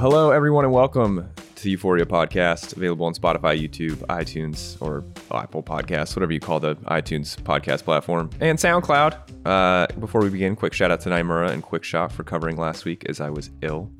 Hello, 0.00 0.30
everyone, 0.30 0.64
and 0.64 0.72
welcome 0.72 1.28
to 1.56 1.62
the 1.62 1.72
Euphoria 1.72 2.06
podcast, 2.06 2.74
available 2.74 3.04
on 3.04 3.12
Spotify, 3.12 3.60
YouTube, 3.60 3.96
iTunes, 4.06 4.80
or 4.80 5.04
Apple 5.30 5.62
Podcasts, 5.62 6.16
whatever 6.16 6.32
you 6.32 6.40
call 6.40 6.58
the 6.58 6.74
iTunes 6.86 7.36
podcast 7.36 7.84
platform, 7.84 8.30
and 8.40 8.58
SoundCloud. 8.58 9.18
Uh, 9.44 9.86
before 10.00 10.22
we 10.22 10.30
begin, 10.30 10.56
quick 10.56 10.72
shout 10.72 10.90
out 10.90 11.02
to 11.02 11.10
Naimura 11.10 11.50
and 11.50 11.62
Quick 11.62 11.84
Shot 11.84 12.12
for 12.12 12.24
covering 12.24 12.56
last 12.56 12.86
week 12.86 13.04
as 13.10 13.20
I 13.20 13.28
was 13.28 13.50
ill. 13.60 13.90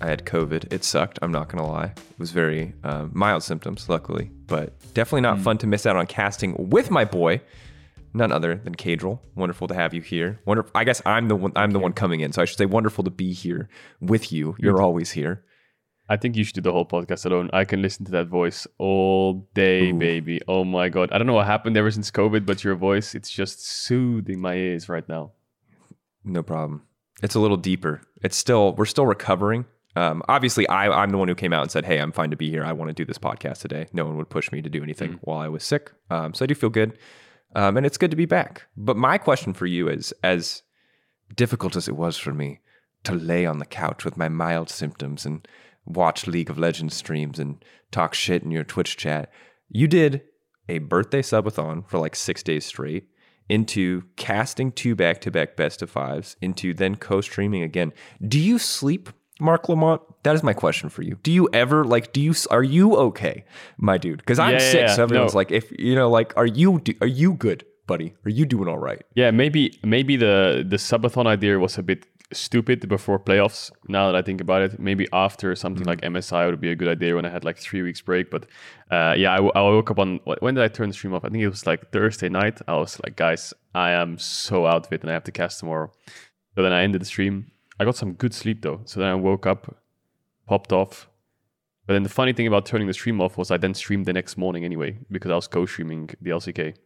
I 0.00 0.06
had 0.06 0.24
COVID. 0.24 0.72
It 0.72 0.82
sucked. 0.82 1.18
I'm 1.20 1.30
not 1.30 1.50
gonna 1.50 1.68
lie. 1.68 1.92
It 1.94 2.18
was 2.18 2.30
very 2.30 2.72
uh, 2.82 3.08
mild 3.12 3.42
symptoms, 3.42 3.90
luckily, 3.90 4.30
but 4.46 4.72
definitely 4.94 5.20
not 5.20 5.40
fun 5.40 5.58
to 5.58 5.66
miss 5.66 5.84
out 5.84 5.94
on 5.94 6.06
casting 6.06 6.70
with 6.70 6.90
my 6.90 7.04
boy, 7.04 7.42
none 8.14 8.32
other 8.32 8.54
than 8.54 8.74
Caedrel. 8.74 9.18
Wonderful 9.34 9.68
to 9.68 9.74
have 9.74 9.92
you 9.92 10.00
here. 10.00 10.40
Wonderful. 10.46 10.70
I 10.74 10.84
guess 10.84 11.02
I'm 11.04 11.28
the 11.28 11.36
one. 11.36 11.52
I'm 11.56 11.72
the 11.72 11.78
one 11.78 11.92
coming 11.92 12.20
in, 12.20 12.32
so 12.32 12.40
I 12.40 12.44
should 12.46 12.58
say 12.58 12.66
wonderful 12.66 13.04
to 13.04 13.10
be 13.10 13.32
here 13.32 13.68
with 14.00 14.32
you. 14.32 14.56
You're 14.58 14.80
always 14.80 15.10
here. 15.10 15.44
I 16.08 16.16
think 16.16 16.36
you 16.36 16.44
should 16.44 16.54
do 16.54 16.60
the 16.60 16.72
whole 16.72 16.84
podcast 16.84 17.24
alone. 17.24 17.50
I 17.52 17.64
can 17.64 17.80
listen 17.80 18.04
to 18.06 18.12
that 18.12 18.28
voice 18.28 18.66
all 18.78 19.48
day, 19.54 19.90
Ooh. 19.90 19.94
baby. 19.94 20.40
Oh 20.46 20.64
my 20.64 20.88
god. 20.90 21.10
I 21.12 21.18
don't 21.18 21.26
know 21.26 21.32
what 21.34 21.46
happened 21.46 21.76
ever 21.76 21.90
since 21.90 22.10
COVID, 22.10 22.44
but 22.44 22.62
your 22.62 22.74
voice, 22.74 23.14
it's 23.14 23.30
just 23.30 23.66
soothing 23.66 24.38
my 24.38 24.54
ears 24.54 24.88
right 24.88 25.08
now. 25.08 25.32
No 26.22 26.42
problem. 26.42 26.82
It's 27.22 27.34
a 27.34 27.40
little 27.40 27.56
deeper. 27.56 28.02
It's 28.22 28.36
still 28.36 28.74
we're 28.74 28.84
still 28.84 29.06
recovering. 29.06 29.64
Um, 29.96 30.22
obviously, 30.28 30.68
I, 30.68 30.90
I'm 30.90 31.10
the 31.10 31.18
one 31.18 31.28
who 31.28 31.34
came 31.36 31.52
out 31.52 31.62
and 31.62 31.70
said, 31.70 31.84
"Hey, 31.84 32.00
I'm 32.00 32.12
fine 32.12 32.30
to 32.30 32.36
be 32.36 32.50
here. 32.50 32.64
I 32.64 32.72
want 32.72 32.88
to 32.88 32.94
do 32.94 33.04
this 33.04 33.18
podcast 33.18 33.60
today." 33.60 33.86
No 33.92 34.04
one 34.04 34.16
would 34.16 34.28
push 34.28 34.50
me 34.50 34.60
to 34.60 34.68
do 34.68 34.82
anything 34.82 35.18
while 35.22 35.38
I 35.38 35.48
was 35.48 35.62
sick, 35.62 35.92
um, 36.10 36.34
so 36.34 36.44
I 36.44 36.46
do 36.46 36.54
feel 36.54 36.70
good, 36.70 36.98
um, 37.54 37.76
and 37.76 37.86
it's 37.86 37.98
good 37.98 38.10
to 38.10 38.16
be 38.16 38.26
back. 38.26 38.66
But 38.76 38.96
my 38.96 39.18
question 39.18 39.54
for 39.54 39.66
you 39.66 39.88
is, 39.88 40.12
as 40.22 40.62
difficult 41.34 41.76
as 41.76 41.88
it 41.88 41.96
was 41.96 42.16
for 42.16 42.32
me 42.32 42.60
to 43.04 43.12
lay 43.12 43.46
on 43.46 43.58
the 43.58 43.66
couch 43.66 44.04
with 44.04 44.16
my 44.16 44.28
mild 44.28 44.70
symptoms 44.70 45.26
and 45.26 45.46
watch 45.84 46.26
League 46.26 46.50
of 46.50 46.58
Legends 46.58 46.94
streams 46.94 47.38
and 47.38 47.62
talk 47.90 48.14
shit 48.14 48.42
in 48.42 48.50
your 48.50 48.64
Twitch 48.64 48.96
chat, 48.96 49.30
you 49.68 49.86
did 49.86 50.22
a 50.68 50.78
birthday 50.78 51.22
subathon 51.22 51.86
for 51.88 51.98
like 51.98 52.16
six 52.16 52.42
days 52.42 52.64
straight 52.64 53.08
into 53.48 54.02
casting 54.16 54.72
two 54.72 54.94
back 54.94 55.20
to 55.20 55.30
back 55.30 55.56
best 55.56 55.82
of 55.82 55.90
fives, 55.90 56.36
into 56.40 56.72
then 56.72 56.96
co 56.96 57.20
streaming 57.20 57.62
again. 57.62 57.92
Do 58.26 58.40
you 58.40 58.58
sleep, 58.58 59.10
Marc 59.44 59.68
Lamont? 59.68 60.00
That 60.24 60.34
is 60.34 60.42
my 60.42 60.54
question 60.54 60.88
for 60.88 61.02
you. 61.02 61.14
Do 61.22 61.30
you 61.38 61.48
ever 61.52 61.84
like? 61.84 62.12
Do 62.12 62.20
you 62.20 62.34
are 62.50 62.62
you 62.76 62.86
okay, 63.08 63.44
my 63.78 63.96
dude? 63.98 64.18
Because 64.18 64.38
I'm 64.38 64.52
Yeah, 64.54 64.70
sick. 64.72 64.80
yeah. 64.88 64.94
So 64.96 65.02
everyone's 65.04 65.34
No. 65.34 65.38
like, 65.42 65.50
if 65.60 65.64
you 65.78 65.94
know, 65.94 66.08
like, 66.18 66.32
are 66.36 66.46
you 66.60 66.80
are 67.00 67.12
you 67.22 67.34
good, 67.34 67.60
buddy? 67.86 68.08
Are 68.26 68.30
you 68.38 68.44
doing 68.46 68.68
all 68.68 68.78
right? 68.88 69.02
Yeah, 69.14 69.30
maybe 69.42 69.62
maybe 69.84 70.16
the 70.16 70.64
the 70.72 70.78
subathon 70.78 71.26
idea 71.26 71.58
was 71.58 71.78
a 71.78 71.82
bit 71.82 72.06
stupid 72.32 72.88
before 72.88 73.18
playoffs. 73.28 73.70
Now 73.86 74.04
that 74.10 74.16
I 74.16 74.22
think 74.22 74.40
about 74.40 74.62
it, 74.62 74.78
maybe 74.80 75.06
after 75.12 75.54
something 75.54 75.86
like 75.90 76.00
MSI 76.00 76.46
would 76.50 76.60
be 76.60 76.70
a 76.70 76.74
good 76.80 76.88
idea 76.96 77.14
when 77.14 77.26
I 77.26 77.30
had 77.30 77.44
like 77.44 77.58
three 77.58 77.82
weeks 77.82 78.00
break. 78.00 78.30
But 78.30 78.42
uh, 78.90 79.14
yeah, 79.22 79.32
I, 79.34 79.36
w- 79.36 79.52
I 79.54 79.60
woke 79.60 79.90
up 79.90 79.98
on 79.98 80.18
when 80.44 80.54
did 80.54 80.64
I 80.64 80.68
turn 80.68 80.88
the 80.88 80.94
stream 80.94 81.14
off? 81.14 81.24
I 81.24 81.28
think 81.28 81.42
it 81.44 81.48
was 81.56 81.66
like 81.66 81.90
Thursday 81.92 82.28
night. 82.30 82.60
I 82.66 82.74
was 82.76 82.98
like, 83.04 83.14
guys, 83.16 83.54
I 83.74 83.90
am 84.02 84.18
so 84.18 84.66
out 84.66 84.86
of 84.86 84.92
it 84.92 85.02
and 85.02 85.10
I 85.10 85.12
have 85.12 85.24
to 85.24 85.32
cast 85.32 85.60
tomorrow. 85.60 85.92
So 86.56 86.62
then 86.62 86.72
I 86.72 86.82
ended 86.82 87.00
the 87.02 87.06
stream. 87.14 87.50
I 87.80 87.84
got 87.84 87.96
some 87.96 88.12
good 88.12 88.32
sleep 88.34 88.62
though. 88.62 88.80
So 88.84 89.00
then 89.00 89.08
I 89.08 89.14
woke 89.14 89.46
up, 89.46 89.76
popped 90.46 90.72
off. 90.72 91.08
But 91.86 91.94
then 91.94 92.02
the 92.02 92.08
funny 92.08 92.32
thing 92.32 92.46
about 92.46 92.64
turning 92.66 92.86
the 92.86 92.94
stream 92.94 93.20
off 93.20 93.36
was 93.36 93.50
I 93.50 93.56
then 93.58 93.74
streamed 93.74 94.06
the 94.06 94.12
next 94.14 94.36
morning 94.38 94.64
anyway 94.64 94.96
because 95.10 95.30
I 95.30 95.34
was 95.34 95.46
co-streaming 95.48 96.10
the 96.20 96.30
LCK. 96.30 96.74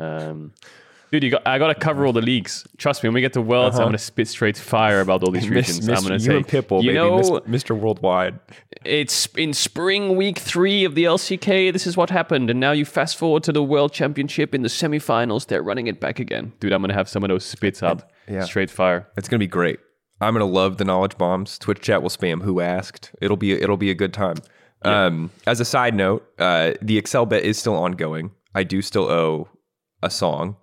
Um, 0.00 0.52
dude, 1.12 1.22
you 1.22 1.30
got, 1.30 1.46
I 1.46 1.58
got 1.58 1.68
to 1.68 1.74
cover 1.76 2.04
all 2.04 2.12
the 2.12 2.20
leagues. 2.20 2.66
Trust 2.78 3.02
me, 3.02 3.08
when 3.08 3.14
we 3.14 3.20
get 3.20 3.32
to 3.34 3.40
Worlds, 3.40 3.76
I'm 3.76 3.82
Uh-huh. 3.82 3.84
going 3.90 3.92
to 3.92 3.98
spit 3.98 4.26
straight 4.28 4.56
fire 4.56 5.00
about 5.00 5.22
all 5.22 5.30
these 5.30 5.48
regions. 5.58 5.88
I'm 5.88 5.94
going 6.02 6.06
to 6.08 6.12
you 6.14 6.18
say, 6.18 6.36
and 6.38 6.46
Pitbull, 6.48 6.82
you 6.82 6.90
baby, 6.90 6.94
know, 6.94 7.40
Mr. 7.46 7.78
Worldwide. 7.78 8.40
it's 8.84 9.26
in 9.36 9.52
spring 9.52 10.16
week 10.16 10.38
three 10.38 10.84
of 10.84 10.94
the 10.96 11.04
LCK. 11.04 11.72
This 11.72 11.86
is 11.86 11.96
what 11.96 12.10
happened, 12.10 12.50
and 12.50 12.58
now 12.58 12.72
you 12.72 12.84
fast 12.84 13.16
forward 13.16 13.44
to 13.44 13.52
the 13.52 13.62
World 13.62 13.92
Championship 13.92 14.52
in 14.54 14.62
the 14.62 14.68
semifinals. 14.68 15.46
They're 15.46 15.62
running 15.62 15.86
it 15.86 16.00
back 16.00 16.18
again, 16.18 16.52
dude. 16.58 16.72
I'm 16.72 16.80
going 16.82 16.88
to 16.88 16.94
have 16.94 17.08
some 17.08 17.22
of 17.22 17.28
those 17.28 17.44
spits 17.44 17.82
out, 17.84 18.10
Yeah. 18.28 18.40
straight 18.44 18.70
fire. 18.70 19.06
It's 19.16 19.28
gonna 19.28 19.38
be 19.38 19.46
great. 19.46 19.78
I'm 20.22 20.34
gonna 20.34 20.44
love 20.44 20.78
the 20.78 20.84
knowledge 20.84 21.18
bombs. 21.18 21.58
Twitch 21.58 21.80
chat 21.80 22.02
will 22.02 22.10
spam 22.10 22.42
who 22.42 22.60
asked. 22.60 23.12
It'll 23.20 23.36
be 23.36 23.52
it'll 23.52 23.76
be 23.76 23.90
a 23.90 23.94
good 23.94 24.14
time. 24.14 24.36
Um, 24.84 25.30
as 25.46 25.60
a 25.60 25.64
side 25.64 25.94
note, 25.94 26.26
uh, 26.38 26.72
the 26.80 26.98
Excel 26.98 27.24
bet 27.26 27.44
is 27.44 27.58
still 27.58 27.76
ongoing. 27.76 28.32
I 28.54 28.64
do 28.64 28.82
still 28.82 29.08
owe 29.08 29.48
a 30.02 30.10
song 30.10 30.56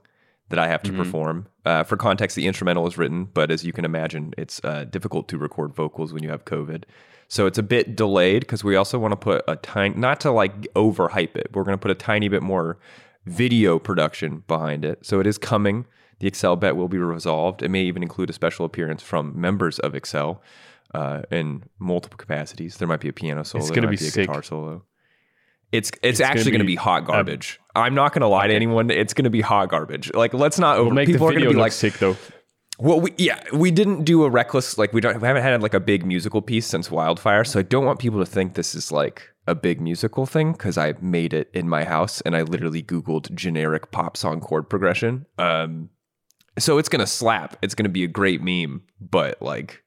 that 0.49 0.59
I 0.59 0.67
have 0.67 0.81
to 0.83 0.91
perform. 0.91 1.47
Uh, 1.63 1.83
for 1.83 1.95
context, 1.95 2.35
the 2.35 2.47
instrumental 2.47 2.87
is 2.87 2.97
written, 2.97 3.25
but 3.25 3.51
as 3.51 3.63
you 3.63 3.71
can 3.71 3.85
imagine, 3.85 4.33
it's 4.37 4.59
uh, 4.63 4.85
difficult 4.85 5.27
to 5.29 5.37
record 5.37 5.73
vocals 5.73 6.11
when 6.11 6.23
you 6.23 6.29
have 6.29 6.43
COVID. 6.45 6.83
So 7.27 7.45
it's 7.45 7.59
a 7.59 7.63
bit 7.63 7.95
delayed 7.95 8.41
because 8.41 8.63
we 8.63 8.75
also 8.75 8.97
want 8.97 9.11
to 9.11 9.15
put 9.15 9.43
a 9.47 9.55
tiny, 9.57 9.95
not 9.95 10.19
to 10.21 10.31
like 10.31 10.61
overhype 10.73 11.35
it, 11.35 11.49
but 11.51 11.55
we're 11.55 11.63
going 11.63 11.77
to 11.77 11.81
put 11.81 11.91
a 11.91 11.95
tiny 11.95 12.27
bit 12.27 12.41
more 12.41 12.79
video 13.25 13.77
production 13.77 14.43
behind 14.47 14.83
it. 14.83 15.05
So 15.05 15.19
it 15.19 15.27
is 15.27 15.37
coming. 15.37 15.85
The 16.19 16.27
Excel 16.27 16.55
bet 16.55 16.75
will 16.75 16.89
be 16.89 16.97
resolved. 16.97 17.61
It 17.63 17.69
may 17.69 17.83
even 17.83 18.03
include 18.03 18.29
a 18.29 18.33
special 18.33 18.65
appearance 18.65 19.01
from 19.01 19.39
members 19.39 19.79
of 19.79 19.95
Excel 19.95 20.41
uh, 20.93 21.21
in 21.31 21.63
multiple 21.79 22.17
capacities. 22.17 22.77
There 22.77 22.87
might 22.87 22.99
be 22.99 23.09
a 23.09 23.13
piano 23.13 23.43
solo. 23.43 23.63
It's 23.63 23.71
gonna 23.71 23.87
be 23.87 23.97
be 23.97 24.07
a 24.07 24.11
guitar 24.11 24.43
solo. 24.43 24.83
It's 25.71 25.91
it's, 26.01 26.19
gonna 26.19 26.31
actually 26.31 26.51
going 26.51 26.61
to 26.61 26.65
be, 26.65 26.73
be 26.73 26.77
hot 26.77 27.05
garbage. 27.05 27.59
I'm 27.75 27.93
not 27.93 28.11
going 28.13 28.21
to 28.21 28.27
lie 28.27 28.47
to 28.47 28.53
anyone. 28.53 28.89
It's 28.89 29.13
going 29.13 29.25
to 29.25 29.29
be 29.29 29.41
hot 29.41 29.69
garbage. 29.69 30.11
Like 30.13 30.33
let's 30.33 30.57
not 30.57 30.77
over. 30.77 30.93
We'll 30.93 31.05
people 31.05 31.27
are 31.27 31.31
going 31.31 31.43
to 31.43 31.49
be 31.49 31.55
like, 31.55 31.73
sick 31.73 31.93
though. 31.99 32.17
well, 32.79 32.99
we, 32.99 33.13
yeah, 33.17 33.39
we 33.53 33.69
didn't 33.69 34.03
do 34.03 34.23
a 34.23 34.29
reckless 34.29 34.79
like 34.79 34.93
we 34.93 35.01
don't 35.01 35.21
we 35.21 35.27
haven't 35.27 35.43
had 35.43 35.61
like 35.61 35.75
a 35.75 35.79
big 35.79 36.05
musical 36.05 36.41
piece 36.41 36.65
since 36.65 36.89
Wildfire, 36.89 37.43
so 37.43 37.59
I 37.59 37.63
don't 37.63 37.85
want 37.85 37.99
people 37.99 38.19
to 38.19 38.25
think 38.25 38.55
this 38.55 38.73
is 38.73 38.91
like 38.91 39.29
a 39.45 39.53
big 39.53 39.79
musical 39.79 40.25
thing 40.25 40.53
because 40.53 40.77
I 40.77 40.95
made 41.01 41.33
it 41.33 41.51
in 41.53 41.69
my 41.69 41.83
house 41.83 42.21
and 42.21 42.35
I 42.35 42.41
literally 42.41 42.81
Googled 42.81 43.33
generic 43.35 43.91
pop 43.91 44.17
song 44.17 44.41
chord 44.41 44.69
progression. 44.69 45.27
Um, 45.37 45.89
so 46.61 46.77
it's 46.77 46.89
gonna 46.89 47.07
slap. 47.07 47.57
It's 47.61 47.75
gonna 47.75 47.89
be 47.89 48.03
a 48.03 48.07
great 48.07 48.41
meme, 48.41 48.83
but 48.99 49.41
like. 49.41 49.83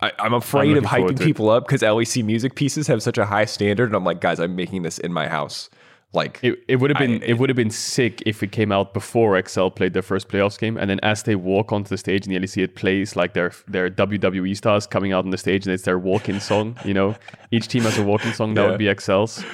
I, 0.00 0.12
I'm 0.20 0.32
afraid 0.32 0.76
of 0.76 0.84
hyping 0.84 1.20
people 1.20 1.50
up 1.50 1.66
because 1.66 1.82
LEC 1.82 2.24
music 2.24 2.54
pieces 2.54 2.86
have 2.86 3.02
such 3.02 3.18
a 3.18 3.24
high 3.26 3.46
standard, 3.46 3.86
and 3.86 3.96
I'm 3.96 4.04
like, 4.04 4.20
guys, 4.20 4.38
I'm 4.38 4.54
making 4.54 4.82
this 4.82 4.98
in 4.98 5.12
my 5.12 5.26
house. 5.26 5.68
Like, 6.12 6.38
It, 6.40 6.60
it 6.68 6.76
would 6.76 6.90
have 6.90 6.98
been 7.00 7.20
I- 7.20 7.26
it 7.26 7.38
would 7.40 7.48
have 7.50 7.56
been 7.56 7.68
sick 7.70 8.22
if 8.24 8.40
it 8.44 8.52
came 8.52 8.70
out 8.70 8.94
before 8.94 9.42
XL 9.42 9.70
played 9.70 9.94
their 9.94 10.02
first 10.02 10.28
playoffs 10.28 10.56
game, 10.56 10.76
and 10.76 10.88
then 10.88 11.00
as 11.02 11.24
they 11.24 11.34
walk 11.34 11.72
onto 11.72 11.88
the 11.88 11.98
stage 11.98 12.28
in 12.28 12.32
the 12.32 12.38
LEC, 12.38 12.62
it 12.62 12.76
plays 12.76 13.16
like 13.16 13.34
their 13.34 13.50
their 13.66 13.90
WWE 13.90 14.56
stars 14.56 14.86
coming 14.86 15.12
out 15.12 15.24
on 15.24 15.30
the 15.32 15.36
stage, 15.36 15.66
and 15.66 15.74
it's 15.74 15.82
their 15.82 15.98
walk-in 15.98 16.38
song. 16.38 16.78
You 16.84 16.94
know, 16.94 17.16
each 17.50 17.66
team 17.66 17.82
has 17.82 17.98
a 17.98 18.04
walk-in 18.04 18.32
song. 18.34 18.54
That 18.54 18.62
Yeah. 18.62 18.68
would 18.70 18.78
be 18.78 18.88
XL's. 18.88 19.44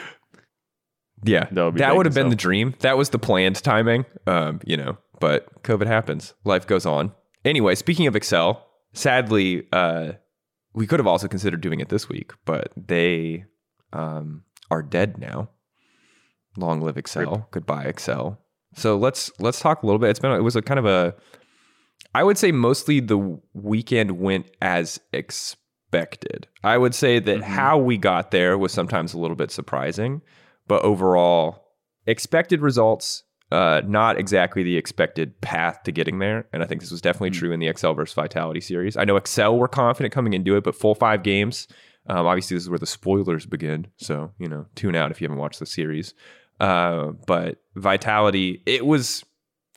Yeah, 1.24 1.46
That 1.52 1.64
would 1.64 1.74
that 1.76 1.96
would 1.96 2.04
have 2.04 2.14
been 2.14 2.28
the 2.28 2.36
dream. 2.36 2.74
That 2.80 2.98
was 2.98 3.08
the 3.08 3.18
planned 3.18 3.56
timing. 3.62 4.04
Um, 4.26 4.60
you 4.66 4.76
know, 4.76 4.98
but 5.24 5.62
COVID 5.62 5.86
happens. 5.86 6.34
Life 6.44 6.66
goes 6.66 6.84
on. 6.84 7.10
Anyway, 7.46 7.74
speaking 7.76 8.06
of 8.06 8.14
Excel, 8.14 8.68
sadly, 8.92 9.66
uh, 9.72 10.12
we 10.74 10.86
could 10.86 11.00
have 11.00 11.06
also 11.06 11.28
considered 11.28 11.62
doing 11.62 11.80
it 11.80 11.88
this 11.88 12.10
week, 12.10 12.32
but 12.44 12.70
they 12.76 13.46
um, 13.94 14.44
are 14.70 14.82
dead 14.82 15.16
now. 15.16 15.48
Long 16.58 16.82
live 16.82 16.98
Excel. 16.98 17.48
Goodbye, 17.52 17.84
Excel. 17.84 18.38
So 18.74 18.98
let's 18.98 19.30
let's 19.38 19.60
talk 19.60 19.82
a 19.82 19.86
little 19.86 19.98
bit. 19.98 20.10
It's 20.10 20.20
been 20.20 20.30
it 20.30 20.42
was 20.42 20.56
a 20.56 20.62
kind 20.62 20.78
of 20.78 20.84
a 20.84 21.14
I 22.14 22.22
would 22.22 22.36
say 22.36 22.52
mostly 22.52 23.00
the 23.00 23.40
weekend 23.54 24.18
went 24.20 24.50
as 24.60 25.00
expected. 25.14 26.48
I 26.62 26.76
would 26.76 26.94
say 26.94 27.18
that 27.18 27.42
how 27.44 27.78
we 27.78 27.96
got 27.96 28.30
there 28.30 28.58
was 28.58 28.74
sometimes 28.74 29.14
a 29.14 29.18
little 29.18 29.36
bit 29.36 29.50
surprising, 29.50 30.20
but 30.68 30.82
overall, 30.82 31.64
expected 32.06 32.60
results, 32.60 33.22
uh, 33.54 33.82
not 33.87 34.19
exactly 34.19 34.65
the 34.65 34.76
expected 34.76 35.41
path 35.41 35.84
to 35.84 35.92
getting 35.92 36.19
there. 36.19 36.44
And 36.53 36.60
I 36.60 36.66
think 36.66 36.81
this 36.81 36.91
was 36.91 37.00
definitely 37.00 37.31
true 37.31 37.52
in 37.52 37.61
the 37.61 37.69
Excel 37.69 37.94
versus 37.94 38.12
Vitality 38.12 38.61
series. 38.61 38.96
I 38.96 39.05
know 39.05 39.14
Excel 39.14 39.56
were 39.56 39.69
confident 39.69 40.12
coming 40.12 40.32
into 40.32 40.56
it, 40.56 40.64
but 40.64 40.75
full 40.75 40.96
five 40.96 41.23
games. 41.23 41.69
Um, 42.08 42.26
obviously, 42.26 42.56
this 42.56 42.64
is 42.64 42.69
where 42.69 42.81
the 42.81 42.87
spoilers 42.87 43.46
begin. 43.46 43.87
So, 43.96 44.32
you 44.40 44.49
know, 44.49 44.67
tune 44.75 44.96
out 44.96 45.12
if 45.12 45.20
you 45.20 45.26
haven't 45.26 45.38
watched 45.38 45.61
the 45.61 45.67
series. 45.67 46.14
Uh, 46.58 47.12
but 47.28 47.62
Vitality, 47.76 48.61
it 48.67 48.84
was 48.87 49.25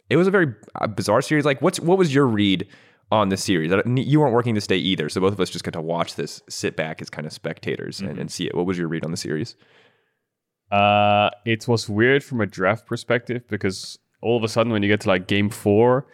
it 0.09 0.17
was 0.17 0.27
a 0.27 0.31
very 0.31 0.55
uh, 0.81 0.87
bizarre 0.87 1.21
series. 1.21 1.45
Like, 1.45 1.61
what's 1.61 1.79
what 1.79 1.99
was 1.99 2.13
your 2.13 2.25
read 2.25 2.67
on 3.11 3.29
the 3.29 3.37
series? 3.37 3.71
You 3.85 4.19
weren't 4.19 4.33
working 4.33 4.55
this 4.55 4.67
day 4.67 4.77
either, 4.77 5.07
so 5.07 5.21
both 5.21 5.33
of 5.33 5.39
us 5.39 5.51
just 5.51 5.63
got 5.63 5.73
to 5.73 5.81
watch 5.81 6.15
this, 6.15 6.41
sit 6.49 6.75
back 6.75 6.99
as 6.99 7.11
kind 7.11 7.27
of 7.27 7.31
spectators 7.31 7.99
and, 7.99 8.17
and 8.17 8.31
see 8.31 8.47
it. 8.47 8.55
What 8.55 8.65
was 8.65 8.77
your 8.77 8.87
read 8.87 9.05
on 9.05 9.11
the 9.11 9.17
series? 9.17 9.55
Uh, 10.71 11.29
it 11.45 11.67
was 11.67 11.87
weird 11.87 12.23
from 12.23 12.41
a 12.41 12.45
draft 12.45 12.85
perspective 12.85 13.47
because 13.47 13.99
all 14.21 14.37
of 14.37 14.43
a 14.43 14.47
sudden, 14.47 14.71
when 14.71 14.83
you 14.83 14.89
get 14.89 15.01
to 15.01 15.07
like 15.07 15.27
game 15.27 15.49
four, 15.49 16.05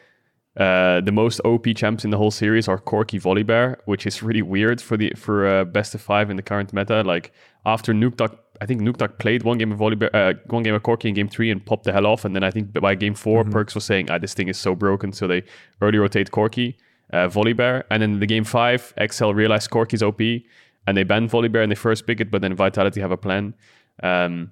uh, 0.58 1.02
the 1.02 1.12
most 1.12 1.40
OP 1.44 1.66
champs 1.76 2.06
in 2.06 2.12
the 2.12 2.18
whole 2.18 2.30
series 2.30 2.68
are 2.68 2.78
Corki 2.78 3.20
Volibear, 3.20 3.78
which 3.86 4.06
is 4.06 4.22
really 4.22 4.44
weird 4.44 4.80
for 4.80 4.98
the 4.98 5.12
for 5.16 5.48
uh, 5.48 5.64
best 5.64 5.96
of 5.96 6.02
five 6.02 6.30
in 6.30 6.36
the 6.38 6.44
current 6.44 6.72
meta. 6.74 7.02
Like 7.02 7.32
after 7.66 7.94
Nukeduck, 7.94 8.38
I 8.62 8.68
think 8.68 8.82
Nukeduck 8.82 9.18
played 9.18 9.42
one 9.44 9.58
game 9.58 9.72
of 9.72 9.80
Volibear, 9.80 10.10
uh, 10.14 10.34
one 10.48 10.62
game 10.62 10.76
of 10.76 10.84
Corki 10.84 11.06
in 11.06 11.16
game 11.16 11.28
three 11.28 11.50
and 11.50 11.66
popped 11.66 11.86
the 11.86 11.92
hell 11.92 12.06
off. 12.06 12.24
And 12.24 12.36
then 12.36 12.44
I 12.44 12.52
think 12.52 12.72
by 12.74 12.94
game 12.94 13.16
4 13.16 13.46
Perkz 13.46 13.74
was 13.74 13.84
saying, 13.86 14.12
"Ah, 14.12 14.20
this 14.20 14.36
thing 14.36 14.48
is 14.48 14.58
so 14.58 14.76
broken," 14.76 15.12
so 15.12 15.28
they 15.28 15.44
early 15.82 15.98
rotate 15.98 16.30
Corki, 16.30 16.76
uh, 17.12 17.28
Volibear, 17.30 17.84
and 17.90 18.04
then 18.04 18.14
in 18.14 18.20
the 18.20 18.28
game 18.28 18.44
five, 18.44 18.94
XL 19.12 19.32
realized 19.32 19.72
Corki's 19.72 20.04
OP. 20.04 20.22
and 20.86 20.98
they 20.98 21.04
ban 21.04 21.30
Volibear 21.30 21.64
and 21.64 21.72
they 21.72 21.76
first 21.76 22.06
pick 22.06 22.20
it, 22.20 22.30
but 22.30 22.42
then 22.42 22.54
Vitality 22.54 23.00
have 23.00 23.12
a 23.12 23.16
plan. 23.16 23.54
Um, 24.02 24.52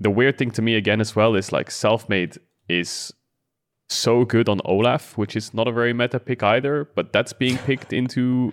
the 0.00 0.10
weird 0.10 0.38
thing 0.38 0.50
to 0.52 0.62
me 0.62 0.74
again 0.74 1.00
as 1.00 1.16
well 1.16 1.34
is 1.34 1.52
like 1.52 1.70
Selfmade 1.70 2.38
is 2.68 3.12
so 3.88 4.24
good 4.24 4.48
on 4.48 4.60
Olaf, 4.64 5.16
which 5.16 5.36
is 5.36 5.54
not 5.54 5.68
a 5.68 5.72
very 5.72 5.92
meta 5.92 6.18
pick 6.18 6.42
either, 6.42 6.88
but 6.94 7.12
that's 7.12 7.32
being 7.32 7.58
picked 7.58 7.92
into 8.00 8.52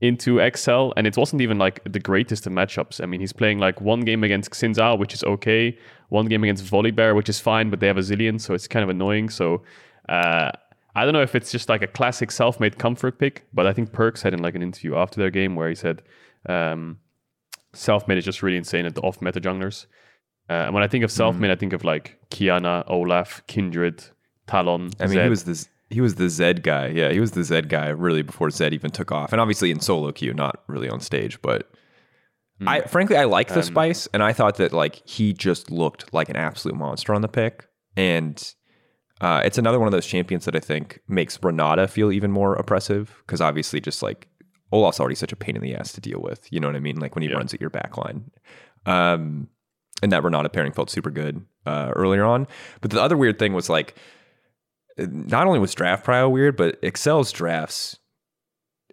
into 0.00 0.40
Excel, 0.40 0.92
and 0.96 1.06
it 1.06 1.16
wasn't 1.16 1.40
even 1.40 1.58
like 1.58 1.80
the 1.84 2.00
greatest 2.00 2.44
of 2.48 2.52
matchups. 2.52 3.00
I 3.00 3.06
mean, 3.06 3.20
he's 3.20 3.32
playing 3.32 3.60
like 3.60 3.80
one 3.80 4.00
game 4.00 4.24
against 4.24 4.50
Xin 4.50 4.74
Zhao, 4.74 4.98
which 4.98 5.14
is 5.14 5.22
okay, 5.22 5.78
one 6.08 6.26
game 6.26 6.42
against 6.42 6.64
Volibear, 6.64 7.14
which 7.14 7.28
is 7.28 7.38
fine, 7.38 7.70
but 7.70 7.78
they 7.78 7.86
have 7.86 7.96
a 7.96 8.00
zillion, 8.00 8.40
so 8.40 8.52
it's 8.52 8.66
kind 8.66 8.82
of 8.82 8.90
annoying. 8.90 9.28
So 9.28 9.62
uh, 10.08 10.50
I 10.96 11.04
don't 11.04 11.12
know 11.12 11.22
if 11.22 11.36
it's 11.36 11.52
just 11.52 11.68
like 11.68 11.82
a 11.82 11.86
classic 11.86 12.30
Selfmade 12.30 12.78
comfort 12.78 13.20
pick, 13.20 13.46
but 13.54 13.64
I 13.64 13.72
think 13.72 13.92
Perkz 13.92 14.22
had 14.22 14.34
in 14.34 14.42
like 14.42 14.56
an 14.56 14.62
interview 14.62 14.96
after 14.96 15.20
their 15.20 15.30
game 15.30 15.54
where 15.54 15.68
he 15.68 15.76
said 15.76 16.02
um, 16.48 16.98
Selfmade 17.74 18.18
is 18.18 18.24
just 18.24 18.42
really 18.42 18.56
insane 18.56 18.86
at 18.86 18.94
the 18.94 19.00
off 19.00 19.22
meta 19.22 19.40
junglers. 19.40 19.86
Uh, 20.48 20.64
and 20.66 20.74
when 20.74 20.82
I 20.82 20.88
think 20.88 21.04
of 21.04 21.10
Selfmade, 21.10 21.46
mm. 21.46 21.50
I 21.50 21.56
think 21.56 21.72
of 21.72 21.84
like 21.84 22.18
Qiyana, 22.30 22.84
Olaf, 22.88 23.42
Kindred, 23.46 24.04
Talon. 24.46 24.90
I 25.00 25.04
mean, 25.04 25.14
Zed. 25.14 25.24
he 25.24 25.30
was 25.30 25.44
this 25.44 25.68
he 25.92 26.00
was 26.00 26.16
the 26.16 26.28
Zed 26.28 26.62
guy. 26.62 26.88
Yeah, 26.88 27.12
he 27.12 27.20
was 27.20 27.32
the 27.32 27.44
Zed 27.44 27.68
guy 27.68 27.88
really 27.88 28.22
before 28.22 28.50
Zed 28.50 28.72
even 28.74 28.90
took 28.90 29.12
off. 29.12 29.32
And 29.32 29.40
obviously 29.40 29.70
in 29.70 29.80
solo 29.80 30.10
queue, 30.12 30.34
not 30.34 30.62
really 30.66 30.88
on 30.88 31.00
stage, 31.00 31.40
but 31.42 31.70
mm. 32.60 32.68
I 32.68 32.82
frankly 32.82 33.16
I 33.16 33.24
like 33.24 33.48
the 33.48 33.56
um, 33.56 33.62
spice 33.62 34.08
and 34.12 34.22
I 34.22 34.32
thought 34.32 34.56
that 34.56 34.72
like 34.72 35.06
he 35.06 35.32
just 35.32 35.70
looked 35.70 36.12
like 36.12 36.28
an 36.28 36.36
absolute 36.36 36.76
monster 36.76 37.14
on 37.14 37.22
the 37.22 37.28
pick. 37.28 37.66
And 37.96 38.54
uh, 39.20 39.42
it's 39.44 39.58
another 39.58 39.78
one 39.78 39.86
of 39.86 39.92
those 39.92 40.06
champions 40.06 40.46
that 40.46 40.56
I 40.56 40.60
think 40.60 41.00
makes 41.06 41.38
Renata 41.42 41.86
feel 41.86 42.10
even 42.10 42.32
more 42.32 42.54
oppressive 42.54 43.22
because 43.24 43.40
obviously 43.40 43.80
just 43.80 44.02
like 44.02 44.28
Olaf's 44.72 44.98
already 44.98 45.14
such 45.14 45.32
a 45.32 45.36
pain 45.36 45.54
in 45.54 45.62
the 45.62 45.74
ass 45.74 45.92
to 45.92 46.00
deal 46.00 46.20
with. 46.20 46.50
You 46.50 46.58
know 46.58 46.66
what 46.66 46.76
I 46.76 46.80
mean? 46.80 46.98
Like 46.98 47.14
when 47.14 47.22
he 47.22 47.28
yeah. 47.28 47.36
runs 47.36 47.54
at 47.54 47.60
your 47.60 47.70
backline. 47.70 48.24
Um, 48.86 49.48
and 50.02 50.10
that 50.10 50.24
Renata 50.24 50.48
pairing 50.48 50.72
felt 50.72 50.90
super 50.90 51.10
good 51.10 51.44
uh, 51.66 51.92
earlier 51.94 52.24
on. 52.24 52.48
But 52.80 52.90
the 52.90 53.00
other 53.00 53.16
weird 53.16 53.38
thing 53.38 53.52
was 53.52 53.68
like 53.68 53.96
not 54.98 55.46
only 55.46 55.58
was 55.58 55.74
draft 55.74 56.04
prio 56.04 56.30
weird, 56.30 56.56
but 56.56 56.82
Excel's 56.82 57.32
drafts, 57.32 57.98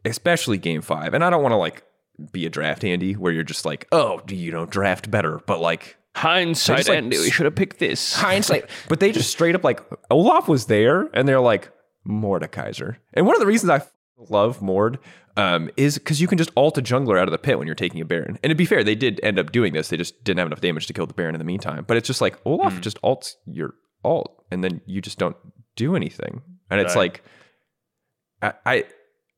especially 0.06 0.58
game 0.58 0.82
five, 0.82 1.14
and 1.14 1.24
I 1.24 1.30
don't 1.30 1.42
want 1.42 1.54
to 1.54 1.58
like 1.58 1.84
be 2.32 2.46
a 2.46 2.50
draft 2.50 2.84
Andy 2.84 3.14
where 3.14 3.32
you're 3.32 3.44
just 3.44 3.66
like, 3.66 3.88
oh, 3.92 4.22
do 4.26 4.36
you 4.36 4.52
know 4.52 4.66
draft 4.66 5.10
better? 5.10 5.40
But 5.46 5.60
like 5.60 5.98
hindsight, 6.16 6.88
like, 6.88 6.98
Andy, 6.98 7.18
we 7.18 7.32
should 7.32 7.46
have 7.46 7.56
picked 7.56 7.80
this. 7.80 8.16
Hindsight, 8.16 8.70
but 8.90 9.00
they 9.00 9.12
just 9.12 9.32
straight 9.32 9.56
up 9.56 9.64
like 9.64 9.82
Olaf 10.12 10.48
was 10.48 10.66
there, 10.66 11.10
and 11.14 11.28
they're 11.28 11.40
like 11.40 11.72
Mordekaiser. 12.08 12.98
And 13.14 13.26
one 13.26 13.36
of 13.36 13.40
the 13.40 13.48
reasons 13.48 13.70
I 13.70 13.82
love 14.30 14.62
Mord 14.62 15.00
um, 15.38 15.70
is 15.78 15.98
because 15.98 16.20
you 16.20 16.28
can 16.28 16.38
just 16.38 16.52
alt 16.56 16.78
a 16.78 16.82
jungler 16.82 17.20
out 17.20 17.28
of 17.28 17.32
the 17.32 17.38
pit 17.38 17.58
when 17.58 17.68
you're 17.68 17.76
taking 17.76 18.02
a 18.02 18.06
Baron. 18.06 18.38
And 18.44 18.52
to 18.52 18.56
be 18.56 18.66
fair, 18.66 18.84
they 18.84 18.96
did 18.96 19.20
end 19.24 19.40
up 19.40 19.52
doing 19.52 19.74
this. 19.74 19.90
They 19.90 19.98
just 19.98 20.24
didn't 20.24 20.40
have 20.40 20.48
enough 20.48 20.62
damage 20.62 20.88
to 20.88 20.94
kill 20.94 21.06
the 21.06 21.14
Baron 21.14 21.36
in 21.36 21.40
the 21.40 21.46
meantime. 21.46 21.86
But 21.88 21.98
it's 21.98 22.08
just 22.08 22.22
like 22.22 22.38
Olaf 22.46 22.74
mm. 22.74 22.82
just 22.82 23.02
alts 23.02 23.36
your 23.46 23.76
alt, 24.04 24.44
and 24.52 24.64
then 24.64 24.82
you 24.86 25.02
just 25.02 25.18
don't 25.18 25.38
do 25.76 25.96
anything. 25.96 26.42
And 26.70 26.82
it's 26.82 26.96
like 26.96 27.24
I, 28.42 28.54
I 28.66 28.84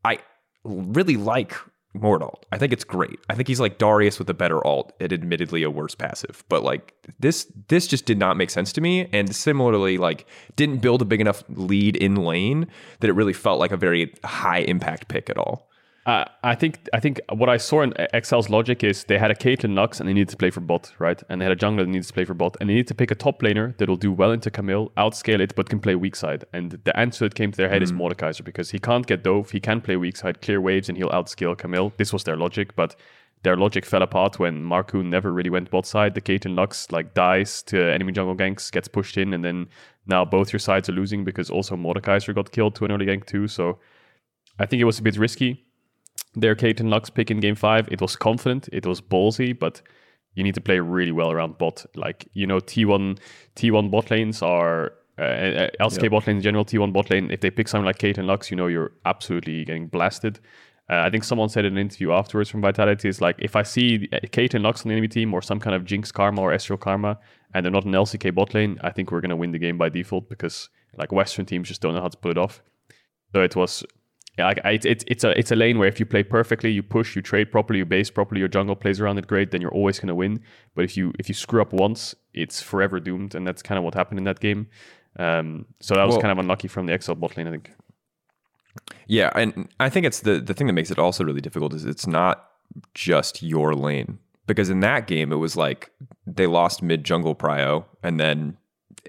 I 0.04 0.20
really 0.64 1.18
like 1.18 1.56
Mordalt. 1.96 2.44
I 2.52 2.58
think 2.58 2.72
it's 2.72 2.84
great. 2.84 3.20
I 3.30 3.36
think 3.36 3.48
he's 3.48 3.60
like 3.60 3.78
Darius 3.78 4.18
with 4.18 4.30
a 4.30 4.34
better 4.34 4.66
alt 4.66 4.94
and 5.00 5.12
admittedly 5.12 5.64
a 5.64 5.70
worse 5.70 5.96
passive. 5.96 6.44
But 6.48 6.64
like 6.64 6.94
this 7.20 7.52
this 7.68 7.88
just 7.88 8.06
did 8.06 8.18
not 8.18 8.38
make 8.38 8.50
sense 8.50 8.72
to 8.74 8.82
me. 8.82 9.10
And 9.12 9.36
similarly, 9.36 9.98
like 9.98 10.26
didn't 10.56 10.78
build 10.78 11.02
a 11.02 11.06
big 11.06 11.20
enough 11.20 11.44
lead 11.50 11.98
in 11.98 12.16
lane 12.16 12.68
that 13.00 13.10
it 13.10 13.14
really 13.14 13.34
felt 13.34 13.60
like 13.60 13.72
a 13.72 13.78
very 13.78 14.14
high 14.24 14.60
impact 14.60 15.10
pick 15.10 15.30
at 15.30 15.38
all. 15.38 15.71
Uh, 16.04 16.26
I 16.44 16.56
think 16.56 16.90
I 16.94 17.00
think 17.00 17.22
what 17.32 17.48
I 17.48 17.58
saw 17.58 17.84
in 17.84 17.94
Excel's 18.12 18.50
logic 18.50 18.84
is 18.84 19.04
they 19.04 19.20
had 19.20 19.30
a 19.30 19.36
Caitlyn 19.36 19.76
Lux 19.76 20.00
and 20.00 20.10
they 20.10 20.14
needed 20.14 20.30
to 20.30 20.38
play 20.38 20.50
for 20.50 20.60
bot, 20.60 20.92
right? 20.98 21.22
And 21.30 21.40
they 21.40 21.46
had 21.46 21.52
a 21.52 21.56
jungler 21.56 21.80
that 21.80 21.90
needs 21.90 22.08
to 22.08 22.14
play 22.14 22.26
for 22.26 22.34
bot, 22.34 22.58
and 22.60 22.68
they 22.68 22.74
need 22.74 22.88
to 22.88 22.96
pick 22.96 23.12
a 23.12 23.16
top 23.16 23.40
laner 23.44 23.78
that 23.78 23.88
will 23.88 23.98
do 23.98 24.12
well 24.12 24.32
into 24.32 24.50
Camille, 24.50 24.92
outscale 24.98 25.40
it, 25.40 25.54
but 25.56 25.70
can 25.70 25.80
play 25.80 25.94
weak 25.94 26.16
side. 26.16 26.44
And 26.54 26.80
the 26.86 26.98
answer 26.98 27.26
that 27.26 27.36
came 27.36 27.52
to 27.52 27.58
their 27.58 27.70
head 27.70 27.82
mm. 27.82 27.84
is 27.84 27.92
Mordekaiser 27.92 28.44
because 28.44 28.72
he 28.72 28.80
can't 28.80 29.06
get 29.06 29.24
Dove, 29.24 29.52
he 29.52 29.60
can 29.60 29.80
play 29.80 29.96
weak 29.96 30.18
side, 30.18 30.42
clear 30.42 30.60
waves, 30.60 30.90
and 30.90 30.98
he'll 30.98 31.10
outscale 31.10 31.56
Camille. 31.56 31.94
This 31.98 32.12
was 32.12 32.24
their 32.24 32.38
logic, 32.38 32.76
but 32.76 32.96
their 33.44 33.56
logic 33.56 33.86
fell 33.86 34.02
apart 34.02 34.40
when 34.40 34.64
Markoon 34.64 35.06
never 35.06 35.32
really 35.32 35.52
went 35.52 35.70
bot 35.70 35.86
side. 35.86 36.16
The 36.16 36.22
Caitlyn 36.22 36.56
Lux 36.56 36.92
like 36.92 37.14
dies 37.14 37.62
to 37.64 37.80
enemy 37.94 38.12
jungle 38.12 38.36
ganks, 38.36 38.72
gets 38.72 38.88
pushed 38.88 39.18
in, 39.18 39.36
and 39.36 39.46
then 39.46 39.68
now 40.08 40.26
both 40.26 40.52
your 40.52 40.60
sides 40.60 40.90
are 40.90 40.94
losing 40.94 41.24
because 41.24 41.52
also 41.52 41.76
Mordekaiser 41.76 42.34
got 42.34 42.52
killed 42.52 42.74
to 42.76 42.86
an 42.86 42.92
early 42.92 43.06
gank 43.06 43.28
too. 43.28 43.48
So 43.48 43.78
I 44.58 44.66
think 44.66 44.82
it 44.82 44.86
was 44.86 44.98
a 44.98 45.04
bit 45.04 45.18
risky 45.18 45.64
their 46.34 46.56
Caitlyn 46.56 46.90
Lux 46.90 47.10
pick 47.10 47.32
in 47.32 47.40
game 47.40 47.56
five. 47.56 47.88
It 47.92 48.02
was 48.02 48.16
confident, 48.16 48.70
it 48.72 48.86
was 48.86 49.02
ballsy, 49.02 49.58
but 49.58 49.82
you 50.36 50.44
need 50.44 50.56
to 50.56 50.62
play 50.62 50.80
really 50.80 51.12
well 51.12 51.32
around 51.32 51.58
bot. 51.58 51.86
Like, 51.96 52.28
you 52.34 52.48
know, 52.48 52.60
T1 52.60 53.18
T1 53.56 53.92
bot 53.92 54.12
lanes 54.12 54.42
are 54.42 54.94
uh, 55.20 55.24
uh 55.24 55.70
LCK 55.80 56.04
yep. 56.04 56.12
bot 56.12 56.28
lane 56.28 56.38
in 56.38 56.42
general, 56.42 56.66
T1 56.66 56.94
bot 56.94 57.10
lane, 57.10 57.30
if 57.32 57.42
they 57.42 57.52
pick 57.52 57.68
something 57.68 57.86
like 57.86 58.00
Caitlyn 58.00 58.26
Lux, 58.26 58.50
you 58.50 58.58
know 58.58 58.68
you're 58.68 58.94
absolutely 59.06 59.66
getting 59.66 59.88
blasted. 59.88 60.40
Uh, 60.90 61.04
I 61.06 61.10
think 61.10 61.24
someone 61.24 61.48
said 61.48 61.64
in 61.64 61.74
an 61.74 61.80
interview 61.80 62.12
afterwards 62.12 62.50
from 62.50 62.62
Vitality 62.62 63.08
is 63.08 63.22
like, 63.22 63.38
if 63.40 63.56
I 63.56 63.64
see 63.64 64.10
Caitlyn 64.12 64.62
Lux 64.62 64.84
on 64.84 64.90
the 64.90 64.94
enemy 64.94 65.08
team 65.08 65.34
or 65.34 65.42
some 65.42 65.60
kind 65.60 65.74
of 65.76 65.86
Jinx 65.86 66.12
Karma 66.12 66.42
or 66.42 66.52
Ezreal 66.52 66.80
Karma, 66.80 67.18
and 67.54 67.66
they're 67.66 67.72
not 67.72 67.86
an 67.86 67.94
LCK 67.94 68.36
bot 68.36 68.54
lane, 68.54 68.78
I 68.82 68.92
think 68.92 69.12
we're 69.12 69.22
going 69.22 69.30
to 69.30 69.36
win 69.38 69.52
the 69.52 69.60
game 69.60 69.78
by 69.78 69.88
default 69.88 70.28
because 70.28 70.70
like 70.98 71.12
Western 71.12 71.46
teams 71.46 71.70
just 71.70 71.82
don't 71.82 71.94
know 71.94 72.02
how 72.02 72.10
to 72.10 72.18
pull 72.18 72.32
it 72.32 72.38
off. 72.38 72.62
So 73.34 73.42
it 73.42 73.56
was 73.56 73.86
yeah, 74.38 74.46
like 74.46 74.60
it's 74.64 74.86
it's 74.86 75.04
it's 75.08 75.24
a 75.24 75.38
it's 75.38 75.52
a 75.52 75.56
lane 75.56 75.78
where 75.78 75.88
if 75.88 76.00
you 76.00 76.06
play 76.06 76.24
perfectly, 76.24 76.72
you 76.72 76.84
push, 76.84 77.16
you 77.16 77.22
trade 77.22 77.52
properly, 77.52 77.80
you 77.80 77.86
base 77.86 78.10
properly, 78.10 78.40
your 78.40 78.48
jungle 78.48 78.76
plays 78.76 79.02
around 79.02 79.18
it 79.18 79.28
great, 79.28 79.52
then 79.52 79.62
you're 79.62 79.74
always 79.74 80.00
gonna 80.00 80.16
win. 80.16 80.42
But 80.74 80.86
if 80.86 80.96
you 80.96 81.14
if 81.20 81.28
you 81.28 81.36
screw 81.36 81.62
up 81.62 81.74
once, 81.74 82.16
it's 82.34 82.62
forever 82.62 83.00
doomed, 83.00 83.36
and 83.36 83.46
that's 83.46 83.62
kind 83.62 83.78
of 83.78 83.84
what 83.84 83.94
happened 83.94 84.20
in 84.20 84.24
that 84.26 84.40
game. 84.40 84.68
Um, 85.20 85.66
so 85.82 85.96
that 85.96 86.06
was 86.06 86.14
well, 86.14 86.22
kind 86.22 86.32
of 86.32 86.38
unlucky 86.38 86.70
from 86.70 86.86
the 86.86 86.98
XL 87.00 87.14
bot 87.14 87.36
lane, 87.36 87.48
I 87.48 87.52
think. 87.52 87.72
Yeah, 89.06 89.32
and 89.36 89.68
I 89.82 89.90
think 89.90 90.06
it's 90.06 90.22
the 90.22 90.40
the 90.40 90.54
thing 90.54 90.68
that 90.68 90.74
makes 90.74 90.92
it 90.92 91.00
also 91.00 91.26
really 91.26 91.42
difficult 91.42 91.74
is 91.74 91.84
it's 91.84 92.08
not 92.08 92.48
just 92.94 93.44
your 93.44 93.76
lane 93.76 94.20
because 94.48 94.70
in 94.70 94.80
that 94.80 95.08
game 95.08 95.32
it 95.32 95.36
was 95.36 95.58
like 95.58 95.92
they 96.26 96.48
lost 96.48 96.82
mid 96.82 97.04
jungle 97.04 97.36
prio 97.36 97.86
and 98.02 98.18
then 98.18 98.58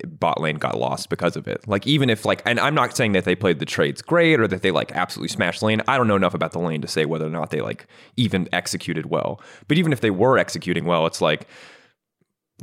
bot 0.07 0.41
lane 0.41 0.57
got 0.57 0.79
lost 0.79 1.11
because 1.11 1.37
of 1.37 1.47
it. 1.47 1.67
Like 1.69 1.87
even 1.87 2.11
if 2.11 2.25
like, 2.25 2.43
and 2.47 2.59
I'm 2.59 2.75
not 2.75 2.97
saying 2.97 3.13
that 3.13 3.25
they 3.25 3.35
played 3.35 3.59
the 3.59 3.67
trades 3.67 4.03
great 4.03 4.41
or 4.41 4.49
that 4.49 4.63
they 4.63 4.71
like 4.71 4.93
absolutely 4.93 5.29
smashed 5.29 5.63
lane. 5.63 5.83
I 5.87 5.97
don't 5.97 6.09
know 6.09 6.17
enough 6.17 6.35
about 6.35 6.53
the 6.53 6.59
lane 6.59 6.81
to 6.83 6.89
say 6.89 7.05
whether 7.05 7.27
or 7.27 7.31
not 7.31 7.51
they 7.51 7.61
like 7.61 7.87
even 8.17 8.49
executed 8.53 9.07
well. 9.07 9.41
But 9.69 9.79
even 9.79 9.93
if 9.93 10.01
they 10.01 10.11
were 10.11 10.39
executing 10.39 10.85
well, 10.85 11.07
it's 11.07 11.21
like 11.21 11.47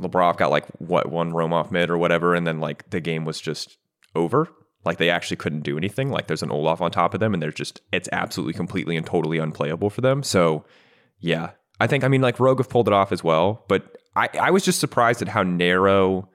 Labrov 0.00 0.36
got 0.36 0.50
like 0.50 0.66
what 0.78 1.10
one 1.10 1.32
roam 1.32 1.52
off 1.52 1.70
mid 1.70 1.90
or 1.90 1.98
whatever, 1.98 2.34
and 2.34 2.46
then 2.46 2.60
like 2.60 2.90
the 2.90 3.00
game 3.00 3.24
was 3.24 3.40
just 3.40 3.78
over. 4.14 4.48
Like 4.84 4.98
they 4.98 5.10
actually 5.10 5.36
couldn't 5.36 5.60
do 5.60 5.76
anything. 5.76 6.10
Like 6.10 6.26
there's 6.26 6.42
an 6.42 6.50
Olaf 6.50 6.80
on 6.80 6.90
top 6.90 7.14
of 7.14 7.20
them, 7.20 7.34
and 7.34 7.42
they're 7.42 7.52
just 7.52 7.80
it's 7.92 8.08
absolutely 8.12 8.54
completely 8.54 8.96
and 8.96 9.06
totally 9.06 9.38
unplayable 9.38 9.90
for 9.90 10.00
them. 10.00 10.22
So 10.22 10.64
yeah, 11.18 11.50
I 11.78 11.86
think 11.86 12.02
I 12.02 12.08
mean 12.08 12.22
like 12.22 12.40
Rogue 12.40 12.58
have 12.58 12.68
pulled 12.68 12.88
it 12.88 12.94
off 12.94 13.12
as 13.12 13.22
well, 13.22 13.64
but 13.68 13.98
I 14.16 14.28
I 14.40 14.50
was 14.50 14.64
just 14.64 14.80
surprised 14.80 15.22
at 15.22 15.28
how 15.28 15.42
narrow 15.42 16.28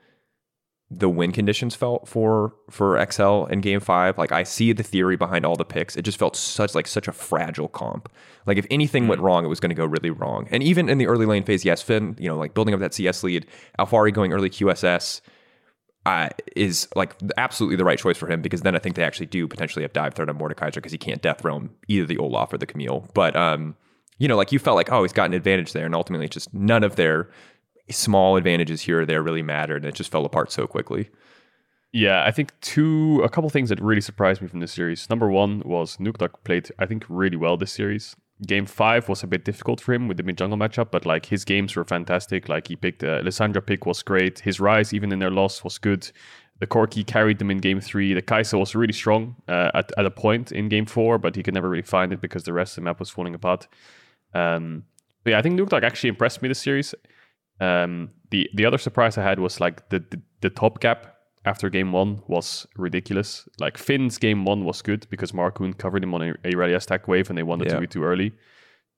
the 0.97 1.09
win 1.09 1.31
conditions 1.31 1.75
felt 1.75 2.07
for 2.07 2.53
for 2.69 3.03
XL 3.11 3.45
in 3.45 3.61
game 3.61 3.79
five. 3.79 4.17
Like 4.17 4.31
I 4.31 4.43
see 4.43 4.71
the 4.71 4.83
theory 4.83 5.17
behind 5.17 5.45
all 5.45 5.55
the 5.55 5.65
picks. 5.65 5.95
It 5.95 6.03
just 6.03 6.17
felt 6.17 6.35
such 6.35 6.73
like 6.73 6.87
such 6.87 7.07
a 7.07 7.11
fragile 7.11 7.67
comp. 7.67 8.09
Like 8.45 8.57
if 8.57 8.65
anything 8.71 9.05
mm. 9.05 9.09
went 9.09 9.21
wrong, 9.21 9.43
it 9.43 9.49
was 9.49 9.59
going 9.59 9.69
to 9.69 9.75
go 9.75 9.85
really 9.85 10.09
wrong. 10.09 10.47
And 10.51 10.63
even 10.63 10.89
in 10.89 10.97
the 10.97 11.07
early 11.07 11.25
lane 11.25 11.43
phase, 11.43 11.65
yes, 11.65 11.81
Finn, 11.81 12.15
you 12.19 12.29
know, 12.29 12.37
like 12.37 12.53
building 12.53 12.73
up 12.73 12.79
that 12.79 12.93
CS 12.93 13.23
lead, 13.23 13.45
Alphari 13.77 14.13
going 14.13 14.31
early 14.31 14.49
QSS 14.49 15.21
uh, 16.05 16.29
is 16.55 16.87
like 16.95 17.15
absolutely 17.37 17.75
the 17.75 17.85
right 17.85 17.99
choice 17.99 18.17
for 18.17 18.31
him 18.31 18.41
because 18.41 18.61
then 18.61 18.75
I 18.75 18.79
think 18.79 18.95
they 18.95 19.03
actually 19.03 19.25
do 19.25 19.47
potentially 19.47 19.83
have 19.83 19.93
dive 19.93 20.13
third 20.13 20.29
on 20.29 20.37
Mordekaiser 20.37 20.75
because 20.75 20.91
he 20.91 20.97
can't 20.97 21.21
death 21.21 21.43
realm 21.43 21.71
either 21.87 22.05
the 22.05 22.17
Olaf 22.17 22.53
or 22.53 22.57
the 22.57 22.67
Camille. 22.67 23.09
But 23.13 23.35
um, 23.35 23.75
you 24.17 24.27
know, 24.27 24.37
like 24.37 24.51
you 24.51 24.59
felt 24.59 24.75
like, 24.75 24.91
oh, 24.91 25.03
he's 25.03 25.13
got 25.13 25.25
an 25.25 25.33
advantage 25.33 25.73
there, 25.73 25.85
and 25.85 25.95
ultimately, 25.95 26.29
just 26.29 26.53
none 26.53 26.83
of 26.83 26.95
their 26.95 27.29
small 27.89 28.35
advantages 28.35 28.81
here 28.81 29.01
or 29.01 29.05
there 29.05 29.21
really 29.21 29.43
mattered, 29.43 29.83
and 29.83 29.85
it 29.85 29.95
just 29.95 30.11
fell 30.11 30.25
apart 30.25 30.51
so 30.51 30.67
quickly. 30.67 31.09
Yeah, 31.91 32.25
I 32.25 32.31
think 32.31 32.51
two, 32.59 33.21
a 33.23 33.29
couple 33.29 33.49
things 33.49 33.69
that 33.69 33.81
really 33.81 34.01
surprised 34.01 34.41
me 34.41 34.49
from 34.49 34.59
this 34.59 34.73
series. 34.73 35.09
Number 35.09 35.29
one 35.29 35.61
was 35.63 35.97
Nukeduck 35.97 36.43
played, 36.43 36.69
I 36.77 36.85
think, 36.85 37.05
really 37.07 37.37
well 37.37 37.55
this 37.55 37.71
series. 37.71 38.15
Game 38.45 38.65
five 38.65 39.07
was 39.07 39.23
a 39.23 39.27
bit 39.27 39.45
difficult 39.45 39.79
for 39.79 39.93
him 39.93 40.09
with 40.09 40.17
the 40.17 40.23
mid 40.23 40.37
jungle 40.37 40.57
matchup, 40.57 40.91
but 40.91 41.05
like 41.05 41.27
his 41.27 41.45
games 41.45 41.73
were 41.73 41.85
fantastic. 41.85 42.49
Like 42.49 42.67
he 42.67 42.75
picked, 42.75 43.01
uh, 43.01 43.21
Lissandra 43.21 43.65
pick 43.65 43.85
was 43.85 44.03
great. 44.03 44.39
His 44.39 44.57
Ryze, 44.57 44.91
even 44.91 45.13
in 45.13 45.19
their 45.19 45.31
loss, 45.31 45.63
was 45.63 45.77
good. 45.77 46.11
The 46.59 46.67
Corki 46.67 47.05
carried 47.05 47.39
them 47.39 47.49
in 47.49 47.59
game 47.59 47.79
three. 47.79 48.13
The 48.13 48.21
Kaiser 48.21 48.57
was 48.57 48.75
really 48.75 48.93
strong 48.93 49.37
uh, 49.47 49.71
at, 49.73 49.91
at 49.97 50.05
a 50.05 50.11
point 50.11 50.51
in 50.51 50.67
game 50.67 50.85
four, 50.85 51.17
but 51.17 51.35
he 51.35 51.43
could 51.43 51.53
never 51.53 51.69
really 51.69 51.81
find 51.81 52.11
it 52.11 52.19
because 52.19 52.43
the 52.43 52.53
rest 52.53 52.77
of 52.77 52.83
the 52.83 52.85
map 52.85 52.99
was 52.99 53.09
falling 53.09 53.35
apart. 53.35 53.67
Um, 54.33 54.83
yeah, 55.25 55.39
I 55.39 55.41
think 55.41 55.57
Nukeduck 55.57 55.83
actually 55.83 56.09
impressed 56.09 56.41
me 56.41 56.49
this 56.49 56.59
series. 56.59 56.93
Um, 57.59 58.11
the 58.31 58.49
the 58.53 58.65
other 58.65 58.77
surprise 58.77 59.17
I 59.17 59.23
had 59.23 59.39
was 59.39 59.59
like 59.59 59.89
the, 59.89 59.99
the, 59.99 60.21
the 60.41 60.49
top 60.49 60.79
gap 60.79 61.15
after 61.45 61.69
game 61.69 61.91
one 61.91 62.21
was 62.27 62.67
ridiculous. 62.75 63.47
Like 63.59 63.77
Finn's 63.77 64.17
game 64.17 64.45
one 64.45 64.65
was 64.65 64.81
good 64.81 65.07
because 65.09 65.31
Markoon 65.31 65.77
covered 65.77 66.03
him 66.03 66.13
on 66.13 66.21
a, 66.21 66.33
a 66.43 66.55
ready 66.55 66.77
stack 66.79 67.07
wave 67.07 67.29
and 67.29 67.37
they 67.37 67.43
wanted 67.43 67.67
yeah. 67.67 67.75
to 67.75 67.81
be 67.81 67.87
too 67.87 68.03
early. 68.03 68.33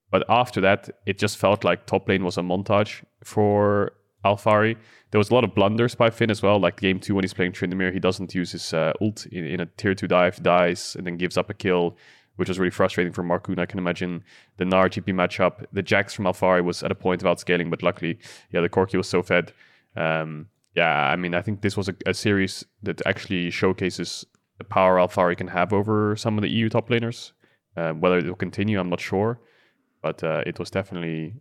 But 0.10 0.24
after 0.30 0.62
that, 0.62 0.90
it 1.06 1.20
just 1.20 1.38
felt 1.38 1.64
like 1.64 1.86
top 1.86 2.08
lane 2.08 2.24
was 2.24 2.38
a 2.38 2.42
montage 2.42 3.04
for 3.24 3.92
Alphari. 4.24 4.78
There 5.12 5.20
was 5.20 5.30
a 5.30 5.34
lot 5.34 5.44
of 5.44 5.54
blunders 5.54 5.96
by 5.96 6.10
Finn 6.10 6.32
as 6.32 6.42
well. 6.42 6.60
Like 6.60 6.80
game 6.80 7.00
two, 7.00 7.14
when 7.16 7.24
he's 7.24 7.34
playing 7.34 7.52
Tryndamere, 7.52 7.94
he 7.94 8.00
doesn't 8.00 8.34
use 8.34 8.52
his 8.54 8.74
uh, 8.74 8.94
ult 9.02 9.26
in, 9.28 9.46
in, 9.46 9.60
a 9.60 9.66
tier 9.66 9.94
two 9.94 10.08
dive, 10.08 10.42
dies, 10.42 10.96
and 10.96 11.06
then 11.06 11.18
gives 11.18 11.38
up 11.38 11.50
a 11.50 11.54
kill, 11.54 11.98
which 12.38 12.48
was 12.48 12.58
really 12.58 12.72
frustrating 12.72 13.14
for 13.14 13.24
Markoon. 13.24 13.60
I 13.60 13.66
can 13.66 13.80
imagine 13.80 14.24
the 14.58 14.66
Gnar 14.66 14.90
GP 14.90 15.14
matchup. 15.14 15.66
The 15.74 15.84
Jax 15.84 16.14
from 16.14 16.26
Alphari 16.26 16.64
was 16.64 16.82
at 16.84 16.92
a 16.92 16.96
point 16.96 17.22
of 17.22 17.28
outscaling, 17.28 17.70
but 17.70 17.84
luckily, 17.84 18.18
yeah, 18.52 18.62
the 18.62 18.70
Corki 18.70 18.96
was 18.96 19.10
so 19.10 19.22
fed. 19.22 19.52
Um, 19.96 20.48
yeah, 20.76 21.10
I 21.10 21.16
mean, 21.16 21.34
I 21.34 21.42
think 21.42 21.62
this 21.62 21.76
was 21.76 21.90
a, 21.90 21.96
a, 22.06 22.14
series 22.14 22.64
that 22.84 23.02
actually 23.08 23.50
showcases 23.50 24.26
the 24.60 24.64
power 24.64 24.98
Alphari 24.98 25.36
can 25.36 25.48
have 25.48 25.74
over 25.74 26.16
some 26.16 26.38
of 26.38 26.44
the 26.44 26.50
EU 26.50 26.70
top 26.70 26.90
laners. 26.90 27.32
Uh, 27.76 27.94
whether 27.94 28.18
it 28.20 28.26
will 28.26 28.36
continue, 28.36 28.80
I'm 28.80 28.90
not 28.90 29.02
sure, 29.02 29.40
but 30.02 30.24
uh, 30.24 30.44
it 30.46 30.58
was 30.58 30.72
definitely 30.72 31.36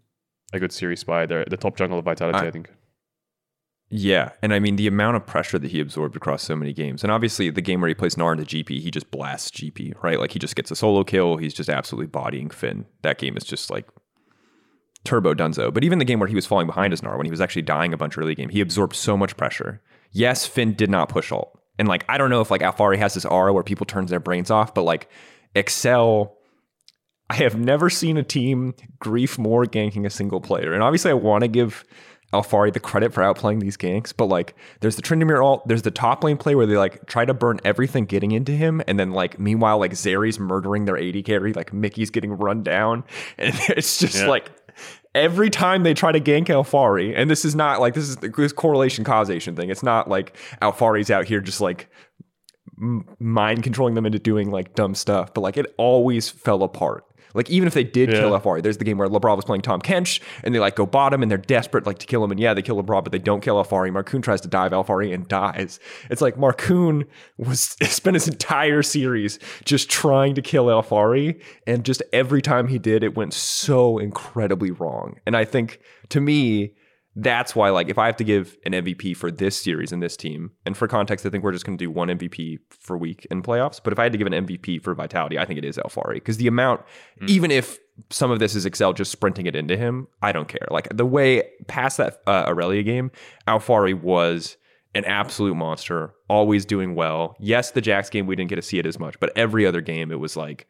a 0.53 0.59
good 0.59 0.73
series 0.73 1.05
by 1.05 1.27
the, 1.27 1.45
the 1.49 1.57
top 1.57 1.77
jungle 1.77 1.99
of 1.99 2.05
Vitality, 2.05 2.39
I, 2.39 2.49
I 2.49 2.51
think. 2.51 2.71
Yeah, 3.89 4.31
and 4.43 4.53
I 4.53 4.59
mean 4.59 4.77
the 4.77 4.89
amount 4.89 5.17
of 5.17 5.27
pressure 5.27 5.61
that 5.61 5.71
he 5.71 5.79
absorbed 5.79 6.17
across 6.17 6.43
so 6.43 6.57
many 6.57 6.73
games, 6.73 7.05
and 7.05 7.13
obviously 7.13 7.51
the 7.51 7.61
game 7.61 7.81
where 7.81 7.89
he 7.89 7.95
plays 7.95 8.17
Gnar 8.17 8.33
into 8.33 8.45
GP, 8.45 8.81
he 8.81 8.91
just 8.91 9.11
blasts 9.13 9.51
GP, 9.51 10.03
right? 10.03 10.19
Like 10.19 10.33
he 10.33 10.41
just 10.41 10.57
gets 10.57 10.73
a 10.73 10.77
solo 10.77 11.05
kill, 11.05 11.37
he's 11.37 11.55
just 11.55 11.69
absolutely 11.69 12.09
bodying 12.09 12.51
Finn. 12.51 12.87
That 13.03 13.19
game 13.19 13.37
is 13.37 13.45
just 13.45 13.71
like 13.71 13.87
turbo 15.05 15.35
dunzo. 15.35 15.73
But 15.73 15.85
even 15.85 16.01
the 16.01 16.05
game 16.05 16.19
where 16.19 16.29
he 16.29 16.35
was 16.35 16.47
falling 16.47 16.67
behind 16.67 16.93
as 16.93 17.01
Gnar, 17.01 17.17
when 17.17 17.27
he 17.27 17.31
was 17.31 17.41
actually 17.41 17.63
dying 17.63 17.93
a 17.95 17.97
bunch 17.97 18.19
early 18.19 18.35
game, 18.35 18.49
he 18.49 18.61
absorbed 18.61 18.97
so 18.97 19.17
much 19.17 19.37
pressure. 19.37 19.81
Yes, 20.11 20.47
Finn 20.47 20.75
did 20.75 20.91
not 20.91 21.09
push 21.09 21.31
ult. 21.31 21.57
And 21.79 21.87
like, 21.87 22.05
I 22.09 22.19
don't 22.19 22.31
know 22.31 22.41
if 22.41 22.51
like 22.51 22.63
Alphari 22.63 22.99
has 22.99 23.15
this 23.15 23.25
aura 23.25 23.53
where 23.53 23.63
people 23.63 23.87
turns 23.87 24.11
their 24.11 24.21
brains 24.21 24.51
off, 24.51 24.75
but 24.75 24.83
like 24.83 25.09
Excel, 25.55 26.37
I 27.31 27.37
have 27.37 27.57
never 27.57 27.89
seen 27.89 28.17
a 28.17 28.23
team 28.23 28.75
grief 28.99 29.39
more 29.39 29.65
ganking 29.65 30.07
a 30.07 30.11
single 30.11 30.41
player. 30.41 30.73
And 30.73 30.83
obviously 30.83 31.11
I 31.11 31.15
want 31.15 31.43
to 31.43 31.49
give 31.49 31.85
Alphari 32.33 32.73
the 32.73 32.81
credit 32.81 33.13
for 33.13 33.23
outplaying 33.23 33.61
these 33.61 33.77
ganks, 33.77 34.13
but 34.17 34.27
like 34.27 34.55
there's 34.81 34.97
the 34.97 35.03
Tryndamere 35.03 35.45
ult, 35.45 35.67
there's 35.69 35.83
the 35.83 35.91
top 35.91 36.25
lane 36.25 36.37
play 36.37 36.55
where 36.55 36.67
they 36.67 36.77
like 36.77 37.07
try 37.07 37.25
to 37.25 37.33
burn 37.33 37.61
everything 37.65 38.05
getting 38.05 38.33
into 38.33 38.53
him, 38.53 38.83
and 38.87 38.99
then 38.99 39.13
like 39.13 39.39
meanwhile 39.39 39.79
like 39.79 39.93
Zeri's 39.93 40.39
murdering 40.39 40.85
their 40.85 40.99
AD 40.99 41.25
carry, 41.25 41.53
like 41.53 41.71
Mikyx's 41.71 42.11
getting 42.11 42.33
run 42.33 42.63
down, 42.63 43.05
and 43.39 43.55
it's 43.69 43.99
just 43.99 44.17
yeah. 44.17 44.27
like 44.27 44.51
every 45.15 45.51
time 45.51 45.83
they 45.83 45.95
try 45.95 46.13
to 46.13 46.21
gank 46.21 46.47
Alphari, 46.47 47.15
and 47.17 47.31
this 47.31 47.45
is 47.45 47.55
not 47.55 47.81
like 47.81 47.95
this 47.95 48.09
is 48.09 48.17
this 48.17 48.53
correlation 48.53 49.05
causation 49.05 49.55
thing. 49.55 49.71
It's 49.71 49.83
not 49.83 50.09
like 50.09 50.37
Alphari's 50.61 51.11
out 51.11 51.27
here 51.27 51.41
just 51.41 51.61
like 51.61 51.89
mind 52.79 53.63
controlling 53.63 53.95
them 53.95 54.05
into 54.05 54.19
doing 54.19 54.51
like 54.51 54.75
dumb 54.75 54.95
stuff, 54.95 55.33
but 55.33 55.41
like 55.41 55.57
it 55.57 55.75
always 55.79 56.29
fell 56.29 56.63
apart. 56.63 57.05
Like 57.37 57.51
even 57.51 57.67
if 57.67 57.75
they 57.75 57.85
did 57.85 58.11
yeah. 58.11 58.21
kill 58.21 58.31
Alphari, 58.31 58.63
there's 58.63 58.79
the 58.79 58.85
game 58.85 58.99
where 58.99 59.09
Labrov 59.09 59.37
was 59.37 59.45
playing 59.45 59.63
Tahm 59.63 59.81
Kench 59.81 60.21
and 60.43 60.55
they 60.55 60.59
like 60.59 60.75
go 60.75 60.87
bottom 60.87 61.23
and 61.23 61.31
they're 61.31 61.39
desperate 61.39 61.87
like 61.87 61.99
to 61.99 62.07
kill 62.07 62.25
him 62.25 62.31
and 62.31 62.41
yeah 62.41 62.55
they 62.55 62.63
kill 62.63 62.83
Labrov 62.83 63.05
but 63.05 63.13
they 63.13 63.19
don't 63.19 63.41
kill 63.41 63.63
Alphari. 63.63 63.91
Markoon 63.91 64.23
tries 64.23 64.41
to 64.41 64.49
dive 64.49 64.73
Alphari 64.73 65.15
and 65.15 65.29
dies. 65.29 65.79
It's 66.11 66.23
like 66.23 66.37
Markoon 66.37 67.07
was 67.37 67.61
spent 67.83 68.15
his 68.15 68.27
entire 68.27 68.83
series 68.83 69.39
just 69.65 69.91
trying 69.91 70.35
to 70.35 70.43
kill 70.43 70.67
Alphari 70.67 71.41
and 71.67 71.85
just 71.85 72.03
every 72.13 72.43
time 72.43 72.69
he 72.69 72.79
did 72.79 73.03
it 73.03 73.17
went 73.17 73.35
so 73.35 73.99
incredibly 73.99 74.71
wrong. 74.71 75.21
And 75.27 75.37
I 75.37 75.45
think 75.45 75.81
to 76.09 76.21
me 76.21 76.73
that's 77.19 77.57
why 77.57 77.71
like 77.71 77.89
if 77.89 77.97
I 77.99 78.07
have 78.07 78.17
to 78.17 78.25
give 78.25 78.57
an 78.67 78.73
MVP 78.73 79.17
for 79.17 79.31
this 79.31 79.59
series 79.59 79.91
and 79.91 80.03
this 80.03 80.17
team, 80.17 80.53
and 80.67 80.77
for 80.77 80.87
context, 80.87 81.25
I 81.25 81.31
think 81.31 81.43
we're 81.43 81.53
just 81.53 81.65
going 81.65 81.79
to 81.79 81.83
do 81.83 81.91
one 81.91 82.09
MVP 82.09 82.59
for 82.69 82.97
week 82.99 83.27
in 83.31 83.43
playoffs. 83.43 83.81
But 83.83 83.95
if 83.95 83.99
I 83.99 84.03
had 84.03 84.13
to 84.13 84.19
give 84.19 84.27
an 84.27 84.47
MVP 84.47 84.83
for 84.83 84.95
Vitality, 84.95 85.39
I 85.39 85.47
think 85.47 85.59
it 85.59 85.65
is 85.65 85.79
Alphari 85.79 86.15
because 86.15 86.37
the 86.37 86.47
amount, 86.47 86.83
mm. 87.21 87.29
even 87.29 87.51
if 87.51 87.79
some 88.11 88.31
of 88.31 88.39
this 88.39 88.55
is 88.55 88.67
Excel 88.67 88.93
just 88.93 89.11
sprinting 89.11 89.47
it 89.47 89.57
into 89.57 89.79
him, 89.79 90.09
I 90.21 90.33
don't 90.33 90.47
care. 90.47 90.69
Like 90.71 90.95
the 90.95 91.07
way 91.07 91.49
past 91.69 91.97
that 91.97 92.21
uh, 92.27 92.45
Aurelia 92.47 92.83
game, 92.83 93.11
Alphari 93.49 93.99
was 93.99 94.59
an 94.95 95.07
absolute 95.07 95.55
monster, 95.55 96.13
always 96.29 96.67
doing 96.67 96.95
well. 96.95 97.35
Yes, 97.41 97.71
the 97.71 97.81
Jax 97.81 98.11
game 98.11 98.27
we 98.27 98.37
didn't 98.37 98.51
get 98.51 98.57
to 98.57 98.63
see 98.63 98.79
it 98.79 98.85
as 98.85 98.99
much, 98.99 99.19
but 99.21 99.33
every 99.37 99.65
other 99.65 99.81
game 99.81 100.13
it 100.13 100.21
was 100.21 100.37
like 100.37 100.69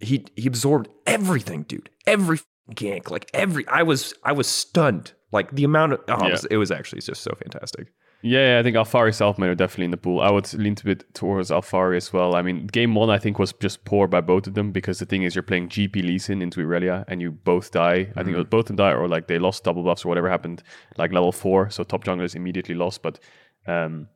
he 0.00 0.26
he 0.36 0.48
absorbed 0.48 0.90
everything, 1.06 1.62
dude. 1.62 1.88
Every 2.06 2.40
gank, 2.72 3.10
like 3.10 3.30
every 3.32 3.66
I 3.68 3.84
was 3.84 4.12
I 4.22 4.32
was 4.32 4.46
stunned 4.46 5.12
like 5.32 5.50
the 5.52 5.64
amount 5.64 5.92
of, 5.92 6.00
oh, 6.08 6.18
yeah. 6.20 6.26
it, 6.26 6.32
was, 6.32 6.44
it, 6.46 6.56
was, 6.56 6.70
actually 6.70 7.00
just 7.00 7.22
so 7.22 7.32
fantastic. 7.40 7.92
Yeah, 8.22 8.58
I 8.58 8.62
think 8.62 8.76
Alphari 8.76 9.14
self-made 9.14 9.48
are 9.48 9.54
definitely 9.54 9.86
in 9.86 9.90
the 9.92 9.96
pool. 9.96 10.20
I 10.20 10.30
would 10.30 10.52
lean 10.54 10.76
a 10.78 10.84
bit 10.84 11.14
towards 11.14 11.50
Alphari 11.50 11.96
as 11.96 12.12
well. 12.12 12.34
I 12.34 12.42
mean, 12.42 12.66
game 12.66 12.94
one 12.94 13.08
I 13.08 13.18
think 13.18 13.38
was 13.38 13.52
just 13.54 13.84
poor 13.84 14.06
by 14.08 14.20
both 14.20 14.46
of 14.46 14.54
them 14.54 14.72
because 14.72 14.98
the 14.98 15.06
thing 15.06 15.22
is 15.22 15.34
you're 15.34 15.42
playing 15.42 15.68
GP 15.68 16.02
Lee 16.02 16.18
Sin 16.18 16.42
into 16.42 16.60
Aurelia 16.60 17.04
and 17.08 17.22
you 17.22 17.30
both 17.30 17.70
die. 17.70 18.04
Mm-hmm. 18.04 18.18
I 18.18 18.22
think 18.22 18.34
it 18.34 18.38
was 18.38 18.44
mm-hmm. 18.44 18.50
both 18.50 18.70
of 18.70 18.76
them 18.76 18.76
die 18.76 18.92
or 18.92 19.08
like 19.08 19.26
they 19.28 19.38
lost 19.38 19.64
double 19.64 19.82
buffs 19.82 20.04
or 20.04 20.08
whatever 20.08 20.28
happened, 20.28 20.62
like 20.98 21.12
level 21.12 21.32
four. 21.32 21.70
So 21.70 21.82
top 21.82 22.04
junglers 22.04 22.34
immediately 22.34 22.74
lost. 22.74 23.02
But 23.02 23.20
um, 23.66 24.08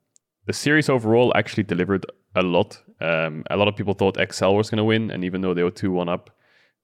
the 0.46 0.52
series 0.52 0.88
overall 0.88 1.32
actually 1.34 1.62
delivered 1.62 2.04
a 2.34 2.42
lot. 2.42 2.82
Um, 3.00 3.44
a 3.50 3.56
lot 3.56 3.68
of 3.68 3.76
people 3.76 3.94
thought 3.94 4.18
Excel 4.18 4.54
was 4.54 4.68
going 4.68 4.78
to 4.78 4.84
win, 4.84 5.10
and 5.10 5.24
even 5.24 5.40
though 5.40 5.54
they 5.54 5.62
were 5.62 5.70
two 5.70 5.92
one 5.92 6.08
up, 6.08 6.30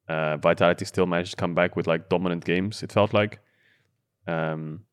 uh, 0.08 0.38
Vitality 0.38 0.84
still 0.84 1.06
managed 1.06 1.32
to 1.32 1.36
come 1.36 1.54
back 1.54 1.76
with 1.76 1.86
like 1.86 2.08
dominant 2.08 2.44
games. 2.44 2.82
It 2.82 2.92
felt 2.92 3.12
like. 3.12 3.40
Um, 4.26 4.84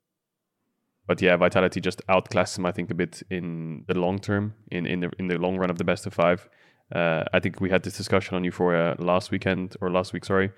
but 1.07 1.21
yeah, 1.21 1.37
Vitality 1.37 1.79
just 1.79 2.01
outclassed 2.09 2.57
him, 2.57 2.65
I 2.65 2.71
think, 2.71 2.91
a 2.91 2.93
bit 2.93 3.23
in 3.29 3.85
the 3.87 3.97
long 3.97 4.19
term, 4.19 4.53
in 4.69 4.85
in 4.85 4.99
the 4.99 5.11
in 5.17 5.27
the 5.27 5.37
long 5.37 5.57
run 5.57 5.69
of 5.69 5.77
the 5.77 5.85
best 5.85 6.05
of 6.05 6.13
five. 6.13 6.49
Uh, 6.93 7.23
I 7.33 7.39
think 7.39 7.59
we 7.59 7.69
had 7.69 7.83
this 7.83 7.97
discussion 7.97 8.35
on 8.35 8.43
Euphoria 8.43 8.95
last 8.99 9.31
weekend 9.31 9.75
or 9.81 9.89
last 9.89 10.13
week, 10.13 10.25
sorry, 10.25 10.51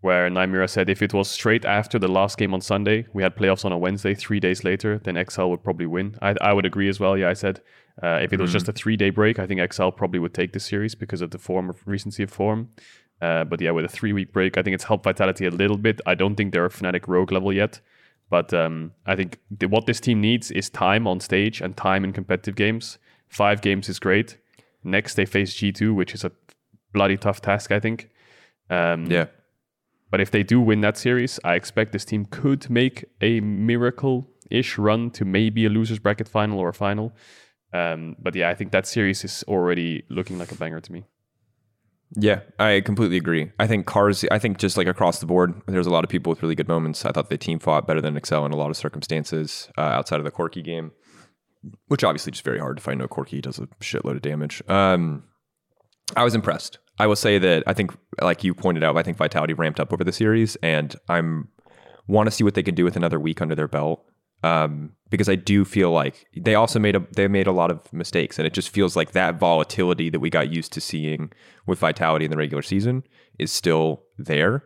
where 0.00 0.28
Naimira 0.30 0.68
said 0.68 0.88
if 0.88 1.02
it 1.02 1.12
was 1.12 1.30
straight 1.30 1.64
after 1.64 1.98
the 1.98 2.08
last 2.08 2.38
game 2.38 2.54
on 2.54 2.60
Sunday, 2.60 3.06
we 3.12 3.22
had 3.22 3.36
playoffs 3.36 3.64
on 3.64 3.72
a 3.72 3.78
Wednesday, 3.78 4.14
three 4.14 4.40
days 4.40 4.64
later, 4.64 4.98
then 5.04 5.22
XL 5.30 5.44
would 5.46 5.62
probably 5.62 5.86
win. 5.86 6.16
I, 6.22 6.34
I 6.40 6.52
would 6.52 6.66
agree 6.66 6.88
as 6.88 6.98
well. 6.98 7.16
Yeah, 7.16 7.28
I 7.28 7.34
said 7.34 7.60
uh, 8.02 8.18
if 8.22 8.32
it 8.32 8.40
was 8.40 8.52
just 8.52 8.68
a 8.68 8.72
three 8.72 8.96
day 8.96 9.10
break, 9.10 9.38
I 9.38 9.46
think 9.46 9.72
XL 9.72 9.90
probably 9.90 10.18
would 10.18 10.34
take 10.34 10.52
the 10.52 10.60
series 10.60 10.94
because 10.94 11.20
of 11.20 11.30
the 11.30 11.38
form 11.38 11.68
of 11.70 11.86
recency 11.86 12.22
of 12.22 12.30
form. 12.30 12.70
Uh, 13.22 13.44
but 13.44 13.60
yeah, 13.60 13.70
with 13.70 13.84
a 13.84 13.88
three 13.88 14.12
week 14.12 14.32
break, 14.32 14.58
I 14.58 14.62
think 14.62 14.74
it's 14.74 14.84
helped 14.84 15.04
Vitality 15.04 15.46
a 15.46 15.50
little 15.50 15.78
bit. 15.78 16.00
I 16.04 16.14
don't 16.16 16.34
think 16.34 16.52
they're 16.52 16.66
a 16.66 16.70
Fnatic 16.70 17.06
Rogue 17.06 17.30
level 17.30 17.52
yet. 17.52 17.80
But 18.28 18.52
um, 18.52 18.92
I 19.06 19.14
think 19.14 19.38
the, 19.50 19.68
what 19.68 19.86
this 19.86 20.00
team 20.00 20.20
needs 20.20 20.50
is 20.50 20.68
time 20.68 21.06
on 21.06 21.20
stage 21.20 21.60
and 21.60 21.76
time 21.76 22.02
in 22.02 22.12
competitive 22.12 22.56
games. 22.56 22.98
Five 23.28 23.60
games 23.60 23.88
is 23.88 23.98
great. 23.98 24.38
Next, 24.82 25.14
they 25.14 25.24
face 25.24 25.54
G2, 25.54 25.94
which 25.94 26.14
is 26.14 26.24
a 26.24 26.32
bloody 26.92 27.16
tough 27.16 27.40
task, 27.40 27.70
I 27.70 27.78
think. 27.78 28.10
Um, 28.68 29.06
yeah. 29.06 29.26
But 30.10 30.20
if 30.20 30.30
they 30.30 30.42
do 30.42 30.60
win 30.60 30.80
that 30.80 30.98
series, 30.98 31.38
I 31.44 31.54
expect 31.54 31.92
this 31.92 32.04
team 32.04 32.24
could 32.24 32.68
make 32.68 33.04
a 33.20 33.40
miracle 33.40 34.28
ish 34.50 34.78
run 34.78 35.10
to 35.12 35.24
maybe 35.24 35.64
a 35.64 35.70
losers 35.70 35.98
bracket 35.98 36.28
final 36.28 36.58
or 36.58 36.70
a 36.70 36.74
final. 36.74 37.12
Um, 37.72 38.16
but 38.18 38.34
yeah, 38.34 38.50
I 38.50 38.54
think 38.54 38.72
that 38.72 38.86
series 38.86 39.24
is 39.24 39.44
already 39.46 40.04
looking 40.08 40.38
like 40.38 40.52
a 40.52 40.56
banger 40.56 40.80
to 40.80 40.92
me. 40.92 41.04
Yeah, 42.14 42.40
I 42.58 42.82
completely 42.84 43.16
agree. 43.16 43.52
I 43.58 43.66
think 43.66 43.86
cars, 43.86 44.24
I 44.30 44.38
think 44.38 44.58
just 44.58 44.76
like 44.76 44.86
across 44.86 45.20
the 45.20 45.26
board, 45.26 45.54
there's 45.66 45.86
a 45.86 45.90
lot 45.90 46.04
of 46.04 46.10
people 46.10 46.30
with 46.30 46.42
really 46.42 46.54
good 46.54 46.68
moments. 46.68 47.04
I 47.06 47.12
thought 47.12 47.30
the 47.30 47.38
team 47.38 47.58
fought 47.58 47.86
better 47.86 48.00
than 48.00 48.16
Excel 48.16 48.44
in 48.44 48.52
a 48.52 48.56
lot 48.56 48.70
of 48.70 48.76
circumstances 48.76 49.70
uh, 49.78 49.82
outside 49.82 50.18
of 50.18 50.24
the 50.24 50.30
Corki 50.30 50.62
game, 50.62 50.92
which 51.88 52.04
obviously 52.04 52.32
just 52.32 52.44
very 52.44 52.58
hard 52.58 52.76
to 52.76 52.82
find 52.82 52.98
no 52.98 53.08
Corki 53.08 53.40
does 53.40 53.58
a 53.58 53.66
shitload 53.80 54.16
of 54.16 54.22
damage. 54.22 54.62
Um, 54.68 55.24
I 56.14 56.24
was 56.24 56.34
impressed. 56.34 56.78
I 56.98 57.06
will 57.06 57.16
say 57.16 57.38
that 57.38 57.62
I 57.66 57.72
think, 57.72 57.92
like 58.20 58.44
you 58.44 58.54
pointed 58.54 58.84
out, 58.84 58.96
I 58.96 59.02
think 59.02 59.16
Vitality 59.16 59.54
ramped 59.54 59.80
up 59.80 59.92
over 59.92 60.04
the 60.04 60.12
series, 60.12 60.56
and 60.56 60.94
I'm 61.08 61.48
want 62.08 62.26
to 62.26 62.30
see 62.30 62.44
what 62.44 62.54
they 62.54 62.62
can 62.62 62.74
do 62.74 62.84
with 62.84 62.96
another 62.96 63.18
week 63.18 63.40
under 63.40 63.54
their 63.54 63.68
belt 63.68 64.04
um, 64.42 64.92
because 65.10 65.28
I 65.28 65.36
do 65.36 65.64
feel 65.64 65.90
like 65.90 66.26
they 66.36 66.54
also 66.54 66.78
made 66.78 66.96
a 66.96 67.06
they 67.14 67.28
made 67.28 67.46
a 67.46 67.52
lot 67.52 67.70
of 67.70 67.92
mistakes, 67.92 68.38
and 68.38 68.46
it 68.46 68.52
just 68.52 68.70
feels 68.70 68.96
like 68.96 69.12
that 69.12 69.38
volatility 69.38 70.10
that 70.10 70.20
we 70.20 70.30
got 70.30 70.50
used 70.50 70.72
to 70.72 70.80
seeing 70.80 71.32
with 71.66 71.78
Vitality 71.78 72.24
in 72.24 72.30
the 72.30 72.36
regular 72.36 72.62
season 72.62 73.04
is 73.38 73.52
still 73.52 74.02
there, 74.18 74.64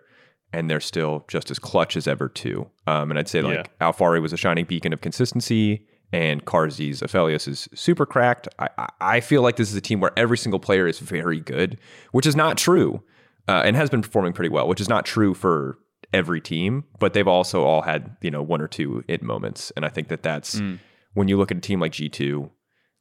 and 0.52 0.71
they're 0.71 0.80
still 0.80 1.25
just 1.28 1.50
as 1.50 1.59
clutch 1.59 1.97
as 1.97 2.06
ever 2.06 2.28
too. 2.28 2.71
Um, 2.87 3.11
and 3.11 3.18
I'd 3.18 3.28
say 3.28 3.42
like 3.42 3.71
yeah. 3.80 3.88
Alphari 3.88 4.23
was 4.23 4.33
a 4.33 4.37
shining 4.37 4.64
beacon 4.64 4.92
of 4.92 5.00
consistency, 5.00 5.87
and 6.12 6.45
Carzzy's 6.45 7.02
Aphelios 7.02 7.49
is 7.49 7.68
super 7.75 8.06
cracked. 8.06 8.49
I, 8.59 8.88
I 9.00 9.21
feel 9.21 9.42
like 9.42 9.56
this 9.56 9.71
is 9.71 9.76
a 9.76 9.80
team 9.80 10.00
where 10.00 10.12
every 10.16 10.38
single 10.38 10.61
player 10.61 10.87
is 10.87 11.00
very 11.00 11.40
good, 11.40 11.78
which 12.12 12.26
is 12.26 12.37
not 12.37 12.56
true, 12.56 13.02
uh, 13.49 13.62
and 13.64 13.76
has 13.76 13.90
been 13.90 14.02
performing 14.02 14.33
pretty 14.33 14.49
well, 14.49 14.68
which 14.68 14.80
is 14.80 14.88
not 14.88 15.04
true 15.04 15.35
for 15.35 15.76
every 16.16 16.40
team, 16.40 16.85
but 16.99 17.12
they've 17.12 17.28
also 17.28 17.62
all 17.64 17.82
had 17.82 18.16
you 18.23 18.30
know 18.30 18.42
one 18.42 18.62
or 18.62 18.68
two 18.68 19.04
it 19.06 19.23
moments, 19.23 19.70
and 19.76 19.85
I 19.85 19.90
think 19.90 20.08
that 20.08 20.23
that's 20.23 20.58
mm. 20.61 20.78
when 21.12 21.28
you 21.28 21.37
look 21.37 21.50
at 21.50 21.58
a 21.58 21.61
team 21.61 21.78
like 21.78 21.92
G 21.92 22.08
two, 22.08 22.50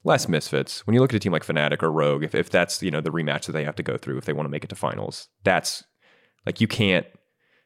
less 0.04 0.28
misfits. 0.28 0.86
When 0.86 0.94
you 0.94 1.00
look 1.00 1.12
at 1.12 1.16
a 1.16 1.20
team 1.20 1.32
like 1.32 1.46
Fnatic 1.46 1.82
or 1.82 1.92
Rogue, 1.92 2.24
if 2.24 2.36
if 2.36 2.50
that's 2.50 2.84
you 2.84 2.92
know 2.92 3.02
the 3.02 3.10
rematch 3.10 3.46
that 3.46 3.54
they 3.54 3.64
have 3.64 3.76
to 3.76 3.84
go 3.84 3.98
through 3.98 4.18
if 4.18 4.26
they 4.26 4.34
want 4.34 4.46
to 4.46 4.52
make 4.52 4.66
it 4.66 4.70
to 4.70 4.76
finals, 4.76 5.30
that's 5.44 5.84
like 6.46 6.60
you 6.62 6.68
can't. 6.68 7.08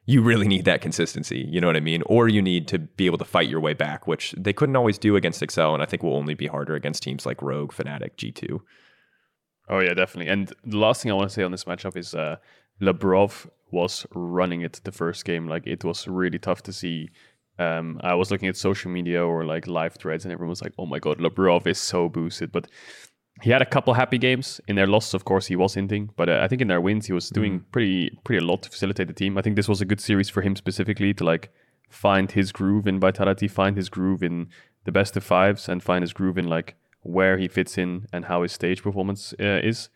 You 0.06 0.22
really 0.22 0.48
need 0.48 0.64
that 0.64 0.80
consistency, 0.80 1.46
you 1.48 1.60
know 1.60 1.68
what 1.68 1.76
I 1.76 1.80
mean? 1.80 2.02
Or 2.06 2.26
you 2.26 2.42
need 2.42 2.66
to 2.68 2.78
be 2.80 3.06
able 3.06 3.18
to 3.18 3.24
fight 3.24 3.48
your 3.48 3.60
way 3.60 3.74
back, 3.74 4.08
which 4.08 4.34
they 4.36 4.52
couldn't 4.52 4.74
always 4.74 4.98
do 4.98 5.14
against 5.14 5.40
Excel, 5.40 5.72
and 5.72 5.82
I 5.82 5.86
think 5.86 6.02
will 6.02 6.16
only 6.16 6.34
be 6.34 6.48
harder 6.48 6.74
against 6.74 7.02
teams 7.04 7.26
like 7.26 7.40
Rogue, 7.42 7.72
Fnatic, 7.72 8.16
G2. 8.16 8.60
Oh 9.68 9.78
yeah, 9.78 9.94
definitely. 9.94 10.32
And 10.32 10.52
the 10.64 10.78
last 10.78 11.02
thing 11.02 11.12
I 11.12 11.14
want 11.14 11.28
to 11.28 11.34
say 11.34 11.44
on 11.44 11.52
this 11.52 11.64
matchup 11.64 11.96
is 11.96 12.12
uh, 12.12 12.36
Labrov 12.80 13.48
was 13.72 14.06
running 14.14 14.62
it 14.62 14.80
the 14.84 14.92
first 14.92 15.24
game. 15.24 15.48
Like 15.48 15.66
it 15.66 15.84
was 15.84 16.08
really 16.08 16.38
tough 16.38 16.62
to 16.64 16.72
see. 16.72 17.10
Um, 17.58 18.00
I 18.02 18.14
was 18.14 18.30
looking 18.30 18.48
at 18.48 18.56
social 18.56 18.90
media 18.90 19.24
or 19.24 19.44
like 19.44 19.66
live 19.66 19.94
threads, 19.94 20.24
and 20.24 20.32
everyone 20.32 20.50
was 20.50 20.62
like, 20.62 20.72
"Oh 20.78 20.86
my 20.86 20.98
god, 20.98 21.18
Labrov 21.18 21.66
is 21.66 21.78
so 21.78 22.08
boosted." 22.08 22.52
But 22.52 22.68
he 23.42 23.50
had 23.50 23.62
a 23.62 23.66
couple 23.66 23.94
happy 23.94 24.18
games. 24.18 24.60
In 24.68 24.76
their 24.76 24.86
losses, 24.86 25.14
of 25.14 25.24
course, 25.24 25.46
he 25.46 25.56
was 25.56 25.74
hinting, 25.74 26.10
but 26.16 26.28
uh, 26.28 26.40
I 26.42 26.48
think 26.48 26.60
in 26.62 26.68
their 26.68 26.80
wins, 26.80 27.06
he 27.06 27.12
was 27.12 27.30
doing 27.30 27.60
mm. 27.60 27.64
pretty 27.72 28.18
pretty 28.24 28.44
a 28.44 28.46
lot 28.46 28.62
to 28.62 28.70
facilitate 28.70 29.08
the 29.08 29.14
team. 29.14 29.38
I 29.38 29.42
think 29.42 29.56
this 29.56 29.68
was 29.68 29.80
a 29.80 29.86
good 29.86 30.00
series 30.00 30.28
for 30.28 30.42
him 30.42 30.56
specifically 30.56 31.14
to 31.14 31.24
like 31.24 31.50
find 31.88 32.30
his 32.30 32.52
groove 32.52 32.86
in 32.86 33.00
vitality, 33.00 33.48
find 33.48 33.76
his 33.76 33.88
groove 33.88 34.22
in 34.22 34.48
the 34.84 34.92
best 34.92 35.16
of 35.16 35.24
fives, 35.24 35.68
and 35.68 35.82
find 35.82 36.02
his 36.02 36.12
groove 36.12 36.38
in 36.38 36.48
like 36.48 36.76
where 37.02 37.38
he 37.38 37.48
fits 37.48 37.78
in 37.78 38.06
and 38.12 38.26
how 38.26 38.42
his 38.42 38.52
stage 38.52 38.82
performance 38.82 39.34
uh, 39.40 39.60
is. 39.62 39.88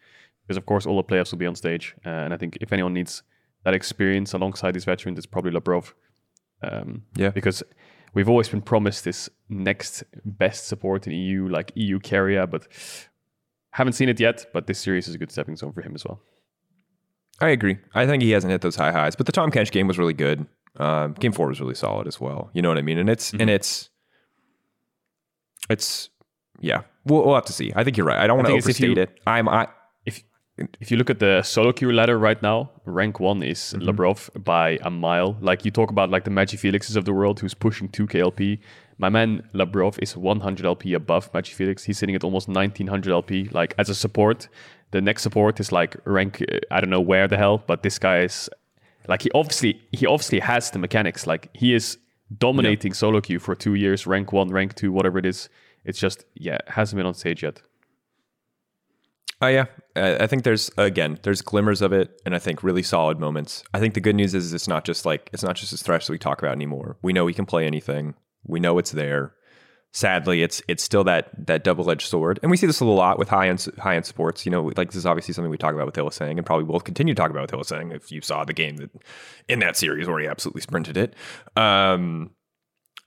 Because 0.42 0.56
of 0.56 0.66
course, 0.66 0.86
all 0.86 0.96
the 0.96 1.04
playoffs 1.04 1.30
will 1.30 1.38
be 1.38 1.46
on 1.46 1.54
stage, 1.54 1.94
uh, 2.04 2.08
and 2.08 2.34
I 2.34 2.36
think 2.36 2.58
if 2.60 2.72
anyone 2.72 2.92
needs 2.92 3.22
that 3.64 3.74
experience 3.74 4.32
alongside 4.32 4.74
these 4.74 4.84
veterans, 4.84 5.18
is 5.18 5.26
probably 5.26 5.52
Labrov. 5.52 5.92
Um, 6.62 7.02
yeah, 7.16 7.30
because 7.30 7.62
we've 8.14 8.28
always 8.28 8.48
been 8.48 8.62
promised 8.62 9.04
this 9.04 9.28
next 9.48 10.04
best 10.24 10.66
support 10.66 11.06
in 11.06 11.12
EU, 11.12 11.48
like 11.48 11.72
EU 11.74 11.98
carrier, 11.98 12.46
but 12.46 12.66
haven't 13.72 13.94
seen 13.94 14.08
it 14.08 14.20
yet, 14.20 14.46
but 14.52 14.66
this 14.66 14.78
series 14.78 15.08
is 15.08 15.14
a 15.14 15.18
good 15.18 15.32
stepping 15.32 15.56
stone 15.56 15.72
for 15.72 15.82
him 15.82 15.94
as 15.94 16.04
well. 16.04 16.20
I 17.40 17.48
agree. 17.48 17.78
I 17.94 18.06
think 18.06 18.22
he 18.22 18.30
hasn't 18.30 18.52
hit 18.52 18.60
those 18.60 18.76
high 18.76 18.92
highs, 18.92 19.16
but 19.16 19.26
the 19.26 19.32
Tahm 19.32 19.50
Kench 19.50 19.72
game 19.72 19.88
was 19.88 19.98
really 19.98 20.12
good. 20.12 20.46
Um, 20.76 21.14
game 21.14 21.32
four 21.32 21.48
was 21.48 21.60
really 21.60 21.74
solid 21.74 22.06
as 22.06 22.20
well. 22.20 22.50
You 22.52 22.62
know 22.62 22.68
what 22.68 22.78
I 22.78 22.82
mean? 22.82 22.98
And 22.98 23.08
it's 23.08 23.30
mm-hmm. 23.30 23.42
and 23.42 23.50
it's 23.50 23.90
it's 25.68 26.10
yeah. 26.60 26.82
We'll, 27.04 27.24
we'll 27.24 27.34
have 27.34 27.44
to 27.46 27.52
see. 27.52 27.72
I 27.74 27.84
think 27.84 27.96
you're 27.96 28.06
right. 28.06 28.18
I 28.18 28.26
don't 28.26 28.36
want 28.36 28.48
to 28.48 28.54
overstate 28.54 28.96
you, 28.96 29.02
it. 29.02 29.20
I'm 29.26 29.48
I 29.48 29.68
if 30.56 30.90
you 30.90 30.96
look 30.96 31.10
at 31.10 31.18
the 31.18 31.42
solo 31.42 31.72
queue 31.72 31.92
ladder 31.92 32.18
right 32.18 32.40
now, 32.40 32.70
rank 32.84 33.18
one 33.18 33.42
is 33.42 33.58
mm-hmm. 33.58 33.88
Labrov 33.88 34.30
by 34.44 34.78
a 34.82 34.90
mile. 34.90 35.36
Like 35.40 35.64
you 35.64 35.70
talk 35.70 35.90
about 35.90 36.10
like 36.10 36.24
the 36.24 36.30
Magifelixes 36.30 36.96
of 36.96 37.04
the 37.04 37.12
world 37.12 37.40
who's 37.40 37.54
pushing 37.54 37.88
2k 37.88 38.20
LP. 38.20 38.60
My 38.98 39.08
man 39.08 39.48
Labrov 39.52 39.98
is 40.00 40.16
100 40.16 40.64
LP 40.64 40.94
above 40.94 41.32
Magifelix. 41.32 41.84
He's 41.84 41.98
sitting 41.98 42.14
at 42.14 42.22
almost 42.22 42.48
1900 42.48 43.12
LP. 43.12 43.48
Like 43.50 43.74
as 43.78 43.88
a 43.88 43.94
support, 43.94 44.48
the 44.92 45.00
next 45.00 45.22
support 45.22 45.58
is 45.58 45.72
like 45.72 45.96
rank. 46.04 46.44
I 46.70 46.80
don't 46.80 46.90
know 46.90 47.00
where 47.00 47.26
the 47.26 47.36
hell, 47.36 47.62
but 47.66 47.82
this 47.82 47.98
guy 47.98 48.20
is 48.20 48.48
like 49.08 49.22
he 49.22 49.30
obviously 49.34 49.80
he 49.90 50.06
obviously 50.06 50.38
has 50.38 50.70
the 50.70 50.78
mechanics. 50.78 51.26
Like 51.26 51.50
he 51.52 51.74
is 51.74 51.98
dominating 52.38 52.92
yeah. 52.92 52.96
solo 52.96 53.20
queue 53.20 53.40
for 53.40 53.56
two 53.56 53.74
years, 53.74 54.06
rank 54.06 54.32
one, 54.32 54.50
rank 54.50 54.76
two, 54.76 54.92
whatever 54.92 55.18
it 55.18 55.26
is. 55.26 55.48
It's 55.84 55.98
just 55.98 56.24
yeah, 56.34 56.58
hasn't 56.68 56.96
been 56.96 57.06
on 57.06 57.14
stage 57.14 57.42
yet. 57.42 57.60
Oh 59.40 59.48
yeah, 59.48 59.66
I 59.96 60.26
think 60.26 60.44
there's 60.44 60.70
again 60.78 61.18
there's 61.22 61.42
glimmers 61.42 61.82
of 61.82 61.92
it, 61.92 62.20
and 62.24 62.34
I 62.34 62.38
think 62.38 62.62
really 62.62 62.82
solid 62.82 63.18
moments. 63.18 63.64
I 63.74 63.80
think 63.80 63.94
the 63.94 64.00
good 64.00 64.16
news 64.16 64.34
is 64.34 64.52
it's 64.54 64.68
not 64.68 64.84
just 64.84 65.04
like 65.04 65.28
it's 65.32 65.42
not 65.42 65.56
just 65.56 65.70
this 65.72 65.82
thresh 65.82 66.06
that 66.06 66.12
we 66.12 66.18
talk 66.18 66.40
about 66.40 66.52
anymore. 66.52 66.96
We 67.02 67.12
know 67.12 67.24
we 67.24 67.34
can 67.34 67.46
play 67.46 67.66
anything. 67.66 68.14
We 68.44 68.60
know 68.60 68.78
it's 68.78 68.92
there. 68.92 69.34
Sadly, 69.92 70.42
it's 70.42 70.62
it's 70.66 70.82
still 70.82 71.04
that 71.04 71.46
that 71.46 71.62
double 71.62 71.90
edged 71.90 72.08
sword, 72.08 72.40
and 72.42 72.50
we 72.50 72.56
see 72.56 72.66
this 72.66 72.80
a 72.80 72.84
lot 72.84 73.18
with 73.18 73.28
high 73.28 73.48
end 73.48 73.66
high 73.78 73.96
end 73.96 74.06
sports. 74.06 74.44
You 74.46 74.50
know, 74.50 74.72
like 74.76 74.88
this 74.88 74.96
is 74.96 75.06
obviously 75.06 75.34
something 75.34 75.50
we 75.50 75.58
talk 75.58 75.74
about 75.74 75.86
with 75.86 75.94
Hylissang, 75.94 76.36
and 76.36 76.46
probably 76.46 76.64
will 76.64 76.80
continue 76.80 77.14
to 77.14 77.20
talk 77.20 77.30
about 77.30 77.42
with 77.42 77.50
Hylissang 77.52 77.94
if 77.94 78.10
you 78.10 78.20
saw 78.20 78.44
the 78.44 78.52
game 78.52 78.76
that 78.78 78.90
in 79.48 79.58
that 79.60 79.76
series 79.76 80.08
where 80.08 80.18
he 80.20 80.26
absolutely 80.26 80.62
sprinted 80.62 80.96
it. 80.96 81.14
Um, 81.56 82.30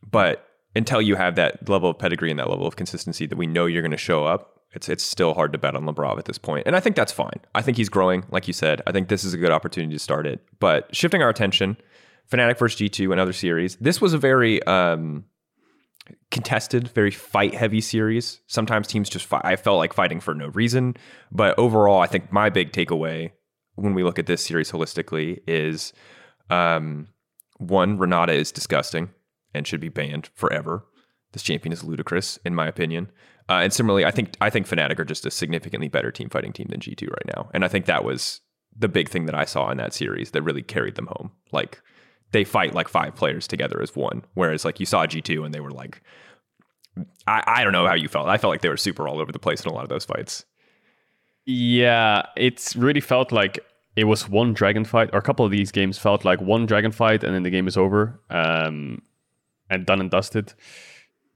but 0.10 0.46
until 0.76 1.02
you 1.02 1.16
have 1.16 1.36
that 1.36 1.68
level 1.68 1.90
of 1.90 2.00
pedigree 2.00 2.30
and 2.30 2.40
that 2.40 2.50
level 2.50 2.68
of 2.68 2.76
consistency 2.76 3.26
that 3.26 3.38
we 3.38 3.48
know 3.48 3.66
you're 3.66 3.82
going 3.82 3.92
to 3.92 3.98
show 3.98 4.26
up, 4.26 4.57
it's 4.74 4.90
it's 4.90 5.04
still 5.04 5.34
hard 5.34 5.54
to 5.54 5.58
bet 5.58 5.76
on 5.76 5.86
Labrov 5.86 6.18
at 6.18 6.26
this 6.26 6.38
point. 6.38 6.68
And 6.68 6.76
I 6.76 6.80
think 6.80 6.96
that's 6.96 7.12
fine. 7.12 7.40
I 7.56 7.62
think 7.62 7.78
he's 7.78 7.90
growing, 7.90 8.26
like 8.32 8.48
you 8.48 8.54
said. 8.54 8.82
I 8.86 8.92
think 8.92 9.08
this 9.08 9.24
is 9.24 9.34
a 9.34 9.38
good 9.38 9.52
opportunity 9.52 9.94
to 9.94 10.00
start 10.00 10.28
it. 10.28 10.44
But 10.60 10.94
shifting 10.96 11.22
our 11.22 11.30
attention, 11.30 11.78
Fnatic 12.32 12.60
versus 12.60 12.80
G2 12.80 13.12
and 13.12 13.20
other 13.20 13.34
series. 13.34 13.78
This 13.78 14.02
was 14.02 14.14
a 14.14 14.18
very 14.18 14.62
um, 14.64 15.24
contested, 16.32 16.90
very 16.90 17.12
fight 17.12 17.54
heavy 17.54 17.82
series. 17.82 18.42
Sometimes 18.48 18.88
teams 18.88 19.10
just 19.10 19.26
fight. 19.26 19.42
I 19.46 19.56
felt 19.56 19.78
like 19.78 19.94
fighting 19.94 20.20
for 20.20 20.36
no 20.36 20.48
reason. 20.50 20.96
But 21.32 21.58
overall, 21.58 22.02
I 22.02 22.08
think 22.08 22.32
my 22.32 22.50
big 22.50 22.72
takeaway 22.72 23.32
when 23.76 23.94
we 23.94 24.04
look 24.04 24.20
at 24.20 24.26
this 24.26 24.44
series 24.44 24.72
holistically 24.72 25.40
is 25.48 25.94
um, 26.50 27.08
one, 27.58 27.98
Renata 27.98 28.34
is 28.34 28.52
disgusting 28.52 29.10
and 29.54 29.68
should 29.68 29.80
be 29.80 29.90
banned 29.90 30.30
forever. 30.34 30.86
This 31.32 31.44
champion 31.44 31.72
is 31.72 31.84
ludicrous, 31.84 32.38
in 32.44 32.56
my 32.56 32.68
opinion. 32.68 33.12
Uh, 33.50 33.62
and 33.64 33.72
similarly, 33.72 34.06
I 34.06 34.12
think 34.12 34.36
I 34.42 34.50
think 34.50 34.68
Fnatic 34.68 35.00
are 35.00 35.06
just 35.06 35.26
a 35.26 35.32
significantly 35.32 35.88
better 35.88 36.12
team 36.12 36.30
fighting 36.30 36.54
team 36.54 36.68
than 36.70 36.80
G2 36.80 37.10
right 37.10 37.36
now. 37.36 37.50
And 37.54 37.64
I 37.64 37.68
think 37.68 37.86
that 37.86 38.04
was 38.04 38.42
the 38.78 38.90
big 38.90 39.10
thing 39.10 39.26
that 39.26 39.36
I 39.36 39.46
saw 39.46 39.72
in 39.72 39.78
that 39.78 39.94
series 39.94 40.32
that 40.32 40.42
really 40.42 40.62
carried 40.62 40.96
them 40.96 41.08
home. 41.08 41.32
Like 41.52 41.82
they 42.32 42.44
fight 42.44 42.76
like 42.76 42.88
five 42.88 43.16
players 43.16 43.48
together 43.48 43.82
as 43.82 43.96
one. 43.96 44.24
Whereas 44.34 44.66
like 44.66 44.80
you 44.80 44.86
saw 44.86 45.06
G2 45.06 45.46
and 45.46 45.54
they 45.54 45.62
were 45.62 45.72
like 45.72 46.02
I, 47.26 47.44
I 47.48 47.64
don't 47.64 47.74
know 47.74 47.88
how 47.88 47.96
you 47.96 48.08
felt. 48.08 48.28
I 48.28 48.38
felt 48.38 48.52
like 48.52 48.62
they 48.62 48.70
were 48.70 48.78
super 48.78 49.08
all 49.08 49.20
over 49.20 49.32
the 49.32 49.40
place 49.40 49.64
in 49.64 49.72
a 49.72 49.74
lot 49.74 49.84
of 49.84 49.90
those 49.90 50.06
fights. 50.06 50.46
Yeah, 51.46 52.24
it's 52.36 52.76
really 52.76 53.00
felt 53.00 53.32
like 53.32 53.60
it 53.96 54.06
was 54.06 54.28
one 54.28 54.54
dragon 54.54 54.84
fight, 54.84 55.10
or 55.14 55.20
a 55.20 55.22
couple 55.22 55.46
of 55.46 55.52
these 55.52 55.72
games 55.72 55.98
felt 55.98 56.26
like 56.26 56.42
one 56.42 56.66
dragon 56.66 56.92
fight, 56.92 57.24
and 57.24 57.34
then 57.34 57.44
the 57.44 57.50
game 57.50 57.68
is 57.68 57.78
over 57.78 58.20
um, 58.30 59.02
and 59.70 59.86
done 59.86 60.02
and 60.02 60.12
dusted. 60.12 60.54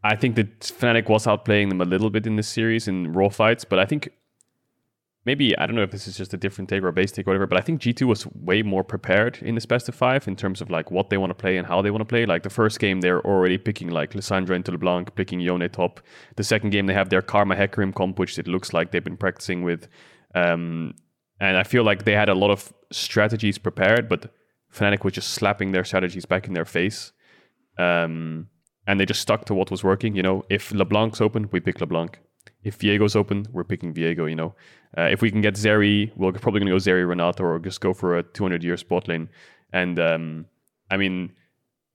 I 0.04 0.16
think 0.16 0.36
that 0.36 0.60
Fnatic 0.62 1.10
was 1.10 1.26
outplaying 1.26 1.70
them 1.70 1.82
a 1.82 1.86
little 1.86 2.10
bit 2.10 2.26
in 2.26 2.36
this 2.36 2.48
series 2.48 2.88
in 2.88 3.14
raw 3.14 3.30
fights, 3.30 3.64
but 3.66 3.78
I 3.78 3.86
think 3.86 4.10
maybe 5.26 5.56
I 5.58 5.68
don't 5.68 5.76
know 5.76 5.84
if 5.84 5.92
this 5.92 6.08
is 6.08 6.18
just 6.18 6.34
a 6.34 6.38
different 6.38 6.70
take 6.70 6.82
or 6.82 6.88
a 6.88 6.94
base 6.94 7.12
take 7.12 7.28
or 7.28 7.32
whatever, 7.32 7.48
but 7.48 7.58
I 7.58 7.62
think 7.62 7.82
G2 7.82 8.08
was 8.08 8.26
way 8.28 8.64
more 8.64 8.84
prepared 8.84 9.38
in 9.42 9.56
this 9.56 9.66
best 9.66 9.88
of 9.90 9.96
five 9.96 10.28
in 10.28 10.36
terms 10.36 10.62
of 10.62 10.72
like 10.72 10.90
what 10.90 11.10
they 11.10 11.18
want 11.18 11.30
to 11.30 11.36
play 11.36 11.58
and 11.58 11.68
how 11.68 11.82
they 11.82 11.92
want 11.92 12.02
to 12.02 12.06
play. 12.06 12.26
Like 12.26 12.44
the 12.44 12.50
first 12.50 12.80
game, 12.80 13.02
they're 13.02 13.22
already 13.26 13.58
picking 13.58 13.90
like 13.90 14.14
Lissandra 14.14 14.56
into 14.56 14.72
LeBlanc, 14.72 15.14
picking 15.16 15.40
Yone 15.40 15.70
top. 15.70 16.02
The 16.36 16.44
second 16.44 16.72
game, 16.72 16.88
they 16.88 16.94
have 16.94 17.10
their 17.10 17.22
Karma 17.22 17.56
Hecarim 17.56 17.94
comp, 17.94 18.18
which 18.18 18.40
it 18.40 18.48
looks 18.48 18.74
like 18.74 18.92
they've 18.92 19.04
been 19.04 19.18
practicing 19.18 19.62
with. 19.62 19.88
Um, 20.34 20.96
and 21.40 21.58
I 21.58 21.64
feel 21.64 21.84
like 21.84 22.06
they 22.06 22.14
had 22.14 22.30
a 22.30 22.36
lot 22.36 22.52
of 22.52 22.74
strategies 22.92 23.58
prepared, 23.58 24.10
but 24.10 24.34
Fnatic 24.74 25.04
was 25.04 25.14
just 25.14 25.32
slapping 25.32 25.72
their 25.72 25.84
strategies 25.84 26.26
back 26.26 26.48
in 26.48 26.54
their 26.54 26.66
face. 26.66 27.12
Um, 27.78 28.48
and 28.88 29.00
they 29.00 29.06
just 29.06 29.22
stuck 29.22 29.46
to 29.46 29.54
what 29.54 29.72
was 29.72 29.84
working. 29.84 30.16
You 30.16 30.24
know, 30.24 30.44
if 30.50 30.72
LeBlanc's 30.72 31.22
open, 31.22 31.50
we 31.52 31.60
pick 31.60 31.80
LeBlanc 31.82 32.20
if 32.64 32.78
Viego's 32.78 33.16
open, 33.16 33.48
we're 33.52 33.64
picking 33.64 33.94
Viego, 33.94 34.30
you 34.30 34.36
know. 34.36 34.56
Uh, 34.98 35.04
if 35.04 35.22
we 35.22 35.32
can 35.32 35.42
get 35.42 35.56
Zeri, 35.56 36.12
we're 36.16 36.32
probably 36.34 36.60
going 36.60 36.68
to 36.68 36.74
go 36.74 36.78
Zeri 36.78 37.08
Renata 37.08 37.44
or 37.44 37.60
just 37.60 37.82
go 37.82 37.94
for 37.94 38.18
a 38.18 38.24
200 38.24 38.64
year 38.64 38.78
spot 38.78 39.08
lane. 39.08 39.30
And 39.74 40.00
um, 40.00 40.46
I 40.90 40.98
mean, 40.98 41.32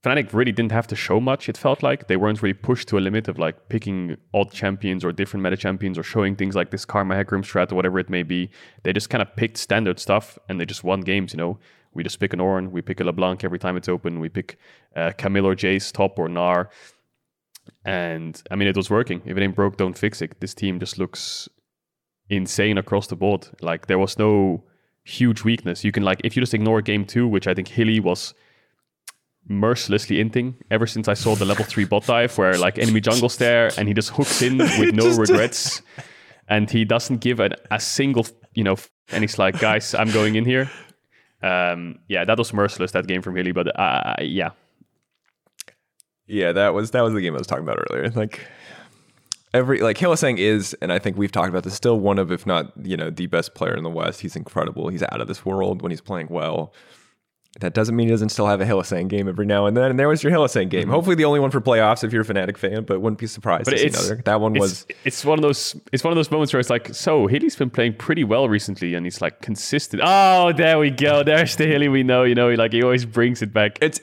Fnatic 0.02 0.32
really 0.32 0.52
didn't 0.52 0.72
have 0.72 0.86
to 0.88 0.96
show 0.96 1.20
much, 1.20 1.48
it 1.48 1.56
felt 1.56 1.82
like. 1.82 2.08
They 2.08 2.16
weren't 2.16 2.42
really 2.42 2.54
pushed 2.54 2.88
to 2.88 2.98
a 2.98 3.00
limit 3.00 3.28
of 3.28 3.38
like 3.38 3.68
picking 3.68 4.16
odd 4.34 4.52
champions 4.52 5.04
or 5.04 5.12
different 5.12 5.42
meta 5.42 5.56
champions 5.56 5.98
or 5.98 6.02
showing 6.02 6.36
things 6.36 6.54
like 6.54 6.70
this 6.70 6.84
Karma 6.84 7.14
Hecarim 7.14 7.42
strat 7.42 7.70
or 7.70 7.74
whatever 7.74 7.98
it 7.98 8.10
may 8.10 8.22
be. 8.22 8.50
They 8.82 8.92
just 8.92 9.10
kind 9.10 9.22
of 9.22 9.34
picked 9.36 9.58
standard 9.58 9.98
stuff 9.98 10.38
and 10.48 10.60
they 10.60 10.66
just 10.66 10.84
won 10.84 11.00
games, 11.00 11.32
you 11.32 11.38
know. 11.38 11.58
We 11.96 12.02
just 12.02 12.20
pick 12.20 12.32
an 12.32 12.38
Ornn, 12.38 12.70
we 12.70 12.82
pick 12.82 13.00
a 13.00 13.04
LeBlanc 13.04 13.42
every 13.42 13.58
time 13.58 13.76
it's 13.76 13.88
open, 13.88 14.20
we 14.20 14.28
pick 14.28 14.58
uh, 14.94 15.12
Camille 15.18 15.46
or 15.46 15.56
Jace 15.56 15.92
top 15.92 16.18
or 16.18 16.28
Gnar. 16.28 16.68
And 17.84 18.40
I 18.50 18.54
mean, 18.54 18.68
it 18.68 18.76
was 18.76 18.90
working. 18.90 19.22
If 19.24 19.36
it 19.36 19.42
ain't 19.42 19.56
broke, 19.56 19.76
don't 19.76 19.98
fix 19.98 20.22
it. 20.22 20.40
This 20.40 20.54
team 20.54 20.78
just 20.78 20.98
looks 20.98 21.48
insane 22.28 22.78
across 22.78 23.06
the 23.06 23.16
board. 23.16 23.48
Like 23.60 23.86
there 23.86 23.98
was 23.98 24.18
no 24.18 24.64
huge 25.04 25.44
weakness. 25.44 25.84
You 25.84 25.92
can 25.92 26.02
like 26.02 26.20
if 26.24 26.36
you 26.36 26.42
just 26.42 26.54
ignore 26.54 26.82
game 26.82 27.04
two, 27.04 27.26
which 27.26 27.46
I 27.46 27.54
think 27.54 27.68
Hilly 27.68 28.00
was 28.00 28.34
mercilessly 29.48 30.16
inting 30.16 30.54
ever 30.70 30.86
since 30.86 31.08
I 31.08 31.14
saw 31.14 31.34
the 31.34 31.44
level 31.44 31.64
three 31.64 31.84
bot 31.84 32.06
dive 32.06 32.36
where 32.36 32.58
like 32.58 32.78
enemy 32.78 33.00
jungle 33.00 33.28
stare 33.28 33.70
and 33.78 33.86
he 33.86 33.94
just 33.94 34.10
hooks 34.10 34.42
in 34.42 34.58
with 34.78 34.94
no 34.94 35.16
regrets 35.16 35.82
and 36.48 36.68
he 36.68 36.84
doesn't 36.84 37.18
give 37.18 37.38
a, 37.38 37.50
a 37.70 37.78
single 37.78 38.26
you 38.54 38.64
know 38.64 38.76
and 39.12 39.22
he's 39.22 39.38
like 39.38 39.60
guys 39.60 39.94
I'm 39.94 40.10
going 40.10 40.34
in 40.34 40.44
here 40.44 40.68
um 41.46 41.98
yeah 42.08 42.24
that 42.24 42.36
was 42.36 42.52
merciless 42.52 42.92
that 42.92 43.06
game 43.06 43.22
from 43.22 43.36
Hilly 43.36 43.52
but 43.52 43.68
uh, 43.78 44.14
yeah 44.20 44.50
yeah, 46.26 46.52
that 46.52 46.74
was 46.74 46.90
that 46.90 47.02
was 47.02 47.14
the 47.14 47.20
game 47.20 47.34
I 47.34 47.38
was 47.38 47.46
talking 47.46 47.64
about 47.64 47.78
earlier. 47.90 48.10
Like 48.10 48.46
every 49.54 49.80
like 49.80 49.96
Hylissang 49.98 50.38
is, 50.38 50.74
and 50.82 50.92
I 50.92 50.98
think 50.98 51.16
we've 51.16 51.32
talked 51.32 51.48
about 51.48 51.64
this, 51.64 51.74
still 51.74 51.98
one 52.00 52.18
of, 52.18 52.32
if 52.32 52.46
not, 52.46 52.72
you 52.84 52.96
know, 52.96 53.10
the 53.10 53.26
best 53.26 53.54
player 53.54 53.74
in 53.76 53.84
the 53.84 53.90
West. 53.90 54.20
He's 54.20 54.36
incredible. 54.36 54.88
He's 54.88 55.02
out 55.04 55.20
of 55.20 55.28
this 55.28 55.44
world 55.44 55.82
when 55.82 55.90
he's 55.90 56.00
playing 56.00 56.28
well. 56.30 56.72
That 57.60 57.72
doesn't 57.72 57.96
mean 57.96 58.08
he 58.08 58.12
doesn't 58.12 58.28
still 58.28 58.46
have 58.46 58.60
a 58.60 58.66
Hylissang 58.66 59.08
game 59.08 59.28
every 59.28 59.46
now 59.46 59.66
and 59.66 59.76
then. 59.76 59.90
And 59.90 59.98
there 59.98 60.08
was 60.08 60.22
your 60.22 60.30
Hylissang 60.30 60.68
game. 60.68 60.82
Mm-hmm. 60.82 60.90
Hopefully 60.90 61.16
the 61.16 61.24
only 61.24 61.40
one 61.40 61.50
for 61.50 61.60
playoffs 61.60 62.04
if 62.04 62.12
you're 62.12 62.22
a 62.22 62.24
Fnatic 62.24 62.58
fan, 62.58 62.84
but 62.84 63.00
wouldn't 63.00 63.18
be 63.18 63.26
surprised 63.26 63.64
but 63.64 63.78
see 63.78 63.86
another. 63.86 64.16
That 64.24 64.40
one 64.40 64.52
was 64.52 64.86
it's 65.04 65.24
one 65.24 65.38
of 65.38 65.42
those 65.42 65.74
it's 65.92 66.04
one 66.04 66.12
of 66.12 66.16
those 66.16 66.30
moments 66.30 66.52
where 66.52 66.60
it's 66.60 66.70
like, 66.70 66.94
so 66.94 67.26
Hilly's 67.26 67.56
been 67.56 67.70
playing 67.70 67.94
pretty 67.94 68.24
well 68.24 68.48
recently 68.48 68.94
and 68.94 69.06
he's 69.06 69.20
like 69.20 69.40
consistent. 69.40 70.02
Oh, 70.04 70.52
there 70.52 70.78
we 70.78 70.90
go. 70.90 71.22
There's 71.22 71.56
the 71.56 71.66
Hilly 71.66 71.88
we 71.88 72.02
know, 72.02 72.24
you 72.24 72.34
know, 72.34 72.50
like 72.50 72.72
he 72.72 72.82
always 72.82 73.06
brings 73.06 73.40
it 73.40 73.52
back. 73.52 73.78
It's 73.80 74.00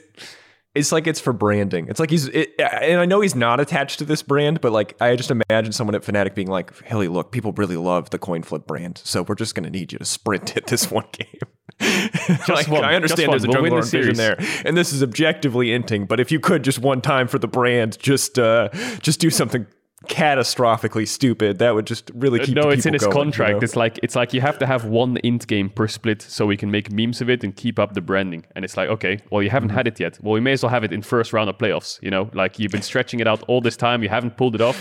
it's 0.76 0.92
like 0.92 1.06
it's 1.06 1.20
for 1.20 1.34
branding. 1.34 1.88
It's 1.88 2.00
like 2.00 2.10
he's, 2.10 2.28
it, 2.28 2.54
and 2.60 3.00
I 3.00 3.06
know 3.06 3.22
he's 3.22 3.36
not 3.36 3.60
attached 3.60 4.00
to 4.00 4.06
this 4.06 4.24
brand, 4.24 4.60
but 4.60 4.72
like 4.72 5.00
I 5.00 5.16
just 5.16 5.32
imagine 5.32 5.72
someone 5.72 5.94
at 5.94 6.02
Fnatic 6.02 6.34
being 6.34 6.48
like, 6.48 6.76
"Hilly, 6.84 7.08
look, 7.08 7.32
people 7.32 7.52
really 7.54 7.78
love 7.78 8.10
the 8.10 8.18
coin 8.18 8.42
flip 8.42 8.66
brand, 8.66 9.00
so 9.04 9.22
we're 9.24 9.36
just 9.36 9.54
going 9.54 9.66
to 9.66 9.70
need 9.70 9.92
you 9.92 10.00
to 10.00 10.06
sprint 10.06 10.58
at 10.58 10.68
this 10.68 10.90
one 10.90 11.06
game." 11.12 11.42
like, 12.48 12.68
one, 12.68 12.84
I 12.84 12.96
understand 12.96 13.32
there's 13.32 13.44
a. 13.44 13.48
We'll 13.48 13.62
jungle 13.62 13.82
the 13.82 13.88
vision 13.88 14.16
there, 14.16 14.38
and 14.66 14.76
this 14.76 14.94
is 14.94 15.04
objectively 15.04 15.68
inting. 15.68 16.08
But 16.08 16.20
if 16.20 16.32
you 16.32 16.40
could 16.40 16.64
just 16.64 16.80
one 16.80 17.02
time 17.02 17.28
for 17.28 17.38
the 17.38 17.48
brand, 17.48 18.00
just 18.00 18.40
uh, 18.40 18.70
just 19.00 19.20
do 19.20 19.30
something 19.30 19.68
catastrophically 20.08 21.08
stupid, 21.08 21.60
that 21.60 21.74
would 21.76 21.86
just 21.88 22.12
really 22.14 22.40
keep. 22.40 22.56
no, 22.56 22.64
the 22.64 22.70
it's 22.70 22.86
in 22.86 22.94
his 22.94 23.04
going, 23.04 23.14
contract. 23.14 23.50
you 23.50 23.54
know? 23.56 23.64
It's 23.64 23.76
like 23.76 24.00
it's 24.04 24.16
like 24.16 24.34
you 24.34 24.42
have 24.42 24.58
to 24.60 24.66
have 24.66 24.86
one 24.86 25.18
int 25.24 25.48
game 25.48 25.70
per 25.70 25.88
split 25.88 26.22
so 26.22 26.46
we 26.46 26.58
can 26.58 26.70
make 26.72 26.92
memes 26.92 27.22
of 27.22 27.30
it 27.30 27.44
and 27.44 27.56
keep 27.56 27.80
up 27.80 27.94
the 27.94 28.02
branding. 28.02 28.46
And 28.56 28.66
it's 28.66 28.76
like, 28.78 28.90
okay, 28.90 29.20
well 29.32 29.42
you 29.44 29.50
haven't 29.50 29.70
Mm-hmm. 29.70 29.78
had 29.78 29.88
it 29.88 30.00
yet. 30.00 30.20
Well, 30.22 30.34
we 30.34 30.40
may 30.40 30.54
as 30.54 30.64
well 30.64 30.70
have 30.72 30.84
it 30.84 30.92
in 30.92 31.02
first 31.02 31.34
round 31.34 31.50
of 31.50 31.58
playoffs. 31.58 32.02
You 32.02 32.12
know, 32.12 32.30
like 32.34 32.60
you've 32.60 32.72
been 32.72 32.82
stretching 32.82 33.20
it 33.20 33.28
out 33.28 33.42
all 33.44 33.62
this 33.62 33.78
time, 33.78 34.04
you 34.04 34.10
haven't 34.10 34.38
pulled 34.38 34.56
it 34.56 34.62
off. 34.62 34.78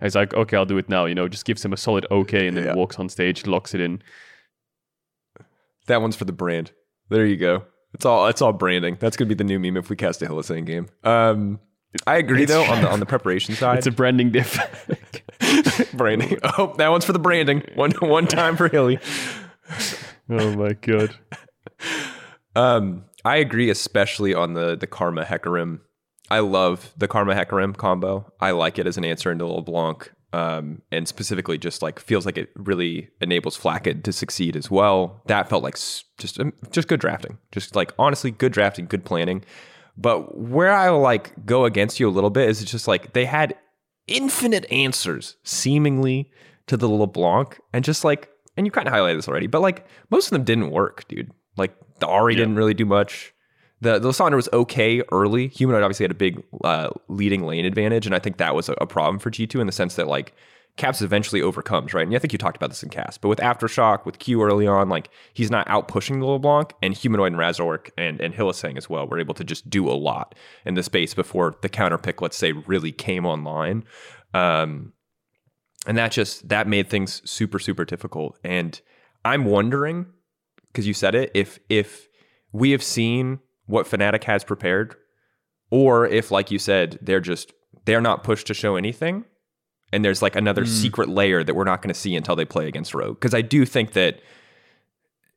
And 0.00 0.06
it's 0.06 0.14
like, 0.16 0.34
okay, 0.34 0.56
I'll 0.56 0.66
do 0.66 0.78
it 0.78 0.88
now. 0.88 1.06
You 1.06 1.14
know, 1.14 1.26
just 1.28 1.44
gives 1.46 1.64
him 1.64 1.72
a 1.72 1.76
solid 1.76 2.06
okay, 2.10 2.46
and 2.48 2.56
then 2.56 2.64
Yeah. 2.64 2.74
walks 2.74 2.98
on 2.98 3.08
stage, 3.08 3.46
locks 3.46 3.74
it 3.74 3.80
in. 3.80 4.02
That 5.86 6.00
one's 6.02 6.16
for 6.16 6.24
the 6.24 6.32
brand. 6.32 6.72
There 7.08 7.24
you 7.24 7.36
go. 7.36 7.62
It's 7.94 8.04
all 8.04 8.26
it's 8.26 8.42
all 8.42 8.52
branding. 8.52 8.96
That's 9.00 9.16
gonna 9.16 9.28
be 9.28 9.34
the 9.34 9.44
new 9.44 9.58
meme 9.58 9.76
if 9.76 9.88
we 9.88 9.96
cast 9.96 10.20
a 10.20 10.26
Hylissang 10.26 10.66
game. 10.66 10.88
Um, 11.04 11.60
I 12.06 12.16
agree 12.16 12.44
though 12.44 12.64
on 12.64 12.82
the 12.82 12.90
on 12.92 13.00
the 13.00 13.06
preparation 13.06 13.54
side. 13.54 13.78
It's 13.78 13.86
a 13.86 13.90
branding 13.90 14.30
diff. 14.30 14.58
branding. 15.94 16.38
Oh, 16.58 16.74
that 16.78 16.88
one's 16.88 17.04
for 17.04 17.12
the 17.12 17.18
branding. 17.18 17.62
One 17.74 17.92
one 18.00 18.26
time 18.26 18.56
for 18.56 18.68
Hilly. 18.68 18.98
oh 20.30 20.56
my 20.56 20.72
god. 20.74 21.14
Um, 22.54 23.04
I 23.24 23.36
agree, 23.36 23.70
especially 23.70 24.34
on 24.34 24.54
the 24.54 24.76
the 24.76 24.86
Karma 24.86 25.24
Hecarim. 25.24 25.80
I 26.30 26.40
love 26.40 26.92
the 26.96 27.08
Karma 27.08 27.34
Hecarim 27.34 27.76
combo. 27.76 28.32
I 28.40 28.50
like 28.50 28.78
it 28.78 28.86
as 28.86 28.96
an 28.96 29.04
answer 29.04 29.30
into 29.30 29.46
LeBlanc. 29.46 30.10
Um, 30.32 30.82
and 30.90 31.06
specifically, 31.06 31.56
just 31.56 31.82
like 31.82 32.00
feels 32.00 32.26
like 32.26 32.36
it 32.36 32.50
really 32.56 33.08
enables 33.20 33.56
Flakked 33.56 34.04
to 34.04 34.12
succeed 34.12 34.56
as 34.56 34.70
well. 34.70 35.22
That 35.26 35.48
felt 35.48 35.62
like 35.62 35.76
just 36.18 36.40
um, 36.40 36.52
just 36.72 36.88
good 36.88 37.00
drafting. 37.00 37.38
Just 37.52 37.76
like 37.76 37.92
honestly, 37.98 38.32
good 38.32 38.52
drafting, 38.52 38.86
good 38.86 39.04
planning. 39.04 39.44
But 39.96 40.36
where 40.36 40.72
I 40.72 40.90
like 40.90 41.46
go 41.46 41.64
against 41.64 41.98
you 41.98 42.08
a 42.08 42.10
little 42.10 42.30
bit 42.30 42.48
is 42.48 42.60
it's 42.60 42.70
just 42.70 42.86
like 42.86 43.12
they 43.12 43.24
had 43.24 43.56
infinite 44.06 44.70
answers 44.70 45.36
seemingly 45.42 46.30
to 46.66 46.76
the 46.76 46.88
LeBlanc, 46.88 47.58
and 47.72 47.84
just 47.84 48.04
like 48.04 48.28
and 48.56 48.66
you 48.66 48.70
kind 48.70 48.88
of 48.88 48.94
highlighted 48.94 49.16
this 49.16 49.28
already, 49.28 49.46
but 49.46 49.60
like 49.60 49.86
most 50.10 50.26
of 50.26 50.30
them 50.30 50.44
didn't 50.44 50.70
work, 50.70 51.06
dude. 51.08 51.30
Like 51.56 51.74
the 52.00 52.06
Ahri 52.06 52.36
didn't 52.36 52.56
really 52.56 52.74
do 52.74 52.84
much. 52.84 53.32
The 53.80 53.98
the 53.98 54.08
Lissandra 54.08 54.36
was 54.36 54.48
okay 54.52 55.02
early. 55.12 55.48
Humanoid 55.48 55.82
obviously 55.82 56.04
had 56.04 56.10
a 56.10 56.14
big 56.14 56.42
uh, 56.64 56.90
leading 57.08 57.44
lane 57.44 57.64
advantage, 57.64 58.06
and 58.06 58.14
I 58.14 58.18
think 58.18 58.38
that 58.38 58.54
was 58.54 58.68
a, 58.68 58.72
a 58.80 58.86
problem 58.86 59.18
for 59.18 59.30
G 59.30 59.46
two 59.46 59.60
in 59.60 59.66
the 59.66 59.72
sense 59.72 59.96
that 59.96 60.08
like 60.08 60.34
Caps 60.76 61.00
eventually 61.00 61.40
overcomes, 61.40 61.94
right? 61.94 62.06
And 62.06 62.14
I 62.14 62.18
think 62.18 62.32
you 62.32 62.38
talked 62.38 62.56
about 62.56 62.68
this 62.68 62.82
in 62.82 62.90
Cast, 62.90 63.22
but 63.22 63.28
with 63.28 63.38
Aftershock, 63.38 64.04
with 64.04 64.18
Q 64.18 64.42
early 64.42 64.66
on, 64.66 64.90
like 64.90 65.08
he's 65.32 65.50
not 65.50 65.68
out 65.70 65.88
pushing 65.88 66.20
the 66.20 66.26
LeBlanc, 66.26 66.74
and 66.82 66.92
Humanoid 66.92 67.32
and 67.32 67.40
Razork 67.40 67.90
and 67.96 68.20
and 68.20 68.34
Hylissang 68.34 68.76
as 68.76 68.90
well 68.90 69.08
were 69.08 69.18
able 69.18 69.34
to 69.34 69.44
just 69.44 69.70
do 69.70 69.88
a 69.88 69.92
lot 69.92 70.34
in 70.66 70.74
the 70.74 70.82
space 70.82 71.14
before 71.14 71.54
the 71.62 71.70
counter 71.70 71.96
pick, 71.96 72.20
let's 72.20 72.36
say, 72.36 72.52
really 72.52 72.92
came 72.92 73.24
online. 73.24 73.84
Um, 74.34 74.92
and 75.86 75.96
that 75.96 76.12
just 76.12 76.48
that 76.48 76.66
made 76.66 76.90
things 76.90 77.22
super 77.28 77.58
super 77.58 77.86
difficult. 77.86 78.38
And 78.44 78.78
I'm 79.24 79.46
wondering 79.46 80.06
because 80.66 80.86
you 80.86 80.94
said 80.94 81.14
it 81.14 81.30
if 81.32 81.58
if 81.70 82.06
we 82.52 82.72
have 82.72 82.82
seen 82.82 83.38
what 83.64 83.86
Fnatic 83.86 84.24
has 84.24 84.44
prepared, 84.44 84.94
or 85.70 86.06
if 86.06 86.30
like 86.30 86.50
you 86.50 86.58
said 86.58 86.98
they're 87.00 87.20
just 87.20 87.52
they're 87.86 88.02
not 88.02 88.24
pushed 88.24 88.46
to 88.48 88.54
show 88.54 88.76
anything, 88.76 89.24
and 89.96 90.04
there's 90.04 90.20
like 90.22 90.36
another 90.36 90.64
secret 90.66 91.08
layer 91.08 91.42
that 91.42 91.54
we're 91.56 91.64
not 91.64 91.80
going 91.82 91.92
to 91.94 91.98
see 91.98 92.14
until 92.14 92.36
they 92.36 92.44
play 92.44 92.68
against 92.68 92.94
Rogue. 92.94 93.16
Because 93.18 93.34
I 93.34 93.42
do 93.42 93.64
think 93.64 93.92
that 93.94 94.20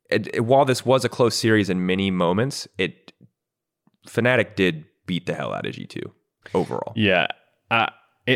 it, 0.10 0.28
it- 0.36 0.46
while 0.46 0.66
this 0.66 0.86
was 0.86 1.06
a 1.06 1.10
close 1.10 1.36
series 1.36 1.70
in 1.70 1.86
many 1.86 2.12
moments, 2.12 2.68
it 2.78 3.14
Fnatic 4.08 4.56
did 4.56 4.86
beat 5.06 5.26
the 5.26 5.34
hell 5.34 5.54
out 5.54 5.66
of 5.66 5.74
G 5.74 5.86
two 5.86 6.14
overall. 6.54 6.94
Yeah. 6.96 7.28
I 7.72 7.92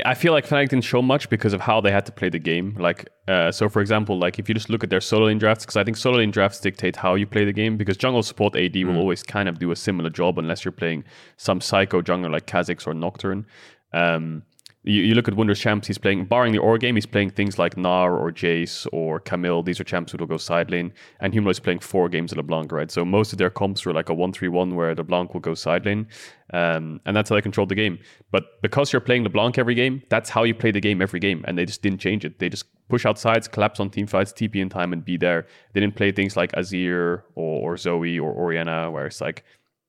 I 0.05 0.15
feel 0.15 0.33
like 0.33 0.47
Fnatic 0.47 0.69
didn't 0.69 0.85
show 0.85 1.01
much 1.03 1.29
because 1.29 1.53
of 1.53 1.61
how 1.61 1.79
they 1.79 1.91
had 1.91 2.05
to 2.07 2.11
play 2.11 2.29
the 2.29 2.39
game. 2.39 2.75
Like, 2.79 3.09
uh, 3.27 3.51
so 3.51 3.69
for 3.69 3.79
example, 3.79 4.17
like 4.17 4.39
if 4.39 4.49
you 4.49 4.55
just 4.55 4.69
look 4.71 4.83
at 4.83 4.89
their 4.89 5.01
solo 5.01 5.27
lane 5.27 5.37
drafts, 5.37 5.65
because 5.65 5.77
I 5.77 5.83
think 5.83 5.97
solo 5.97 6.17
lane 6.17 6.31
drafts 6.31 6.59
dictate 6.59 6.95
how 6.95 7.13
you 7.13 7.27
play 7.27 7.45
the 7.45 7.53
game. 7.53 7.77
Because 7.77 7.95
jungle 7.97 8.23
support 8.23 8.55
AD 8.55 8.75
will 8.87 8.97
always 8.97 9.21
kind 9.21 9.47
of 9.47 9.59
do 9.59 9.69
a 9.71 9.75
similar 9.75 10.09
job 10.09 10.39
unless 10.39 10.65
you're 10.65 10.71
playing 10.71 11.03
some 11.37 11.61
psycho 11.61 12.01
jungler 12.01 12.31
like 12.31 12.47
Kha'Zix 12.47 12.87
or 12.87 12.93
Nocturne. 12.95 13.45
Um, 13.93 14.43
you, 14.83 15.01
you 15.01 15.15
look 15.15 15.27
at 15.27 15.33
Wunder's 15.33 15.59
champs, 15.59 15.87
he's 15.87 15.97
playing, 15.97 16.25
barring 16.25 16.51
the 16.51 16.59
Aura 16.59 16.77
game, 16.77 16.95
he's 16.95 17.05
playing 17.05 17.29
things 17.29 17.57
like 17.57 17.75
Gnar 17.75 18.11
or 18.19 18.31
Jace 18.31 18.85
or 18.91 19.19
Camille. 19.19 19.63
These 19.63 19.79
are 19.79 19.85
champs 19.85 20.11
who 20.11 20.17
will 20.17 20.27
go 20.27 20.37
side 20.37 20.69
lane. 20.69 20.93
And 21.21 21.33
Humanoid 21.33 21.51
is 21.51 21.59
playing 21.59 21.79
four 21.79 22.09
games 22.09 22.31
of 22.33 22.37
LeBlanc, 22.37 22.71
right? 22.71 22.91
So 22.91 23.05
most 23.05 23.31
of 23.31 23.37
their 23.37 23.49
comps 23.49 23.85
were 23.85 23.93
like 23.93 24.09
a 24.09 24.13
1 24.13 24.33
3 24.33 24.49
1 24.49 24.75
where 24.75 24.93
LeBlanc 24.93 25.33
will 25.33 25.41
go 25.41 25.53
side 25.53 25.85
lane. 25.85 26.07
Um, 26.53 26.99
and 27.05 27.15
that's 27.15 27.29
how 27.29 27.35
they 27.35 27.41
controlled 27.41 27.69
the 27.69 27.75
game. 27.75 27.97
But 28.31 28.61
because 28.61 28.91
you're 28.91 28.99
playing 28.99 29.23
LeBlanc 29.23 29.57
every 29.57 29.73
game, 29.73 30.03
that's 30.09 30.29
how 30.29 30.43
you 30.43 30.53
play 30.53 30.71
the 30.71 30.81
game 30.81 31.01
every 31.01 31.19
game. 31.19 31.45
And 31.47 31.57
they 31.57 31.65
just 31.65 31.81
didn't 31.81 31.99
change 31.99 32.25
it. 32.25 32.39
They 32.39 32.49
just 32.49 32.65
push 32.89 33.05
out 33.05 33.17
sides, 33.17 33.47
collapse 33.47 33.79
on 33.79 33.89
team 33.89 34.05
fights, 34.05 34.33
TP 34.33 34.57
in 34.57 34.69
time, 34.69 34.91
and 34.91 35.03
be 35.03 35.15
there. 35.15 35.47
They 35.71 35.79
didn't 35.79 35.95
play 35.95 36.11
things 36.11 36.35
like 36.35 36.51
Azir 36.51 37.23
or, 37.35 37.71
or 37.73 37.77
Zoe 37.77 38.19
or 38.19 38.33
Orianna, 38.33 38.91
where 38.91 39.07
it's 39.07 39.21
like, 39.21 39.45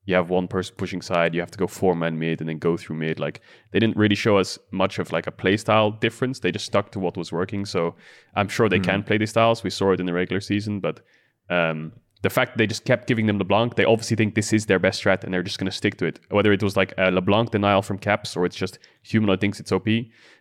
you 0.07 0.15
have 0.15 0.29
one 0.29 0.49
person 0.49 0.75
pushing 0.77 1.01
side, 1.01 1.35
you 1.35 1.41
have 1.41 1.51
to 1.51 1.59
go 1.59 1.67
four 1.67 1.95
man 1.95 2.19
mid 2.19 2.41
and 2.41 2.49
then 2.49 2.59
go 2.59 2.77
through 2.77 2.97
mid. 2.97 3.19
Like 3.19 3.41
they 3.71 3.79
didn't 3.79 3.97
really 3.97 4.15
show 4.15 4.37
us 4.37 4.59
much 4.71 4.99
of 4.99 5.13
like 5.13 5.27
a 5.27 5.33
playstyle 5.33 5.99
difference. 5.99 6.41
They 6.41 6.53
just 6.53 6.67
stuck 6.67 6.91
to 6.93 7.01
what 7.01 7.17
was 7.17 7.33
working. 7.33 7.65
So 7.65 7.95
I'm 8.35 8.49
sure 8.49 8.69
they 8.69 8.81
can 8.81 9.03
play 9.03 9.19
these 9.19 9.31
styles. 9.31 9.65
We 9.65 9.71
saw 9.71 9.93
it 9.93 10.01
in 10.01 10.07
the 10.07 10.13
regular 10.13 10.41
season, 10.41 10.81
but 10.81 11.01
um, 11.49 11.93
the 12.23 12.31
fact 12.31 12.57
they 12.59 12.67
just 12.67 12.85
kept 12.85 13.07
giving 13.07 13.27
them 13.27 13.39
LeBlanc, 13.39 13.77
they 13.77 13.85
obviously 13.85 14.17
think 14.17 14.35
this 14.35 14.53
is 14.53 14.67
their 14.67 14.79
best 14.79 15.03
strat 15.03 15.25
and 15.25 15.33
they're 15.33 15.43
just 15.43 15.59
going 15.59 15.71
to 15.71 15.77
stick 15.77 15.97
to 15.99 16.07
it. 16.07 16.21
Whether 16.31 16.53
it 16.53 16.63
was 16.63 16.77
like 16.77 16.93
a 16.99 17.11
LeBlanc 17.11 17.51
denial 17.51 17.83
from 17.83 17.99
Caps 17.99 18.37
or 18.37 18.47
it's 18.47 18.57
just 18.57 18.79
Humanoid 19.03 19.41
thinks 19.41 19.61
it's 19.61 19.73
OP, 19.73 19.87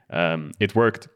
um, 0.10 0.52
it 0.60 0.76
worked. 0.76 1.08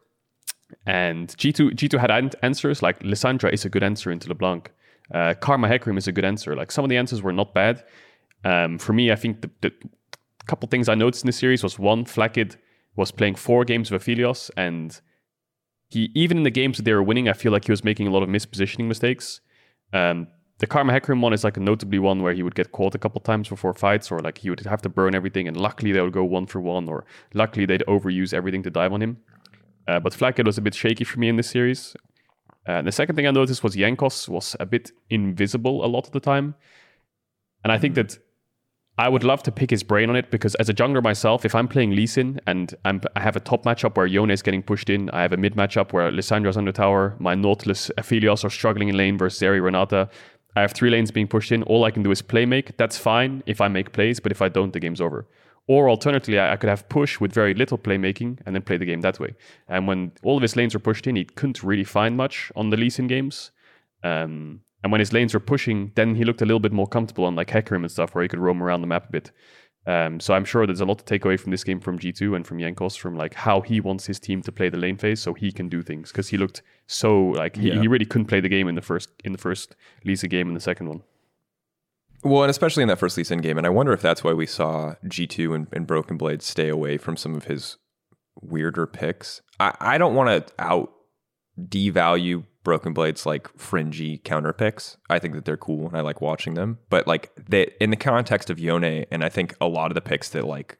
And 0.86 1.28
G2 1.28 1.72
G2 1.72 1.98
had 1.98 2.10
an- 2.10 2.30
answers 2.42 2.82
like 2.82 3.00
Lissandra 3.00 3.52
is 3.52 3.64
a 3.64 3.70
good 3.70 3.82
answer 3.82 4.10
into 4.10 4.28
LeBlanc. 4.28 4.70
Uh, 5.12 5.34
Karma 5.40 5.68
Hecarim 5.68 5.96
is 5.96 6.06
a 6.06 6.12
good 6.12 6.24
answer. 6.24 6.54
Like 6.54 6.70
some 6.70 6.84
of 6.84 6.90
the 6.90 6.98
answers 6.98 7.22
were 7.22 7.32
not 7.32 7.54
bad. 7.54 7.82
Um, 8.44 8.78
for 8.78 8.92
me, 8.92 9.10
I 9.10 9.16
think 9.16 9.40
the, 9.40 9.50
the 9.60 9.72
couple 10.46 10.68
things 10.68 10.88
I 10.88 10.94
noticed 10.94 11.24
in 11.24 11.28
the 11.28 11.32
series 11.32 11.62
was 11.62 11.78
one, 11.78 12.04
Flakked 12.04 12.56
was 12.96 13.10
playing 13.10 13.36
four 13.36 13.64
games 13.64 13.90
with 13.90 14.02
Aphelios, 14.02 14.50
and 14.56 15.00
he 15.88 16.10
even 16.14 16.38
in 16.38 16.42
the 16.42 16.50
games 16.50 16.76
that 16.76 16.84
they 16.84 16.92
were 16.92 17.02
winning, 17.02 17.28
I 17.28 17.32
feel 17.32 17.52
like 17.52 17.66
he 17.66 17.72
was 17.72 17.84
making 17.84 18.06
a 18.06 18.10
lot 18.10 18.22
of 18.22 18.28
mispositioning 18.28 18.86
mistakes. 18.86 19.40
Um, 19.92 20.28
the 20.58 20.66
Karma 20.66 20.92
Hecarim 20.92 21.20
one 21.20 21.32
is 21.32 21.44
like 21.44 21.56
a 21.56 21.60
notably 21.60 22.00
one 22.00 22.22
where 22.22 22.34
he 22.34 22.42
would 22.42 22.56
get 22.56 22.72
caught 22.72 22.94
a 22.94 22.98
couple 22.98 23.20
times 23.20 23.48
before 23.48 23.72
fights, 23.74 24.10
or 24.10 24.18
like 24.18 24.38
he 24.38 24.50
would 24.50 24.60
have 24.60 24.82
to 24.82 24.88
burn 24.88 25.14
everything, 25.14 25.46
and 25.46 25.56
luckily 25.56 25.92
they 25.92 26.00
would 26.00 26.12
go 26.12 26.24
one 26.24 26.46
for 26.46 26.60
one, 26.60 26.88
or 26.88 27.04
luckily 27.34 27.64
they'd 27.64 27.84
overuse 27.86 28.34
everything 28.34 28.62
to 28.64 28.70
dive 28.70 28.92
on 28.92 29.02
him. 29.02 29.18
Uh, 29.86 30.00
but 30.00 30.12
Flakked 30.12 30.44
was 30.44 30.58
a 30.58 30.62
bit 30.62 30.74
shaky 30.74 31.04
for 31.04 31.18
me 31.18 31.28
in 31.28 31.36
this 31.36 31.48
series. 31.48 31.96
Uh, 32.66 32.82
the 32.82 32.92
second 32.92 33.16
thing 33.16 33.26
I 33.26 33.30
noticed 33.30 33.64
was 33.64 33.74
Jankos 33.76 34.28
was 34.28 34.54
a 34.60 34.66
bit 34.66 34.90
invisible 35.08 35.84
a 35.84 35.88
lot 35.88 36.06
of 36.06 36.12
the 36.12 36.20
time. 36.20 36.54
And 37.64 37.72
I 37.72 37.78
think 37.78 37.94
that 37.94 38.18
I 38.98 39.08
would 39.08 39.22
love 39.22 39.44
to 39.44 39.52
pick 39.52 39.70
his 39.70 39.84
brain 39.84 40.10
on 40.10 40.16
it 40.16 40.28
because 40.32 40.56
as 40.56 40.68
a 40.68 40.74
jungler 40.74 41.00
myself, 41.00 41.44
if 41.44 41.54
I'm 41.54 41.68
playing 41.68 41.92
Lee 41.92 42.08
Sin 42.08 42.40
and 42.48 42.74
I'm, 42.84 43.00
I 43.14 43.20
have 43.20 43.36
a 43.36 43.40
top 43.40 43.64
matchup 43.64 43.96
where 43.96 44.06
Yone 44.06 44.32
is 44.32 44.42
getting 44.42 44.60
pushed 44.60 44.90
in, 44.90 45.08
I 45.10 45.22
have 45.22 45.32
a 45.32 45.36
mid 45.36 45.54
matchup 45.54 45.92
where 45.92 46.10
Lissandra's 46.10 46.56
under 46.56 46.72
tower, 46.72 47.14
my 47.20 47.36
Nautilus 47.36 47.92
Aphelios 47.96 48.44
are 48.44 48.50
struggling 48.50 48.88
in 48.88 48.96
lane 48.96 49.16
versus 49.16 49.40
Zeri 49.40 49.62
Renata. 49.62 50.10
I 50.56 50.62
have 50.62 50.72
three 50.72 50.90
lanes 50.90 51.12
being 51.12 51.28
pushed 51.28 51.52
in. 51.52 51.62
All 51.62 51.84
I 51.84 51.92
can 51.92 52.02
do 52.02 52.10
is 52.10 52.22
play 52.22 52.44
make. 52.44 52.76
That's 52.76 52.98
fine 52.98 53.44
if 53.46 53.60
I 53.60 53.68
make 53.68 53.92
plays, 53.92 54.18
but 54.18 54.32
if 54.32 54.42
I 54.42 54.48
don't, 54.48 54.72
the 54.72 54.80
game's 54.80 55.00
over. 55.00 55.28
Or 55.68 55.88
alternatively, 55.88 56.40
I 56.40 56.54
I 56.54 56.56
could 56.56 56.70
have 56.70 56.88
push 56.88 57.20
with 57.20 57.32
very 57.32 57.54
little 57.54 57.78
playmaking 57.78 58.40
and 58.44 58.54
then 58.56 58.62
play 58.62 58.78
the 58.78 58.86
game 58.86 59.02
that 59.02 59.20
way. 59.20 59.36
And 59.68 59.86
when 59.86 60.10
all 60.24 60.36
of 60.36 60.42
his 60.42 60.56
lanes 60.56 60.74
were 60.74 60.80
pushed 60.80 61.06
in, 61.06 61.14
he 61.14 61.24
couldn't 61.24 61.62
really 61.62 61.84
find 61.84 62.16
much 62.16 62.50
on 62.56 62.70
the 62.70 62.76
Lee 62.76 62.90
Sin 62.90 63.06
games. 63.06 63.52
Um, 64.02 64.62
and 64.82 64.92
when 64.92 65.00
his 65.00 65.12
lanes 65.12 65.34
were 65.34 65.40
pushing, 65.40 65.92
then 65.94 66.14
he 66.14 66.24
looked 66.24 66.42
a 66.42 66.46
little 66.46 66.60
bit 66.60 66.72
more 66.72 66.86
comfortable 66.86 67.24
on 67.24 67.34
like 67.34 67.48
Hecarim 67.48 67.82
and 67.82 67.90
stuff, 67.90 68.14
where 68.14 68.22
he 68.22 68.28
could 68.28 68.38
roam 68.40 68.62
around 68.62 68.80
the 68.80 68.86
map 68.86 69.08
a 69.08 69.12
bit. 69.12 69.30
Um, 69.86 70.20
so 70.20 70.34
I'm 70.34 70.44
sure 70.44 70.66
there's 70.66 70.82
a 70.82 70.84
lot 70.84 70.98
to 70.98 71.04
take 71.04 71.24
away 71.24 71.38
from 71.38 71.50
this 71.50 71.64
game 71.64 71.80
from 71.80 71.98
G2 71.98 72.36
and 72.36 72.46
from 72.46 72.58
Jankos, 72.58 72.98
from 72.98 73.16
like 73.16 73.32
how 73.34 73.62
he 73.62 73.80
wants 73.80 74.06
his 74.06 74.20
team 74.20 74.42
to 74.42 74.52
play 74.52 74.68
the 74.68 74.76
lane 74.76 74.98
phase, 74.98 75.20
so 75.20 75.32
he 75.32 75.50
can 75.50 75.68
do 75.70 75.82
things. 75.82 76.12
Because 76.12 76.28
he 76.28 76.36
looked 76.36 76.62
so 76.86 77.18
like 77.28 77.56
he, 77.56 77.68
Yeah. 77.68 77.80
he 77.80 77.88
really 77.88 78.04
couldn't 78.04 78.26
play 78.26 78.40
the 78.40 78.50
game 78.50 78.68
in 78.68 78.74
the 78.74 78.82
first 78.82 79.08
in 79.24 79.32
the 79.32 79.38
first 79.38 79.74
Lee 80.04 80.14
Sin 80.16 80.28
game 80.30 80.48
in 80.48 80.54
the 80.54 80.60
second 80.60 80.88
one. 80.88 81.02
Well, 82.22 82.42
and 82.42 82.50
especially 82.50 82.82
in 82.82 82.88
that 82.88 82.98
first 82.98 83.16
Lee 83.16 83.24
Sin 83.24 83.40
game, 83.40 83.56
and 83.56 83.66
I 83.66 83.70
wonder 83.70 83.92
if 83.92 84.02
that's 84.02 84.22
why 84.24 84.32
we 84.34 84.44
saw 84.44 84.96
G2 85.06 85.54
and, 85.54 85.66
and 85.72 85.86
Broken 85.86 86.16
Blade 86.18 86.42
stay 86.42 86.68
away 86.68 86.98
from 86.98 87.16
some 87.16 87.34
of 87.34 87.44
his 87.44 87.76
weirder 88.42 88.86
picks. 88.86 89.40
I, 89.58 89.74
I 89.80 89.98
don't 89.98 90.14
want 90.14 90.46
to 90.48 90.52
out 90.62 90.92
devalue 91.58 92.44
Broken 92.68 92.92
Blade's 92.92 93.24
like 93.24 93.48
fringy 93.56 94.18
counter 94.18 94.52
picks. 94.52 94.98
I 95.08 95.18
think 95.18 95.32
that 95.32 95.46
they're 95.46 95.56
cool 95.56 95.88
and 95.88 95.96
I 95.96 96.02
like 96.02 96.20
watching 96.20 96.52
them. 96.52 96.76
But 96.90 97.06
like 97.06 97.32
they 97.48 97.72
in 97.80 97.88
the 97.88 97.96
context 97.96 98.50
of 98.50 98.58
Yone, 98.58 98.84
and 99.10 99.24
I 99.24 99.30
think 99.30 99.54
a 99.58 99.66
lot 99.66 99.90
of 99.90 99.94
the 99.94 100.02
picks 100.02 100.28
that 100.28 100.44
like 100.44 100.76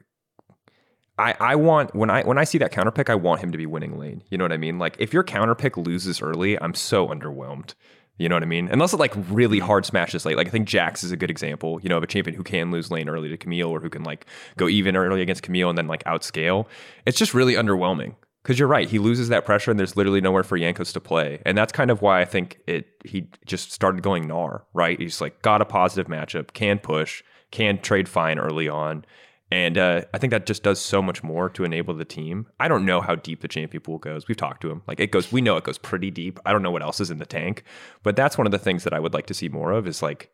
I, 1.19 1.35
I 1.41 1.57
want 1.57 1.95
when 1.95 2.11
I 2.11 2.25
when 2.25 2.37
I 2.37 2.45
see 2.45 2.59
that 2.59 2.73
counter 2.73 2.91
pick, 2.91 3.09
I 3.09 3.15
want 3.15 3.41
him 3.41 3.53
to 3.53 3.59
be 3.59 3.65
winning 3.65 3.99
lane. 3.99 4.23
You 4.29 4.37
know 4.37 4.45
what 4.45 4.53
I 4.53 4.59
mean? 4.59 4.79
Like 4.79 4.97
if 4.99 5.15
your 5.15 5.25
counter 5.25 5.55
pick 5.55 5.79
loses 5.79 6.21
early, 6.21 6.61
I'm 6.61 6.75
so 6.75 7.09
underwhelmed 7.09 7.73
You 8.19 8.29
know 8.29 8.35
what 8.37 8.43
I 8.43 8.47
mean? 8.47 8.69
Unless 8.71 8.93
it 8.93 8.99
like 8.99 9.15
really 9.31 9.61
hard 9.61 9.87
smashes 9.87 10.27
late. 10.27 10.37
Like 10.37 10.49
I 10.49 10.51
think 10.51 10.69
Jax 10.69 11.03
is 11.05 11.13
a 11.13 11.17
good 11.17 11.31
example, 11.31 11.81
you 11.83 11.89
know, 11.89 11.97
of 11.97 12.03
a 12.03 12.07
champion 12.07 12.37
who 12.37 12.43
can 12.43 12.71
lose 12.71 12.91
lane 12.91 13.09
early 13.09 13.29
to 13.31 13.37
Camille 13.37 13.71
or 13.71 13.81
who 13.81 13.89
can 13.89 14.03
like 14.03 14.27
go 14.59 14.69
even 14.69 14.97
early 14.97 15.23
against 15.23 15.43
Camille 15.43 15.71
and 15.71 15.79
then 15.79 15.87
like 15.87 16.05
outscale. 16.05 16.67
It's 17.07 17.19
just 17.19 17.33
really 17.33 17.55
underwhelming. 17.55 18.17
Because 18.43 18.59
you're 18.59 18.69
right, 18.69 18.89
he 18.89 18.99
loses 18.99 19.29
that 19.29 19.45
pressure 19.45 19.71
and 19.71 19.79
there's 19.79 19.97
literally 19.97 20.21
nowhere 20.21 20.43
for 20.43 20.59
Jankos 20.59 20.93
to 20.95 21.01
play. 21.01 21.43
And 21.45 21.59
that's 21.59 21.73
kind 21.73 21.91
of 21.91 22.01
why 22.01 22.21
I 22.21 22.25
think 22.25 22.61
it 22.67 22.87
he 23.05 23.29
just 23.47 23.73
started 23.73 24.03
going 24.03 24.25
Gnar, 24.25 24.63
right? 24.73 24.99
He's 24.99 25.21
like 25.21 25.43
got 25.43 25.61
a 25.61 25.67
positive 25.67 26.11
matchup, 26.11 26.53
can 26.53 26.79
push, 26.79 27.23
can 27.51 27.79
trade 27.81 28.09
fine 28.09 28.39
early 28.39 28.69
on. 28.69 29.05
And 29.51 29.79
uh, 29.79 30.03
I 30.13 30.19
think 30.19 30.31
that 30.33 30.47
just 30.47 30.63
does 30.63 30.79
so 30.79 31.01
much 31.01 31.23
more 31.23 31.49
to 31.51 31.65
enable 31.65 31.95
the 31.95 32.05
team. 32.05 32.47
I 32.61 32.69
don't 32.69 32.85
know 32.85 33.01
how 33.01 33.15
deep 33.15 33.41
the 33.41 33.49
champion 33.49 33.83
pool 33.83 33.99
goes. 33.99 34.29
We've 34.29 34.37
talked 34.37 34.61
to 34.63 34.71
him. 34.71 34.83
Like 34.87 35.01
it 35.01 35.11
goes, 35.11 35.33
we 35.33 35.41
know 35.41 35.57
it 35.57 35.65
goes 35.65 35.79
pretty 35.79 36.11
deep. 36.11 36.39
I 36.45 36.53
don't 36.53 36.63
know 36.63 36.71
what 36.71 36.83
else 36.83 37.01
is 37.01 37.11
in 37.11 37.19
the 37.19 37.27
tank, 37.27 37.65
but 38.03 38.15
that's 38.15 38.37
one 38.37 38.47
of 38.47 38.51
the 38.51 38.59
things 38.59 38.85
that 38.85 38.93
I 38.93 39.01
would 39.01 39.15
like 39.15 39.27
to 39.27 39.35
see 39.35 39.49
more 39.49 39.73
of 39.73 39.87
is 39.87 40.03
like, 40.03 40.31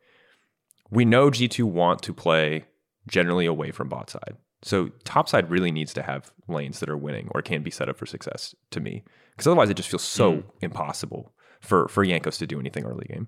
we 0.91 1.05
know 1.05 1.29
G2 1.29 1.63
want 1.63 2.03
to 2.03 2.13
play 2.13 2.65
generally 3.07 3.45
away 3.45 3.71
from 3.71 3.89
bot 3.89 4.09
side. 4.09 4.35
So 4.65 4.89
topside 5.03 5.51
really 5.51 5.71
needs 5.71 5.93
to 5.93 6.01
have 6.01 6.31
lanes 6.47 6.79
that 6.79 6.89
are 6.89 6.97
winning 6.97 7.29
or 7.35 7.43
can 7.43 7.61
be 7.61 7.69
set 7.69 7.87
up 7.87 7.97
for 7.97 8.07
success 8.07 8.55
to 8.71 8.79
me. 8.79 9.03
Because 9.31 9.45
otherwise 9.45 9.69
it 9.69 9.77
just 9.77 9.89
feels 9.89 10.01
so 10.01 10.37
mm. 10.37 10.43
impossible 10.61 11.33
for, 11.61 11.87
for 11.87 12.03
Jankos 12.03 12.39
to 12.39 12.47
do 12.47 12.59
anything 12.59 12.83
early 12.83 13.05
game. 13.07 13.27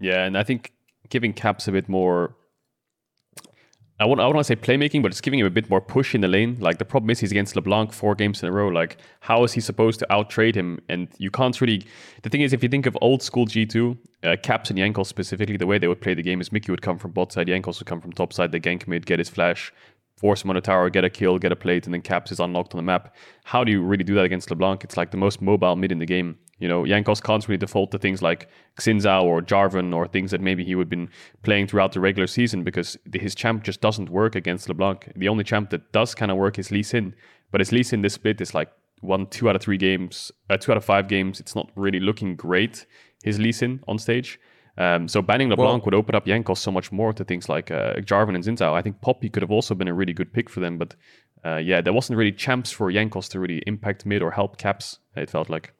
Yeah, 0.00 0.24
and 0.24 0.38
I 0.38 0.42
think 0.42 0.72
giving 1.10 1.34
Caps 1.34 1.68
a 1.68 1.72
bit 1.72 1.90
more 1.90 2.36
I 4.00 4.06
want 4.06 4.18
I 4.18 4.24
want 4.24 4.38
to 4.38 4.44
say 4.44 4.56
playmaking, 4.56 5.02
but 5.02 5.10
it's 5.10 5.20
giving 5.20 5.40
him 5.40 5.46
a 5.46 5.50
bit 5.50 5.68
more 5.68 5.82
push 5.82 6.14
in 6.14 6.22
the 6.22 6.28
lane. 6.28 6.56
Like 6.58 6.78
the 6.78 6.86
problem 6.86 7.10
is 7.10 7.20
he's 7.20 7.32
against 7.32 7.54
LeBlanc 7.54 7.92
four 7.92 8.14
games 8.14 8.42
in 8.42 8.48
a 8.48 8.52
row. 8.52 8.68
Like 8.68 8.96
how 9.20 9.44
is 9.44 9.52
he 9.52 9.60
supposed 9.60 9.98
to 9.98 10.10
out 10.10 10.30
trade 10.30 10.54
him? 10.54 10.80
And 10.88 11.08
you 11.18 11.30
can't 11.30 11.60
really. 11.60 11.84
The 12.22 12.30
thing 12.30 12.40
is, 12.40 12.54
if 12.54 12.62
you 12.62 12.70
think 12.70 12.86
of 12.86 12.96
old 13.02 13.22
school 13.22 13.44
G 13.44 13.66
two 13.66 13.98
uh, 14.24 14.36
Caps 14.42 14.70
and 14.70 14.78
Jankos 14.78 15.06
specifically, 15.06 15.58
the 15.58 15.66
way 15.66 15.76
they 15.76 15.86
would 15.86 16.00
play 16.00 16.14
the 16.14 16.22
game 16.22 16.40
is 16.40 16.48
Mikyx 16.48 16.70
would 16.70 16.80
come 16.80 16.96
from 16.96 17.10
bot 17.10 17.30
side, 17.30 17.48
Jankos 17.48 17.78
would 17.78 17.86
come 17.86 18.00
from 18.00 18.12
top 18.12 18.32
side, 18.32 18.52
the 18.52 18.58
gank 18.58 18.88
mid, 18.88 19.04
get 19.04 19.18
his 19.18 19.28
flash, 19.28 19.70
force 20.20 20.44
him 20.44 20.50
on 20.50 20.56
a 20.56 20.60
tower, 20.60 20.90
get 20.90 21.02
a 21.02 21.08
kill, 21.08 21.38
get 21.38 21.50
a 21.50 21.56
plate, 21.56 21.86
and 21.86 21.94
then 21.94 22.02
Caps 22.02 22.30
is 22.30 22.40
unlocked 22.40 22.74
on 22.74 22.76
the 22.76 22.82
map. 22.82 23.16
How 23.44 23.64
do 23.64 23.72
you 23.72 23.82
really 23.82 24.04
do 24.04 24.14
that 24.16 24.24
against 24.24 24.50
LeBlanc? 24.50 24.84
It's 24.84 24.98
like 24.98 25.10
the 25.10 25.16
most 25.16 25.40
mobile 25.40 25.76
mid 25.76 25.90
in 25.90 25.98
the 25.98 26.06
game. 26.06 26.38
You 26.58 26.68
know, 26.68 26.82
Jankos 26.82 27.22
can't 27.22 27.48
really 27.48 27.56
default 27.56 27.90
to 27.92 27.98
things 27.98 28.20
like 28.20 28.50
Xin 28.78 29.00
Zhao 29.00 29.22
or 29.24 29.40
Jarvan 29.40 29.94
or 29.94 30.06
things 30.06 30.30
that 30.30 30.42
maybe 30.42 30.62
he 30.62 30.74
would 30.74 30.84
have 30.84 30.90
been 30.90 31.08
playing 31.42 31.68
throughout 31.68 31.92
the 31.92 32.00
regular 32.00 32.26
season 32.26 32.64
because 32.64 32.98
his 33.14 33.34
champ 33.34 33.62
just 33.62 33.80
doesn't 33.80 34.10
work 34.10 34.34
against 34.34 34.68
LeBlanc. 34.68 35.10
The 35.16 35.28
only 35.28 35.42
champ 35.42 35.70
that 35.70 35.90
does 35.90 36.14
kind 36.14 36.30
of 36.30 36.36
work 36.36 36.58
is 36.58 36.70
Lee 36.70 36.82
Sin. 36.82 37.14
But 37.50 37.62
his 37.62 37.72
Lee 37.72 37.82
Sin 37.82 38.02
this 38.02 38.14
split 38.14 38.42
is 38.42 38.52
like 38.52 38.70
one, 39.00 39.26
two 39.26 39.48
out 39.48 39.56
of 39.56 39.62
three 39.62 39.78
games, 39.78 40.30
uh, 40.50 40.58
two 40.58 40.70
out 40.70 40.76
of 40.76 40.84
five 40.84 41.08
games. 41.08 41.40
It's 41.40 41.56
not 41.56 41.70
really 41.76 41.98
looking 41.98 42.36
great, 42.36 42.84
his 43.24 43.38
Lee 43.38 43.52
Sin 43.52 43.82
on 43.88 43.98
stage. 43.98 44.38
Um, 44.78 45.08
so 45.08 45.20
banning 45.20 45.50
LeBlanc 45.50 45.82
well, 45.82 45.86
would 45.86 45.94
open 45.94 46.14
up 46.14 46.26
Jankos 46.26 46.58
so 46.58 46.70
much 46.70 46.90
more 46.92 47.12
to 47.12 47.24
things 47.24 47.48
like 47.48 47.70
uh, 47.70 47.94
Jarvan 47.96 48.34
and 48.34 48.44
Xin 48.44 48.60
I 48.60 48.82
think 48.82 49.00
Poppy 49.00 49.28
could 49.28 49.42
have 49.42 49.50
also 49.50 49.74
been 49.74 49.88
a 49.88 49.94
really 49.94 50.12
good 50.12 50.32
pick 50.32 50.48
for 50.48 50.60
them, 50.60 50.78
but 50.78 50.94
uh, 51.44 51.56
yeah, 51.56 51.80
there 51.80 51.92
wasn't 51.92 52.16
really 52.16 52.32
champs 52.32 52.70
for 52.70 52.90
Jankos 52.90 53.28
to 53.30 53.40
really 53.40 53.62
impact 53.66 54.06
mid 54.06 54.22
or 54.22 54.30
help 54.30 54.58
caps. 54.58 54.98
It 55.16 55.30
felt 55.30 55.50
like. 55.50 55.72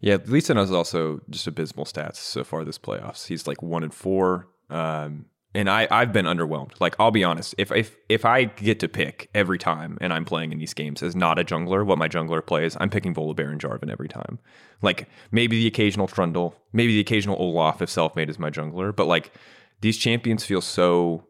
Yeah, 0.00 0.16
Lee 0.24 0.40
Sin 0.40 0.56
has 0.56 0.72
also 0.72 1.20
just 1.28 1.46
abysmal 1.46 1.84
stats 1.84 2.16
so 2.16 2.42
far 2.42 2.64
this 2.64 2.78
playoffs. 2.78 3.26
He's 3.26 3.46
like 3.46 3.62
one 3.62 3.82
and 3.82 3.92
four. 3.92 4.48
Um, 4.70 5.26
and 5.54 5.68
I, 5.68 5.88
I've 5.90 6.12
been 6.12 6.26
underwhelmed. 6.26 6.72
Like 6.80 6.94
I'll 6.98 7.10
be 7.10 7.24
honest, 7.24 7.54
if 7.58 7.72
if 7.72 7.96
if 8.08 8.24
I 8.24 8.44
get 8.44 8.80
to 8.80 8.88
pick 8.88 9.28
every 9.34 9.58
time 9.58 9.98
and 10.00 10.12
I'm 10.12 10.24
playing 10.24 10.52
in 10.52 10.58
these 10.58 10.74
games 10.74 11.02
as 11.02 11.16
not 11.16 11.38
a 11.38 11.44
jungler, 11.44 11.84
what 11.84 11.98
my 11.98 12.08
jungler 12.08 12.44
plays, 12.44 12.76
I'm 12.80 12.90
picking 12.90 13.14
Volibear 13.14 13.50
and 13.50 13.60
Jarvan 13.60 13.90
every 13.90 14.08
time. 14.08 14.38
Like 14.82 15.08
maybe 15.32 15.58
the 15.58 15.66
occasional 15.66 16.06
Trundle, 16.06 16.54
maybe 16.72 16.94
the 16.94 17.00
occasional 17.00 17.36
Olaf 17.38 17.82
if 17.82 17.90
Selfmade 17.90 18.28
is 18.28 18.38
my 18.38 18.50
jungler, 18.50 18.94
but 18.94 19.06
like 19.06 19.32
these 19.80 19.96
champions 19.96 20.44
feel 20.44 20.60
so 20.60 21.26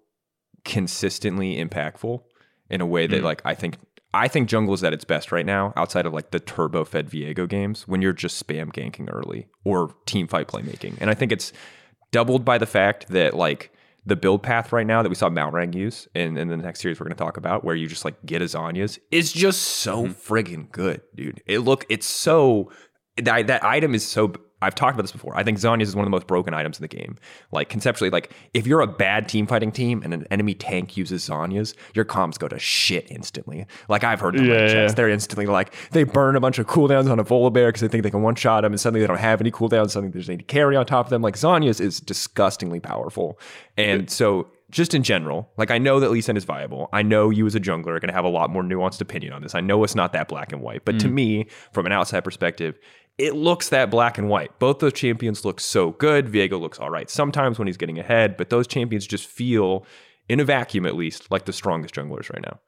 consistently 0.65 1.57
impactful 1.57 2.23
in 2.69 2.81
a 2.81 2.87
way 2.87 3.07
that 3.07 3.23
mm. 3.23 3.25
like 3.25 3.41
I 3.45 3.55
think 3.55 3.77
I 4.13 4.29
think 4.29 4.49
jungle 4.49 4.75
is 4.75 4.83
at 4.83 4.93
its 4.93 5.05
best 5.05 5.33
right 5.33 5.47
now, 5.47 5.73
outside 5.77 6.05
of 6.05 6.13
like 6.13 6.31
the 6.31 6.41
turbo 6.41 6.85
fed 6.85 7.09
Viego 7.09 7.49
games, 7.49 7.87
when 7.87 8.03
you're 8.03 8.13
just 8.13 8.45
spam 8.45 8.73
ganking 8.73 9.09
early 9.11 9.47
or 9.65 9.95
team 10.05 10.27
fight 10.27 10.49
playmaking. 10.49 10.97
And 11.01 11.09
I 11.09 11.15
think 11.15 11.33
it's 11.33 11.53
doubled 12.11 12.45
by 12.45 12.59
the 12.59 12.67
fact 12.67 13.09
that 13.09 13.35
like 13.35 13.73
the 14.07 14.17
build 14.17 14.43
path 14.43 14.73
right 14.73 14.87
now 14.87 15.03
that 15.03 15.09
we 15.09 15.15
saw 15.15 15.29
Mount 15.29 15.55
Malrang 15.55 15.75
use 15.75 16.09
in, 16.15 16.37
in 16.37 16.49
the 16.49 16.57
next 16.57 16.81
series 16.81 16.99
we're 16.99 17.05
going 17.05 17.17
to 17.17 17.23
talk 17.23 17.37
about, 17.37 17.65
where 17.65 17.75
you 17.75 17.87
just 17.87 18.05
like 18.05 18.17
get 18.25 18.43
a 18.43 18.47
Zhonya's, 18.47 18.99
is 19.11 19.33
just 19.33 19.63
so 19.63 20.05
mm-hmm. 20.05 20.35
friggin' 20.35 20.71
good, 20.73 21.03
dude. 21.15 21.43
It 21.47 21.61
look, 21.61 21.85
it's 21.89 22.07
so 22.07 22.71
that 23.17 23.47
that 23.49 23.65
item 23.65 23.95
is 23.95 24.07
so 24.07 24.33
I've 24.63 24.75
talked 24.75 24.95
about 24.95 25.03
this 25.03 25.13
before. 25.13 25.37
I 25.37 25.43
think 25.43 25.59
Zhonya's 25.59 25.89
is 25.89 25.97
one 25.97 26.05
of 26.05 26.07
the 26.07 26.11
most 26.11 26.27
broken 26.27 26.55
items 26.55 26.79
in 26.79 26.83
the 26.83 26.89
game. 26.89 27.17
Like 27.51 27.69
conceptually, 27.69 28.11
like 28.11 28.33
if 28.55 28.67
you're 28.67 28.81
a 28.81 28.87
bad 28.87 29.29
team 29.29 29.47
fighting 29.47 29.73
team 29.73 30.03
and 30.03 30.13
an 30.13 30.27
enemy 30.31 30.55
tank 30.55 30.97
uses 30.97 31.29
Zhonya's, 31.29 31.75
your 31.95 32.05
comms 32.05 32.39
go 32.39 32.49
to 32.49 32.59
shit 32.59 33.11
instantly. 33.11 33.67
Like 33.89 34.05
I've 34.05 34.21
heard 34.21 34.39
yeah, 34.39 34.73
yeah. 34.73 34.89
they're 34.89 35.09
instantly 35.09 35.47
like 35.47 35.75
they 35.91 36.05
burn 36.05 36.37
a 36.37 36.41
bunch 36.41 36.59
of 36.59 36.67
cooldowns 36.67 37.11
on 37.11 37.19
a 37.19 37.25
Volibear 37.25 37.69
because 37.69 37.81
they 37.81 37.89
think 37.89 38.03
they 38.03 38.11
can 38.11 38.23
one 38.23 38.35
shot 38.35 38.63
them, 38.63 38.73
and 38.73 38.81
suddenly 38.81 39.01
they 39.01 39.07
don't 39.07 39.19
have 39.19 39.41
any 39.41 39.51
cooldowns. 39.51 39.91
Suddenly 39.91 40.13
there's 40.13 40.29
any 40.29 40.43
carry 40.43 40.77
on 40.77 40.87
top 40.87 41.07
of 41.07 41.11
them. 41.11 41.23
Like 41.23 41.37
Zhonya's 41.37 41.81
is 41.81 42.01
disgustingly 42.01 42.81
powerful, 42.81 43.39
and 43.77 44.03
yeah. 44.03 44.09
so 44.09 44.49
just 44.71 44.95
in 44.95 45.03
general, 45.03 45.51
like 45.57 45.71
I 45.71 45.79
know 45.79 46.01
that 46.01 46.11
Lee 46.11 46.21
Sin 46.21 46.37
is 46.37 46.45
viable. 46.45 46.89
I 46.93 47.03
know 47.03 47.31
you 47.31 47.47
as 47.47 47.55
a 47.55 47.61
jungler 47.61 47.89
are 47.89 48.01
going 48.01 48.09
to 48.09 48.15
have 48.15 48.25
a 48.25 48.29
lot 48.29 48.51
more 48.51 48.63
nuanced 48.63 49.01
opinion 49.01 49.33
on 49.33 49.43
this. 49.43 49.55
I 49.55 49.61
know 49.61 49.83
it's 49.85 49.95
not 49.95 50.13
that 50.13 50.29
black 50.29 50.53
and 50.53 50.63
white, 50.63 50.85
but 50.85 50.95
mm. 50.95 51.01
to 51.01 51.09
me, 51.09 51.47
from 51.73 51.87
an 51.87 51.93
outside 51.93 52.21
perspective, 52.21 52.79
it 53.21 53.35
looks 53.35 53.69
that 53.69 53.91
black 53.91 54.17
and 54.17 54.29
white. 54.29 54.59
Both 54.59 54.79
those 54.79 54.95
champions 54.95 55.45
look 55.45 55.61
so 55.61 55.93
good. 55.93 56.27
Viego 56.27 56.59
looks 56.59 56.79
all 56.79 56.91
right 56.91 57.11
sometimes 57.11 57.59
when 57.59 57.67
he's 57.69 57.77
getting 57.77 57.99
ahead, 57.99 58.37
but 58.37 58.51
those 58.51 58.67
champions 58.67 59.07
just 59.07 59.27
feel, 59.27 59.85
in 60.29 60.41
a 60.41 60.45
vacuum 60.45 60.87
at 60.87 60.97
least, 60.97 61.31
like 61.31 61.45
the 61.45 61.53
strongest 61.53 61.95
junglers 61.95 62.33
right 62.33 62.43
now. 62.43 62.59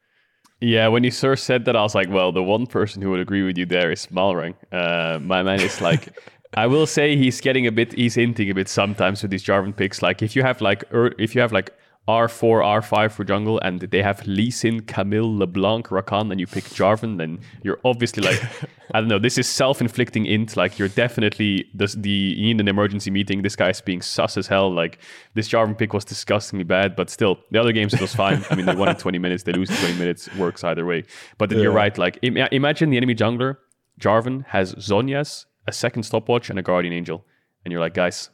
Yeah, 0.61 0.89
when 0.89 1.03
you 1.03 1.11
first 1.11 1.45
said 1.45 1.65
that, 1.65 1.75
I 1.75 1.83
was 1.83 1.95
like, 1.95 2.09
well, 2.09 2.31
the 2.31 2.43
one 2.43 2.67
person 2.67 3.03
who 3.03 3.11
would 3.11 3.21
agree 3.21 3.43
with 3.43 3.59
you 3.59 3.67
there 3.67 3.91
is 3.91 4.07
Malrang. 4.09 4.55
Uh, 4.71 5.19
my 5.19 5.43
man 5.43 5.61
is 5.61 5.81
like, 5.81 6.17
I 6.55 6.67
will 6.67 6.87
say 6.87 7.17
he's 7.17 7.41
getting 7.41 7.67
a 7.67 7.73
bit, 7.73 7.93
he's 7.95 8.15
hinting 8.15 8.51
a 8.51 8.55
bit 8.55 8.69
sometimes 8.69 9.23
with 9.23 9.31
these 9.31 9.43
Jarvan 9.43 9.75
picks. 9.75 10.03
Like 10.03 10.23
if 10.23 10.37
you 10.37 10.43
have 10.43 10.61
like, 10.61 10.85
er, 10.93 11.15
if 11.19 11.35
you 11.35 11.41
have 11.41 11.53
like 11.53 11.71
R4, 12.09 12.83
R5 12.83 13.13
for 13.13 13.23
jungle, 13.23 13.61
and 13.61 13.79
they 13.79 14.03
have 14.03 14.27
Lee 14.27 14.51
Sin, 14.51 14.81
Camille, 14.81 15.37
LeBlanc, 15.39 15.87
Rakan, 15.87 16.33
and 16.33 16.41
you 16.41 16.49
pick 16.49 16.65
Jarvan, 16.65 17.17
then 17.17 17.39
you're 17.63 17.79
obviously 17.85 18.25
like, 18.25 18.43
I 18.93 19.01
don't 19.01 19.09
know, 19.09 19.21
this 19.21 19.39
is 19.39 19.49
self 19.49 19.81
inflicting 19.81 20.27
int. 20.27 20.57
Like, 20.57 20.81
you're 20.81 20.89
definitely 20.89 21.71
the, 21.75 21.95
the, 21.97 22.11
you 22.11 22.47
need 22.47 22.61
an 22.61 22.67
emergency 22.67 23.13
meeting. 23.13 23.43
This 23.43 23.55
guy's 23.55 23.81
being 23.81 24.03
sus 24.03 24.37
as 24.37 24.49
hell. 24.49 24.73
Like, 24.73 24.99
this 25.35 25.49
Jarvan 25.49 25.79
pick 25.79 25.93
was 25.93 26.05
disgustingly 26.05 26.65
bad, 26.65 26.97
but 26.97 27.09
still, 27.09 27.39
the 27.53 27.61
other 27.61 27.73
games 27.73 27.95
it 27.95 28.01
was 28.01 28.15
fine. 28.15 28.45
I 28.51 28.57
mean, 28.57 28.67
they 28.67 28.75
won 28.75 28.89
in 28.89 28.97
20 28.97 29.19
minutes, 29.19 29.45
they 29.45 29.53
lose 29.53 29.71
in 29.71 29.77
20 29.77 29.95
minutes, 29.95 30.35
works 30.35 30.65
either 30.65 30.85
way. 30.85 31.05
But 31.39 31.51
then 31.51 31.59
yeah. 31.59 31.65
you're 31.65 31.73
right. 31.73 31.97
Like, 31.97 32.19
Im- 32.23 32.37
imagine 32.37 32.91
the 32.91 32.97
enemy 32.97 33.15
jungler, 33.15 33.59
Jarvan, 34.01 34.45
has 34.47 34.75
Zhonya's, 34.75 35.47
a 35.69 35.73
second 35.73 36.03
stopwatch, 36.03 36.51
and 36.51 36.59
a 36.59 36.63
Guardian 36.63 36.93
Angel. 36.93 37.25
And 37.65 37.71
you're 37.71 37.81
like, 37.81 37.95
guys, 37.95 38.31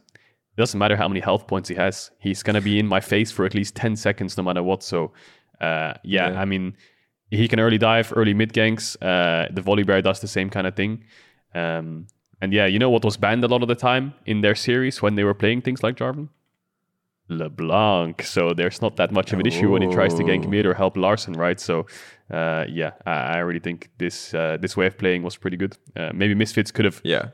it 0.59 0.61
doesn't 0.61 0.79
matter 0.81 0.97
how 0.97 1.07
many 1.07 1.21
health 1.21 1.47
points 1.47 1.69
he 1.69 1.77
has. 1.77 2.11
He's 2.19 2.43
gonna 2.43 2.61
be 2.61 2.81
in 2.81 2.87
my 2.89 2.99
face 2.99 3.31
for 3.31 3.45
at 3.45 3.55
least 3.55 3.77
ten 3.77 3.95
seconds, 3.95 4.37
no 4.37 4.43
matter 4.43 4.61
what. 4.61 4.83
So, 4.83 5.13
uh, 5.61 5.95
yeah, 6.03 6.31
yeah, 6.33 6.41
I 6.41 6.45
mean, 6.47 6.77
he 7.31 7.47
can 7.47 7.61
early 7.61 7.79
dive, 7.79 8.13
early 8.17 8.35
mid 8.35 8.53
ganks. 8.53 8.97
Uh, 9.01 9.47
the 9.53 9.63
Volibear 9.63 10.03
does 10.03 10.19
the 10.19 10.27
same 10.27 10.51
kind 10.51 10.67
of 10.67 10.75
thing. 10.75 11.05
Um, 11.55 12.09
and 12.43 12.53
yeah, 12.53 12.67
you 12.67 12.81
know 12.81 12.91
what 12.91 13.05
was 13.05 13.17
banned 13.17 13.45
a 13.45 13.47
lot 13.47 13.63
of 13.63 13.69
the 13.69 13.77
time 13.77 14.15
in 14.27 14.41
their 14.41 14.57
series 14.57 15.01
when 15.01 15.15
they 15.15 15.23
were 15.23 15.33
playing 15.33 15.63
things 15.63 15.85
like 15.85 15.97
Jarvan? 15.97 16.29
LeBlanc. 17.29 18.23
So 18.23 18.53
there's 18.53 18.83
not 18.83 18.97
that 18.97 19.13
much 19.13 19.33
of 19.33 19.39
an 19.39 19.47
issue 19.47 19.71
when 19.71 19.83
he 19.83 19.89
tries 19.89 20.15
to 20.15 20.25
gank 20.25 20.49
mid 20.49 20.67
or 20.67 20.75
help 20.75 20.97
Larssen, 20.97 21.35
right? 21.35 21.61
So 21.61 21.87
uh, 22.33 22.65
yeah, 22.69 22.93
I, 23.07 23.13
I, 23.13 23.39
really 23.39 23.61
think 23.61 23.91
this 23.99 24.35
uh, 24.35 24.57
this 24.61 24.77
way 24.77 24.87
of 24.87 24.99
playing 24.99 25.23
was 25.23 25.37
pretty 25.37 25.57
good. 25.57 25.77
Uh, 25.95 26.11
maybe 26.13 26.35
Misfits 26.35 26.73
could 26.73 26.85
have 26.85 27.01
yeah 27.05 27.29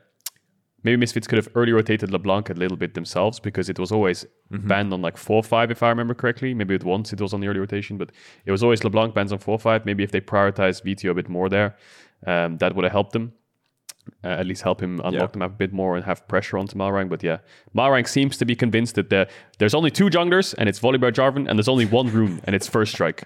maybe 0.84 0.96
Misfits 0.96 1.26
could 1.26 1.38
have 1.38 1.48
early 1.54 1.72
rotated 1.72 2.10
LeBlanc 2.10 2.50
a 2.50 2.54
little 2.54 2.76
bit 2.76 2.94
themselves 2.94 3.40
because 3.40 3.68
it 3.68 3.78
was 3.78 3.90
always 3.90 4.24
mm-hmm. 4.52 4.68
banned 4.68 4.92
on 4.92 5.02
like 5.02 5.16
4 5.16 5.42
5, 5.42 5.70
if 5.70 5.82
I 5.82 5.88
remember 5.88 6.14
correctly. 6.14 6.54
Maybe 6.54 6.74
it 6.74 6.84
once 6.84 7.12
it 7.12 7.20
was 7.20 7.34
on 7.34 7.40
the 7.40 7.48
early 7.48 7.60
rotation, 7.60 7.96
but 7.96 8.12
it 8.44 8.52
was 8.52 8.62
always 8.62 8.84
LeBlanc 8.84 9.14
bans 9.14 9.32
on 9.32 9.38
4 9.38 9.58
5. 9.58 9.84
Maybe 9.84 10.04
if 10.04 10.12
they 10.12 10.20
prioritize 10.20 10.82
VTO 10.82 11.10
a 11.10 11.14
bit 11.14 11.28
more 11.28 11.48
there, 11.48 11.76
um, 12.26 12.58
that 12.58 12.76
would 12.76 12.84
have 12.84 12.92
helped 12.92 13.12
them. 13.12 13.32
Uh, 14.22 14.28
at 14.28 14.44
least 14.44 14.60
help 14.60 14.82
him 14.82 15.00
unlock 15.00 15.14
yeah. 15.14 15.26
the 15.28 15.38
map 15.38 15.50
a 15.52 15.54
bit 15.54 15.72
more 15.72 15.96
and 15.96 16.04
have 16.04 16.28
pressure 16.28 16.58
onto 16.58 16.76
Malrang. 16.76 17.08
But 17.08 17.22
yeah, 17.22 17.38
Malrang 17.74 18.06
seems 18.06 18.36
to 18.36 18.44
be 18.44 18.54
convinced 18.54 18.96
that 18.96 19.08
the, 19.08 19.26
there's 19.58 19.72
only 19.72 19.90
two 19.90 20.10
junglers 20.10 20.54
and 20.58 20.68
it's 20.68 20.78
Volibear 20.78 21.10
Jarvan, 21.10 21.48
and 21.48 21.58
there's 21.58 21.68
only 21.68 21.86
one 21.86 22.08
rune 22.08 22.42
and 22.44 22.54
it's 22.54 22.66
First 22.66 22.92
Strike. 22.92 23.24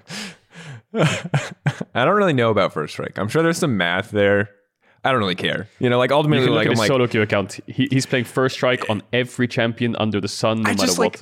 I 0.95 2.05
don't 2.05 2.15
really 2.15 2.33
know 2.33 2.51
about 2.51 2.73
First 2.73 2.93
Strike. 2.93 3.19
I'm 3.19 3.27
sure 3.27 3.43
there's 3.43 3.59
some 3.59 3.77
math 3.77 4.13
there 4.13 4.51
I 5.05 5.11
don't 5.13 5.21
really 5.21 5.35
care. 5.35 5.69
You 5.79 5.89
know, 5.91 5.99
like 5.99 6.11
ultimately, 6.11 6.41
you 6.41 6.47
can 6.47 6.55
look 6.55 6.67
like 6.67 6.73
at 6.77 6.79
his 6.79 6.87
solo 6.87 7.07
queue 7.07 7.23
account. 7.23 7.61
He, 7.67 7.89
he's 7.91 8.07
playing 8.07 8.25
first 8.25 8.57
strike 8.57 8.89
on 8.91 9.03
every 9.13 9.49
champion 9.49 9.97
under 9.97 10.21
the 10.21 10.29
sun, 10.29 10.63
no 10.63 10.71
I 10.71 10.75
matter 10.75 10.93
what. 10.93 10.99
Like, 10.99 11.21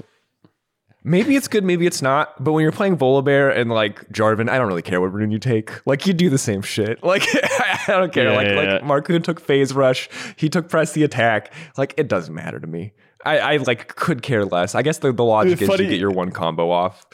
maybe 1.04 1.36
it's 1.36 1.48
good, 1.48 1.64
maybe 1.64 1.86
it's 1.86 2.02
not. 2.02 2.42
But 2.42 2.52
when 2.52 2.62
you're 2.62 2.72
playing 2.72 2.96
Volibear 2.96 3.54
and 3.56 3.70
like 3.70 4.08
Jarvan, 4.10 4.48
I 4.48 4.58
don't 4.58 4.66
really 4.66 4.82
care 4.82 5.00
what 5.00 5.12
rune 5.12 5.30
you 5.30 5.38
take. 5.38 5.70
Like 5.86 6.06
you 6.06 6.12
do 6.12 6.28
the 6.30 6.38
same 6.38 6.62
shit. 6.62 6.98
Like 7.06 7.22
I 7.32 7.84
don't 7.88 8.12
care. 8.12 8.30
Yeah, 8.30 8.36
like 8.36 8.46
yeah, 8.48 8.54
like 8.54 8.68
yeah. 8.68 8.78
Markoon 8.80 9.22
took 9.22 9.40
phase 9.40 9.72
rush, 9.72 10.08
he 10.36 10.48
took 10.48 10.68
press 10.68 10.92
the 10.92 11.04
attack. 11.04 11.52
Like 11.76 11.94
it 11.96 12.08
doesn't 12.08 12.34
matter 12.34 12.58
to 12.58 12.66
me. 12.66 12.92
I, 13.24 13.38
I 13.38 13.56
like 13.58 13.94
could 13.94 14.22
care 14.22 14.44
less. 14.44 14.74
I 14.74 14.82
guess 14.82 14.98
the, 14.98 15.12
the 15.12 15.24
logic 15.24 15.60
is 15.60 15.68
funny- 15.68 15.84
you 15.84 15.90
get 15.90 16.00
your 16.00 16.10
one 16.10 16.30
combo 16.30 16.70
off. 16.70 17.06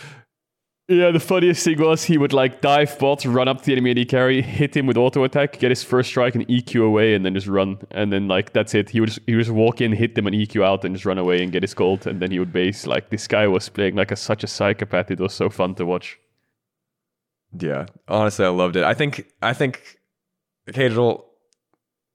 Yeah, 0.88 1.12
the 1.12 1.21
funniest 1.21 1.64
thing 1.64 1.81
was 1.81 2.03
he 2.03 2.18
would 2.18 2.33
like 2.33 2.61
dive 2.61 2.99
bot, 2.99 3.25
run 3.25 3.47
up 3.47 3.61
to 3.61 3.66
the 3.66 3.73
enemy 3.73 3.92
AD 3.92 4.09
carry, 4.09 4.42
hit 4.42 4.77
him 4.77 4.87
with 4.87 4.97
auto 4.97 5.23
attack, 5.23 5.61
get 5.61 5.71
his 5.71 5.85
first 5.85 6.09
strike 6.09 6.35
and 6.35 6.47
EQ 6.49 6.85
away, 6.85 7.14
and 7.14 7.25
then 7.25 7.35
just 7.35 7.47
run. 7.47 7.79
And 7.92 8.12
then 8.12 8.27
like 8.27 8.53
that's 8.53 8.75
it. 8.75 8.90
He 8.90 8.99
would 8.99 9.09
just, 9.09 9.21
he 9.27 9.37
would 9.37 9.45
just 9.45 9.55
walk 9.55 9.81
in, 9.81 9.92
hit 9.92 10.16
them 10.16 10.27
and 10.27 10.35
EQ 10.35 10.64
out, 10.64 10.85
and 10.85 10.95
just 10.95 11.07
run 11.07 11.18
away 11.18 11.40
and 11.40 11.53
get 11.53 11.62
his 11.62 11.73
gold. 11.73 12.07
And 12.07 12.21
then 12.21 12.33
he 12.33 12.40
would 12.40 12.53
base. 12.53 12.85
Like 12.87 13.11
this 13.11 13.29
guy 13.29 13.47
was 13.47 13.68
playing 13.68 13.95
like 13.95 14.11
a 14.11 14.16
such 14.16 14.42
a 14.42 14.49
psychopath. 14.49 15.11
It 15.11 15.21
was 15.21 15.33
so 15.33 15.49
fun 15.49 15.77
to 15.77 15.87
watch. 15.87 16.18
Yeah, 17.57 17.87
honestly, 18.09 18.45
I 18.45 18.49
loved 18.49 18.75
it. 18.75 18.83
I 18.83 18.95
think 18.95 19.29
I 19.40 19.53
think 19.53 19.99
occasional. 20.66 21.29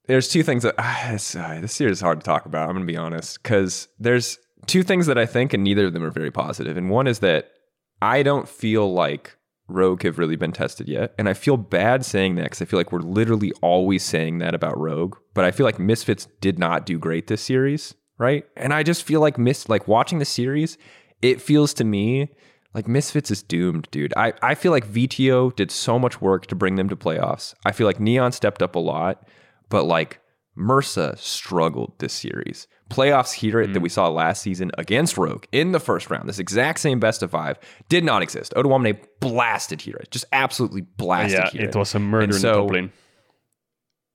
There's 0.08 0.28
two 0.28 0.44
things 0.44 0.64
that 0.64 0.76
ah, 0.78 1.10
this, 1.14 1.36
uh, 1.36 1.60
this 1.62 1.74
series 1.74 1.98
is 1.98 2.02
hard 2.02 2.20
to 2.20 2.26
talk 2.26 2.46
about. 2.46 2.68
I'm 2.68 2.76
gonna 2.76 2.86
be 2.86 2.98
honest 2.98 3.42
because 3.42 3.88
there's 3.98 4.40
two 4.66 4.84
things 4.84 5.06
that 5.06 5.18
I 5.18 5.26
think, 5.26 5.54
and 5.54 5.64
neither 5.64 5.86
of 5.86 5.94
them 5.94 6.04
are 6.04 6.12
very 6.12 6.32
positive. 6.32 6.76
And 6.76 6.90
one 6.90 7.08
is 7.08 7.20
that 7.20 7.54
I 8.02 8.24
don't 8.24 8.48
feel 8.48 8.94
like 8.94 9.38
Rogue 9.68 10.04
have 10.04 10.18
really 10.18 10.36
been 10.36 10.52
tested 10.52 10.88
yet, 10.88 11.14
and 11.18 11.28
I 11.28 11.34
feel 11.34 11.58
bad 11.58 12.06
saying 12.06 12.36
that 12.36 12.44
because 12.44 12.62
I 12.62 12.66
feel 12.66 12.80
like 12.80 12.92
we're 12.92 13.00
literally 13.00 13.52
always 13.62 14.04
saying 14.04 14.38
that 14.40 14.56
about 14.56 14.80
Rogue. 14.80 15.18
But 15.34 15.46
I 15.46 15.52
feel 15.52 15.66
like 15.66 15.80
Misfits 15.80 16.28
did 16.42 16.58
not 16.58 16.86
do 16.86 16.98
great 16.98 17.28
this 17.28 17.42
series, 17.42 17.94
right? 18.18 18.46
And 18.56 18.74
I 18.74 18.84
just 18.84 19.04
feel 19.04 19.20
like 19.20 19.38
Mis 19.38 19.68
like 19.68 19.88
watching 19.88 20.20
the 20.20 20.26
series, 20.26 20.78
it 21.22 21.42
feels 21.42 21.74
to 21.76 21.84
me 21.84 22.30
like 22.74 22.88
Misfits 22.88 23.32
is 23.32 23.42
doomed, 23.42 23.88
dude. 23.90 24.14
I, 24.16 24.34
I 24.42 24.54
feel 24.54 24.72
like 24.72 24.88
Vetheo 24.88 25.56
did 25.56 25.72
so 25.72 25.98
much 25.98 26.22
work 26.22 26.46
to 26.48 26.56
bring 26.56 26.76
them 26.76 26.90
to 26.90 26.96
playoffs. 26.96 27.56
I 27.66 27.72
feel 27.72 27.88
like 27.88 28.00
Neon 28.00 28.32
stepped 28.32 28.62
up 28.62 28.76
a 28.76 28.80
lot, 28.80 29.28
but 29.70 29.86
like 29.86 30.20
Mersa 30.58 31.18
struggled 31.18 31.94
this 32.00 32.14
series. 32.14 32.68
Playoffs 32.90 33.34
here 33.34 33.66
that 33.68 33.74
hmm. 33.76 33.84
we 33.84 33.90
saw 33.90 34.08
last 34.08 34.42
season 34.42 34.72
against 34.78 35.18
Rogue 35.18 35.46
in 35.52 35.74
the 35.74 35.80
first 35.80 36.10
round, 36.10 36.28
this 36.28 36.40
exact 36.40 36.80
same 36.80 37.00
best 37.00 37.22
of 37.22 37.32
five, 37.32 37.60
did 37.90 38.04
not 38.04 38.22
exist. 38.22 38.54
Odoamne 38.56 38.98
blasted 39.20 39.82
here, 39.82 40.02
just 40.10 40.26
absolutely 40.32 40.82
blasted 40.82 41.40
yeah, 41.40 41.50
HiRit. 41.50 41.70
it 41.70 41.76
was 41.76 41.96
a 41.96 42.00
murder 42.00 42.24
And 42.24 42.34
in 42.34 42.40
so- 42.40 42.66
lane. 42.66 42.92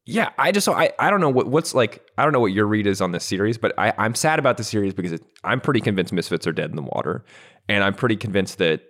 Yeah, 0.05 0.31
I 0.37 0.51
just 0.51 0.69
I 0.69 0.91
I 0.99 1.11
don't 1.11 1.21
know 1.21 1.31
what 1.31 1.47
what's 1.47 1.77
like 1.77 2.05
I 2.19 2.25
don't 2.25 2.33
know 2.33 2.41
what 2.41 2.53
your 2.53 2.67
read 2.67 2.89
is 2.89 3.01
on 3.01 3.13
this 3.13 3.25
series, 3.25 3.57
but 3.57 3.73
I 3.79 3.93
I'm 3.97 4.17
sad 4.17 4.41
about 4.41 4.57
the 4.57 4.65
series 4.65 4.95
because 4.95 5.13
it, 5.13 5.23
I'm 5.45 5.61
pretty 5.61 5.81
convinced 5.81 6.13
Misfits 6.13 6.45
are 6.45 6.53
dead 6.53 6.71
in 6.71 6.77
the 6.77 6.83
water, 6.83 7.25
and 7.69 7.85
I'm 7.85 7.95
pretty 7.95 8.17
convinced 8.17 8.59
that 8.59 8.83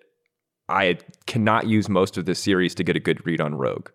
I 0.70 0.96
cannot 1.26 1.66
use 1.66 1.90
most 1.90 2.16
of 2.16 2.24
this 2.24 2.38
series 2.38 2.74
to 2.76 2.84
get 2.84 2.96
a 2.96 3.00
good 3.00 3.26
read 3.26 3.42
on 3.42 3.54
Rogue. 3.54 3.90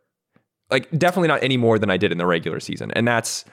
Like 0.69 0.89
definitely 0.97 1.29
not 1.29 1.43
any 1.43 1.57
more 1.57 1.79
than 1.79 1.89
I 1.89 1.97
did 1.97 2.11
in 2.11 2.17
the 2.17 2.25
regular 2.25 2.59
season, 2.59 2.91
and 2.91 3.07
that's 3.07 3.45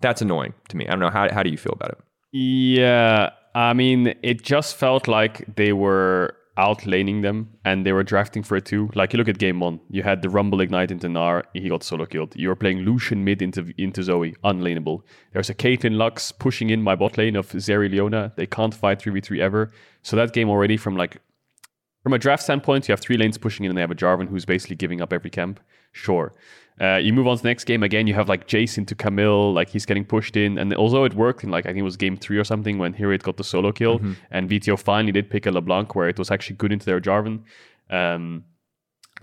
that's 0.00 0.20
annoying 0.20 0.54
to 0.68 0.76
me. 0.76 0.86
I 0.86 0.90
don't 0.90 1.00
know 1.00 1.10
how 1.10 1.32
how 1.32 1.42
do 1.42 1.50
you 1.50 1.56
feel 1.58 1.72
about 1.72 1.90
it? 1.90 1.98
Yeah, 2.32 3.30
I 3.54 3.72
mean, 3.72 4.14
it 4.22 4.42
just 4.42 4.76
felt 4.76 5.08
like 5.08 5.56
they 5.56 5.72
were 5.72 6.36
outlaning 6.56 7.22
them 7.22 7.50
and 7.64 7.84
they 7.84 7.92
were 7.92 8.02
drafting 8.02 8.42
for 8.42 8.56
it 8.56 8.64
too. 8.64 8.90
Like 8.94 9.12
you 9.12 9.18
look 9.18 9.28
at 9.28 9.38
game 9.38 9.60
one, 9.60 9.80
you 9.90 10.02
had 10.02 10.22
the 10.22 10.28
Rumble 10.28 10.60
Ignite 10.60 10.90
into 10.90 11.08
Gnar, 11.08 11.42
he 11.52 11.68
got 11.68 11.82
solo 11.82 12.06
killed. 12.06 12.34
You 12.36 12.48
were 12.48 12.56
playing 12.56 12.80
Lucian 12.80 13.24
mid 13.24 13.42
into 13.42 13.72
into 13.78 14.02
Zoe, 14.02 14.34
unlaneable. 14.44 15.02
There's 15.32 15.50
a 15.50 15.54
Caitlyn 15.54 15.96
Lux 15.96 16.32
pushing 16.32 16.70
in 16.70 16.82
my 16.82 16.94
bot 16.94 17.18
lane 17.18 17.36
of 17.36 17.48
Zeri 17.48 17.90
Leona. 17.90 18.32
They 18.36 18.46
can't 18.46 18.74
fight 18.74 19.00
3v3 19.00 19.40
ever. 19.40 19.70
So 20.02 20.16
that 20.16 20.32
game 20.32 20.48
already 20.48 20.76
from 20.76 20.96
like 20.96 21.20
from 22.04 22.12
a 22.12 22.18
draft 22.18 22.42
standpoint, 22.42 22.86
you 22.86 22.92
have 22.92 23.00
three 23.00 23.16
lanes 23.16 23.38
pushing 23.38 23.64
in 23.64 23.70
and 23.70 23.76
they 23.76 23.80
have 23.80 23.90
a 23.90 23.94
Jarvan 23.94 24.28
who's 24.28 24.44
basically 24.44 24.76
giving 24.76 25.00
up 25.00 25.12
every 25.12 25.30
camp. 25.30 25.58
Sure. 25.90 26.34
Uh, 26.78 26.96
you 26.96 27.12
move 27.14 27.26
on 27.26 27.36
to 27.36 27.42
the 27.42 27.48
next 27.48 27.64
game 27.64 27.82
again. 27.82 28.06
You 28.06 28.12
have 28.14 28.28
like 28.28 28.46
Jason 28.46 28.84
to 28.86 28.94
Camille, 28.94 29.52
like 29.54 29.70
he's 29.70 29.86
getting 29.86 30.04
pushed 30.04 30.36
in, 30.36 30.58
and 30.58 30.74
although 30.74 31.04
it 31.04 31.14
worked 31.14 31.42
in 31.44 31.50
like 31.50 31.64
I 31.64 31.68
think 31.70 31.78
it 31.78 31.82
was 31.82 31.96
game 31.96 32.16
three 32.16 32.36
or 32.36 32.44
something 32.44 32.78
when 32.78 32.92
Hirit 32.92 33.22
got 33.22 33.38
the 33.38 33.44
solo 33.44 33.72
kill, 33.72 34.00
and 34.30 34.50
Vetheo 34.50 34.78
finally 34.78 35.12
did 35.12 35.30
pick 35.30 35.46
a 35.46 35.50
LeBlanc 35.50 35.94
where 35.94 36.08
it 36.08 36.18
was 36.18 36.30
actually 36.30 36.56
good 36.56 36.72
into 36.72 36.84
their 36.84 37.00
Jarvan. 37.00 37.42
Um, 37.90 38.44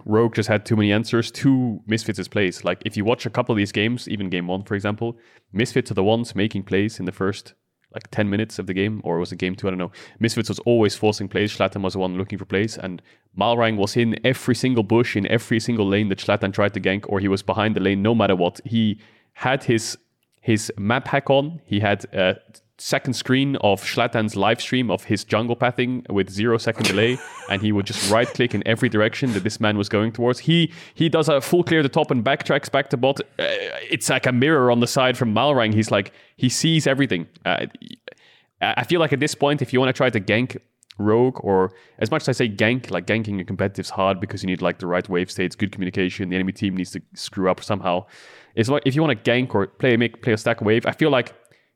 Rogue 0.06 0.34
just 0.34 0.48
had 0.50 0.66
too 0.66 0.76
many 0.78 0.92
answers 0.92 1.30
to 1.32 1.82
Misfits' 1.86 2.28
plays. 2.30 2.64
Like 2.64 2.82
if 2.86 2.96
you 2.98 3.04
watch 3.06 3.26
a 3.26 3.30
couple 3.30 3.54
of 3.54 3.58
these 3.58 3.74
games, 3.74 4.08
even 4.08 4.30
game 4.30 4.48
one, 4.48 4.64
for 4.64 4.76
example, 4.76 5.20
Misfits 5.52 5.92
are 5.92 5.96
the 5.96 6.04
ones 6.04 6.34
making 6.34 6.64
plays 6.64 7.00
in 7.00 7.06
the 7.06 7.12
first 7.12 7.54
like 7.94 8.10
10 8.12 8.30
minutes 8.30 8.60
of 8.60 8.68
the 8.68 8.74
game, 8.74 9.02
or 9.04 9.20
was 9.20 9.32
it 9.32 9.38
game 9.38 9.56
two? 9.56 9.68
I 9.68 9.72
don't 9.72 9.80
know. 9.80 9.92
Misfits 10.20 10.50
was 10.50 10.60
always 10.60 10.96
forcing 10.96 11.28
plays. 11.28 11.56
Shlatan 11.56 11.82
was 11.82 11.94
the 11.94 12.00
one 12.00 12.18
looking 12.18 12.38
for 12.38 12.46
plays, 12.46 12.78
and 12.78 13.02
Malrang 13.38 13.78
was 13.78 13.98
in 13.98 14.16
every 14.26 14.56
single 14.56 14.84
bush, 14.84 15.16
in 15.16 15.28
every 15.28 15.60
single 15.60 15.88
lane 15.88 16.10
that 16.10 16.20
Shlatan 16.20 16.54
tried 16.54 16.74
to 16.74 16.80
gank, 16.80 17.06
or 17.08 17.20
he 17.20 17.28
was 17.28 17.42
behind 17.42 17.76
the 17.76 17.80
lane 17.82 18.02
no 18.02 18.16
matter 18.16 18.36
what. 18.36 18.62
He 18.66 19.00
had 19.34 19.64
his 19.64 19.98
his 20.42 20.72
map 20.78 21.08
hack 21.08 21.30
on. 21.30 21.62
He 21.66 21.80
had 21.80 22.06
a 22.14 22.36
second 22.82 23.14
screen 23.14 23.56
of 23.58 23.84
Shlatan's 23.84 24.36
live 24.36 24.60
stream 24.60 24.90
of 24.90 25.04
his 25.04 25.24
jungle 25.24 25.56
pathing 25.56 26.04
with 26.10 26.30
zero 26.30 26.58
second 26.58 26.86
delay, 26.86 27.20
and 27.50 27.62
he 27.62 27.72
would 27.72 27.86
just 27.86 28.12
right 28.12 28.28
click 28.28 28.56
in 28.56 28.66
every 28.68 28.90
direction 28.90 29.34
that 29.34 29.44
this 29.44 29.60
man 29.60 29.78
was 29.78 29.88
going 29.88 30.12
towards. 30.12 30.40
He 30.40 30.74
he 30.96 31.08
does 31.08 31.30
a 31.30 31.40
full 31.42 31.64
clear 31.64 31.84
to 31.84 31.90
top 31.90 32.12
and 32.12 32.24
backtracks 32.24 32.72
back 32.72 32.90
to 32.90 32.98
bot. 32.98 33.22
Uh, 33.22 33.46
it's 33.90 34.10
like 34.10 34.26
a 34.26 34.32
mirror 34.32 34.72
on 34.72 34.80
the 34.80 34.88
side 34.88 35.18
from 35.18 35.34
Malrang. 35.34 35.74
He's 35.74 35.92
like 35.92 36.12
he 36.36 36.50
sees 36.50 36.88
everything. 36.88 37.28
Uh, 37.46 37.68
I 38.62 38.84
feel 38.84 39.00
like 39.00 39.14
at 39.14 39.20
this 39.20 39.36
point, 39.36 39.62
if 39.62 39.74
you 39.74 39.80
want 39.80 39.90
to 39.90 39.94
try 39.94 40.10
to 40.10 40.20
gank 40.20 40.58
rogue 40.98 41.40
or 41.44 41.74
as 42.00 42.12
much 42.12 42.24
as 42.24 42.30
I 42.30 42.32
say 42.34 42.50
gank, 42.50 42.92
like 42.92 43.08
ganking 43.08 43.40
in 43.40 43.46
competitive 43.46 43.86
is 43.86 43.90
hard 43.90 44.20
because 44.20 44.44
you 44.44 44.48
need 44.48 44.62
like 44.62 44.80
the 44.80 44.88
right 44.88 45.08
wave 45.08 45.32
states, 45.32 45.56
good 45.56 45.72
communication. 45.72 46.30
The 46.30 46.36
enemy 46.36 46.52
team 46.52 46.78
needs 46.78 46.92
to 46.92 47.02
screw 47.14 47.50
up 47.50 47.64
somehow. 47.64 48.06
It's 48.56 48.70
like 48.70 48.84
if 48.86 48.96
you 48.96 49.02
want 49.02 49.24
to 49.24 49.32
gank 49.32 49.56
or 49.56 49.68
play 49.68 49.98
make 49.98 50.22
play 50.22 50.34
a 50.34 50.38
stack 50.38 50.62
wave, 50.62 50.86
I 50.86 50.92
feel 50.92 51.10
like 51.10 51.34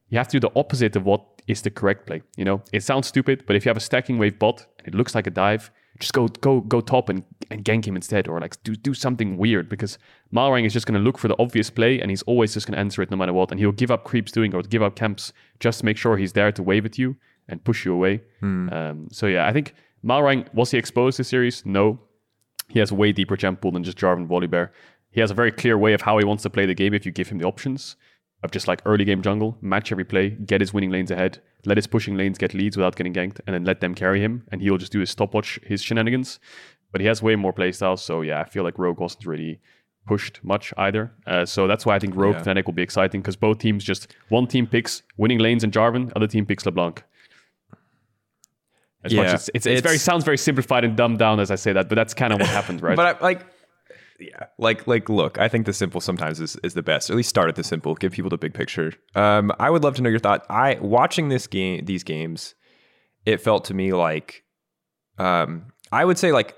you 0.09 0.17
have 0.17 0.27
to 0.29 0.39
do 0.39 0.47
the 0.47 0.59
opposite 0.59 0.95
of 0.95 1.05
what 1.05 1.23
is 1.47 1.61
the 1.61 1.69
correct 1.69 2.07
play. 2.07 2.21
You 2.37 2.45
know, 2.45 2.61
it 2.71 2.83
sounds 2.83 3.07
stupid, 3.07 3.43
but 3.45 3.55
if 3.55 3.65
you 3.65 3.69
have 3.69 3.77
a 3.77 3.81
stacking 3.81 4.17
wave 4.17 4.39
bot 4.39 4.65
and 4.79 4.87
it 4.87 4.95
looks 4.95 5.15
like 5.15 5.27
a 5.27 5.31
dive, 5.31 5.71
just 5.99 6.13
go 6.13 6.27
go 6.27 6.59
go 6.61 6.81
top 6.81 7.09
and, 7.09 7.23
and 7.49 7.63
gank 7.63 7.85
him 7.85 7.95
instead, 7.95 8.27
or 8.27 8.39
like 8.39 8.61
do 8.63 8.75
do 8.75 8.93
something 8.93 9.37
weird 9.37 9.69
because 9.69 9.97
Malrang 10.33 10.65
is 10.65 10.73
just 10.73 10.85
going 10.85 10.99
to 10.99 11.03
look 11.03 11.17
for 11.17 11.27
the 11.27 11.35
obvious 11.39 11.69
play 11.69 12.01
and 12.01 12.09
he's 12.09 12.21
always 12.23 12.53
just 12.53 12.67
going 12.67 12.73
to 12.73 12.79
answer 12.79 13.01
it 13.01 13.11
no 13.11 13.17
matter 13.17 13.33
what, 13.33 13.51
and 13.51 13.59
he'll 13.59 13.71
give 13.71 13.91
up 13.91 14.03
creeps 14.03 14.31
doing 14.31 14.53
or 14.53 14.61
give 14.61 14.83
up 14.83 14.95
camps 14.95 15.31
just 15.59 15.79
to 15.79 15.85
make 15.85 15.97
sure 15.97 16.17
he's 16.17 16.33
there 16.33 16.51
to 16.51 16.61
wave 16.61 16.85
at 16.85 16.97
you 16.97 17.15
and 17.47 17.63
push 17.63 17.85
you 17.85 17.93
away. 17.93 18.21
Um, 18.73 19.07
so 19.11 19.27
yeah, 19.27 19.47
I 19.47 19.53
think 19.53 19.73
Malrang 20.03 20.53
was 20.53 20.71
he 20.71 20.77
exposed 20.77 21.17
this 21.17 21.29
series? 21.29 21.65
No, 21.65 21.99
he 22.67 22.79
has 22.79 22.91
a 22.91 22.95
way 22.95 23.11
deeper 23.11 23.37
champ 23.37 23.61
pool 23.61 23.71
than 23.71 23.83
just 23.83 23.97
Jarvan 23.97 24.27
Volibear. 24.27 24.69
He 25.11 25.21
has 25.21 25.31
a 25.31 25.33
very 25.33 25.51
clear 25.51 25.77
way 25.77 25.93
of 25.93 26.01
how 26.01 26.17
he 26.17 26.25
wants 26.25 26.43
to 26.43 26.49
play 26.49 26.65
the 26.65 26.73
game 26.73 26.93
if 26.93 27.05
you 27.05 27.11
give 27.13 27.29
him 27.29 27.37
the 27.37 27.45
options 27.45 27.95
of 28.45 28.51
just 28.51 28.67
like 28.67 28.81
early 28.85 29.03
game 29.03 29.21
jungle, 29.21 29.57
match 29.61 29.91
every 29.91 30.05
play, 30.05 30.29
get 30.29 30.61
his 30.61 30.73
winning 30.73 30.91
lanes 30.91 31.11
ahead, 31.11 31.39
let 31.65 31.77
his 31.77 31.87
pushing 31.87 32.15
lanes 32.15 32.37
get 32.37 32.53
leads 32.53 32.77
without 32.77 32.95
getting 32.95 33.13
ganked, 33.13 33.39
and 33.45 33.53
then 33.53 33.65
let 33.65 33.81
them 33.81 33.93
carry 33.95 34.21
him, 34.21 34.43
and 34.51 34.61
he'll 34.61 34.77
just 34.77 34.91
do 34.93 34.99
his 35.01 35.09
stopwatch, 35.09 35.59
his 35.65 35.81
shenanigans. 35.81 36.39
But 36.91 37.01
he 37.01 37.07
has 37.07 37.21
way 37.21 37.35
more 37.35 37.51
playstyles, 37.51 37.99
so 37.99 38.21
yeah, 38.21 38.39
I 38.39 38.45
feel 38.47 38.63
like 38.63 38.79
Rogue 38.79 38.99
wasn't 39.01 39.25
really 39.25 39.59
pushed 40.07 40.39
much 40.43 40.73
either. 40.77 41.11
Uh, 41.27 41.45
so 41.45 41.67
that's 41.67 41.85
why 41.85 41.95
I 41.95 41.99
think 41.99 42.15
Rogue 42.15 42.35
Yeah. 42.35 42.43
Fnatic 42.43 42.65
will 42.67 42.73
be 42.73 42.83
exciting 42.83 43.21
because 43.21 43.35
both 43.35 43.57
teams 43.57 43.83
just 43.83 44.13
one 44.29 44.47
team 44.47 44.67
picks 44.67 45.01
winning 45.17 45.39
lanes 45.39 45.63
and 45.63 45.73
Jarvan, 45.73 46.11
other 46.15 46.27
team 46.27 46.45
picks 46.45 46.65
LeBlanc. 46.65 47.03
As 49.03 49.13
much 49.13 49.25
Yeah, 49.27 49.33
as 49.33 49.49
it's, 49.53 49.65
it's, 49.67 49.81
very 49.81 49.95
it's- 49.95 50.01
sounds 50.03 50.23
very 50.23 50.37
simplified 50.37 50.83
and 50.83 50.95
dumbed 50.95 51.19
down 51.19 51.39
as 51.39 51.51
I 51.51 51.55
say 51.55 51.73
that, 51.73 51.89
but 51.89 51.95
that's 51.95 52.13
kind 52.13 52.33
of 52.33 52.39
what 52.39 52.49
happened, 52.49 52.81
right? 52.87 52.95
But 52.95 53.17
I, 53.19 53.23
like, 53.23 53.45
yeah, 54.19 54.45
like 54.57 54.87
like 54.87 55.09
look, 55.09 55.37
I 55.37 55.47
think 55.47 55.65
the 55.65 55.73
simple 55.73 56.01
sometimes 56.01 56.39
is, 56.39 56.55
is 56.63 56.73
the 56.73 56.83
best. 56.83 57.09
At 57.09 57.15
least 57.15 57.29
start 57.29 57.49
at 57.49 57.55
the 57.55 57.63
simple, 57.63 57.95
give 57.95 58.13
people 58.13 58.29
the 58.29 58.37
big 58.37 58.53
picture. 58.53 58.93
Um, 59.13 59.51
I 59.59 59.69
would 59.69 59.83
love 59.83 59.95
to 59.95 60.01
know 60.01 60.09
your 60.09 60.19
thought. 60.19 60.45
I 60.49 60.77
watching 60.81 61.29
this 61.29 61.47
game, 61.47 61.85
these 61.85 62.03
games, 62.03 62.55
it 63.25 63.41
felt 63.41 63.65
to 63.65 63.73
me 63.73 63.93
like, 63.93 64.43
um, 65.17 65.71
I 65.91 66.05
would 66.05 66.17
say 66.17 66.31
like 66.31 66.55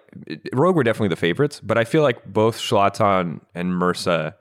Rogue 0.54 0.76
were 0.76 0.84
definitely 0.84 1.10
the 1.10 1.16
favorites, 1.16 1.60
but 1.60 1.78
I 1.78 1.84
feel 1.84 2.04
like 2.04 2.26
both 2.26 2.58
Shlatan 2.58 3.42
and 3.56 3.72
Mersa, 3.72 4.36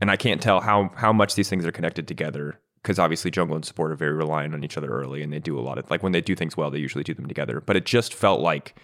and 0.00 0.10
I 0.10 0.16
can't 0.16 0.40
tell 0.40 0.60
how 0.60 0.90
how 0.96 1.12
much 1.12 1.34
these 1.34 1.48
things 1.48 1.66
are 1.66 1.72
connected 1.72 2.08
together 2.08 2.60
because 2.82 2.98
obviously 2.98 3.30
jungle 3.30 3.56
and 3.56 3.64
support 3.64 3.90
are 3.92 3.96
very 3.96 4.12
reliant 4.12 4.54
on 4.54 4.62
each 4.64 4.76
other 4.76 4.88
early, 4.88 5.22
and 5.22 5.32
they 5.32 5.38
do 5.38 5.58
a 5.58 5.62
lot 5.62 5.78
of 5.78 5.90
like 5.90 6.02
when 6.02 6.12
they 6.12 6.20
do 6.20 6.34
things 6.34 6.56
well, 6.56 6.70
they 6.70 6.78
usually 6.78 7.04
do 7.04 7.14
them 7.14 7.26
together. 7.26 7.60
But 7.60 7.76
it 7.76 7.84
just 7.84 8.14
felt 8.14 8.40
like 8.40 8.74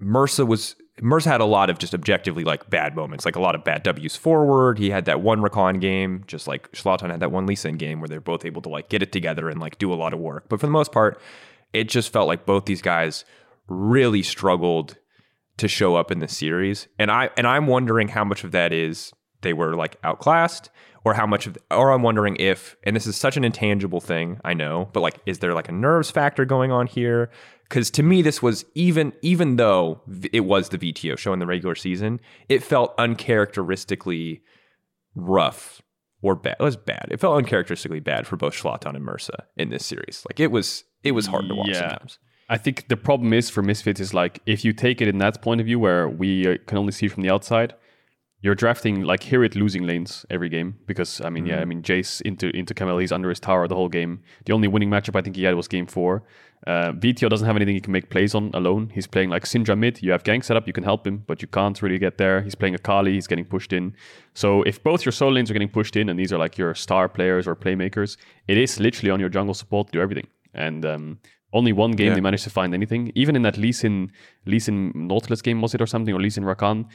Mersa 0.00 0.46
was 0.46 0.76
Mersa 1.02 1.26
had 1.26 1.40
a 1.40 1.46
lot 1.46 1.68
of 1.68 1.78
just 1.78 1.94
objectively 1.94 2.44
like 2.44 2.70
bad 2.70 2.94
moments, 2.94 3.24
like 3.24 3.36
a 3.36 3.40
lot 3.40 3.54
of 3.54 3.64
bad 3.64 3.82
W's 3.82 4.16
forward. 4.16 4.78
He 4.78 4.90
had 4.90 5.04
that 5.06 5.20
one 5.20 5.40
Rakan 5.40 5.80
game, 5.80 6.22
just 6.26 6.46
like 6.46 6.70
Shlatan 6.72 7.10
had 7.10 7.20
that 7.20 7.32
one 7.32 7.46
Lee 7.46 7.56
Sin 7.56 7.76
game 7.76 8.00
where 8.00 8.08
they're 8.08 8.20
both 8.20 8.44
able 8.44 8.62
to 8.62 8.68
like 8.68 8.88
get 8.88 9.02
it 9.02 9.10
together 9.10 9.48
and 9.48 9.60
like 9.60 9.78
do 9.78 9.92
a 9.92 9.96
lot 9.96 10.14
of 10.14 10.20
work. 10.20 10.48
But 10.48 10.60
for 10.60 10.66
the 10.66 10.72
most 10.72 10.92
part, 10.92 11.20
it 11.72 11.88
just 11.88 12.12
felt 12.12 12.28
like 12.28 12.46
both 12.46 12.66
these 12.66 12.82
guys 12.82 13.24
really 13.66 14.22
struggled 14.22 14.96
to 15.56 15.68
show 15.68 15.96
up 15.96 16.10
in 16.10 16.20
the 16.20 16.28
series. 16.28 16.88
And 16.98 17.10
I 17.10 17.30
and 17.36 17.46
I'm 17.46 17.66
wondering 17.66 18.08
how 18.08 18.24
much 18.24 18.44
of 18.44 18.52
that 18.52 18.72
is 18.72 19.12
they 19.42 19.52
were 19.52 19.74
like 19.74 19.96
outclassed 20.04 20.70
or 21.04 21.14
how 21.14 21.26
much 21.26 21.46
of 21.46 21.58
or 21.70 21.90
I'm 21.90 22.02
wondering 22.02 22.36
if 22.36 22.76
and 22.84 22.94
this 22.94 23.06
is 23.06 23.16
such 23.16 23.36
an 23.36 23.44
intangible 23.44 24.00
thing, 24.00 24.40
I 24.44 24.54
know, 24.54 24.88
but 24.92 25.00
like 25.00 25.20
is 25.26 25.40
there 25.40 25.54
like 25.54 25.68
a 25.68 25.72
nerves 25.72 26.10
factor 26.10 26.44
going 26.44 26.70
on 26.70 26.86
here? 26.86 27.30
Cuz 27.72 27.90
to 27.92 28.02
me 28.02 28.20
this 28.20 28.42
was 28.42 28.66
even 28.74 29.14
even 29.22 29.56
though 29.56 30.02
it 30.30 30.44
was 30.44 30.68
the 30.68 30.78
Vetheo 30.78 31.16
show 31.16 31.32
in 31.32 31.38
the 31.38 31.46
regular 31.46 31.74
season, 31.74 32.20
it 32.48 32.62
felt 32.62 32.94
uncharacteristically 32.98 34.42
rough 35.14 35.80
or 36.20 36.34
bad. 36.36 36.56
It 36.60 36.62
was 36.62 36.76
bad. 36.76 37.08
It 37.10 37.18
felt 37.18 37.38
uncharacteristically 37.38 38.00
bad 38.00 38.26
for 38.26 38.36
both 38.36 38.54
Shlatan 38.54 38.94
and 38.94 39.06
Mersa 39.06 39.46
in 39.56 39.70
this 39.70 39.86
series. 39.86 40.24
Like 40.28 40.38
it 40.38 40.50
was 40.50 40.84
it 41.02 41.12
was 41.12 41.26
hard 41.26 41.48
to 41.48 41.54
watch 41.54 41.70
yeah. 41.70 41.88
sometimes. 41.88 42.18
I 42.50 42.58
think 42.58 42.88
the 42.88 42.98
problem 42.98 43.32
is 43.32 43.48
for 43.48 43.62
Misfits 43.62 44.00
is 44.00 44.12
like 44.12 44.40
if 44.44 44.64
you 44.66 44.74
take 44.74 45.00
it 45.00 45.08
in 45.08 45.16
that 45.18 45.40
point 45.40 45.62
of 45.62 45.66
view 45.66 45.78
where 45.78 46.08
we 46.08 46.46
uh, 46.46 46.58
can 46.66 46.76
only 46.76 46.92
see 46.92 47.08
from 47.08 47.22
the 47.22 47.30
outside, 47.30 47.72
you're 48.42 48.54
drafting 48.54 49.02
like 49.04 49.22
HiRit 49.22 49.54
losing 49.54 49.84
lanes 49.84 50.26
every 50.28 50.50
game 50.50 50.78
because 50.86 51.22
I 51.22 51.30
mean 51.30 51.44
mm-hmm. 51.44 51.52
yeah 51.52 51.60
I 51.60 51.64
mean 51.64 51.82
Jace 51.82 52.20
into 52.20 52.54
into 52.54 52.74
Camille 52.74 52.98
he's 52.98 53.12
under 53.12 53.30
his 53.30 53.40
tower 53.40 53.66
the 53.66 53.76
whole 53.76 53.88
game. 53.88 54.20
The 54.44 54.52
only 54.52 54.68
winning 54.68 54.90
matchup 54.90 55.16
I 55.16 55.22
think 55.22 55.36
he 55.36 55.44
had 55.44 55.54
was 55.54 55.68
game 55.68 55.86
four. 55.86 56.24
Uh, 56.66 56.92
Vetheo 56.92 57.28
doesn't 57.28 57.46
have 57.46 57.56
anything 57.56 57.74
he 57.74 57.80
can 57.80 57.92
make 57.92 58.08
plays 58.08 58.34
on 58.34 58.50
alone. 58.54 58.90
He's 58.94 59.06
playing 59.06 59.30
like 59.30 59.44
Syndra 59.44 59.76
mid. 59.76 60.02
You 60.02 60.12
have 60.12 60.22
gank 60.22 60.44
set 60.44 60.56
up, 60.56 60.66
you 60.66 60.72
can 60.72 60.84
help 60.84 61.06
him, 61.06 61.24
but 61.26 61.42
you 61.42 61.48
can't 61.48 61.80
really 61.82 61.98
get 61.98 62.18
there. 62.18 62.40
He's 62.40 62.54
playing 62.54 62.74
Akali, 62.74 63.14
he's 63.14 63.26
getting 63.26 63.44
pushed 63.44 63.72
in. 63.72 63.94
So 64.34 64.62
if 64.62 64.82
both 64.82 65.04
your 65.04 65.12
solo 65.12 65.32
lanes 65.32 65.50
are 65.50 65.54
getting 65.54 65.68
pushed 65.68 65.96
in 65.96 66.08
and 66.08 66.18
these 66.18 66.32
are 66.32 66.38
like 66.38 66.56
your 66.56 66.74
star 66.74 67.08
players 67.08 67.48
or 67.48 67.56
playmakers, 67.56 68.16
it 68.46 68.56
is 68.56 68.78
literally 68.78 69.10
on 69.10 69.18
your 69.18 69.28
jungle 69.28 69.54
support 69.54 69.88
to 69.88 69.92
do 69.92 70.00
everything. 70.00 70.28
And 70.54 70.86
um, 70.86 71.18
only 71.52 71.72
one 71.72 71.92
game 71.92 72.08
yeah. 72.08 72.14
they 72.14 72.20
managed 72.20 72.44
to 72.44 72.50
find 72.50 72.74
anything. 72.74 73.10
Even 73.14 73.34
in 73.34 73.42
that 73.42 73.56
Lee 73.56 73.72
Sin, 73.72 74.12
Lee 74.46 74.60
Sin 74.60 74.92
Nautilus 74.94 75.42
game 75.42 75.60
was 75.60 75.74
it 75.74 75.80
or 75.80 75.86
something 75.86 76.14
or 76.14 76.20
Lee 76.20 76.30
Sin 76.30 76.44
Rakan 76.44 76.86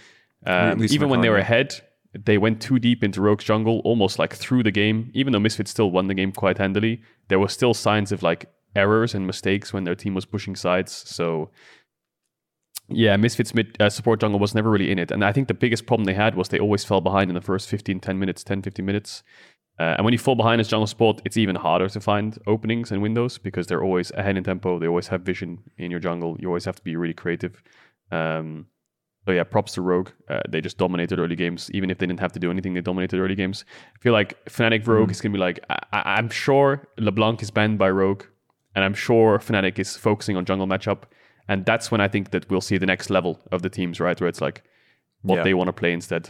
um, 0.45 0.83
even 0.83 1.09
when 1.09 1.21
they 1.21 1.29
were 1.29 1.37
ahead, 1.37 1.81
they 2.13 2.37
went 2.37 2.61
too 2.61 2.79
deep 2.79 3.03
into 3.03 3.21
Rogue's 3.21 3.43
jungle, 3.43 3.81
almost 3.83 4.19
like 4.19 4.33
through 4.33 4.63
the 4.63 4.71
game. 4.71 5.11
Even 5.13 5.33
though 5.33 5.39
Misfits 5.39 5.71
still 5.71 5.91
won 5.91 6.07
the 6.07 6.13
game 6.13 6.31
quite 6.31 6.57
handily, 6.57 7.01
there 7.27 7.39
were 7.39 7.47
still 7.47 7.73
signs 7.73 8.11
of 8.11 8.23
like 8.23 8.49
errors 8.77 9.13
and 9.15 9.25
mistakes 9.25 9.73
when 9.73 9.83
their 9.83 9.95
team 9.95 10.13
was 10.13 10.25
pushing 10.25 10.55
sides. 10.55 10.91
So 10.91 11.49
yeah, 12.89 13.17
Misfits 13.17 13.53
mid 13.53 13.75
uh, 13.81 13.89
support 13.89 14.21
jungle 14.21 14.39
was 14.39 14.55
never 14.55 14.69
really 14.69 14.91
in 14.91 14.99
it. 14.99 15.11
And 15.11 15.25
I 15.25 15.33
think 15.33 15.47
the 15.47 15.53
biggest 15.53 15.85
problem 15.85 16.05
they 16.05 16.13
had 16.13 16.35
was 16.35 16.49
they 16.49 16.59
always 16.59 16.85
fell 16.85 17.01
behind 17.01 17.29
in 17.29 17.35
the 17.35 17.41
first 17.41 17.67
15, 17.67 17.99
10 17.99 18.19
minutes, 18.19 18.43
10, 18.43 18.61
15 18.61 18.85
minutes. 18.85 19.23
Uh, 19.79 19.95
and 19.97 20.05
when 20.05 20.13
you 20.13 20.17
fall 20.17 20.35
behind 20.35 20.59
as 20.59 20.67
jungle 20.67 20.87
support, 20.87 21.21
it's 21.25 21.37
even 21.37 21.55
harder 21.55 21.89
to 21.89 21.99
find 21.99 22.39
openings 22.47 22.91
and 22.91 23.01
windows 23.01 23.37
because 23.37 23.67
they're 23.67 23.83
always 23.83 24.11
ahead 24.11 24.37
in 24.37 24.43
tempo. 24.43 24.79
They 24.79 24.87
always 24.87 25.09
have 25.09 25.21
vision 25.21 25.59
in 25.77 25.91
your 25.91 25.99
jungle. 25.99 26.37
You 26.39 26.47
always 26.47 26.65
have 26.65 26.77
to 26.77 26.83
be 26.83 26.95
really 26.95 27.13
creative. 27.13 27.61
Um, 28.11 28.67
so 29.25 29.33
yeah, 29.33 29.43
props 29.43 29.73
to 29.73 29.81
Rogue. 29.81 30.09
Uh, 30.29 30.39
they 30.47 30.61
just 30.61 30.77
dominated 30.77 31.19
early 31.19 31.35
games. 31.35 31.69
Even 31.73 31.91
if 31.91 31.97
they 31.97 32.07
didn't 32.07 32.21
have 32.21 32.31
to 32.31 32.39
do 32.39 32.49
anything, 32.49 32.73
they 32.73 32.81
dominated 32.81 33.19
early 33.19 33.35
games. 33.35 33.65
I 33.95 33.99
feel 33.99 34.13
like 34.13 34.43
Fnatic 34.45 34.87
Rogue 34.87 35.09
mm. 35.09 35.11
is 35.11 35.19
gonna 35.19 35.33
be 35.33 35.39
like 35.39 35.59
I- 35.91 36.17
am 36.17 36.29
sure 36.29 36.87
LeBlanc 36.97 37.41
is 37.41 37.51
banned 37.51 37.77
by 37.77 37.89
Rogue, 37.89 38.23
and 38.77 38.85
I'm 38.85 38.93
sure 38.93 39.39
Fnatic 39.39 39.79
is 39.79 39.97
focusing 39.97 40.37
on 40.37 40.45
jungle 40.45 40.67
matchup, 40.67 41.05
and 41.47 41.65
that's 41.65 41.89
when 41.89 41.99
I 41.99 42.07
think 42.07 42.29
that 42.29 42.47
we'll 42.47 42.61
see 42.61 42.77
the 42.77 42.85
next 42.85 43.09
level 43.09 43.39
of 43.51 43.63
the 43.63 43.71
teams, 43.71 43.99
right? 43.99 44.21
Where 44.21 44.29
it's 44.29 44.39
like 44.39 44.63
what 45.23 45.37
yeah. 45.37 45.43
they 45.43 45.55
want 45.55 45.67
to 45.69 45.73
play 45.73 45.91
instead. 45.91 46.29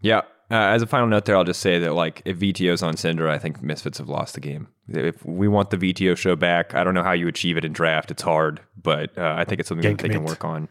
Yeah. 0.00 0.22
Uh, 0.50 0.74
as 0.74 0.82
a 0.82 0.88
final 0.88 1.06
note, 1.06 1.24
there, 1.24 1.36
I'll 1.36 1.44
just 1.44 1.60
say 1.60 1.78
that 1.78 1.94
like 1.94 2.20
if 2.24 2.38
Vetheo's 2.40 2.82
on 2.82 2.96
Syndra, 2.96 3.30
I 3.30 3.38
think 3.38 3.62
Misfits 3.62 3.98
have 3.98 4.08
lost 4.08 4.34
the 4.34 4.40
game. 4.40 4.66
If 4.88 5.24
we 5.24 5.46
want 5.46 5.70
the 5.70 5.76
Vetheo 5.76 6.16
show 6.16 6.34
back, 6.34 6.74
I 6.74 6.82
don't 6.82 6.94
know 6.94 7.04
how 7.04 7.12
you 7.12 7.28
achieve 7.28 7.56
it 7.56 7.64
in 7.64 7.72
draft. 7.72 8.10
It's 8.10 8.22
hard, 8.22 8.60
but 8.82 9.16
uh, 9.16 9.36
I 9.38 9.44
think 9.44 9.60
it's 9.60 9.68
something 9.68 9.88
Gank 9.88 9.98
that 9.98 10.08
they 10.08 10.14
can 10.14 10.24
work 10.24 10.44
on 10.44 10.68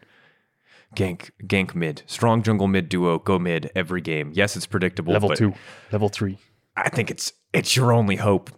gank 0.94 1.30
gank 1.46 1.74
mid, 1.74 2.02
strong 2.04 2.42
jungle 2.42 2.68
mid 2.68 2.90
duo, 2.90 3.18
go 3.18 3.38
mid 3.38 3.70
every 3.74 4.02
game. 4.02 4.32
Yes, 4.34 4.56
it's 4.56 4.66
predictable. 4.66 5.14
Level 5.14 5.30
two, 5.30 5.54
level 5.90 6.10
three. 6.10 6.38
I 6.76 6.90
think 6.90 7.10
it's 7.10 7.32
it's 7.54 7.74
your 7.74 7.94
only 7.94 8.16
hope. 8.16 8.50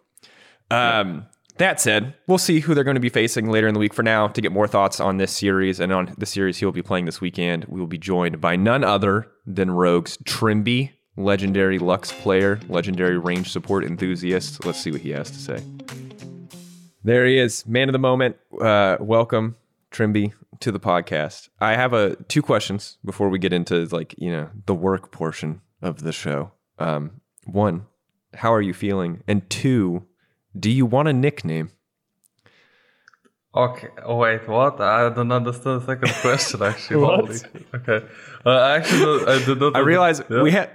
Um, 0.69 0.79
yeah. 0.79 1.23
That 1.61 1.79
said, 1.79 2.15
we'll 2.27 2.39
see 2.39 2.61
who 2.61 2.73
they're 2.75 2.85
going 2.85 2.95
to 2.95 3.01
be 3.01 3.11
facing 3.11 3.51
later 3.51 3.69
in 3.69 3.75
the 3.75 3.81
week. 3.81 3.93
For 3.93 4.03
now, 4.03 4.29
to 4.29 4.41
get 4.41 4.51
more 4.51 4.67
thoughts 4.67 4.99
on 4.99 5.19
this 5.19 5.31
series 5.31 5.79
and 5.79 5.93
on 5.93 6.15
the 6.17 6.25
series 6.25 6.57
he 6.57 6.65
will 6.65 6.73
be 6.73 6.81
playing 6.81 7.05
this 7.05 7.21
weekend, 7.21 7.67
we 7.67 7.79
will 7.79 7.87
be 7.87 7.99
joined 7.99 8.41
by 8.41 8.57
none 8.57 8.83
other 8.83 9.27
than 9.45 9.71
Rogue's 9.71 10.17
Trymbi, 10.25 10.93
legendary 11.19 11.79
Lux 11.79 12.13
player, 12.13 12.59
legendary 12.71 13.19
range 13.19 13.53
support 13.53 13.85
enthusiast. 13.85 14.65
Let's 14.65 14.81
see 14.81 14.91
what 14.91 15.03
he 15.03 15.11
has 15.11 15.31
to 15.31 15.37
say. 15.37 15.63
There 17.05 17.27
he 17.27 17.37
is, 17.37 17.67
man 17.67 17.91
of 17.91 17.93
the 17.93 17.99
moment. 17.99 18.37
Uh, 18.59 18.97
welcome, 18.99 19.57
Trymbi, 19.91 20.33
to 20.61 20.73
the 20.73 20.81
podcast. 20.81 21.51
I 21.61 21.75
have 21.75 21.93
a 21.93 22.17
two 22.29 22.41
questions 22.41 22.97
before 23.05 23.29
we 23.29 23.39
get 23.39 23.53
into 23.53 23.85
like 23.93 24.15
you 24.17 24.33
know 24.33 24.49
the 24.65 24.75
work 24.75 25.13
portion 25.13 25.61
of 25.83 26.05
the 26.05 26.13
show. 26.13 26.53
Um, 26.79 27.21
one, 27.45 27.85
how 28.33 28.55
are 28.55 28.63
you 28.63 28.73
feeling? 28.73 29.23
And 29.29 29.49
two, 29.51 30.07
do 30.59 30.71
you 30.71 30.87
want 30.87 31.09
a 31.09 31.13
nickname? 31.13 31.71
Okay. 33.55 33.89
Oh, 34.05 34.17
wait. 34.17 34.47
What? 34.49 34.81
I 34.81 35.09
don't 35.09 35.33
understand 35.33 35.83
the 35.83 35.87
second 35.87 36.15
question. 36.21 36.63
Actually, 36.63 36.97
what? 36.97 37.45
Okay. 37.75 38.07
Uh, 38.47 38.61
actually, 38.61 39.27
I 39.27 39.45
did 39.45 39.59
not. 39.59 39.77
I 39.77 39.81
realize 39.81 40.23
yeah. 40.31 40.43
we 40.43 40.53
had. 40.53 40.71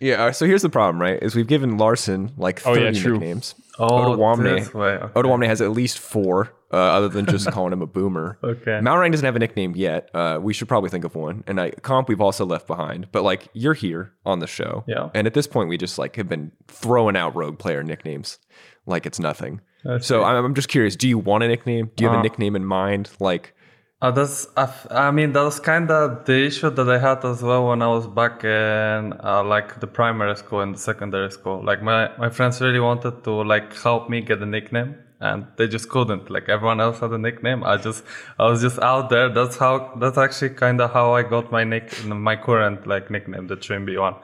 Yeah. 0.00 0.30
So 0.30 0.46
here's 0.46 0.62
the 0.62 0.68
problem, 0.68 1.00
right? 1.00 1.20
Is 1.20 1.34
we've 1.34 1.48
given 1.48 1.78
Larssen 1.78 2.32
like 2.36 2.60
30 2.60 2.80
oh, 2.80 2.84
yeah, 2.84 2.90
nicknames. 2.90 3.54
Oh, 3.78 4.16
Odoamne. 4.16 5.36
Okay. 5.36 5.46
Has 5.46 5.60
at 5.60 5.70
least 5.70 5.98
four 5.98 6.52
uh, 6.72 6.76
other 6.76 7.08
than 7.08 7.26
just 7.26 7.46
calling 7.52 7.72
him 7.72 7.82
a 7.82 7.86
boomer. 7.86 8.38
Okay. 8.42 8.80
Malrang 8.82 9.10
doesn't 9.10 9.24
have 9.24 9.36
a 9.36 9.38
nickname 9.38 9.74
yet. 9.76 10.10
Uh, 10.14 10.38
we 10.40 10.52
should 10.52 10.68
probably 10.68 10.90
think 10.90 11.04
of 11.04 11.14
one. 11.14 11.44
And 11.46 11.60
I, 11.60 11.70
comp 11.70 12.08
we've 12.08 12.20
also 12.20 12.44
left 12.44 12.66
behind. 12.66 13.08
But 13.12 13.22
like 13.22 13.48
you're 13.52 13.74
here 13.74 14.12
on 14.24 14.40
the 14.40 14.46
show. 14.46 14.84
Yeah. 14.86 15.10
And 15.14 15.26
at 15.26 15.34
this 15.34 15.46
point, 15.46 15.68
we 15.68 15.76
just 15.76 15.98
like 15.98 16.16
have 16.16 16.28
been 16.28 16.52
throwing 16.68 17.16
out 17.16 17.34
rogue 17.36 17.58
player 17.58 17.82
nicknames 17.82 18.38
like 18.86 19.06
it's 19.06 19.18
nothing. 19.18 19.60
so 20.00 20.24
I'm, 20.24 20.44
I'm, 20.44 20.54
just 20.54 20.68
curious. 20.68 20.96
Do 20.96 21.08
you 21.08 21.18
want 21.18 21.44
a 21.44 21.48
nickname? 21.48 21.90
Do 21.94 22.04
you 22.04 22.08
have 22.08 22.16
uh, 22.16 22.20
a 22.20 22.22
nickname 22.22 22.56
in 22.56 22.64
mind? 22.64 23.10
Like. 23.20 23.54
Uh, 24.02 24.10
that's 24.10 24.46
I 24.90 25.10
mean 25.10 25.32
that 25.32 25.42
was 25.42 25.58
kind 25.58 25.90
of 25.90 26.26
the 26.26 26.44
issue 26.44 26.68
that 26.68 26.88
I 26.88 26.98
had 26.98 27.24
as 27.24 27.42
well 27.42 27.68
when 27.68 27.80
I 27.80 27.86
was 27.88 28.06
back 28.06 28.44
in 28.44 29.14
uh, 29.24 29.42
like 29.42 29.80
the 29.80 29.86
primary 29.86 30.36
school 30.36 30.60
and 30.60 30.74
the 30.74 30.78
secondary 30.78 31.30
school. 31.30 31.64
Like 31.64 31.82
my 31.82 32.14
my 32.18 32.28
friends 32.28 32.60
really 32.60 32.78
wanted 32.78 33.24
to 33.24 33.30
like 33.30 33.74
help 33.74 34.10
me 34.10 34.20
get 34.20 34.42
a 34.42 34.46
nickname, 34.46 34.96
and 35.20 35.46
they 35.56 35.66
just 35.66 35.88
couldn't. 35.88 36.28
Like 36.30 36.50
everyone 36.50 36.78
else 36.78 36.98
had 37.00 37.12
a 37.12 37.18
nickname. 37.18 37.64
I 37.64 37.78
just 37.78 38.04
i 38.38 38.44
was 38.44 38.60
just 38.60 38.78
out 38.80 39.08
there. 39.08 39.30
That's 39.30 39.56
how 39.56 39.94
that's 39.98 40.18
actually 40.18 40.50
kind 40.50 40.78
of 40.82 40.92
how 40.92 41.14
i 41.14 41.22
got 41.22 41.50
my 41.50 41.64
nick 41.64 42.04
my 42.04 42.36
current 42.36 42.86
like 42.86 43.10
nickname 43.10 43.46
the 43.46 43.56
Trymbi 43.56 43.98
one 43.98 44.16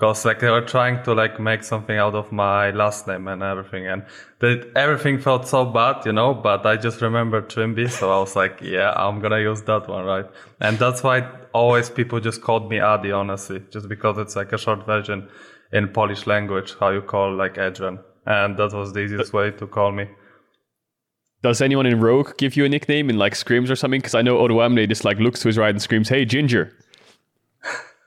because 0.00 0.24
like 0.24 0.38
they 0.40 0.48
were 0.48 0.62
trying 0.62 1.02
to 1.02 1.12
like 1.12 1.38
make 1.38 1.62
something 1.62 1.98
out 1.98 2.14
of 2.14 2.32
my 2.32 2.70
last 2.70 3.06
name 3.06 3.28
and 3.28 3.42
everything 3.42 3.86
and 3.86 4.02
that 4.38 4.66
everything 4.74 5.18
felt 5.18 5.46
so 5.46 5.62
bad 5.66 6.06
you 6.06 6.12
know 6.12 6.32
but 6.32 6.64
i 6.64 6.74
just 6.74 7.02
remember 7.02 7.42
Trymbi 7.42 7.90
so 7.90 8.10
i 8.10 8.18
was 8.18 8.34
like 8.34 8.60
yeah 8.62 8.92
i'm 8.96 9.20
gonna 9.20 9.40
use 9.40 9.60
that 9.62 9.86
one 9.88 10.06
right 10.06 10.24
and 10.60 10.78
that's 10.78 11.02
why 11.02 11.30
always 11.52 11.90
people 11.90 12.18
just 12.18 12.40
called 12.40 12.70
me 12.70 12.80
adi 12.80 13.12
honestly 13.12 13.62
just 13.70 13.90
because 13.90 14.16
it's 14.16 14.36
like 14.36 14.54
a 14.54 14.58
short 14.58 14.86
version 14.86 15.28
in 15.70 15.88
polish 15.88 16.26
language 16.26 16.74
how 16.80 16.88
you 16.88 17.02
call 17.02 17.34
like 17.34 17.58
adrian 17.58 17.98
and 18.24 18.56
that 18.56 18.72
was 18.72 18.94
the 18.94 19.00
easiest 19.00 19.34
way 19.34 19.50
to 19.50 19.66
call 19.66 19.92
me 19.92 20.08
does 21.42 21.62
anyone 21.62 21.86
in 21.86 21.98
Rogue 22.00 22.36
give 22.36 22.54
you 22.54 22.66
a 22.66 22.68
nickname 22.68 23.08
in 23.08 23.16
like 23.16 23.34
screams 23.34 23.70
or 23.70 23.74
something? 23.76 23.98
Because 23.98 24.14
I 24.14 24.20
know 24.20 24.36
Odoamne 24.36 24.86
just 24.90 25.06
like 25.06 25.18
looks 25.18 25.40
to 25.40 25.48
his 25.48 25.56
right 25.56 25.70
and 25.70 25.80
screams, 25.80 26.10
"Hey, 26.10 26.26
Ginger." 26.26 26.70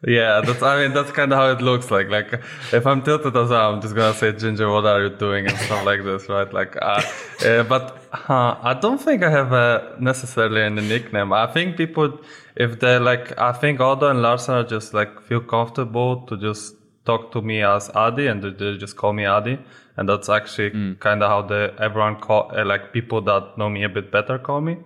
Yeah, 0.05 0.41
that's. 0.41 0.61
I 0.61 0.81
mean, 0.81 0.93
that's 0.93 1.11
kind 1.11 1.31
of 1.31 1.39
how 1.39 1.51
it 1.51 1.61
looks 1.61 1.91
like. 1.91 2.09
Like, 2.09 2.33
if 2.71 2.85
I'm 2.85 3.01
tilted 3.01 3.35
as 3.35 3.49
well, 3.49 3.73
I'm 3.73 3.81
just 3.81 3.95
gonna 3.95 4.13
say, 4.13 4.31
"Ginger, 4.33 4.69
what 4.69 4.85
are 4.85 5.03
you 5.03 5.09
doing?" 5.09 5.47
and 5.47 5.57
stuff 5.57 5.85
like 5.85 6.03
this, 6.03 6.27
right? 6.29 6.51
Like, 6.53 6.75
uh, 6.81 7.01
uh, 7.45 7.63
but 7.63 8.03
uh, 8.29 8.55
I 8.61 8.73
don't 8.79 9.01
think 9.01 9.23
I 9.23 9.29
have 9.29 9.51
a 9.53 9.95
necessarily 9.99 10.61
any 10.61 10.81
nickname. 10.81 11.31
I 11.33 11.47
think 11.47 11.77
people, 11.77 12.19
if 12.55 12.79
they 12.79 12.99
like, 12.99 13.37
I 13.37 13.53
think 13.53 13.79
Odo 13.79 14.09
and 14.09 14.21
Larssen 14.21 14.55
are 14.55 14.63
just 14.63 14.93
like 14.93 15.21
feel 15.21 15.41
comfortable 15.41 16.25
to 16.27 16.37
just 16.37 16.75
talk 17.05 17.31
to 17.31 17.41
me 17.41 17.61
as 17.61 17.89
Adi, 17.91 18.27
and 18.27 18.43
they 18.43 18.77
just 18.77 18.97
call 18.97 19.13
me 19.13 19.25
Adi 19.25 19.57
and 19.97 20.09
that's 20.09 20.29
actually 20.29 20.71
mm. 20.71 20.99
kind 20.99 21.21
of 21.21 21.29
how 21.29 21.41
the 21.41 21.73
everyone 21.79 22.15
call 22.15 22.51
uh, 22.55 22.65
like 22.65 22.93
people 22.93 23.21
that 23.21 23.57
know 23.57 23.69
me 23.69 23.83
a 23.83 23.89
bit 23.89 24.11
better 24.11 24.37
call 24.39 24.61
me 24.61 24.77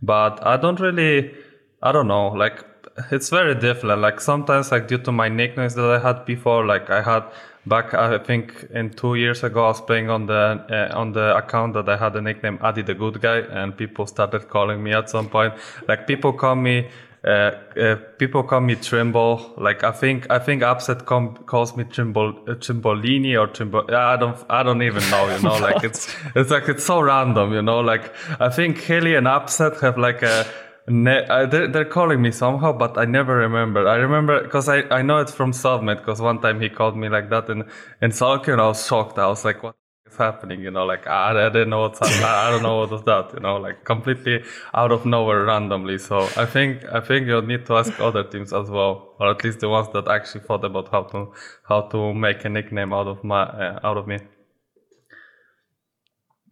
but 0.00 0.44
i 0.46 0.56
don't 0.56 0.80
really 0.80 1.34
i 1.82 1.90
don't 1.90 2.06
know 2.06 2.28
like 2.28 2.64
it's 3.10 3.30
very 3.30 3.54
different 3.54 4.00
like 4.00 4.20
sometimes 4.20 4.70
like 4.70 4.88
due 4.88 4.98
to 4.98 5.12
my 5.12 5.28
nicknames 5.28 5.74
that 5.74 5.84
i 5.84 5.98
had 5.98 6.24
before 6.24 6.64
like 6.66 6.90
i 6.90 7.00
had 7.00 7.22
back 7.66 7.94
i 7.94 8.18
think 8.18 8.66
in 8.74 8.90
two 8.90 9.14
years 9.14 9.42
ago 9.44 9.64
i 9.64 9.68
was 9.68 9.80
playing 9.80 10.10
on 10.10 10.26
the 10.26 10.64
uh, 10.70 10.98
on 10.98 11.12
the 11.12 11.36
account 11.36 11.72
that 11.74 11.88
i 11.88 11.96
had 11.96 12.12
the 12.12 12.20
nickname 12.20 12.58
adi 12.60 12.82
the 12.82 12.94
good 12.94 13.20
guy 13.20 13.38
and 13.38 13.76
people 13.76 14.06
started 14.06 14.48
calling 14.48 14.82
me 14.82 14.92
at 14.92 15.08
some 15.08 15.28
point 15.28 15.54
like 15.88 16.06
people 16.06 16.32
call 16.32 16.54
me 16.54 16.86
uh, 17.24 17.52
uh, 17.80 17.96
people 18.18 18.42
call 18.42 18.60
me 18.60 18.74
Trimble. 18.74 19.54
Like 19.56 19.84
I 19.84 19.92
think 19.92 20.28
I 20.28 20.40
think 20.40 20.64
Upset 20.64 21.06
com- 21.06 21.36
calls 21.46 21.76
me 21.76 21.84
Trimble 21.84 22.30
uh, 22.48 22.54
Trimbolini 22.54 23.40
or 23.40 23.46
Trimble. 23.46 23.84
I 23.94 24.16
don't 24.16 24.36
I 24.50 24.64
don't 24.64 24.82
even 24.82 25.08
know. 25.08 25.28
You 25.28 25.40
know, 25.40 25.56
like 25.60 25.84
it's 25.84 26.12
it's 26.34 26.50
like 26.50 26.68
it's 26.68 26.84
so 26.84 27.00
random. 27.00 27.52
You 27.52 27.62
know, 27.62 27.78
like 27.78 28.12
I 28.40 28.48
think 28.48 28.78
Hilly 28.78 29.14
and 29.14 29.28
Upset 29.28 29.80
have 29.82 29.98
like 29.98 30.22
a 30.22 30.46
Ne- 30.88 31.26
uh, 31.26 31.46
they're, 31.46 31.68
they're 31.68 31.84
calling 31.84 32.20
me 32.20 32.32
somehow, 32.32 32.72
but 32.72 32.98
I 32.98 33.04
never 33.04 33.36
remember. 33.36 33.86
I 33.86 33.96
remember 33.96 34.42
because 34.42 34.68
I, 34.68 34.82
I 34.90 35.02
know 35.02 35.18
it's 35.18 35.32
from 35.32 35.52
Submit 35.52 35.98
because 35.98 36.20
one 36.20 36.40
time 36.40 36.60
he 36.60 36.68
called 36.68 36.96
me 36.96 37.08
like 37.08 37.30
that 37.30 37.48
and 37.48 37.64
in 38.00 38.10
Salky 38.10 38.48
and 38.52 38.60
I 38.60 38.66
was 38.66 38.84
shocked. 38.84 39.16
I 39.18 39.28
was 39.28 39.44
like, 39.44 39.62
what 39.62 39.76
is 40.06 40.16
happening? 40.16 40.60
You 40.60 40.72
know, 40.72 40.84
like 40.84 41.06
I, 41.06 41.46
I 41.46 41.48
didn't 41.50 41.70
know 41.70 41.82
what's 41.82 42.00
happening. 42.00 42.24
I 42.24 42.50
don't 42.50 42.62
know 42.64 42.78
what 42.80 42.90
was 42.90 43.02
that, 43.04 43.32
you 43.32 43.40
know, 43.40 43.56
like 43.58 43.84
completely 43.84 44.42
out 44.74 44.90
of 44.90 45.06
nowhere 45.06 45.44
randomly. 45.44 45.98
So 45.98 46.28
I 46.36 46.46
think, 46.46 46.84
I 46.92 47.00
think 47.00 47.28
you'll 47.28 47.42
need 47.42 47.64
to 47.66 47.76
ask 47.76 48.00
other 48.00 48.24
teams 48.24 48.52
as 48.52 48.68
well, 48.68 49.14
or 49.20 49.30
at 49.30 49.44
least 49.44 49.60
the 49.60 49.68
ones 49.68 49.88
that 49.92 50.08
actually 50.08 50.40
thought 50.40 50.64
about 50.64 50.88
how 50.90 51.04
to, 51.04 51.32
how 51.68 51.82
to 51.82 52.12
make 52.12 52.44
a 52.44 52.48
nickname 52.48 52.92
out 52.92 53.06
of 53.06 53.22
my, 53.22 53.42
uh, 53.44 53.78
out 53.84 53.96
of 53.96 54.08
me. 54.08 54.18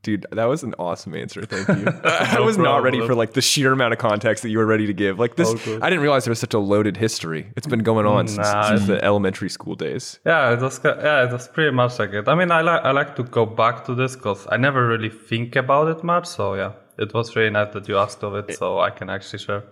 Dude, 0.02 0.26
that 0.32 0.46
was 0.46 0.62
an 0.62 0.74
awesome 0.78 1.14
answer. 1.14 1.44
Thank 1.44 1.68
you. 1.78 1.92
I 2.04 2.40
was 2.40 2.56
not 2.56 2.82
ready 2.82 3.06
for 3.06 3.14
like 3.14 3.34
the 3.34 3.42
sheer 3.42 3.72
amount 3.72 3.92
of 3.92 3.98
context 3.98 4.42
that 4.42 4.48
you 4.48 4.56
were 4.56 4.64
ready 4.64 4.86
to 4.86 4.94
give. 4.94 5.18
Like 5.18 5.36
this, 5.36 5.48
Okay. 5.48 5.78
I 5.82 5.90
didn't 5.90 6.00
realize 6.00 6.24
there 6.24 6.30
was 6.30 6.38
such 6.38 6.54
a 6.54 6.58
loaded 6.58 6.96
history. 6.96 7.52
It's 7.56 7.66
been 7.66 7.82
going 7.82 8.06
on 8.06 8.26
mm, 8.26 8.30
since, 8.30 8.48
Nah, 8.48 8.68
since 8.68 8.86
the 8.86 9.04
elementary 9.04 9.50
school 9.50 9.74
days. 9.74 10.18
Yeah, 10.24 10.52
it 10.52 10.60
was 10.60 10.80
yeah, 10.84 11.24
it 11.24 11.32
was 11.32 11.48
pretty 11.48 11.72
much 11.72 11.98
like 11.98 12.12
it. 12.14 12.28
I 12.28 12.34
mean, 12.34 12.50
I 12.50 12.62
like 12.62 12.82
I 12.82 12.92
like 12.92 13.14
to 13.16 13.24
go 13.24 13.44
back 13.44 13.84
to 13.86 13.94
this 13.94 14.16
because 14.16 14.46
I 14.50 14.56
never 14.56 14.86
really 14.86 15.10
think 15.10 15.54
about 15.56 15.88
it 15.88 16.02
much. 16.02 16.26
So 16.26 16.54
yeah, 16.54 16.72
it 16.98 17.12
was 17.12 17.36
really 17.36 17.50
nice 17.50 17.72
that 17.74 17.86
you 17.88 17.98
asked 17.98 18.22
of 18.22 18.34
it, 18.34 18.56
so 18.56 18.80
I 18.80 18.90
can 18.90 19.10
actually 19.10 19.40
share. 19.40 19.64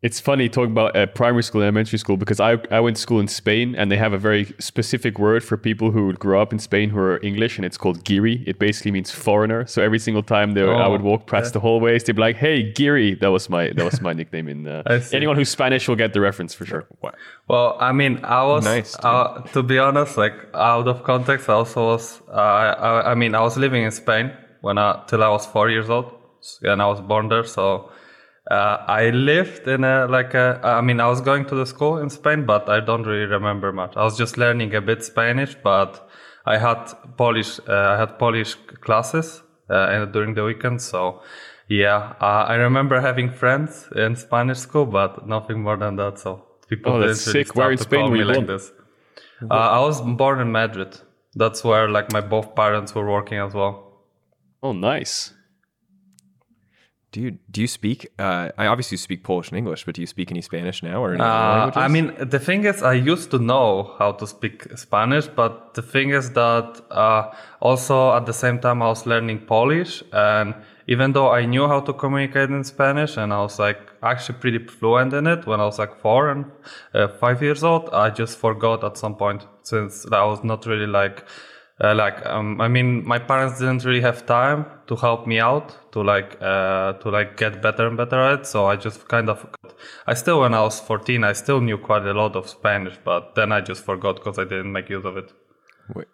It's 0.00 0.20
funny 0.20 0.48
talking 0.48 0.70
about 0.70 0.94
uh, 0.96 1.06
primary 1.06 1.42
school 1.42 1.60
and 1.60 1.66
elementary 1.66 1.98
school 1.98 2.16
because 2.16 2.38
I, 2.38 2.58
I 2.70 2.78
went 2.78 2.94
to 2.94 3.02
school 3.02 3.18
in 3.18 3.26
Spain 3.26 3.74
and 3.74 3.90
they 3.90 3.96
have 3.96 4.12
a 4.12 4.18
very 4.18 4.54
specific 4.60 5.18
word 5.18 5.42
for 5.42 5.56
people 5.56 5.90
who 5.90 6.12
grew 6.12 6.38
up 6.38 6.52
in 6.52 6.60
Spain 6.60 6.90
who 6.90 7.00
are 7.00 7.18
English 7.20 7.56
and 7.58 7.66
it's 7.66 7.76
called 7.76 8.04
giri. 8.04 8.44
It 8.46 8.60
basically 8.60 8.92
means 8.92 9.10
foreigner. 9.10 9.66
So 9.66 9.82
every 9.82 9.98
single 9.98 10.22
time 10.22 10.52
they, 10.52 10.62
I 10.62 10.84
Oh, 10.86 10.92
would 10.92 11.02
walk 11.02 11.26
past 11.26 11.52
the 11.52 11.58
hallways, 11.58 12.04
they'd 12.04 12.14
be 12.14 12.20
like, 12.22 12.36
"Hey, 12.36 12.70
giri." 12.72 13.16
That 13.16 13.32
was 13.32 13.50
my 13.50 13.70
that 13.70 13.84
was 13.84 14.00
my 14.00 14.12
nickname. 14.12 14.46
In 14.48 14.68
uh, 14.68 15.00
anyone 15.12 15.34
who's 15.34 15.48
Spanish 15.48 15.88
will 15.88 15.96
get 15.96 16.12
the 16.12 16.20
reference 16.20 16.54
for 16.54 16.64
sure. 16.64 16.86
Well, 17.48 17.76
I 17.80 17.90
mean, 17.90 18.24
I 18.24 18.44
was 18.44 18.64
Nice, 18.64 18.94
uh, 19.02 19.40
to 19.54 19.64
be 19.64 19.80
honest, 19.80 20.16
like 20.16 20.34
out 20.54 20.86
of 20.86 21.02
context. 21.02 21.48
I 21.48 21.54
also 21.54 21.86
was. 21.86 22.22
Uh, 22.28 22.34
I, 22.34 23.10
I 23.10 23.14
mean, 23.16 23.34
I 23.34 23.40
was 23.40 23.56
living 23.56 23.82
in 23.82 23.90
Spain 23.90 24.30
when 24.60 24.78
I 24.78 25.02
till 25.08 25.24
I 25.24 25.28
was 25.28 25.44
four 25.44 25.70
years 25.70 25.90
old, 25.90 26.06
and 26.62 26.80
I 26.80 26.86
was 26.86 27.00
born 27.00 27.28
there. 27.28 27.42
So 27.42 27.90
uh, 28.50 28.84
I 28.86 29.10
lived 29.10 29.68
in 29.68 29.84
a 29.84 30.06
like 30.06 30.34
a. 30.34 30.60
I 30.62 30.80
mean, 30.80 31.00
I 31.00 31.08
was 31.08 31.20
going 31.20 31.44
to 31.46 31.54
the 31.54 31.66
school 31.66 31.98
in 31.98 32.10
Spain, 32.10 32.46
but 32.46 32.68
I 32.68 32.80
don't 32.80 33.04
really 33.04 33.26
remember 33.26 33.72
much. 33.72 33.96
I 33.96 34.04
was 34.04 34.16
just 34.16 34.38
learning 34.38 34.74
a 34.74 34.80
bit 34.80 35.04
Spanish, 35.04 35.54
but 35.62 36.08
I 36.46 36.58
had 36.58 36.92
Polish. 37.16 37.60
Uh, 37.68 37.72
I 37.72 37.96
had 37.98 38.18
Polish 38.18 38.54
classes 38.80 39.42
uh, 39.70 39.88
and 39.90 40.12
during 40.12 40.34
the 40.34 40.44
weekend, 40.44 40.80
so. 40.82 41.22
Yeah, 41.70 42.14
uh, 42.18 42.46
I 42.48 42.54
remember 42.54 42.98
having 42.98 43.30
friends 43.30 43.86
in 43.94 44.16
Spanish 44.16 44.56
school, 44.58 44.86
but 44.86 45.28
nothing 45.28 45.60
more 45.62 45.76
than 45.76 45.96
that. 45.96 46.18
So 46.18 46.42
people 46.66 46.94
Oh, 46.94 47.00
that's 47.00 47.24
didn't 47.24 47.34
really 47.34 47.44
sick. 47.44 47.54
Where 47.54 47.66
start 47.66 47.72
in 47.72 47.76
to 47.76 47.84
Spain 47.84 48.04
were 48.04 48.10
me 48.12 48.18
you 48.20 48.24
like 48.24 48.46
this. 48.46 48.72
Uh, 49.50 49.54
I 49.54 49.80
was 49.80 50.00
born 50.00 50.40
in 50.40 50.50
Madrid. 50.50 50.96
That's 51.34 51.62
where 51.62 51.88
like 51.88 52.10
my 52.10 52.22
both 52.22 52.54
parents 52.54 52.94
were 52.94 53.06
working 53.10 53.38
as 53.38 53.52
well. 53.52 54.02
Oh, 54.62 54.72
nice. 54.72 55.34
Dude, 57.10 57.38
do 57.50 57.62
you 57.62 57.66
speak? 57.66 58.10
Uh, 58.18 58.50
I 58.58 58.66
obviously 58.66 58.98
speak 58.98 59.24
Polish 59.24 59.48
and 59.48 59.56
English, 59.56 59.84
but 59.86 59.94
do 59.94 60.02
you 60.02 60.06
speak 60.06 60.30
any 60.30 60.42
Spanish 60.42 60.82
now 60.82 61.02
or 61.02 61.14
any 61.14 61.22
Uh, 61.22 61.26
languages? 61.26 61.82
I 61.82 61.88
mean, 61.88 62.14
the 62.18 62.38
thing 62.38 62.64
is, 62.66 62.82
I 62.82 62.92
used 62.92 63.30
to 63.30 63.38
know 63.38 63.94
how 63.98 64.12
to 64.12 64.26
speak 64.26 64.66
Spanish, 64.76 65.26
but 65.26 65.72
the 65.72 65.80
thing 65.80 66.10
is 66.10 66.30
that 66.32 66.82
uh, 66.90 67.30
also 67.60 68.12
at 68.14 68.26
the 68.26 68.34
same 68.34 68.58
time 68.58 68.82
I 68.82 68.88
was 68.88 69.06
learning 69.06 69.46
Polish, 69.46 70.02
and 70.12 70.54
even 70.86 71.12
though 71.14 71.30
I 71.32 71.46
knew 71.46 71.66
how 71.66 71.80
to 71.80 71.94
communicate 71.94 72.50
in 72.50 72.62
Spanish, 72.62 73.16
and 73.16 73.32
I 73.32 73.40
was 73.40 73.58
like 73.58 73.80
actually 74.02 74.38
pretty 74.38 74.58
fluent 74.66 75.14
in 75.14 75.26
it 75.26 75.46
when 75.46 75.60
I 75.60 75.64
was 75.64 75.78
like 75.78 75.96
four 76.02 76.28
and 76.28 76.44
uh, 76.94 77.08
five 77.08 77.42
years 77.42 77.64
old, 77.64 77.88
I 77.90 78.10
just 78.10 78.38
forgot 78.38 78.84
at 78.84 78.98
some 78.98 79.14
point 79.16 79.46
since 79.62 80.06
I 80.12 80.24
was 80.24 80.44
not 80.44 80.66
really 80.66 80.86
like. 80.86 81.24
Uh, 81.80 81.94
like 81.94 82.26
um, 82.26 82.60
I 82.60 82.66
mean, 82.66 83.06
my 83.06 83.20
parents 83.20 83.60
didn't 83.60 83.84
really 83.84 84.00
have 84.00 84.26
time 84.26 84.66
to 84.88 84.96
help 84.96 85.28
me 85.28 85.38
out 85.38 85.92
to 85.92 86.02
like 86.02 86.36
uh, 86.42 86.94
to 86.94 87.10
like 87.10 87.36
get 87.36 87.62
better 87.62 87.86
and 87.86 87.96
better 87.96 88.20
at 88.20 88.40
it. 88.40 88.46
So 88.46 88.66
I 88.66 88.74
just 88.74 89.06
kind 89.06 89.28
of 89.30 89.46
I 90.06 90.14
still 90.14 90.40
when 90.40 90.54
I 90.54 90.62
was 90.62 90.80
14 90.80 91.22
I 91.22 91.34
still 91.34 91.60
knew 91.60 91.78
quite 91.78 92.04
a 92.04 92.12
lot 92.12 92.34
of 92.34 92.48
Spanish, 92.48 92.98
but 93.04 93.36
then 93.36 93.52
I 93.52 93.60
just 93.60 93.84
forgot 93.84 94.16
because 94.16 94.38
I 94.40 94.44
didn't 94.44 94.72
make 94.72 94.88
use 94.88 95.04
of 95.04 95.16
it. 95.16 95.32
Wait, 95.94 96.08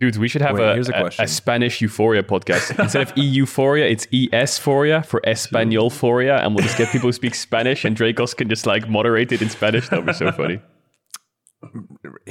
Dude, 0.00 0.16
we 0.16 0.28
should 0.28 0.42
have 0.42 0.56
Wait, 0.56 0.70
a, 0.70 0.74
here's 0.74 0.88
a 0.88 0.92
a, 0.92 1.00
question. 1.00 1.24
a 1.24 1.28
Spanish 1.28 1.80
euphoria 1.80 2.22
podcast. 2.22 2.78
Instead 2.78 3.02
of 3.02 3.12
E 3.18 3.22
euphoria, 3.22 3.86
it's 3.86 4.06
esphoria 4.06 5.04
for 5.04 5.22
Espanolforia, 5.26 6.42
and 6.42 6.54
we'll 6.54 6.64
just 6.64 6.76
get 6.76 6.88
people 6.90 7.08
who 7.08 7.12
speak 7.12 7.34
Spanish, 7.34 7.84
and 7.84 7.96
Drakos 7.96 8.36
can 8.36 8.48
just 8.48 8.66
like 8.66 8.88
moderate 8.88 9.32
it 9.32 9.40
in 9.40 9.50
Spanish. 9.50 9.88
That 9.90 9.98
would 9.98 10.06
be 10.06 10.12
so 10.12 10.32
funny. 10.32 10.60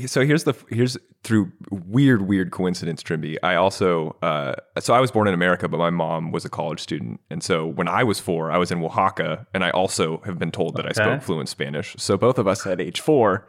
So 0.06 0.26
here's 0.26 0.44
the 0.44 0.54
here's 0.70 0.98
through 1.24 1.52
weird 1.72 2.22
weird 2.24 2.52
coincidence 2.52 3.02
trymbi 3.02 3.38
i 3.42 3.56
also 3.56 4.16
uh, 4.22 4.54
so 4.80 4.94
i 4.94 5.00
was 5.00 5.10
born 5.10 5.28
in 5.28 5.34
america 5.34 5.68
but 5.68 5.78
my 5.78 5.90
mom 5.90 6.32
was 6.32 6.46
a 6.46 6.50
college 6.50 6.80
student. 6.80 7.20
And 7.32 7.42
so 7.42 7.66
when 7.66 7.88
i 7.88 8.04
was 8.04 8.20
four 8.20 8.52
i 8.52 8.58
was 8.58 8.72
in 8.72 8.84
oaxaca 8.84 9.48
and 9.54 9.64
i 9.64 9.72
also 9.72 10.22
have 10.26 10.38
been 10.38 10.52
told 10.52 10.76
that 10.76 10.86
i 10.86 10.92
spoke 10.92 11.24
fluent 11.24 11.50
spanish. 11.50 11.96
So 11.98 12.18
both 12.18 12.38
of 12.38 12.48
us 12.48 12.66
at 12.68 12.80
age 12.80 13.02
four 13.02 13.48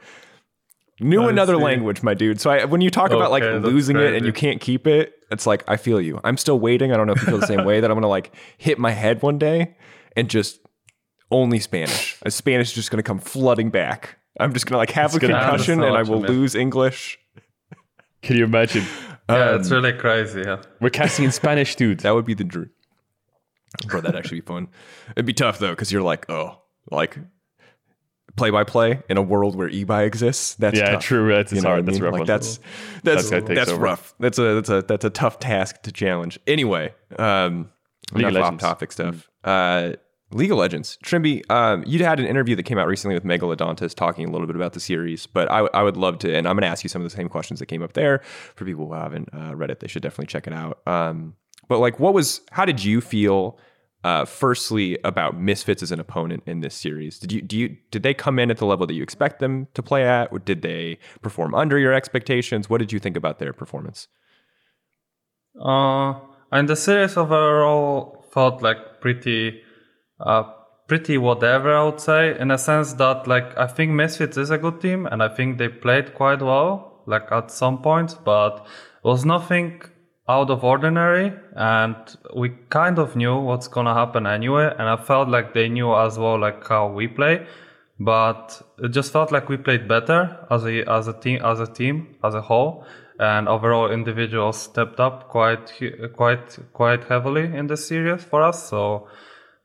knew 0.98 1.24
I 1.24 1.30
another 1.30 1.56
see. 1.56 1.62
language 1.62 2.02
my 2.02 2.14
dude. 2.14 2.40
So 2.40 2.50
I, 2.50 2.64
when 2.64 2.80
you 2.80 2.90
talk 2.90 3.10
about 3.10 3.30
like 3.30 3.42
Okay, 3.42 3.66
losing 3.68 3.96
it 3.98 4.14
and 4.14 4.24
you 4.24 4.32
can't 4.32 4.60
keep 4.60 4.86
it 4.86 5.12
it's 5.30 5.46
like 5.46 5.62
i 5.68 5.76
feel 5.76 6.00
you. 6.00 6.20
I'm 6.24 6.38
still 6.38 6.58
waiting. 6.58 6.92
I 6.92 6.96
don't 6.96 7.06
know 7.06 7.12
if 7.12 7.20
you 7.20 7.28
feel 7.28 7.38
the 7.38 7.46
same 7.46 7.64
way 7.64 7.80
that 7.80 7.90
i'm 7.90 7.96
gonna 7.96 8.08
like 8.08 8.34
hit 8.56 8.78
my 8.78 8.92
head 8.92 9.20
one 9.22 9.38
day 9.38 9.76
and 10.16 10.30
just 10.30 10.58
only 11.30 11.60
spanish. 11.60 12.18
Spanish 12.28 12.68
is 12.68 12.74
just 12.74 12.90
gonna 12.90 13.02
come 13.02 13.18
flooding 13.18 13.70
back 13.70 14.18
i'm 14.40 14.52
just 14.52 14.66
gonna 14.66 14.78
like 14.78 14.90
have 14.90 15.14
a 15.14 15.18
concussion 15.20 15.82
and 15.82 15.96
i 15.96 16.02
will 16.02 16.20
what 16.20 16.28
mean. 16.30 16.38
lose 16.40 16.54
english 16.54 17.18
Can 18.22 18.36
you 18.36 18.44
imagine? 18.44 18.84
Yeah, 19.28 19.54
it's 19.56 19.70
really 19.70 19.92
crazy. 19.92 20.40
Yeah. 20.40 20.62
We're 20.80 20.90
casting 20.90 21.24
in 21.26 21.32
Spanish, 21.32 21.76
dude. 21.76 22.00
That 22.00 22.12
would 22.14 22.24
be 22.24 22.34
the 22.34 22.42
dream. 22.44 22.70
Bro, 23.86 24.00
that'd 24.00 24.16
actually 24.16 24.40
be 24.40 24.46
fun. 24.46 24.68
It'd 25.12 25.26
be 25.26 25.32
tough 25.32 25.58
though, 25.60 25.70
because 25.70 25.92
you're 25.92 26.02
like, 26.02 26.28
oh, 26.30 26.60
like 26.90 27.18
play 28.36 28.50
by 28.50 28.64
play 28.64 29.02
in 29.08 29.16
a 29.16 29.22
world 29.22 29.54
where 29.54 29.68
eBay 29.68 30.06
exists. 30.06 30.54
That's 30.56 30.76
Yeah, 30.78 30.92
tough. 30.92 31.02
true. 31.04 31.28
That's 31.34 31.52
You 31.52 31.60
know 31.60 31.68
hard. 31.68 31.84
what 31.86 31.88
I 31.88 31.92
That's 31.92 32.00
rough 32.02 32.12
Like 32.12 32.18
one. 32.20 32.26
that's 32.26 32.56
that's 32.56 32.62
That's 33.02 33.30
gotta 33.30 33.42
take 33.46 33.56
that's 33.56 33.72
rough. 33.72 34.14
That's 34.18 34.38
a 34.38 34.54
that's 34.54 34.70
a 34.70 34.82
that's 34.82 35.04
a 35.04 35.10
tough 35.10 35.38
task 35.38 35.82
to 35.82 35.92
challenge. 35.92 36.38
Anyway, 36.46 36.92
um, 37.18 37.70
League 38.12 38.24
of 38.26 38.30
enough 38.30 38.42
off 38.42 38.44
Legends. 38.44 38.62
Topic 38.62 38.92
stuff. 38.92 39.30
Uh, 39.44 39.92
League 40.32 40.50
of 40.50 40.58
Legends, 40.58 40.98
Trymbi. 41.04 41.48
Um, 41.50 41.84
you 41.86 42.04
had 42.04 42.18
an 42.18 42.26
interview 42.26 42.56
that 42.56 42.64
came 42.64 42.78
out 42.78 42.86
recently 42.86 43.14
with 43.14 43.24
Megalodontus 43.24 43.94
talking 43.94 44.28
a 44.28 44.32
little 44.32 44.46
bit 44.46 44.56
about 44.56 44.72
the 44.72 44.80
series, 44.80 45.26
but 45.26 45.50
I, 45.50 45.60
I 45.72 45.82
would 45.82 45.96
love 45.96 46.18
to, 46.20 46.34
and 46.34 46.48
I'm 46.48 46.56
going 46.56 46.62
to 46.62 46.68
ask 46.68 46.82
you 46.82 46.88
some 46.88 47.00
of 47.02 47.10
the 47.10 47.16
same 47.16 47.28
questions 47.28 47.60
that 47.60 47.66
came 47.66 47.82
up 47.82 47.92
there. 47.92 48.18
For 48.54 48.64
people 48.64 48.86
who 48.86 48.94
haven't 48.94 49.28
uh, 49.32 49.54
read 49.54 49.70
it, 49.70 49.80
they 49.80 49.86
should 49.86 50.02
definitely 50.02 50.26
check 50.26 50.46
it 50.46 50.52
out. 50.52 50.80
Um, 50.86 51.34
but 51.68 51.78
like, 51.78 52.00
what 52.00 52.12
was? 52.12 52.40
How 52.50 52.64
did 52.64 52.82
you 52.84 53.00
feel? 53.00 53.58
Uh, 54.04 54.24
firstly, 54.24 54.96
about 55.02 55.36
Misfits 55.36 55.82
as 55.82 55.90
an 55.90 55.98
opponent 55.98 56.44
in 56.46 56.60
this 56.60 56.76
series, 56.76 57.18
did 57.18 57.32
you 57.32 57.42
do 57.42 57.56
you 57.58 57.76
did 57.90 58.04
they 58.04 58.14
come 58.14 58.38
in 58.38 58.52
at 58.52 58.58
the 58.58 58.66
level 58.66 58.86
that 58.86 58.94
you 58.94 59.02
expect 59.02 59.40
them 59.40 59.66
to 59.74 59.82
play 59.82 60.04
at, 60.04 60.30
or 60.30 60.38
did 60.38 60.62
they 60.62 60.98
perform 61.22 61.56
under 61.56 61.76
your 61.76 61.92
expectations? 61.92 62.70
What 62.70 62.78
did 62.78 62.92
you 62.92 63.00
think 63.00 63.16
about 63.16 63.40
their 63.40 63.52
performance? 63.52 64.06
Uh, 65.60 66.14
and 66.52 66.68
the 66.68 66.76
series 66.76 67.16
overall 67.16 68.24
felt 68.30 68.62
like 68.62 69.00
pretty, 69.00 69.62
uh, 70.20 70.44
pretty 70.88 71.18
whatever 71.18 71.74
I 71.74 71.84
would 71.84 72.00
say, 72.00 72.38
in 72.38 72.50
a 72.50 72.58
sense 72.58 72.94
that 72.94 73.26
like 73.26 73.56
I 73.56 73.66
think 73.66 73.92
Misfits 73.92 74.36
is 74.36 74.50
a 74.50 74.58
good 74.58 74.80
team, 74.80 75.06
and 75.06 75.22
I 75.22 75.28
think 75.28 75.58
they 75.58 75.68
played 75.68 76.14
quite 76.14 76.40
well, 76.42 77.02
like 77.06 77.30
at 77.32 77.50
some 77.50 77.82
points, 77.82 78.14
but 78.14 78.66
was 79.02 79.24
nothing 79.24 79.82
out 80.28 80.50
of 80.50 80.64
ordinary, 80.64 81.32
and 81.54 81.96
we 82.34 82.50
kind 82.70 82.98
of 82.98 83.14
knew 83.14 83.36
what's 83.36 83.68
gonna 83.68 83.94
happen 83.94 84.26
anyway, 84.26 84.72
and 84.78 84.88
I 84.88 84.96
felt 84.96 85.28
like 85.28 85.54
they 85.54 85.68
knew 85.68 85.94
as 85.94 86.18
well 86.18 86.38
like 86.38 86.66
how 86.66 86.88
we 86.88 87.08
play. 87.08 87.46
But 87.98 88.60
it 88.78 88.88
just 88.88 89.10
felt 89.12 89.32
like 89.32 89.48
we 89.48 89.56
played 89.56 89.88
better 89.88 90.46
as 90.50 90.64
a 90.64 90.82
as 90.90 91.08
a 91.08 91.14
team 91.14 91.40
as 91.42 91.60
a 91.60 91.66
team 91.66 92.16
as 92.22 92.34
a 92.34 92.42
whole, 92.42 92.84
and 93.18 93.48
overall 93.48 93.90
individuals 93.90 94.60
stepped 94.60 95.00
up 95.00 95.28
quite 95.28 95.72
quite 96.14 96.58
quite 96.74 97.04
heavily 97.04 97.44
in 97.56 97.68
the 97.68 97.76
series 97.76 98.22
for 98.22 98.42
us. 98.42 98.68
So 98.68 99.08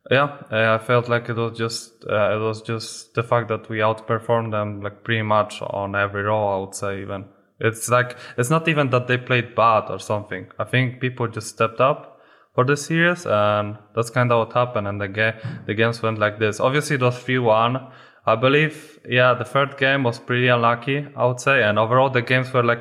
yeah, 0.10 0.42
I 0.50 0.78
felt 0.80 1.10
like 1.10 1.30
it 1.30 1.36
was 1.36 1.58
just 1.58 2.06
uh, 2.10 2.36
it 2.36 2.40
was 2.40 2.62
just 2.62 3.14
the 3.14 3.24
fact 3.24 3.50
that 3.50 3.70
we 3.70 3.80
outperformed 3.80 4.52
them 4.52 4.82
like 4.82 5.04
pretty 5.04 5.22
much 5.22 5.62
on 5.62 5.96
every 5.96 6.24
role. 6.24 6.48
I 6.50 6.66
would 6.66 6.76
say 6.76 7.02
even 7.02 7.26
it's 7.60 7.90
like 7.90 8.18
it's 8.38 8.50
not 8.50 8.68
even 8.68 8.90
that 8.90 9.08
they 9.08 9.18
played 9.18 9.54
bad 9.54 9.90
or 9.90 10.00
something. 10.00 10.48
I 10.58 10.64
think 10.64 11.00
people 11.00 11.28
just 11.28 11.50
stepped 11.50 11.80
up 11.80 12.20
for 12.56 12.66
the 12.66 12.76
series, 12.76 13.26
and 13.28 13.78
that's 13.96 14.10
kind 14.10 14.32
of 14.32 14.48
what 14.48 14.54
happened. 14.54 14.88
And 14.88 15.00
the 15.00 15.08
game 15.08 15.34
the 15.68 15.76
games 15.76 16.02
went 16.02 16.18
like 16.18 16.40
this. 16.40 16.60
Obviously, 16.60 16.96
it 16.96 17.02
was 17.02 17.20
three 17.20 17.40
one. 17.40 17.88
I 18.26 18.36
believe, 18.36 19.00
yeah, 19.08 19.34
the 19.34 19.46
third 19.46 19.78
game 19.78 20.04
was 20.04 20.20
pretty 20.20 20.48
unlucky, 20.48 21.08
I 21.16 21.26
would 21.26 21.40
say, 21.40 21.64
and 21.64 21.80
overall 21.80 22.12
the 22.12 22.22
games 22.22 22.54
were 22.54 22.64
like 22.64 22.80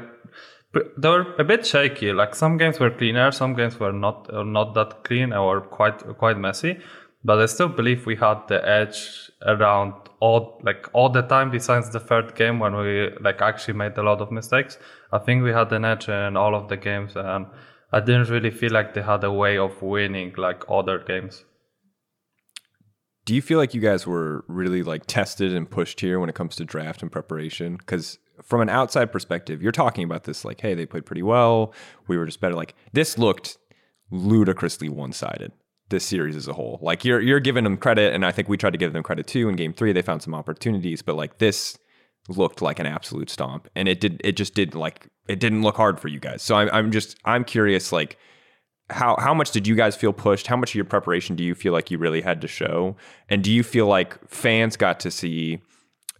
they 0.72 1.08
were 1.08 1.34
a 1.38 1.44
bit 1.44 1.66
shaky. 1.66 2.12
Like 2.12 2.34
some 2.34 2.56
games 2.56 2.78
were 2.78 2.90
cleaner, 2.90 3.32
some 3.32 3.54
games 3.54 3.78
were 3.80 3.92
not 3.92 4.28
not 4.32 4.74
that 4.74 5.04
clean 5.04 5.32
or 5.32 5.60
quite 5.60 5.98
quite 6.18 6.38
messy. 6.38 6.78
But 7.24 7.40
I 7.40 7.46
still 7.46 7.68
believe 7.68 8.06
we 8.06 8.16
had 8.16 8.48
the 8.48 8.66
edge 8.66 9.30
around 9.46 9.92
all 10.20 10.60
like 10.62 10.88
all 10.92 11.08
the 11.08 11.22
time 11.22 11.50
besides 11.50 11.90
the 11.90 12.00
third 12.00 12.34
game 12.34 12.58
when 12.58 12.74
we 12.76 13.10
like 13.20 13.40
actually 13.42 13.74
made 13.74 13.96
a 13.98 14.02
lot 14.02 14.20
of 14.20 14.30
mistakes. 14.30 14.78
I 15.12 15.18
think 15.18 15.42
we 15.42 15.50
had 15.50 15.72
an 15.72 15.84
edge 15.84 16.08
in 16.08 16.36
all 16.36 16.54
of 16.54 16.68
the 16.68 16.76
games 16.76 17.12
and 17.16 17.46
I 17.92 18.00
didn't 18.00 18.28
really 18.28 18.50
feel 18.50 18.72
like 18.72 18.94
they 18.94 19.02
had 19.02 19.24
a 19.24 19.32
way 19.32 19.58
of 19.58 19.82
winning 19.82 20.34
like 20.36 20.64
other 20.68 20.98
games. 20.98 21.44
Do 23.24 23.34
you 23.34 23.42
feel 23.42 23.58
like 23.58 23.74
you 23.74 23.80
guys 23.80 24.06
were 24.06 24.44
really 24.48 24.82
like 24.82 25.06
tested 25.06 25.54
and 25.54 25.70
pushed 25.70 26.00
here 26.00 26.20
when 26.20 26.28
it 26.28 26.34
comes 26.34 26.56
to 26.56 26.64
draft 26.64 27.02
and 27.02 27.12
preparation? 27.12 27.76
Because 27.76 28.18
from 28.42 28.60
an 28.60 28.68
outside 28.70 29.12
perspective, 29.12 29.62
you're 29.62 29.72
talking 29.72 30.04
about 30.04 30.24
this 30.24 30.44
like, 30.44 30.60
hey, 30.60 30.74
they 30.74 30.86
played 30.86 31.04
pretty 31.04 31.22
well. 31.22 31.74
We 32.08 32.16
were 32.16 32.26
just 32.26 32.40
better. 32.40 32.54
Like 32.54 32.74
this 32.92 33.18
looked 33.18 33.58
ludicrously 34.10 34.88
one-sided. 34.88 35.52
This 35.90 36.04
series 36.04 36.36
as 36.36 36.48
a 36.48 36.52
whole, 36.52 36.78
like 36.80 37.04
you're 37.04 37.20
you're 37.20 37.40
giving 37.40 37.64
them 37.64 37.76
credit, 37.76 38.14
and 38.14 38.24
I 38.24 38.32
think 38.32 38.48
we 38.48 38.56
tried 38.56 38.70
to 38.70 38.78
give 38.78 38.92
them 38.92 39.02
credit 39.02 39.26
too. 39.26 39.48
In 39.48 39.56
Game 39.56 39.72
Three, 39.72 39.92
they 39.92 40.02
found 40.02 40.22
some 40.22 40.34
opportunities, 40.34 41.02
but 41.02 41.16
like 41.16 41.38
this 41.38 41.76
looked 42.28 42.62
like 42.62 42.78
an 42.78 42.86
absolute 42.86 43.28
stomp, 43.28 43.68
and 43.74 43.88
it 43.88 44.00
did. 44.00 44.20
It 44.24 44.36
just 44.36 44.54
did 44.54 44.74
like 44.74 45.08
it 45.28 45.40
didn't 45.40 45.62
look 45.62 45.76
hard 45.76 46.00
for 46.00 46.08
you 46.08 46.20
guys. 46.20 46.42
So 46.42 46.54
I'm 46.54 46.70
I'm 46.72 46.90
just 46.90 47.18
I'm 47.24 47.44
curious, 47.44 47.92
like 47.92 48.18
how 48.90 49.16
how 49.18 49.34
much 49.34 49.50
did 49.50 49.66
you 49.66 49.74
guys 49.74 49.96
feel 49.96 50.12
pushed? 50.12 50.46
How 50.46 50.56
much 50.56 50.70
of 50.70 50.74
your 50.74 50.84
preparation 50.84 51.36
do 51.36 51.44
you 51.44 51.54
feel 51.54 51.72
like 51.72 51.90
you 51.90 51.98
really 51.98 52.20
had 52.20 52.40
to 52.42 52.48
show? 52.48 52.96
And 53.28 53.42
do 53.42 53.52
you 53.52 53.62
feel 53.62 53.86
like 53.86 54.28
fans 54.28 54.76
got 54.76 55.00
to 55.00 55.10
see 55.10 55.60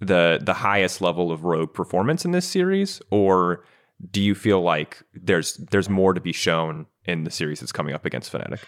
the 0.00 0.40
the 0.42 0.54
highest 0.54 1.00
level 1.00 1.30
of 1.30 1.44
rogue 1.44 1.74
performance 1.74 2.24
in 2.24 2.32
this 2.32 2.46
series, 2.46 3.00
or 3.10 3.64
do 4.10 4.22
you 4.22 4.34
feel 4.34 4.60
like 4.62 5.02
there's 5.14 5.56
there's 5.70 5.88
more 5.88 6.14
to 6.14 6.20
be 6.20 6.32
shown 6.32 6.86
in 7.04 7.24
the 7.24 7.30
series 7.30 7.60
that's 7.60 7.72
coming 7.72 7.94
up 7.94 8.04
against 8.04 8.32
Fnatic? 8.32 8.60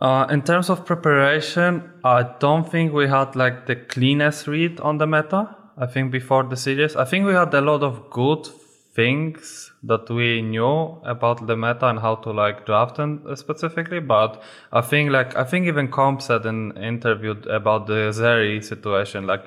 Uh, 0.00 0.26
in 0.28 0.42
terms 0.42 0.68
of 0.68 0.84
preparation, 0.84 1.90
I 2.04 2.22
don't 2.38 2.70
think 2.70 2.92
we 2.92 3.08
had 3.08 3.34
like 3.34 3.66
the 3.66 3.76
cleanest 3.76 4.46
read 4.46 4.78
on 4.80 4.98
the 4.98 5.06
meta. 5.06 5.56
I 5.78 5.86
think 5.86 6.12
before 6.12 6.42
the 6.44 6.56
series, 6.56 6.96
I 6.96 7.04
think 7.04 7.26
we 7.26 7.32
had 7.32 7.52
a 7.54 7.60
lot 7.62 7.82
of 7.82 8.10
good 8.10 8.46
things 8.94 9.72
that 9.82 10.08
we 10.10 10.42
knew 10.42 11.00
about 11.04 11.46
the 11.46 11.56
meta 11.56 11.86
and 11.86 11.98
how 11.98 12.16
to 12.16 12.30
like 12.30 12.66
draft 12.66 12.96
them 12.96 13.24
specifically. 13.36 14.00
But 14.00 14.42
I 14.72 14.82
think 14.82 15.12
like 15.12 15.34
I 15.34 15.44
think 15.44 15.66
even 15.66 15.88
Comp 15.88 16.20
said 16.20 16.44
in 16.44 16.76
interview 16.76 17.32
about 17.48 17.86
the 17.86 18.10
Zeri 18.12 18.62
situation, 18.62 19.26
like 19.26 19.44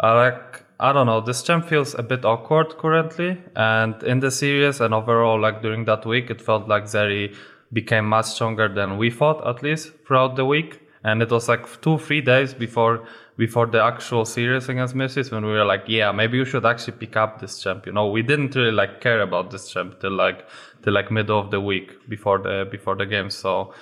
I 0.00 0.12
like 0.12 0.64
I 0.80 0.92
don't 0.92 1.06
know, 1.06 1.20
this 1.20 1.42
champ 1.44 1.66
feels 1.66 1.94
a 1.94 2.02
bit 2.02 2.24
awkward 2.24 2.76
currently. 2.78 3.38
And 3.54 4.02
in 4.02 4.18
the 4.18 4.32
series 4.32 4.80
and 4.80 4.92
overall, 4.92 5.40
like 5.40 5.62
during 5.62 5.84
that 5.84 6.04
week, 6.04 6.30
it 6.30 6.40
felt 6.40 6.66
like 6.68 6.84
Zeri 6.84 7.36
became 7.74 8.06
much 8.06 8.26
stronger 8.26 8.68
than 8.68 8.96
we 8.96 9.10
thought, 9.10 9.46
at 9.46 9.62
least 9.62 9.92
throughout 10.06 10.36
the 10.36 10.46
week. 10.46 10.80
And 11.02 11.20
it 11.20 11.30
was 11.30 11.48
like 11.48 11.82
two, 11.82 11.98
three 11.98 12.22
days 12.22 12.54
before 12.54 13.06
before 13.36 13.66
the 13.66 13.82
actual 13.82 14.24
series 14.24 14.68
against 14.68 14.94
Misfits 14.94 15.30
when 15.30 15.44
we 15.44 15.52
were 15.52 15.64
like, 15.64 15.84
yeah, 15.88 16.12
maybe 16.12 16.38
you 16.38 16.44
should 16.44 16.64
actually 16.64 16.96
pick 16.96 17.16
up 17.16 17.40
this 17.40 17.58
champ. 17.60 17.84
You 17.84 17.92
know, 17.92 18.06
we 18.08 18.22
didn't 18.22 18.54
really 18.54 18.70
like 18.72 19.00
care 19.00 19.20
about 19.20 19.50
this 19.50 19.68
champ 19.68 20.00
till 20.00 20.12
like 20.12 20.46
till 20.82 20.94
like 20.94 21.10
middle 21.10 21.38
of 21.38 21.50
the 21.50 21.60
week 21.60 22.08
before 22.08 22.38
the 22.38 22.66
before 22.70 22.96
the 22.96 23.06
game. 23.06 23.28
So 23.28 23.74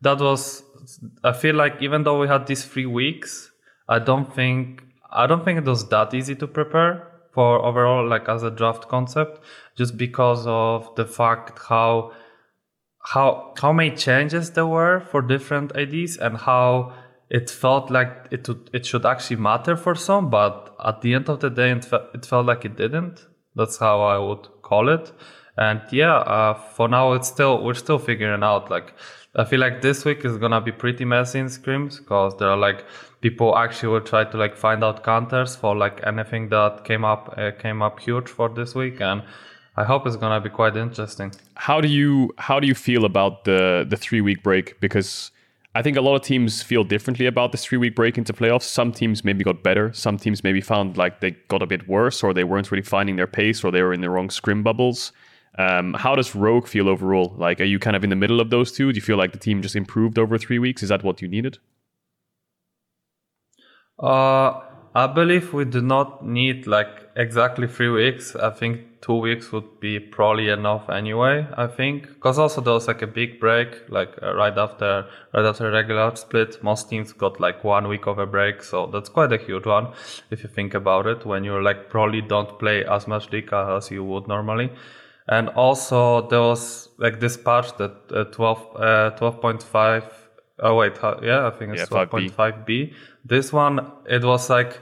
that 0.00 0.20
was 0.20 0.62
I 1.24 1.32
feel 1.32 1.54
like 1.56 1.82
even 1.82 2.04
though 2.04 2.20
we 2.20 2.28
had 2.28 2.46
these 2.46 2.64
three 2.64 2.86
weeks, 2.86 3.50
I 3.88 3.98
don't 3.98 4.32
think 4.34 4.82
I 5.10 5.26
don't 5.26 5.44
think 5.44 5.58
it 5.58 5.64
was 5.64 5.88
that 5.88 6.14
easy 6.14 6.36
to 6.36 6.46
prepare 6.46 7.06
for 7.32 7.64
overall 7.64 8.08
like 8.08 8.28
as 8.28 8.42
a 8.42 8.50
draft 8.50 8.88
concept, 8.88 9.42
just 9.76 9.96
because 9.96 10.46
of 10.46 10.94
the 10.94 11.04
fact 11.04 11.58
how 11.68 12.12
how 13.02 13.54
how 13.60 13.72
many 13.72 13.96
changes 13.96 14.50
there 14.50 14.66
were 14.66 15.00
for 15.00 15.22
different 15.22 15.72
IDs 15.74 16.16
and 16.18 16.36
how 16.36 16.92
it 17.30 17.48
felt 17.48 17.90
like 17.90 18.26
it 18.30 18.48
would, 18.48 18.68
it 18.72 18.84
should 18.84 19.06
actually 19.06 19.36
matter 19.36 19.76
for 19.76 19.94
some, 19.94 20.30
but 20.30 20.74
at 20.84 21.00
the 21.00 21.14
end 21.14 21.28
of 21.28 21.38
the 21.40 21.48
day, 21.48 21.70
it, 21.70 21.84
fe- 21.84 22.08
it 22.12 22.26
felt 22.26 22.46
like 22.46 22.64
it 22.64 22.76
didn't. 22.76 23.24
That's 23.54 23.78
how 23.78 24.02
I 24.02 24.18
would 24.18 24.48
call 24.62 24.88
it. 24.88 25.12
And 25.56 25.80
yeah, 25.92 26.16
uh, 26.16 26.54
for 26.54 26.88
now, 26.88 27.12
it's 27.12 27.28
still 27.28 27.62
we're 27.62 27.74
still 27.74 27.98
figuring 27.98 28.42
out. 28.42 28.70
Like, 28.70 28.94
I 29.36 29.44
feel 29.44 29.60
like 29.60 29.80
this 29.80 30.04
week 30.04 30.24
is 30.24 30.38
gonna 30.38 30.60
be 30.60 30.72
pretty 30.72 31.04
messy 31.04 31.38
in 31.38 31.46
scrims 31.46 31.98
because 31.98 32.36
there 32.38 32.48
are 32.48 32.56
like 32.56 32.84
people 33.20 33.56
actually 33.56 33.90
will 33.90 34.00
try 34.00 34.24
to 34.24 34.36
like 34.36 34.56
find 34.56 34.82
out 34.82 35.04
counters 35.04 35.54
for 35.54 35.76
like 35.76 36.00
anything 36.04 36.48
that 36.48 36.84
came 36.84 37.04
up 37.04 37.34
uh, 37.36 37.52
came 37.52 37.80
up 37.80 38.00
huge 38.00 38.28
for 38.28 38.48
this 38.48 38.74
week 38.74 39.00
and. 39.00 39.22
I 39.80 39.84
hope 39.84 40.06
it's 40.06 40.16
gonna 40.16 40.42
be 40.42 40.50
quite 40.50 40.76
interesting. 40.76 41.32
How 41.54 41.80
do 41.80 41.88
you 41.88 42.34
how 42.36 42.60
do 42.60 42.66
you 42.66 42.74
feel 42.74 43.06
about 43.06 43.44
the 43.44 43.86
the 43.88 43.96
three 43.96 44.20
week 44.20 44.42
break? 44.42 44.78
Because 44.78 45.30
I 45.74 45.80
think 45.80 45.96
a 45.96 46.02
lot 46.02 46.16
of 46.16 46.22
teams 46.22 46.62
feel 46.62 46.84
differently 46.84 47.24
about 47.24 47.52
this 47.52 47.64
three 47.64 47.78
week 47.78 47.94
break 47.96 48.18
into 48.18 48.34
playoffs. 48.34 48.64
Some 48.64 48.92
teams 48.92 49.24
maybe 49.24 49.42
got 49.42 49.62
better. 49.62 49.90
Some 49.94 50.18
teams 50.18 50.44
maybe 50.44 50.60
found 50.60 50.98
like 50.98 51.20
they 51.20 51.30
got 51.48 51.62
a 51.62 51.66
bit 51.66 51.88
worse 51.88 52.22
or 52.22 52.34
they 52.34 52.44
weren't 52.44 52.70
really 52.70 52.82
finding 52.82 53.16
their 53.16 53.26
pace 53.26 53.64
or 53.64 53.70
they 53.70 53.82
were 53.82 53.94
in 53.94 54.02
the 54.02 54.10
wrong 54.10 54.28
scrim 54.28 54.62
bubbles. 54.62 55.12
Um, 55.58 55.94
how 55.94 56.14
does 56.14 56.34
Rogue 56.34 56.66
feel 56.66 56.86
overall? 56.88 57.34
Like, 57.38 57.60
are 57.60 57.70
you 57.72 57.78
kind 57.78 57.96
of 57.96 58.04
in 58.04 58.10
the 58.10 58.16
middle 58.16 58.40
of 58.40 58.50
those 58.50 58.70
two? 58.72 58.92
Do 58.92 58.96
you 58.96 59.02
feel 59.02 59.16
like 59.16 59.32
the 59.32 59.38
team 59.38 59.62
just 59.62 59.76
improved 59.76 60.18
over 60.18 60.36
three 60.36 60.58
weeks? 60.58 60.82
Is 60.82 60.90
that 60.90 61.02
what 61.02 61.22
you 61.22 61.28
needed? 61.28 61.58
Uh, 63.98 64.60
I 64.92 65.06
believe 65.06 65.52
we 65.52 65.64
do 65.64 65.80
not 65.80 66.26
need 66.26 66.66
like 66.66 67.10
exactly 67.14 67.68
three 67.68 67.90
weeks. 67.90 68.34
I 68.34 68.50
think 68.50 69.00
two 69.00 69.14
weeks 69.14 69.52
would 69.52 69.78
be 69.78 70.00
probably 70.00 70.48
enough 70.48 70.90
anyway. 70.90 71.46
I 71.56 71.68
think 71.68 72.08
because 72.08 72.40
also 72.40 72.60
there 72.60 72.72
was 72.72 72.88
like 72.88 73.00
a 73.00 73.06
big 73.06 73.38
break, 73.38 73.88
like 73.88 74.18
uh, 74.20 74.34
right 74.34 74.56
after 74.58 75.06
right 75.32 75.44
after 75.44 75.70
regular 75.70 76.16
split. 76.16 76.60
Most 76.64 76.90
teams 76.90 77.12
got 77.12 77.38
like 77.38 77.62
one 77.62 77.86
week 77.86 78.08
of 78.08 78.18
a 78.18 78.26
break, 78.26 78.64
so 78.64 78.86
that's 78.86 79.08
quite 79.08 79.32
a 79.32 79.38
huge 79.38 79.64
one 79.64 79.92
if 80.30 80.42
you 80.42 80.48
think 80.48 80.74
about 80.74 81.06
it. 81.06 81.24
When 81.24 81.44
you're 81.44 81.62
like 81.62 81.88
probably 81.88 82.20
don't 82.22 82.58
play 82.58 82.84
as 82.84 83.06
much 83.06 83.30
Liga 83.30 83.76
as 83.76 83.92
you 83.92 84.02
would 84.02 84.26
normally. 84.26 84.72
And 85.28 85.50
also 85.50 86.28
there 86.28 86.40
was 86.40 86.88
like 86.98 87.20
this 87.20 87.36
patch 87.36 87.76
that 87.76 87.92
uh, 88.12 88.24
12 88.24 88.58
uh, 88.74 89.10
12.5 89.20 90.02
oh 90.62 90.76
wait 90.76 90.94
yeah 91.22 91.46
I 91.46 91.50
think 91.50 91.74
it's 91.74 91.90
Yeah, 91.90 92.06
12.5b. 92.06 92.94
This 93.24 93.52
one 93.52 93.92
it 94.08 94.24
was 94.24 94.50
like 94.50 94.80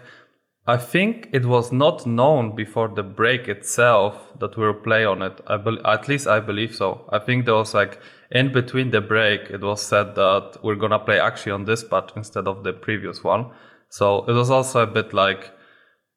I 0.67 0.77
think 0.77 1.31
it 1.33 1.47
was 1.47 1.73
not 1.73 2.07
known 2.07 2.55
before 2.55 2.89
the 2.89 3.03
break 3.03 3.49
itself 3.49 4.15
that 4.39 4.57
we 4.57 4.67
will 4.67 4.75
play 4.75 5.05
on 5.05 5.23
it. 5.23 5.41
I 5.47 5.57
bel 5.57 5.79
at 5.87 6.09
least 6.09 6.27
I 6.27 6.41
believe 6.41 6.75
so. 6.75 7.09
I 7.11 7.19
think 7.19 7.47
there 7.47 7.55
was 7.55 7.73
like 7.73 8.01
in 8.31 8.53
between 8.53 8.91
the 8.91 9.01
break, 9.01 9.49
it 9.51 9.63
was 9.63 9.81
said 9.83 10.15
that 10.17 10.59
we're 10.63 10.75
gonna 10.75 10.99
play 10.99 11.19
actually 11.19 11.53
on 11.53 11.65
this 11.65 11.83
patch 11.83 12.11
instead 12.17 12.47
of 12.47 12.65
the 12.65 12.75
previous 12.75 13.25
one. 13.25 13.47
So 13.89 14.25
it 14.27 14.33
was 14.33 14.51
also 14.51 14.83
a 14.83 14.87
bit 14.87 15.15
like 15.15 15.51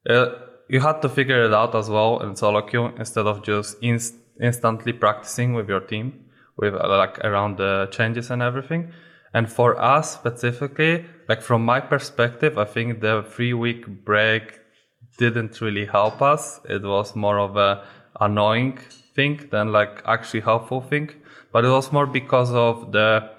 uh, 0.08 0.26
you 0.68 0.80
had 0.80 1.00
to 1.02 1.08
figure 1.08 1.44
it 1.44 1.54
out 1.54 1.74
as 1.74 1.88
well 1.88 2.20
in 2.20 2.36
solo 2.36 2.60
queue 2.62 2.92
instead 2.98 3.26
of 3.26 3.42
just 3.42 3.76
inst- 3.82 4.16
instantly 4.40 4.92
practicing 4.92 5.54
with 5.54 5.68
your 5.68 5.80
team 5.80 6.26
with 6.56 6.74
uh, 6.74 6.88
like 6.88 7.18
around 7.20 7.56
the 7.56 7.88
changes 7.90 8.30
and 8.30 8.42
everything. 8.42 8.92
And 9.34 9.50
for 9.50 9.80
us 9.80 10.12
specifically, 10.12 11.06
like 11.28 11.42
from 11.42 11.64
my 11.64 11.80
perspective, 11.80 12.58
I 12.58 12.64
think 12.64 13.00
the 13.00 13.24
three 13.28 13.54
week 13.54 13.86
break 14.04 14.60
didn't 15.18 15.60
really 15.60 15.86
help 15.86 16.20
us. 16.20 16.60
It 16.68 16.82
was 16.82 17.16
more 17.16 17.38
of 17.38 17.56
a 17.56 17.84
annoying 18.20 18.78
thing 19.14 19.48
than 19.50 19.72
like 19.72 20.02
actually 20.04 20.40
helpful 20.40 20.80
thing. 20.80 21.10
But 21.52 21.64
it 21.64 21.68
was 21.68 21.92
more 21.92 22.06
because 22.06 22.52
of 22.52 22.92
the 22.92 23.30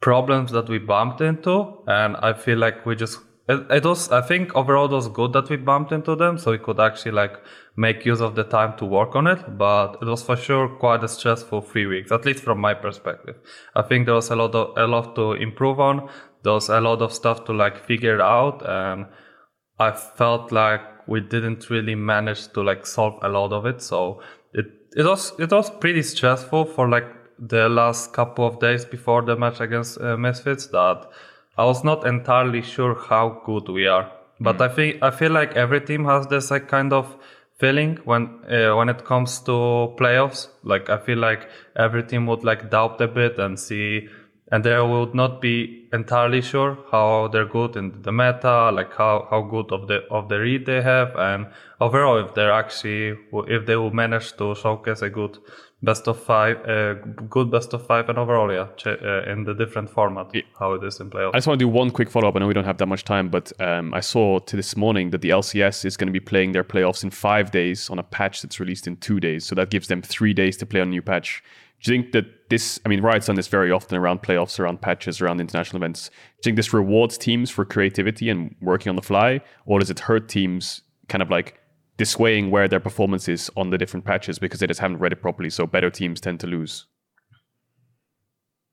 problems 0.00 0.52
that 0.52 0.68
we 0.68 0.78
bumped 0.78 1.20
into. 1.20 1.78
And 1.86 2.16
I 2.16 2.32
feel 2.32 2.58
like 2.58 2.84
we 2.86 2.94
just, 2.94 3.18
it, 3.48 3.84
was, 3.84 4.10
I 4.10 4.22
think 4.22 4.54
overall 4.54 4.86
it 4.86 4.92
was 4.92 5.08
good 5.08 5.32
that 5.34 5.50
we 5.50 5.56
bumped 5.56 5.92
into 5.92 6.16
them. 6.16 6.38
So 6.38 6.52
we 6.52 6.58
could 6.58 6.80
actually 6.80 7.12
like 7.12 7.36
make 7.76 8.06
use 8.06 8.20
of 8.20 8.34
the 8.34 8.44
time 8.44 8.76
to 8.78 8.86
work 8.86 9.14
on 9.14 9.26
it. 9.26 9.58
But 9.58 9.98
it 10.00 10.06
was 10.06 10.22
for 10.22 10.36
sure 10.36 10.68
quite 10.68 11.04
a 11.04 11.08
stressful 11.08 11.60
three 11.62 11.86
weeks, 11.86 12.10
at 12.10 12.24
least 12.24 12.42
from 12.42 12.58
my 12.60 12.74
perspective. 12.74 13.36
I 13.74 13.82
think 13.82 14.06
there 14.06 14.14
was 14.14 14.30
a 14.30 14.36
lot 14.36 14.54
of, 14.54 14.76
a 14.78 14.86
lot 14.86 15.14
to 15.16 15.32
improve 15.32 15.78
on. 15.78 16.08
There 16.42 16.52
was 16.52 16.68
a 16.68 16.80
lot 16.80 17.02
of 17.02 17.12
stuff 17.12 17.44
to 17.44 17.52
like 17.52 17.84
figure 17.86 18.22
out. 18.22 18.62
And 18.66 19.06
I 19.78 19.92
felt 19.92 20.50
like 20.50 21.06
we 21.06 21.20
didn't 21.20 21.68
really 21.68 21.94
manage 21.94 22.48
to 22.52 22.62
like 22.62 22.86
solve 22.86 23.18
a 23.22 23.28
lot 23.28 23.52
of 23.52 23.66
it. 23.66 23.82
So 23.82 24.22
it, 24.54 24.66
it 24.96 25.04
was, 25.04 25.32
it 25.38 25.50
was 25.50 25.68
pretty 25.70 26.02
stressful 26.02 26.64
for 26.64 26.88
like 26.88 27.04
the 27.38 27.68
last 27.68 28.14
couple 28.14 28.46
of 28.46 28.60
days 28.60 28.84
before 28.84 29.20
the 29.20 29.36
match 29.36 29.60
against 29.60 30.00
uh, 30.00 30.16
Misfits 30.16 30.68
that 30.68 31.10
I 31.56 31.64
was 31.64 31.84
not 31.84 32.06
entirely 32.06 32.62
sure 32.62 32.94
how 32.94 33.42
good 33.44 33.68
we 33.68 33.86
are. 33.86 34.10
But 34.40 34.60
I 34.60 34.68
think 34.68 35.02
I 35.02 35.10
feel 35.10 35.30
like 35.30 35.56
every 35.56 35.80
team 35.80 36.04
has 36.06 36.26
this 36.26 36.50
like 36.50 36.68
kind 36.68 36.92
of 36.92 37.16
feeling 37.58 37.98
when 38.04 38.40
uh, 38.50 38.76
when 38.76 38.88
it 38.88 39.04
comes 39.04 39.38
to 39.40 39.94
playoffs. 39.96 40.48
Like 40.62 40.90
I 40.90 40.98
feel 40.98 41.18
like 41.18 41.48
every 41.76 42.02
team 42.02 42.26
would 42.26 42.44
like 42.44 42.70
doubt 42.70 43.00
a 43.00 43.06
bit 43.06 43.38
and 43.38 43.58
see, 43.58 44.08
and 44.50 44.64
they 44.64 44.76
would 44.80 45.14
not 45.14 45.40
be 45.40 45.88
entirely 45.92 46.40
sure 46.40 46.78
how 46.90 47.28
they're 47.28 47.46
good 47.46 47.76
in 47.76 48.02
the 48.02 48.12
meta, 48.12 48.70
like 48.72 48.92
how 48.94 49.28
how 49.30 49.42
good 49.42 49.70
of 49.70 49.86
the 49.86 50.02
of 50.10 50.28
the 50.28 50.40
read 50.40 50.66
they 50.66 50.82
have, 50.82 51.14
and 51.16 51.46
overall 51.80 52.18
if 52.18 52.34
they're 52.34 52.52
actually 52.52 53.16
if 53.46 53.66
they 53.66 53.76
will 53.76 53.92
manage 53.92 54.36
to 54.36 54.54
showcase 54.56 55.02
a 55.02 55.10
good 55.10 55.38
best 55.84 56.08
of 56.08 56.18
five, 56.18 56.56
uh, 56.68 56.94
good 57.28 57.50
best 57.50 57.72
of 57.74 57.86
five, 57.86 58.08
and 58.08 58.18
overall, 58.18 58.50
yeah, 58.52 58.66
ch- 58.76 58.86
uh, 58.86 59.22
in 59.32 59.44
the 59.44 59.54
different 59.54 59.88
format 59.90 60.26
Yeah. 60.34 60.42
how 60.58 60.72
it 60.74 60.82
is 60.84 61.00
in 61.00 61.10
playoffs. 61.10 61.34
I 61.34 61.38
just 61.38 61.46
want 61.46 61.58
to 61.60 61.64
do 61.64 61.68
one 61.68 61.90
quick 61.90 62.10
follow 62.10 62.28
up. 62.28 62.36
I 62.36 62.38
know 62.40 62.46
we 62.46 62.54
don't 62.54 62.64
have 62.64 62.78
that 62.78 62.86
much 62.86 63.04
time, 63.04 63.28
but 63.28 63.52
um, 63.60 63.92
I 63.94 64.00
saw 64.00 64.38
to 64.38 64.56
this 64.56 64.76
morning 64.76 65.10
that 65.10 65.20
the 65.20 65.30
LCS 65.30 65.84
is 65.84 65.96
going 65.96 66.06
to 66.08 66.12
be 66.12 66.20
playing 66.20 66.52
their 66.52 66.64
playoffs 66.64 67.02
in 67.04 67.10
five 67.10 67.50
days 67.50 67.90
on 67.90 67.98
a 67.98 68.02
patch 68.02 68.42
that's 68.42 68.58
released 68.60 68.86
in 68.86 68.96
two 68.96 69.20
days. 69.20 69.44
So 69.46 69.54
that 69.54 69.70
gives 69.70 69.88
them 69.88 70.02
three 70.02 70.32
days 70.34 70.56
to 70.58 70.66
play 70.66 70.80
on 70.80 70.88
a 70.88 70.90
new 70.90 71.02
patch. 71.02 71.42
Do 71.82 71.92
you 71.92 71.98
think 72.00 72.12
that 72.12 72.48
this, 72.48 72.80
I 72.86 72.88
mean, 72.88 73.02
Riot's 73.02 73.26
done 73.26 73.36
this 73.36 73.48
very 73.48 73.70
often 73.70 73.98
around 73.98 74.22
playoffs, 74.22 74.58
around 74.58 74.80
patches, 74.80 75.20
around 75.20 75.40
international 75.40 75.82
events. 75.82 76.08
Do 76.08 76.14
you 76.14 76.42
think 76.44 76.56
this 76.56 76.72
rewards 76.72 77.18
teams 77.18 77.50
for 77.50 77.64
creativity 77.66 78.30
and 78.30 78.54
working 78.62 78.88
on 78.88 78.96
the 78.96 79.02
fly? 79.02 79.40
Or 79.66 79.80
does 79.80 79.90
it 79.90 80.00
hurt 80.00 80.28
teams 80.28 80.80
kind 81.08 81.20
of 81.20 81.28
like 81.30 81.60
dissuading 81.96 82.50
where 82.50 82.68
their 82.68 82.80
performance 82.80 83.28
is 83.28 83.50
on 83.56 83.70
the 83.70 83.78
different 83.78 84.04
patches 84.04 84.38
because 84.38 84.60
they 84.60 84.66
just 84.66 84.80
haven't 84.80 84.98
read 84.98 85.12
it 85.12 85.22
properly? 85.22 85.50
So 85.50 85.66
better 85.66 85.90
teams 85.90 86.20
tend 86.20 86.40
to 86.40 86.46
lose. 86.46 86.86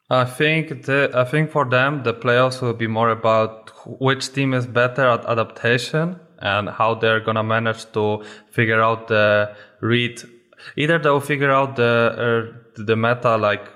I 0.09 0.25
think 0.25 0.85
the, 0.85 1.09
I 1.13 1.23
think 1.23 1.51
for 1.51 1.63
them 1.63 2.03
the 2.03 2.13
playoffs 2.13 2.61
will 2.61 2.73
be 2.73 2.87
more 2.87 3.09
about 3.09 3.71
which 4.01 4.33
team 4.33 4.53
is 4.53 4.67
better 4.67 5.07
at 5.07 5.25
adaptation 5.25 6.19
and 6.39 6.67
how 6.69 6.95
they're 6.95 7.21
gonna 7.21 7.43
manage 7.43 7.89
to 7.93 8.23
figure 8.49 8.81
out 8.81 9.07
the 9.07 9.55
read. 9.79 10.21
Either 10.75 10.99
they'll 10.99 11.21
figure 11.21 11.51
out 11.51 11.77
the 11.77 12.51
uh, 12.53 12.83
the 12.83 12.95
meta 12.95 13.37
like 13.37 13.67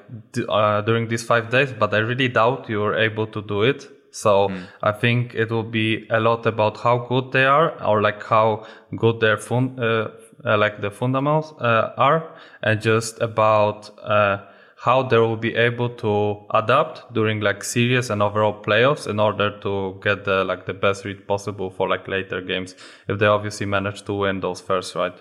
uh, 0.49 0.81
during 0.81 1.07
these 1.07 1.23
five 1.23 1.49
days, 1.49 1.71
but 1.71 1.93
I 1.93 1.99
really 1.99 2.27
doubt 2.27 2.67
you're 2.69 2.95
able 2.95 3.27
to 3.27 3.41
do 3.41 3.61
it. 3.61 3.87
So 4.15 4.49
I 4.81 4.93
think 4.93 5.35
it 5.35 5.51
will 5.51 5.69
be 5.81 6.07
a 6.09 6.21
lot 6.21 6.45
about 6.45 6.77
how 6.77 6.99
good 6.99 7.33
they 7.33 7.43
are, 7.43 7.83
or 7.83 8.01
like 8.01 8.23
how 8.23 8.65
good 8.95 9.19
their 9.19 9.37
fun, 9.37 9.77
uh, 9.77 10.11
uh, 10.45 10.57
like 10.57 10.79
the 10.79 10.89
fundamentals 10.89 11.53
uh, 11.59 11.91
are, 11.97 12.33
and 12.63 12.81
just 12.81 13.19
about 13.19 13.89
uh, 13.99 14.37
how 14.77 15.03
they 15.03 15.17
will 15.17 15.35
be 15.35 15.53
able 15.55 15.89
to 15.89 16.45
adapt 16.51 17.13
during 17.13 17.41
like 17.41 17.61
series 17.61 18.09
and 18.09 18.23
overall 18.23 18.63
playoffs 18.63 19.05
in 19.05 19.19
order 19.19 19.59
to 19.59 19.99
get 20.01 20.23
the 20.23 20.45
like 20.45 20.65
the 20.65 20.73
best 20.73 21.03
read 21.03 21.27
possible 21.27 21.69
for 21.69 21.89
like 21.89 22.07
later 22.07 22.39
games. 22.39 22.73
If 23.09 23.19
they 23.19 23.25
obviously 23.25 23.65
manage 23.65 24.03
to 24.03 24.13
win 24.13 24.39
those 24.39 24.61
first, 24.61 24.95
right? 24.95 25.17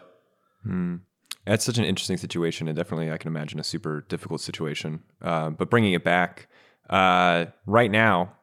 That's 1.46 1.64
such 1.64 1.78
an 1.78 1.84
interesting 1.84 2.16
situation, 2.16 2.68
and 2.68 2.76
definitely 2.76 3.10
I 3.10 3.18
can 3.18 3.26
imagine 3.26 3.58
a 3.58 3.64
super 3.64 4.04
difficult 4.08 4.40
situation. 4.40 5.02
Uh, 5.20 5.50
but 5.50 5.68
bringing 5.68 5.94
it 5.94 6.04
back, 6.04 6.46
uh, 6.88 7.46
right 7.66 7.90
now, 7.90 8.36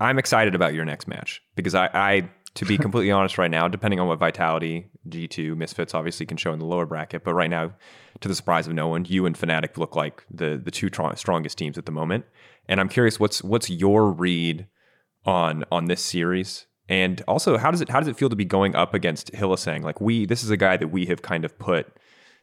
I'm 0.00 0.18
excited 0.18 0.54
about 0.54 0.74
your 0.74 0.84
next 0.84 1.06
match 1.06 1.42
because 1.54 1.74
I, 1.74 1.90
I 1.92 2.30
to 2.54 2.64
be 2.64 2.78
completely 2.78 3.12
honest, 3.12 3.38
right 3.38 3.50
now, 3.50 3.68
depending 3.68 4.00
on 4.00 4.08
what 4.08 4.18
Vitality, 4.18 4.90
G2, 5.08 5.56
Misfits 5.56 5.94
obviously 5.94 6.26
can 6.26 6.36
show 6.36 6.52
in 6.52 6.58
the 6.58 6.64
lower 6.64 6.86
bracket, 6.86 7.22
but 7.24 7.34
right 7.34 7.50
now, 7.50 7.72
to 8.20 8.28
the 8.28 8.34
surprise 8.34 8.66
of 8.66 8.72
no 8.72 8.88
one, 8.88 9.04
you 9.04 9.26
and 9.26 9.36
Fnatic 9.36 9.76
look 9.76 9.94
like 9.94 10.24
the 10.30 10.60
the 10.62 10.70
two 10.70 10.90
tr- 10.90 11.14
strongest 11.14 11.58
teams 11.58 11.78
at 11.78 11.86
the 11.86 11.92
moment. 11.92 12.24
And 12.68 12.80
I'm 12.80 12.88
curious, 12.88 13.20
what's 13.20 13.42
what's 13.42 13.70
your 13.70 14.10
read 14.10 14.66
on 15.24 15.64
on 15.70 15.86
this 15.86 16.02
series? 16.02 16.66
And 16.88 17.22
also, 17.28 17.56
how 17.56 17.70
does 17.70 17.80
it 17.80 17.88
how 17.88 18.00
does 18.00 18.08
it 18.08 18.16
feel 18.16 18.28
to 18.30 18.36
be 18.36 18.44
going 18.44 18.74
up 18.74 18.94
against 18.94 19.32
Hylissang? 19.32 19.82
Like 19.82 20.00
we, 20.00 20.26
this 20.26 20.42
is 20.42 20.50
a 20.50 20.56
guy 20.56 20.76
that 20.76 20.88
we 20.88 21.06
have 21.06 21.22
kind 21.22 21.44
of 21.44 21.56
put 21.58 21.86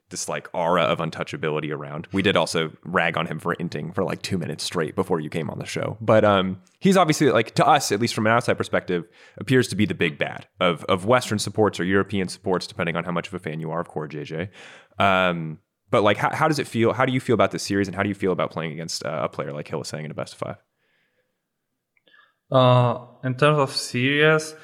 this 0.10 0.30
like 0.30 0.48
aura 0.54 0.84
of 0.84 1.00
untouchability 1.00 1.72
around. 1.72 2.08
We 2.12 2.22
did 2.22 2.38
also 2.38 2.72
rag 2.84 3.18
on 3.18 3.28
him 3.28 3.40
for 3.40 3.56
inting 3.56 3.94
for 3.94 4.04
like 4.04 4.22
two 4.22 4.38
minutes 4.38 4.64
straight 4.64 4.96
before 4.96 5.20
you 5.20 5.30
came 5.30 5.50
on 5.50 5.60
the 5.60 5.66
show. 5.66 5.98
But 6.00 6.24
um, 6.24 6.62
he's 6.80 6.98
obviously 6.98 7.30
like 7.30 7.56
to 7.56 7.66
us, 7.66 7.92
at 7.92 8.00
least 8.00 8.14
from 8.14 8.26
an 8.26 8.34
outside 8.34 8.58
perspective, 8.58 9.06
appears 9.38 9.68
to 9.70 9.76
be 9.76 9.86
the 9.86 9.96
big 9.96 10.18
bad 10.18 10.48
of 10.60 10.84
of 10.86 11.06
Western 11.06 11.40
supports 11.40 11.80
or 11.80 11.84
European 11.84 12.28
supports, 12.28 12.68
depending 12.68 12.96
on 12.96 13.04
how 13.04 13.12
much 13.12 13.28
of 13.28 13.34
a 13.34 13.40
fan 13.40 13.60
you 13.60 13.72
are 13.72 13.82
of 13.82 13.90
CoreJJ. 13.90 14.50
Um, 15.00 15.60
but 15.90 16.04
like, 16.04 16.18
how, 16.18 16.34
how 16.34 16.48
does 16.48 16.60
it 16.60 16.68
feel? 16.68 16.94
How 16.94 17.06
do 17.06 17.14
you 17.14 17.20
feel 17.20 17.34
about 17.34 17.52
this 17.52 17.64
series, 17.64 17.88
and 17.88 17.96
how 17.96 18.04
do 18.04 18.10
you 18.10 18.16
feel 18.16 18.32
about 18.32 18.52
playing 18.52 18.74
against 18.74 19.06
uh, 19.06 19.22
a 19.24 19.30
player 19.30 19.54
like 19.54 19.68
Hylissang 19.68 20.06
in 20.06 20.12
a 20.12 20.14
best 20.14 20.34
of 20.34 20.40
five? 20.40 20.58
Uh, 22.52 23.06
in 23.24 23.36
terms 23.36 23.60
of 23.60 23.76
series, 23.76 24.56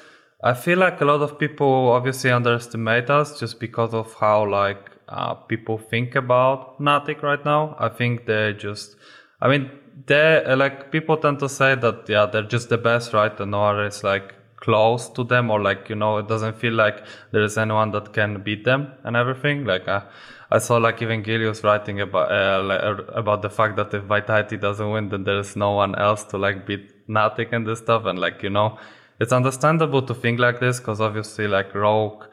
I 0.42 0.54
feel 0.54 0.78
like 0.78 1.00
a 1.00 1.04
lot 1.04 1.20
of 1.20 1.38
people 1.38 1.90
obviously 1.90 2.30
underestimate 2.30 3.10
us 3.10 3.38
just 3.38 3.60
because 3.60 3.94
of 3.94 4.14
how 4.14 4.48
like 4.48 4.90
uh, 5.08 5.34
people 5.34 5.78
think 5.78 6.14
about 6.14 6.78
Fnatic 6.78 7.22
right 7.22 7.44
now. 7.44 7.76
I 7.78 7.88
think 7.88 8.26
they're 8.26 8.52
just, 8.52 8.96
I 9.40 9.48
mean, 9.48 9.70
they 10.06 10.42
uh, 10.44 10.56
like 10.56 10.90
people 10.90 11.16
tend 11.16 11.38
to 11.38 11.48
say 11.48 11.74
that 11.74 12.08
yeah 12.08 12.26
they're 12.26 12.42
just 12.42 12.68
the 12.68 12.78
best, 12.78 13.12
right? 13.12 13.38
And 13.40 13.50
no 13.50 13.60
one 13.60 13.80
is 13.80 14.02
like 14.02 14.34
close 14.56 15.08
to 15.10 15.24
them 15.24 15.50
or 15.50 15.60
like 15.60 15.88
you 15.88 15.94
know 15.94 16.18
it 16.18 16.26
doesn't 16.26 16.56
feel 16.56 16.72
like 16.72 17.04
there 17.32 17.42
is 17.42 17.58
anyone 17.58 17.90
that 17.90 18.12
can 18.12 18.42
beat 18.42 18.64
them 18.64 18.92
and 19.04 19.16
everything. 19.16 19.64
Like 19.64 19.86
uh, 19.88 20.02
I 20.50 20.58
saw 20.58 20.76
like 20.76 21.02
even 21.02 21.22
Gilius 21.22 21.62
writing 21.62 22.00
about 22.00 22.32
uh, 22.32 22.62
like, 22.62 22.82
uh, 22.82 23.04
about 23.12 23.42
the 23.42 23.50
fact 23.50 23.76
that 23.76 23.94
if 23.94 24.02
Vitality 24.04 24.56
doesn't 24.56 24.90
win, 24.90 25.08
then 25.08 25.24
there 25.24 25.38
is 25.38 25.56
no 25.56 25.72
one 25.72 25.94
else 25.94 26.24
to 26.24 26.38
like 26.38 26.66
beat 26.66 27.06
Fnatic 27.08 27.52
and 27.52 27.66
this 27.66 27.78
stuff. 27.78 28.04
And 28.06 28.18
like 28.18 28.42
you 28.42 28.50
know, 28.50 28.78
it's 29.20 29.32
understandable 29.32 30.02
to 30.02 30.14
think 30.14 30.40
like 30.40 30.60
this 30.60 30.78
because 30.80 31.00
obviously 31.00 31.46
like 31.46 31.74
Rogue 31.74 32.24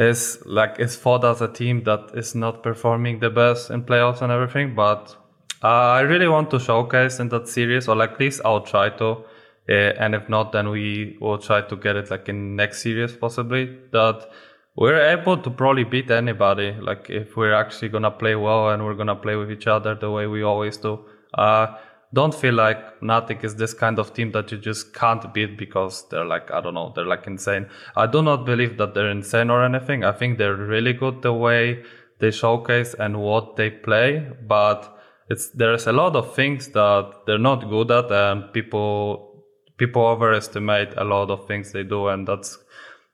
is 0.00 0.42
like 0.46 0.80
is 0.80 0.96
thought 0.96 1.24
as 1.24 1.42
a 1.42 1.48
team 1.48 1.84
that 1.84 2.10
is 2.14 2.34
not 2.34 2.62
performing 2.62 3.20
the 3.20 3.28
best 3.28 3.70
in 3.70 3.84
playoffs 3.84 4.22
and 4.22 4.32
everything. 4.32 4.74
But 4.74 5.14
uh, 5.62 5.92
I 5.98 6.00
really 6.00 6.26
want 6.26 6.50
to 6.52 6.58
showcase 6.58 7.20
in 7.20 7.28
that 7.28 7.48
series, 7.48 7.86
or 7.86 7.94
like 7.94 8.12
at 8.12 8.20
least 8.20 8.40
I'll 8.44 8.62
try 8.62 8.88
to. 8.88 9.24
Uh, 9.68 9.92
and 10.00 10.14
if 10.14 10.28
not, 10.28 10.52
then 10.52 10.70
we 10.70 11.18
will 11.20 11.38
try 11.38 11.60
to 11.60 11.76
get 11.76 11.96
it 11.96 12.10
like 12.10 12.28
in 12.28 12.56
next 12.56 12.82
series 12.82 13.12
possibly. 13.12 13.78
That 13.92 14.28
we're 14.74 15.00
able 15.00 15.36
to 15.36 15.50
probably 15.50 15.84
beat 15.84 16.10
anybody. 16.10 16.72
Like 16.72 17.10
if 17.10 17.36
we're 17.36 17.52
actually 17.52 17.90
gonna 17.90 18.10
play 18.10 18.34
well 18.34 18.70
and 18.70 18.84
we're 18.84 18.94
gonna 18.94 19.16
play 19.16 19.36
with 19.36 19.50
each 19.52 19.66
other 19.66 19.94
the 19.94 20.10
way 20.10 20.26
we 20.26 20.42
always 20.42 20.78
do. 20.78 21.04
Uh, 21.34 21.76
don't 22.12 22.34
feel 22.34 22.54
like 22.54 23.00
Fnatic 23.00 23.44
is 23.44 23.54
this 23.54 23.72
kind 23.72 23.98
of 23.98 24.12
team 24.14 24.32
that 24.32 24.50
you 24.50 24.58
just 24.58 24.92
can't 24.92 25.32
beat 25.32 25.56
because 25.56 26.08
they're 26.08 26.24
like 26.24 26.50
I 26.50 26.60
don't 26.60 26.74
know 26.74 26.92
they're 26.94 27.06
like 27.06 27.26
insane. 27.26 27.68
I 27.96 28.06
do 28.06 28.22
not 28.22 28.44
believe 28.44 28.78
that 28.78 28.94
they're 28.94 29.10
insane 29.10 29.50
or 29.50 29.64
anything. 29.64 30.04
I 30.04 30.12
think 30.12 30.38
they're 30.38 30.56
really 30.56 30.92
good 30.92 31.22
the 31.22 31.32
way 31.32 31.84
they 32.18 32.30
showcase 32.30 32.94
and 32.94 33.20
what 33.20 33.56
they 33.56 33.70
play, 33.70 34.28
but 34.46 34.98
it's 35.28 35.50
there's 35.50 35.86
a 35.86 35.92
lot 35.92 36.16
of 36.16 36.34
things 36.34 36.68
that 36.68 37.12
they're 37.26 37.38
not 37.38 37.68
good 37.68 37.90
at 37.90 38.10
and 38.10 38.52
people 38.52 39.44
people 39.76 40.02
overestimate 40.02 40.92
a 40.96 41.04
lot 41.04 41.30
of 41.30 41.46
things 41.46 41.72
they 41.72 41.84
do 41.84 42.08
and 42.08 42.26
that's 42.26 42.58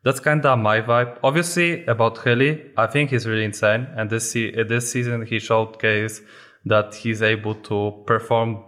that's 0.07 0.20
kind 0.20 0.47
of 0.47 0.59
my 0.61 0.80
vibe. 0.80 1.18
Obviously, 1.24 1.84
about 1.86 2.22
Hilly, 2.22 2.70
I 2.76 2.86
think 2.86 3.11
he's 3.11 3.26
really 3.26 3.44
insane. 3.44 3.88
And 3.97 4.09
this 4.09 4.32
this 4.32 4.92
season, 4.92 5.26
he 5.26 5.38
showcased 5.38 6.22
that 6.64 6.94
he's 6.94 7.22
able 7.22 7.57
to 7.70 8.05
perform 8.07 8.64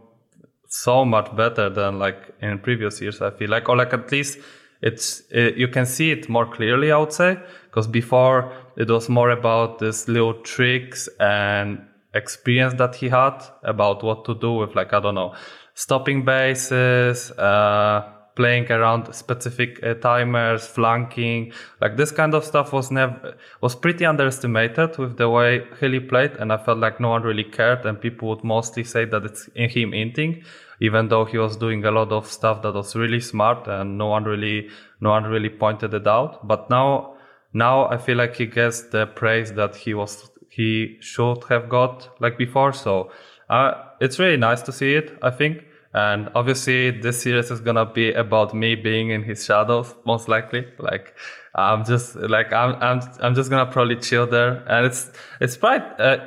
so 0.69 1.05
much 1.05 1.35
better 1.35 1.69
than 1.69 1.99
like 1.99 2.35
in 2.41 2.59
previous 2.59 3.01
years. 3.01 3.21
I 3.21 3.31
feel 3.31 3.51
like, 3.51 3.69
or 3.69 3.77
like 3.77 3.93
at 3.93 4.12
least 4.12 4.39
it's 4.81 5.23
it, 5.31 5.57
you 5.57 5.69
can 5.69 5.87
see 5.87 6.11
it 6.12 6.29
more 6.29 6.47
clearly. 6.47 6.93
I 6.93 6.99
would 6.99 7.12
say 7.12 7.39
because 7.64 7.87
before 7.87 8.53
it 8.77 8.89
was 8.89 9.09
more 9.09 9.31
about 9.31 9.79
this 9.79 10.09
little 10.09 10.35
tricks 10.43 11.09
and 11.19 11.81
experience 12.14 12.75
that 12.75 12.95
he 12.95 13.09
had 13.09 13.43
about 13.62 14.03
what 14.03 14.25
to 14.25 14.35
do 14.35 14.53
with 14.53 14.75
like 14.75 14.93
I 14.93 15.01
don't 15.01 15.14
know 15.14 15.35
stopping 15.75 16.25
bases. 16.25 17.31
Uh, 17.33 18.18
playing 18.39 18.70
around 18.70 19.12
specific 19.12 19.82
uh, 19.82 19.95
timers, 19.95 20.64
flanking, 20.64 21.53
like 21.80 21.97
this 21.97 22.12
kind 22.12 22.34
of 22.34 22.45
stuff 22.45 22.72
was 22.72 22.93
never 22.93 23.34
was 23.61 23.74
pretty 23.74 24.07
underestimated 24.07 24.97
with 24.97 25.16
the 25.16 25.28
way 25.28 25.66
Hilly 25.80 25.99
played, 25.99 26.36
and 26.39 26.53
I 26.53 26.57
felt 26.57 26.78
like 26.78 27.01
no 27.01 27.09
one 27.09 27.24
really 27.24 27.43
cared, 27.43 27.84
and 27.84 28.01
people 28.01 28.28
would 28.28 28.45
mostly 28.45 28.84
say 28.84 29.05
that 29.07 29.24
it's 29.24 29.49
in 29.57 29.68
him 29.68 29.91
inting, 29.91 30.45
even 30.80 31.09
though 31.09 31.24
he 31.24 31.36
was 31.36 31.57
doing 31.57 31.84
a 31.84 31.91
lot 31.91 32.12
of 32.12 32.26
stuff 32.26 32.62
that 32.62 32.74
was 32.74 32.95
really 32.95 33.20
smart, 33.20 33.66
and 33.66 33.99
no 33.99 34.07
one 34.07 34.24
really 34.24 34.68
no 35.01 35.11
one 35.11 35.24
really 35.24 35.51
pointed 35.51 35.93
it 35.93 36.07
out. 36.07 36.47
But 36.47 36.70
now 36.70 37.16
now 37.53 37.89
I 37.89 37.99
feel 37.99 38.16
like 38.16 38.36
he 38.36 38.47
gets 38.47 38.82
the 38.82 39.07
praise 39.07 39.53
that 39.55 39.74
he 39.74 39.95
was 39.95 40.30
he 40.49 40.97
should 41.01 41.43
have 41.49 41.68
got 41.68 42.09
like 42.20 42.39
before. 42.39 42.72
So 42.72 43.11
uh, 43.51 43.72
it's 44.01 44.20
really 44.20 44.36
nice 44.36 44.62
to 44.62 44.72
see 44.72 44.95
it. 44.95 45.18
I 45.22 45.30
think. 45.30 45.64
And 45.99 46.28
obviously, 46.36 46.92
this 46.92 47.22
series 47.22 47.51
is 47.51 47.61
gonna 47.61 47.84
be 47.84 48.12
about 48.12 48.55
me 48.55 48.76
being 48.76 49.11
in 49.11 49.24
his 49.24 49.44
shadows, 49.44 49.96
most 50.07 50.28
likely. 50.28 50.64
Like, 50.78 51.14
I'm 51.57 51.84
just 51.84 52.14
like 52.14 52.53
I'm 52.53 52.76
I'm 52.80 53.01
I'm 53.20 53.34
just 53.34 53.51
gonna 53.51 53.70
probably 53.70 53.96
chill 53.96 54.26
there, 54.26 54.62
and 54.68 54.86
it's 54.86 55.11
it's 55.40 55.57
quite 55.57 55.82
uh, 55.99 56.18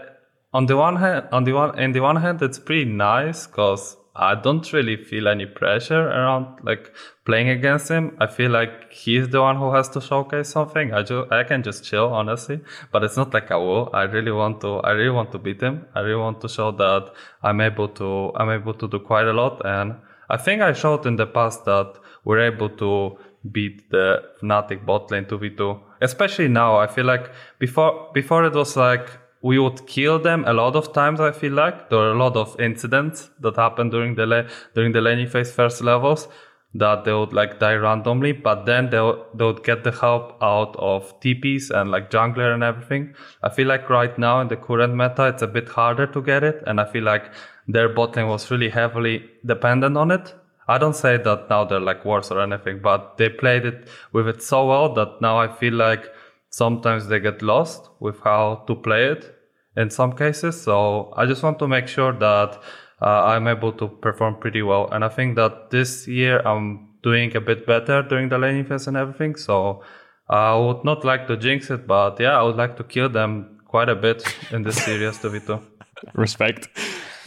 on 0.52 0.66
the 0.66 0.76
one 0.76 0.98
hand 0.98 1.28
on 1.32 1.46
the 1.46 1.54
one 1.54 1.80
in 1.80 1.94
the 1.94 2.02
one 2.02 2.18
hand 2.18 2.42
it's 2.42 2.60
pretty 2.60 2.84
nice 2.84 3.48
because 3.48 3.96
I 4.16 4.36
don't 4.36 4.74
really 4.74 4.98
feel 4.98 5.30
any 5.30 5.46
pressure 5.46 6.10
around 6.10 6.60
like 6.64 6.94
playing 7.26 7.50
against 7.50 7.88
him. 7.88 8.18
I 8.20 8.28
feel 8.28 8.52
like 8.52 8.92
he's 8.92 9.30
the 9.30 9.42
one 9.42 9.56
who 9.56 9.74
has 9.74 9.88
to 9.90 10.02
showcase 10.02 10.50
something. 10.50 10.94
I 10.94 11.04
just 11.04 11.32
I 11.32 11.44
can 11.44 11.64
just 11.64 11.86
chill 11.86 12.08
honestly, 12.08 12.60
but 12.92 13.04
it's 13.04 13.16
not 13.16 13.34
like 13.34 13.52
I 13.52 13.56
will. 13.56 13.90
I 13.94 14.04
really 14.04 14.32
want 14.32 14.60
to. 14.62 14.80
I 14.80 14.92
really 14.92 15.12
want 15.12 15.32
to 15.32 15.38
beat 15.38 15.62
him. 15.62 15.86
I 15.96 16.02
really 16.02 16.20
want 16.20 16.42
to 16.42 16.50
show 16.50 16.72
that 16.72 17.14
I'm 17.42 17.62
able 17.62 17.88
to. 17.88 18.34
I'm 18.36 18.50
able 18.50 18.74
to 18.74 18.88
do 18.88 19.00
quite 19.00 19.28
a 19.28 19.34
lot, 19.34 19.66
and 19.66 19.96
I 20.30 20.36
think 20.36 20.62
I 20.62 20.74
showed 20.74 21.06
in 21.06 21.16
the 21.16 21.28
past 21.28 21.64
that 21.66 21.94
we're 22.26 22.42
able 22.42 22.70
to 22.70 23.18
beat 23.50 23.90
the 23.92 24.22
Fnatic 24.42 24.86
bot 24.86 25.10
lane 25.10 25.26
2v2. 25.26 25.80
Especially 26.02 26.48
now, 26.48 26.78
I 26.78 26.88
feel 26.88 27.06
like 27.06 27.32
before 27.60 28.12
before 28.14 28.44
it 28.44 28.54
was 28.54 28.76
like 28.76 29.10
we 29.42 29.58
would 29.60 29.88
kill 29.88 30.20
them 30.20 30.44
a 30.46 30.54
lot 30.54 30.76
of 30.76 30.94
times. 30.94 31.20
I 31.20 31.32
feel 31.32 31.54
like 31.54 31.90
there 31.90 32.00
are 32.00 32.12
a 32.12 32.18
lot 32.18 32.36
of 32.36 32.60
incidents 32.60 33.30
that 33.40 33.56
happen 33.56 33.90
during 33.90 34.16
the 34.16 34.26
la- 34.26 34.48
during 34.76 34.92
the 34.92 35.02
laning 35.02 35.28
phase 35.28 35.52
first 35.52 35.82
levels 35.82 36.28
that 36.74 37.04
they 37.04 37.12
would 37.12 37.34
like 37.34 37.60
die 37.60 37.74
randomly, 37.76 38.32
but 38.32 38.66
then 38.66 38.90
they 38.90 39.02
would, 39.02 39.20
they 39.34 39.44
would 39.44 39.64
get 39.64 39.84
the 39.84 39.92
help 39.92 40.42
out 40.42 40.76
of 40.78 41.20
TPs 41.20 41.70
and 41.70 41.92
like 41.92 42.10
jungler 42.10 42.54
and 42.54 42.64
everything. 42.64 43.14
I 43.44 43.50
feel 43.50 43.68
like 43.68 43.90
right 43.90 44.18
now 44.18 44.40
in 44.40 44.48
the 44.48 44.56
current 44.56 44.96
meta, 44.96 45.28
it's 45.28 45.42
a 45.42 45.48
bit 45.48 45.68
harder 45.68 46.08
to 46.08 46.22
get 46.22 46.44
it, 46.44 46.64
and 46.66 46.80
I 46.80 46.86
feel 46.86 47.04
like 47.04 47.26
their 47.68 47.90
bot 47.90 48.16
lane 48.16 48.28
was 48.28 48.50
really 48.50 48.70
heavily 48.70 49.30
dependent 49.46 49.98
on 49.98 50.12
it. 50.12 50.34
I 50.68 50.78
don't 50.78 50.96
say 50.96 51.18
that 51.18 51.50
now 51.50 51.66
they're 51.66 51.82
like 51.82 52.06
worse 52.06 52.32
or 52.32 52.40
anything, 52.40 52.80
but 52.80 53.18
they 53.18 53.28
played 53.28 53.66
it 53.66 53.90
with 54.14 54.28
it 54.28 54.42
so 54.42 54.68
well 54.68 54.94
that 54.94 55.20
now 55.20 55.38
I 55.38 55.50
feel 55.50 55.74
like 55.74 56.06
sometimes 56.52 57.08
they 57.08 57.20
get 57.20 57.42
lost 57.42 57.90
with 58.00 58.20
how 58.22 58.64
to 58.68 58.76
play 58.76 59.06
it 59.06 59.36
in 59.76 59.90
some 59.90 60.14
cases. 60.14 60.62
So 60.62 61.14
I 61.18 61.26
just 61.26 61.42
want 61.42 61.58
to 61.60 61.68
make 61.68 61.88
sure 61.88 62.14
that 62.14 62.62
uh, 63.02 63.24
I'm 63.26 63.48
able 63.48 63.72
to 63.74 63.88
perform 63.88 64.36
pretty 64.36 64.62
well. 64.62 64.88
And 64.92 65.04
I 65.04 65.10
think 65.10 65.36
that 65.38 65.72
this 65.72 66.08
year 66.08 66.40
I'm 66.46 66.90
doing 67.02 67.36
a 67.36 67.42
bit 67.42 67.66
better 67.66 68.04
during 68.04 68.30
the 68.30 68.38
laning 68.38 68.66
phase 68.66 68.86
and 68.88 68.96
everything. 68.96 69.36
So 69.36 69.82
I 70.30 70.56
would 70.56 70.84
not 70.86 71.04
like 71.04 71.28
to 71.28 71.38
jinx 71.38 71.72
it, 71.72 71.88
but 71.88 72.20
yeah, 72.20 72.38
I 72.38 72.44
would 72.44 72.58
like 72.58 72.78
to 72.78 72.84
kill 72.84 73.10
them 73.10 73.60
quite 73.66 73.90
a 73.90 73.96
bit 73.96 74.24
in 74.52 74.64
this 74.64 74.78
series 74.84 75.18
2v2. 75.18 75.62
Respect. 76.14 76.68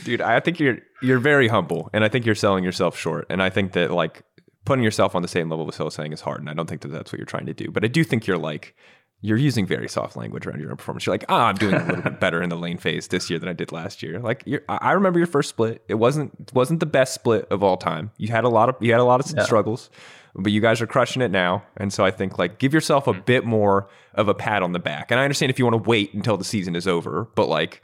Dude, 0.04 0.20
I 0.20 0.40
think 0.40 0.60
you're 0.60 0.78
you're 1.00 1.20
very 1.20 1.48
humble, 1.48 1.90
and 1.92 2.04
I 2.04 2.08
think 2.08 2.26
you're 2.26 2.34
selling 2.34 2.64
yourself 2.64 2.98
short. 2.98 3.26
And 3.30 3.42
I 3.42 3.50
think 3.50 3.72
that 3.72 3.90
like 3.90 4.24
putting 4.64 4.82
yourself 4.82 5.14
on 5.14 5.22
the 5.22 5.28
same 5.28 5.48
level 5.48 5.64
with 5.64 5.78
Hylissang 5.78 6.12
is 6.12 6.20
hard, 6.20 6.40
and 6.40 6.50
I 6.50 6.54
don't 6.54 6.68
think 6.68 6.80
that 6.82 6.88
that's 6.88 7.12
what 7.12 7.18
you're 7.18 7.26
trying 7.26 7.46
to 7.46 7.54
do. 7.54 7.70
But 7.70 7.84
I 7.84 7.88
do 7.88 8.02
think 8.02 8.26
you're 8.26 8.38
like 8.38 8.74
you're 9.20 9.38
using 9.38 9.66
very 9.66 9.88
soft 9.88 10.16
language 10.16 10.46
around 10.46 10.60
your 10.60 10.70
own 10.70 10.76
performance. 10.76 11.06
You're 11.06 11.14
like, 11.14 11.24
ah, 11.30 11.46
I'm 11.46 11.54
doing 11.54 11.74
a 11.74 11.84
little 11.86 12.02
bit 12.02 12.20
better 12.20 12.42
in 12.42 12.50
the 12.50 12.56
lane 12.56 12.76
phase 12.76 13.08
this 13.08 13.30
year 13.30 13.38
than 13.38 13.48
I 13.48 13.54
did 13.54 13.72
last 13.72 14.02
year. 14.02 14.20
Like, 14.20 14.42
you're, 14.44 14.62
I 14.68 14.92
remember 14.92 15.18
your 15.18 15.26
first 15.26 15.48
split. 15.48 15.82
It 15.88 15.94
wasn't 15.94 16.32
it 16.40 16.52
wasn't 16.52 16.80
the 16.80 16.86
best 16.86 17.14
split 17.14 17.46
of 17.50 17.62
all 17.62 17.76
time. 17.76 18.10
You 18.18 18.28
had 18.28 18.44
a 18.44 18.50
lot 18.50 18.68
of 18.68 18.76
you 18.80 18.92
had 18.92 19.00
a 19.00 19.04
lot 19.04 19.20
of 19.20 19.34
yeah. 19.34 19.44
struggles, 19.44 19.88
but 20.34 20.52
you 20.52 20.60
guys 20.60 20.82
are 20.82 20.86
crushing 20.86 21.22
it 21.22 21.30
now. 21.30 21.64
And 21.76 21.92
so 21.92 22.04
I 22.04 22.10
think 22.10 22.38
like 22.38 22.58
give 22.58 22.74
yourself 22.74 23.06
a 23.06 23.14
mm. 23.14 23.24
bit 23.24 23.46
more 23.46 23.88
of 24.14 24.28
a 24.28 24.34
pat 24.34 24.62
on 24.62 24.72
the 24.72 24.78
back. 24.78 25.10
And 25.10 25.18
I 25.18 25.24
understand 25.24 25.50
if 25.50 25.58
you 25.58 25.64
want 25.64 25.82
to 25.82 25.88
wait 25.88 26.12
until 26.12 26.36
the 26.36 26.44
season 26.44 26.76
is 26.76 26.86
over, 26.86 27.28
but 27.34 27.48
like, 27.48 27.82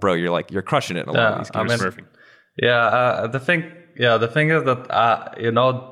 bro, 0.00 0.14
you're 0.14 0.30
like 0.30 0.50
you're 0.50 0.62
crushing 0.62 0.96
it 0.96 1.02
in 1.02 1.10
a 1.10 1.12
yeah, 1.12 1.22
lot 1.22 1.32
of 1.32 1.38
these 1.38 1.50
games. 1.50 1.70
I 1.70 1.74
mean, 1.74 1.78
Perfect. 1.78 2.16
Yeah, 2.56 2.76
uh, 2.76 3.26
the 3.28 3.40
thing, 3.40 3.70
yeah, 3.98 4.16
the 4.18 4.28
thing 4.28 4.50
is 4.50 4.64
that 4.64 4.90
uh, 4.90 5.32
you 5.38 5.50
know, 5.50 5.91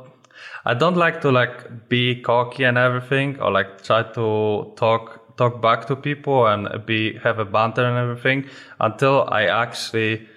I 0.64 0.74
don't 0.74 0.96
like 0.96 1.20
to 1.22 1.30
like 1.30 1.88
be 1.88 2.20
cocky 2.20 2.64
and 2.64 2.78
everything, 2.78 3.40
or 3.40 3.50
like 3.50 3.82
try 3.82 4.02
to 4.02 4.72
talk 4.76 5.36
talk 5.36 5.62
back 5.62 5.86
to 5.86 5.96
people 5.96 6.46
and 6.46 6.68
be 6.86 7.16
have 7.18 7.38
a 7.38 7.44
banter 7.44 7.84
and 7.84 7.96
everything 7.96 8.44
until 8.78 9.26
I 9.30 9.44
actually 9.44 10.28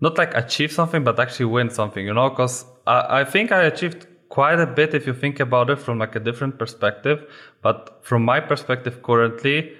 not 0.00 0.18
like 0.18 0.34
achieve 0.34 0.72
something, 0.72 1.04
but 1.04 1.18
actually 1.18 1.46
win 1.46 1.70
something. 1.70 2.04
You 2.04 2.14
know, 2.14 2.30
because 2.30 2.64
I, 2.86 3.20
I 3.20 3.24
think 3.24 3.52
I 3.52 3.62
achieved 3.62 4.06
quite 4.28 4.60
a 4.60 4.66
bit 4.66 4.94
if 4.94 5.06
you 5.06 5.12
think 5.12 5.40
about 5.40 5.70
it 5.70 5.78
from 5.78 5.98
like 5.98 6.14
a 6.16 6.20
different 6.20 6.58
perspective. 6.58 7.24
But 7.62 7.98
from 8.02 8.24
my 8.24 8.40
perspective 8.40 9.02
currently, 9.02 9.72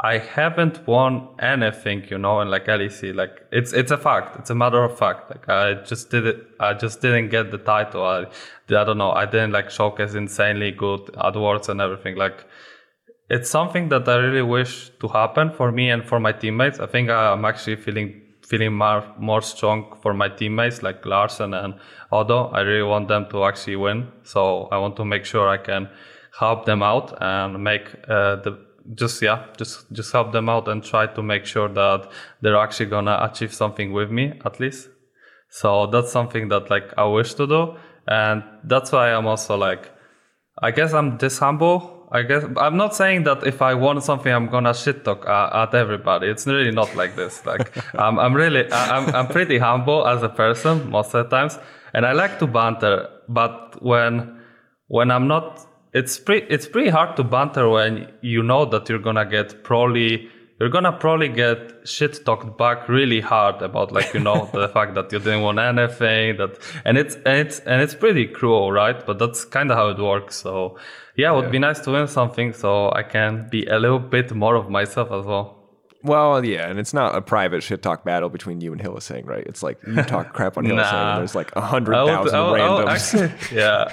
I 0.00 0.18
haven't 0.18 0.86
won 0.86 1.28
anything, 1.40 2.04
you 2.08 2.18
know, 2.18 2.40
in 2.40 2.48
like 2.48 2.66
LEC. 2.66 3.14
Like 3.16 3.42
it's 3.50 3.72
it's 3.72 3.90
a 3.90 3.98
fact. 3.98 4.38
It's 4.38 4.50
a 4.50 4.54
matter 4.54 4.84
of 4.84 4.96
fact. 4.96 5.28
Like 5.28 5.48
I 5.48 5.74
just 5.82 6.10
did 6.10 6.24
it. 6.24 6.46
I 6.60 6.74
just 6.74 7.00
didn't 7.00 7.30
get 7.30 7.50
the 7.50 7.58
title. 7.58 8.04
I, 8.04 8.26
I 8.68 8.84
don't 8.84 8.98
know. 8.98 9.10
I 9.10 9.26
didn't 9.26 9.50
like 9.50 9.70
showcase 9.70 10.14
insanely 10.14 10.70
good 10.70 11.00
AdWords 11.16 11.68
and 11.68 11.80
everything. 11.80 12.14
Like 12.14 12.46
it's 13.28 13.50
something 13.50 13.88
that 13.88 14.08
I 14.08 14.16
really 14.16 14.42
wish 14.42 14.90
to 15.00 15.08
happen 15.08 15.50
for 15.50 15.72
me 15.72 15.90
and 15.90 16.04
for 16.04 16.20
my 16.20 16.30
teammates. 16.30 16.78
I 16.78 16.86
think 16.86 17.10
I'm 17.10 17.44
actually 17.44 17.76
feeling 17.76 18.22
feeling 18.46 18.74
more 18.74 19.04
more 19.18 19.42
strong 19.42 19.98
for 20.00 20.14
my 20.14 20.28
teammates 20.28 20.80
like 20.80 21.04
Larssen 21.04 21.54
and 21.54 21.74
Odo. 22.12 22.50
I 22.50 22.60
really 22.60 22.88
want 22.88 23.08
them 23.08 23.26
to 23.30 23.42
actually 23.44 23.76
win. 23.76 24.12
So 24.22 24.68
I 24.70 24.78
want 24.78 24.94
to 24.96 25.04
make 25.04 25.24
sure 25.24 25.48
I 25.48 25.58
can 25.58 25.88
help 26.38 26.66
them 26.66 26.84
out 26.84 27.20
and 27.20 27.64
make 27.64 27.88
uh, 28.08 28.36
the 28.36 28.67
just 28.94 29.20
yeah 29.20 29.46
just 29.56 29.90
just 29.92 30.12
help 30.12 30.32
them 30.32 30.48
out 30.48 30.68
and 30.68 30.82
try 30.82 31.06
to 31.06 31.22
make 31.22 31.44
sure 31.44 31.68
that 31.68 32.10
they're 32.40 32.56
actually 32.56 32.86
gonna 32.86 33.18
achieve 33.20 33.52
something 33.52 33.92
with 33.92 34.10
me 34.10 34.32
at 34.44 34.60
least. 34.60 34.88
So 35.50 35.86
that's 35.86 36.12
something 36.12 36.48
that 36.48 36.70
like 36.70 36.92
i 36.96 37.04
wish 37.04 37.34
to 37.34 37.46
do. 37.46 37.76
And 38.06 38.42
that's 38.64 38.92
why 38.92 39.12
i'm 39.12 39.26
also 39.26 39.56
like 39.56 39.90
i 40.62 40.70
guess 40.70 40.92
i'm 40.92 41.18
this 41.18 41.38
humble. 41.38 41.94
I 42.10 42.22
guess 42.22 42.44
i'm 42.56 42.78
not 42.78 42.94
saying 42.96 43.24
that 43.24 43.46
if 43.46 43.60
i 43.60 43.74
want 43.74 44.02
something 44.02 44.32
i'm 44.32 44.48
gonna 44.48 44.72
shit 44.72 45.04
talk 45.04 45.26
uh, 45.26 45.50
at 45.52 45.74
everybody. 45.74 46.28
It's 46.28 46.46
really 46.46 46.70
not 46.70 46.94
like 46.96 47.16
this. 47.16 47.44
Like 47.44 47.76
I'm, 47.94 48.18
I'm 48.18 48.34
really 48.34 48.70
I'm, 48.72 49.14
I'm 49.14 49.28
pretty 49.28 49.58
humble 49.58 50.06
as 50.06 50.22
a 50.22 50.30
person 50.30 50.90
most 50.90 51.14
of 51.14 51.28
the 51.28 51.36
times. 51.36 51.58
And 51.92 52.06
i 52.06 52.12
like 52.12 52.38
to 52.38 52.46
banter 52.46 53.08
but 53.28 53.82
when 53.82 54.40
when 54.88 55.10
i'm 55.10 55.26
not 55.26 55.67
it's 55.92 56.18
pretty 56.18 56.46
it's 56.48 56.66
pretty 56.66 56.90
hard 56.90 57.16
to 57.16 57.24
banter 57.24 57.68
when 57.68 58.10
you 58.20 58.42
know 58.42 58.64
that 58.64 58.88
you're 58.88 58.98
gonna 58.98 59.26
get 59.26 59.62
probably 59.64 60.28
you're 60.60 60.68
gonna 60.68 60.92
probably 60.92 61.28
get 61.28 61.72
shit 61.84 62.24
talked 62.24 62.58
back 62.58 62.88
really 62.88 63.20
hard 63.20 63.62
about 63.62 63.92
like 63.92 64.12
you 64.12 64.20
know 64.20 64.48
the 64.52 64.68
fact 64.74 64.94
that 64.94 65.10
you 65.12 65.18
didn't 65.18 65.42
want 65.42 65.58
anything 65.58 66.36
that 66.36 66.58
and 66.84 66.98
it's 66.98 67.14
and 67.26 67.38
it's 67.38 67.60
and 67.60 67.80
it's 67.80 67.94
pretty 67.94 68.26
cruel 68.26 68.70
right 68.72 69.06
but 69.06 69.18
that's 69.18 69.44
kind 69.44 69.70
of 69.70 69.76
how 69.76 69.88
it 69.88 69.98
works 69.98 70.36
so 70.36 70.76
yeah 71.16 71.32
it 71.32 71.34
would 71.34 71.44
yeah. 71.46 71.50
be 71.50 71.58
nice 71.58 71.80
to 71.80 71.90
win 71.90 72.06
something 72.06 72.52
so 72.52 72.90
i 72.92 73.02
can 73.02 73.48
be 73.50 73.64
a 73.66 73.78
little 73.78 73.98
bit 73.98 74.34
more 74.34 74.56
of 74.56 74.68
myself 74.68 75.10
as 75.10 75.24
well 75.24 75.58
well, 76.04 76.44
yeah, 76.44 76.68
and 76.68 76.78
it's 76.78 76.94
not 76.94 77.16
a 77.16 77.20
private 77.20 77.62
shit 77.62 77.82
talk 77.82 78.04
battle 78.04 78.28
between 78.28 78.60
you 78.60 78.72
and 78.72 78.80
Hylissang, 78.80 79.26
right? 79.26 79.44
It's 79.44 79.64
like 79.64 79.80
you 79.84 79.96
talk 80.04 80.32
crap 80.32 80.56
on 80.56 80.64
Hylissang, 80.64 80.76
nah. 80.76 81.12
and 81.12 81.20
there's 81.20 81.34
like 81.34 81.54
a 81.56 81.60
hundred 81.60 81.94
thousand 81.94 82.38
randoms. 82.38 82.86
Actually, 82.86 83.32
yeah, 83.56 83.92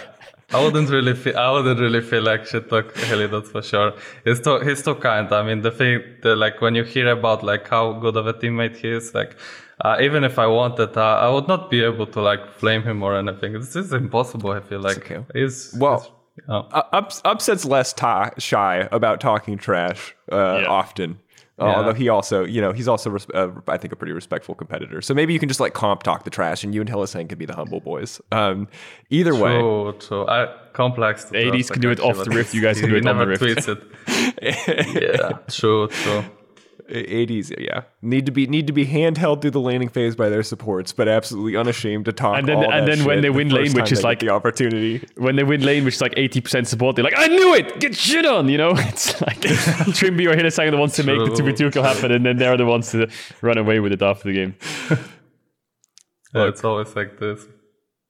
I 0.51 0.63
wouldn't 0.63 0.89
really 0.89 1.15
feel. 1.15 1.37
I 1.37 1.51
wouldn't 1.51 1.79
really 1.79 2.01
feel 2.01 2.21
like 2.21 2.45
shit 2.45 2.69
talk 2.69 2.95
Hilly. 2.95 3.27
That's 3.27 3.49
for 3.49 3.61
sure. 3.61 3.93
He's 4.23 4.39
too. 4.41 4.59
He's 4.59 4.83
too 4.83 4.95
kind. 4.95 5.31
I 5.33 5.43
mean, 5.43 5.61
the 5.61 5.71
thing, 5.71 6.01
the, 6.21 6.35
like 6.35 6.61
when 6.61 6.75
you 6.75 6.83
hear 6.83 7.09
about 7.09 7.43
like 7.43 7.67
how 7.67 7.93
good 7.93 8.15
of 8.15 8.27
a 8.27 8.33
teammate 8.33 8.77
he 8.77 8.89
is, 8.89 9.13
like 9.15 9.35
uh, 9.81 9.97
even 9.99 10.23
if 10.23 10.37
I 10.39 10.47
wanted, 10.47 10.95
uh, 10.97 11.01
I 11.01 11.29
would 11.29 11.47
not 11.47 11.69
be 11.69 11.83
able 11.83 12.07
to 12.07 12.21
like 12.21 12.51
flame 12.53 12.83
him 12.83 13.03
or 13.03 13.17
anything. 13.17 13.53
This 13.53 13.75
is 13.75 13.91
impossible. 13.91 14.51
I 14.51 14.61
feel 14.61 14.79
like 14.79 14.97
okay. 14.97 15.25
he's 15.33 15.75
well. 15.77 15.99
He's, 15.99 16.11
Ups, 16.49 17.21
Upset's 17.23 17.63
less 17.65 17.93
ta- 17.93 18.31
shy 18.37 18.89
about 18.91 19.21
talking 19.21 19.57
trash 19.57 20.15
uh, 20.31 20.59
yeah. 20.61 20.67
often. 20.67 21.19
Uh, 21.59 21.67
yeah. 21.67 21.75
Although 21.75 21.93
he 21.93 22.09
also, 22.09 22.43
you 22.43 22.59
know, 22.59 22.73
he's 22.73 22.87
also, 22.87 23.09
res- 23.09 23.27
uh, 23.33 23.47
I 23.67 23.77
think, 23.77 23.93
a 23.93 23.95
pretty 23.95 24.11
respectful 24.11 24.55
competitor. 24.55 25.01
So 25.01 25.13
maybe 25.13 25.31
you 25.31 25.39
can 25.39 25.47
just 25.47 25.61
like 25.61 25.73
comp 25.73 26.03
talk 26.03 26.25
the 26.25 26.29
trash, 26.29 26.63
and 26.63 26.75
you 26.75 26.81
and 26.81 26.89
Hylissang 26.89 27.29
can 27.29 27.37
be 27.37 27.45
the 27.45 27.55
humble 27.55 27.79
boys. 27.79 28.19
Um, 28.31 28.67
either 29.09 29.31
true, 29.31 29.41
way, 29.41 29.59
true, 29.59 29.95
true. 29.99 30.27
I, 30.27 30.53
complex. 30.73 31.25
The 31.25 31.47
ADs 31.47 31.71
can 31.71 31.81
do 31.81 31.91
it 31.91 31.99
off 31.99 32.21
the 32.23 32.29
rift. 32.29 32.53
You 32.53 32.61
guys 32.61 32.79
can 32.79 32.89
do 32.89 32.97
it 32.97 33.07
on 33.07 33.17
the 33.17 33.27
rift. 33.27 33.41
Tweets 33.41 33.69
it. 33.69 33.81
yeah, 35.21 35.37
true, 35.47 35.87
true. 35.87 36.23
ADs 36.89 37.51
yeah. 37.57 37.81
Need 38.01 38.25
to 38.25 38.31
be 38.31 38.47
need 38.47 38.67
to 38.67 38.73
be 38.73 38.86
handheld 38.86 39.41
through 39.41 39.51
the 39.51 39.59
laning 39.59 39.89
phase 39.89 40.15
by 40.15 40.29
their 40.29 40.43
supports 40.43 40.93
but 40.93 41.07
absolutely 41.07 41.55
unashamed 41.55 42.05
to 42.05 42.13
talk 42.13 42.38
and 42.38 42.47
then 42.47 42.63
and 42.63 42.88
then 42.88 43.03
when 43.05 43.21
they 43.21 43.29
win 43.29 43.49
the 43.49 43.55
lane 43.55 43.73
which 43.73 43.91
is 43.91 44.03
like 44.03 44.19
the 44.19 44.29
opportunity. 44.29 45.05
when 45.17 45.36
they 45.36 45.43
win 45.43 45.61
lane 45.61 45.83
which 45.83 45.95
is 45.95 46.01
like 46.01 46.13
80% 46.15 46.67
support 46.67 46.95
they're 46.95 47.03
like 47.03 47.17
I 47.17 47.27
knew 47.27 47.55
it! 47.55 47.79
Get 47.79 47.95
shit 47.95 48.25
on! 48.25 48.49
You 48.49 48.57
know? 48.57 48.73
It's 48.95 49.19
like 49.21 49.38
trymbi 49.39 50.31
or 50.31 50.36
Hylissang 50.36 50.67
are 50.67 50.71
the 50.71 50.77
ones 50.77 50.93
to 50.95 51.03
make 51.03 51.17
the 51.17 51.31
2v2 51.31 51.73
kill 51.73 51.83
happen 51.83 52.11
and 52.11 52.25
then 52.25 52.38
they're 52.38 52.57
the 52.57 52.65
ones 52.65 52.91
to 52.91 53.09
run 53.41 53.57
away 53.57 53.79
with 53.79 53.91
it 53.91 54.01
after 54.01 54.31
the 54.31 54.33
game. 54.33 54.55
Yeah, 56.33 56.47
it's 56.47 56.63
always 56.63 56.95
like 56.95 57.19
this 57.19 57.45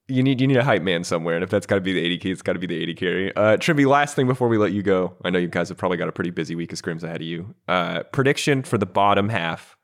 you 0.08 0.22
need 0.22 0.40
you 0.40 0.46
need 0.46 0.56
a 0.56 0.64
hype 0.64 0.82
man 0.82 1.02
somewhere, 1.02 1.34
and 1.34 1.42
if 1.42 1.50
that's 1.50 1.66
got 1.66 1.76
to 1.76 1.80
be 1.80 1.92
the 1.92 2.00
80 2.00 2.18
key, 2.18 2.30
it's 2.30 2.42
got 2.42 2.52
to 2.52 2.58
be 2.58 2.66
the 2.66 2.90
AD 2.90 2.96
carry. 2.96 3.34
Uh, 3.34 3.56
Trymbi, 3.56 3.86
last 3.86 4.14
thing 4.14 4.26
before 4.26 4.48
we 4.48 4.56
let 4.56 4.72
you 4.72 4.82
go, 4.82 5.16
I 5.24 5.30
know 5.30 5.38
you 5.38 5.48
guys 5.48 5.68
have 5.68 5.78
probably 5.78 5.96
got 5.96 6.08
a 6.08 6.12
pretty 6.12 6.30
busy 6.30 6.54
week 6.54 6.72
of 6.72 6.80
scrims 6.80 7.02
ahead 7.02 7.16
of 7.16 7.26
you. 7.26 7.54
Uh, 7.66 8.04
prediction 8.12 8.62
for 8.62 8.78
the 8.78 8.86
bottom 8.86 9.28
half 9.28 9.76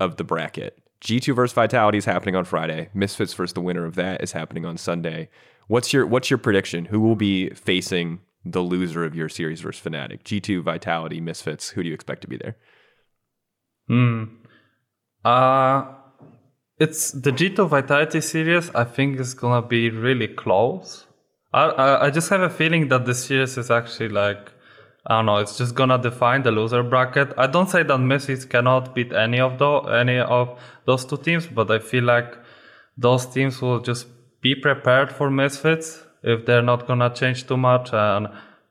of 0.00 0.16
the 0.16 0.24
bracket: 0.24 0.78
G2 1.02 1.34
versus 1.34 1.52
Vitality 1.52 1.98
is 1.98 2.06
happening 2.06 2.34
on 2.34 2.44
Friday. 2.44 2.88
Misfits 2.94 3.34
versus 3.34 3.52
the 3.52 3.60
winner 3.60 3.84
of 3.84 3.96
that 3.96 4.22
is 4.22 4.32
happening 4.32 4.64
on 4.64 4.78
Sunday. 4.78 5.28
What's 5.68 5.92
your 5.92 6.06
what's 6.06 6.30
your 6.30 6.38
prediction? 6.38 6.86
Who 6.86 7.00
will 7.00 7.16
be 7.16 7.50
facing 7.50 8.20
the 8.46 8.60
loser 8.60 9.04
of 9.04 9.14
your 9.14 9.28
series 9.28 9.60
versus 9.60 9.84
Fnatic? 9.84 10.22
G2, 10.22 10.62
Vitality, 10.62 11.20
Misfits. 11.20 11.70
Who 11.70 11.82
do 11.82 11.88
you 11.88 11.94
expect 11.94 12.22
to 12.22 12.28
be 12.28 12.38
there? 12.38 12.56
Hmm. 13.88 14.24
Uh 15.22 15.95
it's 16.78 17.12
the 17.12 17.30
G2 17.30 17.68
Vitality 17.68 18.20
series. 18.20 18.70
I 18.74 18.84
think 18.84 19.18
is 19.18 19.34
gonna 19.34 19.66
be 19.66 19.90
really 19.90 20.28
close. 20.28 21.06
I, 21.52 21.64
I, 21.64 22.06
I 22.06 22.10
just 22.10 22.28
have 22.28 22.42
a 22.42 22.50
feeling 22.50 22.88
that 22.88 23.06
the 23.06 23.14
series 23.14 23.56
is 23.56 23.70
actually 23.70 24.10
like 24.10 24.52
I 25.06 25.18
don't 25.18 25.26
know. 25.26 25.36
It's 25.36 25.56
just 25.56 25.74
gonna 25.74 25.98
define 25.98 26.42
the 26.42 26.50
loser 26.50 26.82
bracket. 26.82 27.32
I 27.38 27.46
don't 27.46 27.70
say 27.70 27.82
that 27.84 27.98
Misfits 27.98 28.44
cannot 28.44 28.94
beat 28.94 29.12
any 29.12 29.40
of 29.40 29.58
the 29.58 29.78
any 30.02 30.18
of 30.18 30.58
those 30.84 31.04
two 31.04 31.16
teams, 31.16 31.46
but 31.46 31.70
I 31.70 31.78
feel 31.78 32.04
like 32.04 32.36
those 32.98 33.24
teams 33.26 33.62
will 33.62 33.80
just 33.80 34.08
be 34.40 34.54
prepared 34.54 35.12
for 35.12 35.30
Misfits 35.30 36.02
if 36.22 36.44
they're 36.44 36.62
not 36.62 36.86
gonna 36.86 37.08
change 37.14 37.46
too 37.46 37.56
much 37.56 37.92
and 37.92 38.28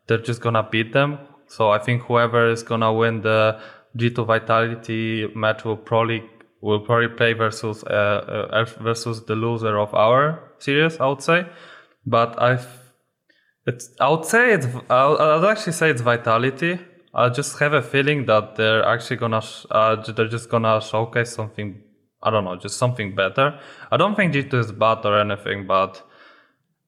they're 0.08 0.26
just 0.30 0.42
gonna 0.42 0.68
beat 0.70 0.94
them. 0.94 1.18
So 1.48 1.70
I 1.70 1.80
think 1.80 2.04
whoever 2.04 2.52
is 2.52 2.64
gonna 2.64 2.94
win 2.94 3.22
the 3.22 3.60
G2 3.98 4.28
Vitality 4.28 5.28
match 5.34 5.64
will 5.64 5.78
probably 5.78 6.24
will 6.66 6.80
probably 6.80 7.10
play 7.10 7.34
versus 7.34 7.84
uh, 7.84 8.50
uh, 8.52 8.66
versus 8.82 9.24
the 9.26 9.36
loser 9.36 9.78
of 9.78 9.94
our 9.94 10.52
series, 10.58 10.98
I 11.00 11.06
would 11.08 11.22
say. 11.22 11.46
But 12.08 12.42
I, 12.42 12.58
it's 13.68 13.90
I 14.02 14.10
would 14.10 14.26
say 14.26 14.54
it's 14.54 14.68
I'll, 14.90 15.46
actually 15.46 15.74
say 15.74 15.92
it's 15.92 16.02
Vitality. 16.02 16.80
I 17.14 17.30
just 17.30 17.60
have 17.60 17.74
a 17.74 17.84
feeling 17.84 18.26
that 18.26 18.56
they're 18.56 18.84
actually 18.84 19.18
gonna 19.18 19.44
uh, 19.70 19.96
they're 20.12 20.28
just 20.28 20.50
gonna 20.50 20.82
showcase 20.82 21.32
something. 21.32 21.84
I 22.24 22.32
don't 22.32 22.46
know, 22.46 22.56
just 22.56 22.78
something 22.78 23.14
better. 23.14 23.60
I 23.92 23.98
don't 23.98 24.16
think 24.16 24.34
G2 24.34 24.54
is 24.56 24.72
bad 24.72 25.06
or 25.06 25.20
anything, 25.20 25.68
but 25.68 26.02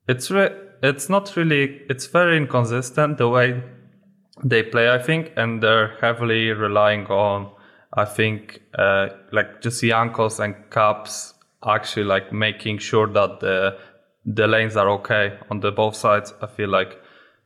it's 0.08 0.32
re- 0.32 0.58
it's 0.82 1.08
not 1.08 1.36
really 1.36 1.82
it's 1.88 2.08
very 2.08 2.36
inconsistent 2.38 3.20
the 3.20 3.30
way 3.30 3.62
they 4.44 4.64
play. 4.64 4.90
I 4.90 4.98
think, 4.98 5.34
and 5.38 5.62
they're 5.62 5.96
heavily 6.02 6.50
relying 6.50 7.06
on 7.06 7.52
I 7.98 8.06
think 8.06 8.62
uh, 8.78 9.08
like 9.32 9.60
just 9.60 9.82
Jankos 9.82 10.40
and 10.40 10.56
Caps 10.70 11.34
actually 11.68 12.06
like 12.06 12.32
making 12.32 12.78
sure 12.78 13.08
that 13.08 13.40
the 13.40 13.78
the 14.24 14.46
lanes 14.46 14.76
are 14.78 14.90
okay 14.90 15.40
on 15.50 15.62
the 15.62 15.72
both 15.72 15.96
sides. 15.96 16.32
I 16.42 16.46
feel 16.46 16.70
like, 16.70 17.02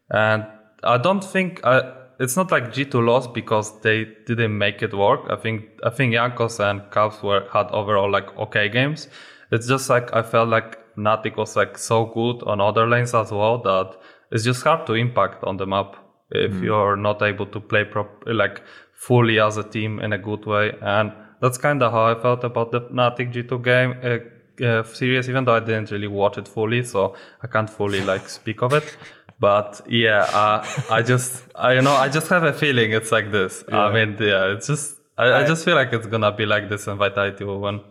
and 0.10 0.46
I 0.84 0.98
don't 0.98 1.24
think 1.24 1.66
I, 1.66 1.94
it's 2.20 2.36
not 2.36 2.52
like 2.52 2.74
G2 2.74 3.06
lost 3.06 3.34
because 3.34 3.80
they 3.80 4.06
didn't 4.28 4.58
make 4.58 4.84
it 4.84 4.94
work. 4.94 5.22
I 5.30 5.38
think 5.38 5.70
I 5.86 5.90
think 5.90 6.14
Jankos 6.14 6.60
and 6.60 6.82
Caps 6.92 7.24
were 7.24 7.48
had 7.54 7.68
overall 7.72 8.12
like 8.12 8.38
okay 8.38 8.68
games. 8.68 9.08
It's 9.52 9.68
just 9.68 9.90
like 9.90 10.14
I 10.14 10.22
felt 10.22 10.50
like 10.50 10.78
Fnatic 10.98 11.38
was 11.38 11.56
like 11.56 11.78
so 11.78 12.08
good 12.08 12.44
on 12.44 12.60
other 12.60 12.90
lanes 12.90 13.14
as 13.14 13.32
well 13.32 13.60
that 13.60 13.96
it's 14.32 14.44
just 14.44 14.64
hard 14.64 14.86
to 14.88 14.96
impact 14.96 15.46
on 15.46 15.56
the 15.56 15.66
map 15.66 15.96
if 16.32 16.52
mm. 16.52 16.64
you're 16.64 16.96
not 16.98 17.22
able 17.22 17.46
to 17.46 17.60
play 17.60 17.84
prop 17.86 18.24
like 18.26 18.62
fully 19.08 19.40
as 19.40 19.58
a 19.58 19.64
team 19.64 20.00
in 20.00 20.14
a 20.14 20.18
good 20.18 20.46
way. 20.46 20.72
And 20.82 21.12
that's 21.42 21.58
kind 21.58 21.82
of 21.82 21.92
how 21.92 22.06
I 22.06 22.16
felt 22.22 22.44
about 22.44 22.72
the 22.72 22.82
Fnatic 22.82 23.34
G2 23.34 23.64
game 23.64 23.92
uh, 24.04 24.64
uh, 24.64 24.84
series, 24.84 25.28
even 25.28 25.44
though 25.44 25.56
I 25.56 25.60
didn't 25.60 25.90
really 25.90 26.08
watch 26.08 26.38
it 26.38 26.48
fully, 26.48 26.84
so 26.84 27.16
I 27.42 27.48
can't 27.48 27.70
fully 27.70 28.02
like 28.02 28.30
speak 28.30 28.62
of 28.62 28.74
it. 28.74 28.96
But 29.40 29.82
yeah, 29.90 30.30
uh, 30.42 30.64
I 30.92 31.02
just, 31.02 31.44
I, 31.56 31.74
you 31.74 31.82
know, 31.82 31.96
I 31.96 32.10
just 32.10 32.28
have 32.28 32.44
a 32.44 32.54
feeling 32.54 32.92
it's 32.92 33.12
like 33.12 33.32
this. 33.32 33.64
Yeah. 33.68 33.86
I 33.86 33.94
mean, 33.94 34.18
yeah, 34.20 34.54
it's 34.54 34.68
just, 34.68 34.98
I, 35.18 35.24
I, 35.24 35.40
I, 35.42 35.48
just 35.48 35.66
feel 35.66 35.76
like 35.76 35.92
it's 35.94 36.06
gonna 36.06 36.32
be 36.32 36.46
like 36.46 36.70
this, 36.70 36.86
and 36.86 37.00
Vitality 37.00 37.44
will 37.44 37.60
win. 37.60 37.82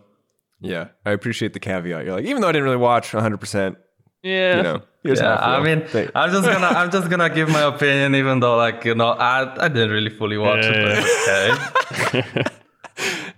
Yeah, 0.60 0.88
I 1.04 1.10
appreciate 1.10 1.54
the 1.54 1.60
caveat. 1.60 2.04
You're 2.04 2.14
like, 2.14 2.24
even 2.24 2.40
though 2.40 2.48
I 2.48 2.52
didn't 2.52 2.64
really 2.64 2.76
watch 2.76 3.12
100, 3.12 3.38
percent 3.38 3.78
yeah, 4.22 4.56
you 4.56 4.62
know, 4.62 4.82
yeah. 5.02 5.36
I 5.36 5.62
mean, 5.62 5.82
I'm 6.14 6.30
just 6.30 6.46
gonna 6.46 6.66
I'm 6.66 6.90
just 6.90 7.08
gonna 7.08 7.30
give 7.30 7.48
my 7.48 7.62
opinion, 7.62 8.14
even 8.14 8.40
though 8.40 8.56
like 8.56 8.84
you 8.84 8.94
know 8.94 9.08
I 9.08 9.64
I 9.64 9.68
didn't 9.68 9.90
really 9.90 10.10
fully 10.10 10.36
watch 10.36 10.64
yeah. 10.64 11.56
it. 12.12 12.24
okay. 12.24 12.44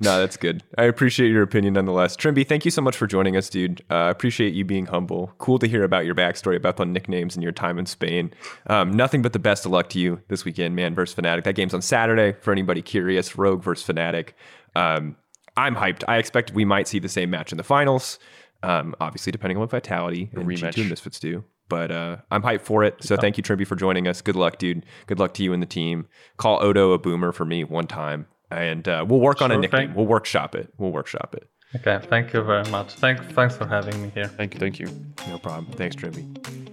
no, 0.01 0.19
that's 0.19 0.37
good. 0.37 0.65
I 0.77 0.85
appreciate 0.85 1.31
your 1.31 1.43
opinion 1.43 1.75
nonetheless. 1.75 2.17
Trymbi, 2.17 2.47
thank 2.47 2.65
you 2.65 2.73
so 2.73 2.83
much 2.83 2.97
for 2.97 3.07
joining 3.07 3.37
us, 3.37 3.49
dude. 3.49 3.85
I 3.91 4.09
uh, 4.09 4.11
appreciate 4.11 4.55
you 4.55 4.65
being 4.65 4.87
humble. 4.87 5.33
Cool 5.39 5.61
to 5.61 5.69
hear 5.69 5.85
about 5.85 6.05
your 6.05 6.17
backstory, 6.17 6.57
about 6.57 6.79
the 6.79 6.85
nicknames 6.85 7.37
and 7.37 7.45
your 7.45 7.53
time 7.53 7.79
in 7.79 7.87
Spain. 7.87 8.33
Um, 8.67 8.91
nothing 8.91 9.23
but 9.23 9.33
the 9.33 9.39
best 9.39 9.65
of 9.65 9.71
luck 9.71 9.89
to 9.91 10.01
you 10.01 10.21
this 10.29 10.45
weekend, 10.45 10.75
man, 10.75 10.97
versus 10.97 11.15
Fnatic. 11.15 11.45
That 11.45 11.55
game's 11.55 11.75
on 11.75 11.83
Saturday 11.83 12.37
for 12.41 12.51
anybody 12.51 12.83
curious. 12.83 13.39
Rogue 13.39 13.63
versus 13.63 13.87
Fnatic. 13.87 14.31
Um, 14.75 15.17
I'm 15.57 15.77
hyped. 15.77 16.03
I 16.09 16.17
expect 16.17 16.53
we 16.53 16.65
might 16.65 16.89
see 16.89 16.99
the 16.99 17.09
same 17.09 17.31
match 17.31 17.53
in 17.53 17.59
the 17.59 17.65
finals. 17.65 18.19
Um, 18.63 18.95
obviously, 19.01 19.33
depending 19.33 19.57
on 19.57 19.63
what 19.63 19.71
Vitality 19.71 20.31
and 20.33 20.47
Rematch. 20.47 20.75
G2 20.75 20.89
Misfits 20.89 21.19
do. 21.19 21.45
But 21.69 21.91
uh, 21.91 22.19
I'm 22.31 22.43
hyped 22.43 22.63
for 22.63 22.85
it. 22.85 23.03
So 23.03 23.15
yeah. 23.15 23.21
thank 23.21 23.37
you, 23.39 23.43
Trymbi, 23.43 23.67
for 23.67 23.77
joining 23.77 24.07
us. 24.07 24.21
Good 24.21 24.37
luck, 24.37 24.59
dude. 24.59 24.85
Good 25.07 25.19
luck 25.19 25.33
to 25.35 25.43
you 25.43 25.53
and 25.53 25.63
the 25.63 25.67
team. 25.67 26.07
Call 26.37 26.63
Odo 26.63 26.93
a 26.93 26.99
boomer 26.99 27.33
for 27.33 27.45
me 27.45 27.65
one 27.65 27.87
time, 27.87 28.27
and 28.51 28.87
uh, 28.87 29.05
we'll 29.09 29.21
work 29.21 29.39
sure 29.39 29.47
on 29.47 29.53
a 29.53 29.59
nickname. 29.59 29.89
Thing. 29.89 29.97
We'll 29.97 30.07
workshop 30.07 30.55
it. 30.55 30.73
We'll 30.77 30.93
workshop 30.93 31.35
it. 31.35 31.49
Okay. 31.77 32.05
Thank 32.09 32.35
you 32.35 32.43
very 32.43 32.69
much. 32.71 32.93
Thanks. 32.95 33.25
Thanks 33.33 33.57
for 33.57 33.67
having 33.67 34.03
me 34.03 34.11
here. 34.11 34.27
Thank 34.27 34.55
you. 34.55 34.61
Thank 34.61 34.79
you. 34.79 34.89
No 35.29 35.39
problem. 35.39 35.73
Thanks, 35.73 35.97
Trymbi. 35.97 36.73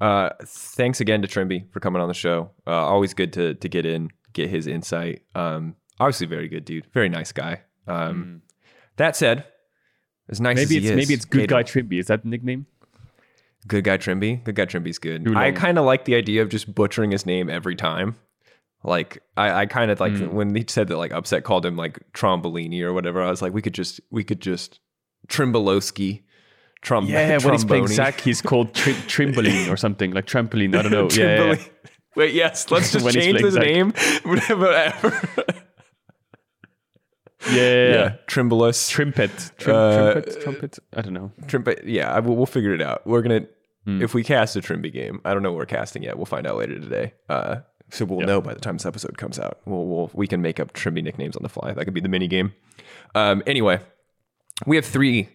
Uh, 0.00 0.30
thanks 0.44 1.00
again 1.00 1.22
to 1.22 1.28
Trymbi 1.28 1.70
for 1.70 1.80
coming 1.80 2.00
on 2.00 2.08
the 2.08 2.14
show. 2.14 2.50
Uh, 2.66 2.72
always 2.72 3.14
good 3.14 3.32
to 3.34 3.54
to 3.54 3.68
get 3.68 3.86
in, 3.86 4.10
get 4.32 4.50
his 4.50 4.66
insight. 4.66 5.22
Um, 5.34 5.76
obviously 6.00 6.26
very 6.26 6.48
good 6.48 6.64
dude, 6.64 6.86
very 6.92 7.08
nice 7.08 7.32
guy. 7.32 7.62
Um, 7.86 8.24
mm. 8.24 8.40
That 8.96 9.16
said, 9.16 9.44
as 10.28 10.40
nice 10.40 10.56
maybe 10.56 10.78
as 10.78 10.84
it's 10.84 10.96
maybe 10.96 11.14
it's 11.14 11.24
Good 11.24 11.48
Guy 11.48 11.62
Trymbi. 11.62 11.98
Is 11.98 12.06
that 12.06 12.22
the 12.22 12.28
nickname? 12.28 12.66
Good 13.66 13.84
Guy 13.84 13.98
Trymbi. 13.98 14.44
Good 14.44 14.54
Guy 14.54 14.66
Trymbi's 14.66 14.98
good. 14.98 15.34
I 15.36 15.52
kind 15.52 15.78
of 15.78 15.84
like 15.84 16.04
the 16.04 16.14
idea 16.14 16.42
of 16.42 16.48
just 16.48 16.74
butchering 16.74 17.10
his 17.10 17.24
name 17.24 17.48
every 17.48 17.76
time. 17.76 18.16
Like 18.82 19.22
I, 19.36 19.62
I 19.62 19.66
kind 19.66 19.90
of 19.90 19.98
like 20.00 20.12
mm. 20.12 20.30
when 20.32 20.54
he 20.54 20.64
said 20.68 20.88
that 20.88 20.98
like 20.98 21.12
upset 21.12 21.44
called 21.44 21.64
him 21.64 21.76
like 21.76 22.00
Trombolini 22.12 22.82
or 22.82 22.92
whatever. 22.92 23.22
I 23.22 23.30
was 23.30 23.40
like, 23.40 23.54
we 23.54 23.62
could 23.62 23.72
just 23.74 24.00
we 24.10 24.22
could 24.24 24.40
just 24.40 24.80
Trimbolowski. 25.28 26.22
Trom- 26.82 27.08
yeah, 27.08 27.38
when 27.38 27.54
he's 27.54 27.64
playing 27.64 27.86
Zac, 27.86 28.20
he's 28.20 28.42
called 28.42 28.74
tri- 28.74 28.92
Trimboline 29.08 29.72
or 29.72 29.76
something 29.78 30.12
like 30.12 30.26
trampoline. 30.26 30.76
I 30.76 30.82
don't 30.82 30.92
know. 30.92 31.08
yeah, 31.10 31.54
yeah, 31.54 31.64
Wait, 32.14 32.34
yes, 32.34 32.70
let's 32.70 32.92
just 32.92 33.10
change 33.10 33.40
his 33.40 33.54
Zac. 33.54 33.62
name. 33.62 33.94
Whatever. 34.24 34.92
Yeah, 37.50 37.92
yeah, 37.92 38.14
Trimbolus, 38.26 38.90
Trimpet, 38.90 39.30
Trim, 39.58 39.76
uh, 39.76 40.12
Trimpet, 40.12 40.42
Trumpet. 40.42 40.78
I 40.94 41.02
don't 41.02 41.12
know. 41.12 41.32
Trimpet. 41.46 41.84
Yeah, 41.84 42.12
I, 42.12 42.20
we'll, 42.20 42.36
we'll 42.36 42.46
figure 42.46 42.74
it 42.74 42.80
out. 42.80 43.06
We're 43.06 43.22
gonna 43.22 43.46
mm. 43.86 44.02
if 44.02 44.14
we 44.14 44.24
cast 44.24 44.56
a 44.56 44.60
Trymbi 44.60 44.92
game. 44.92 45.20
I 45.24 45.34
don't 45.34 45.42
know 45.42 45.52
what 45.52 45.58
we're 45.58 45.66
casting 45.66 46.02
yet. 46.02 46.16
We'll 46.16 46.26
find 46.26 46.46
out 46.46 46.56
later 46.56 46.78
today. 46.78 47.14
Uh, 47.28 47.56
so 47.90 48.04
we'll 48.04 48.26
know 48.26 48.40
by 48.40 48.54
the 48.54 48.60
time 48.60 48.76
this 48.76 48.86
episode 48.86 49.18
comes 49.18 49.38
out. 49.38 49.60
We'll, 49.66 49.86
we'll 49.86 50.10
we 50.14 50.26
can 50.26 50.42
make 50.42 50.58
up 50.58 50.72
Trymbi 50.72 51.02
nicknames 51.02 51.36
on 51.36 51.42
the 51.42 51.48
fly. 51.48 51.72
That 51.72 51.84
could 51.84 51.94
be 51.94 52.00
the 52.00 52.08
mini 52.08 52.28
game. 52.28 52.54
Um, 53.14 53.42
anyway, 53.46 53.80
we 54.66 54.76
have 54.76 54.86
three 54.86 55.28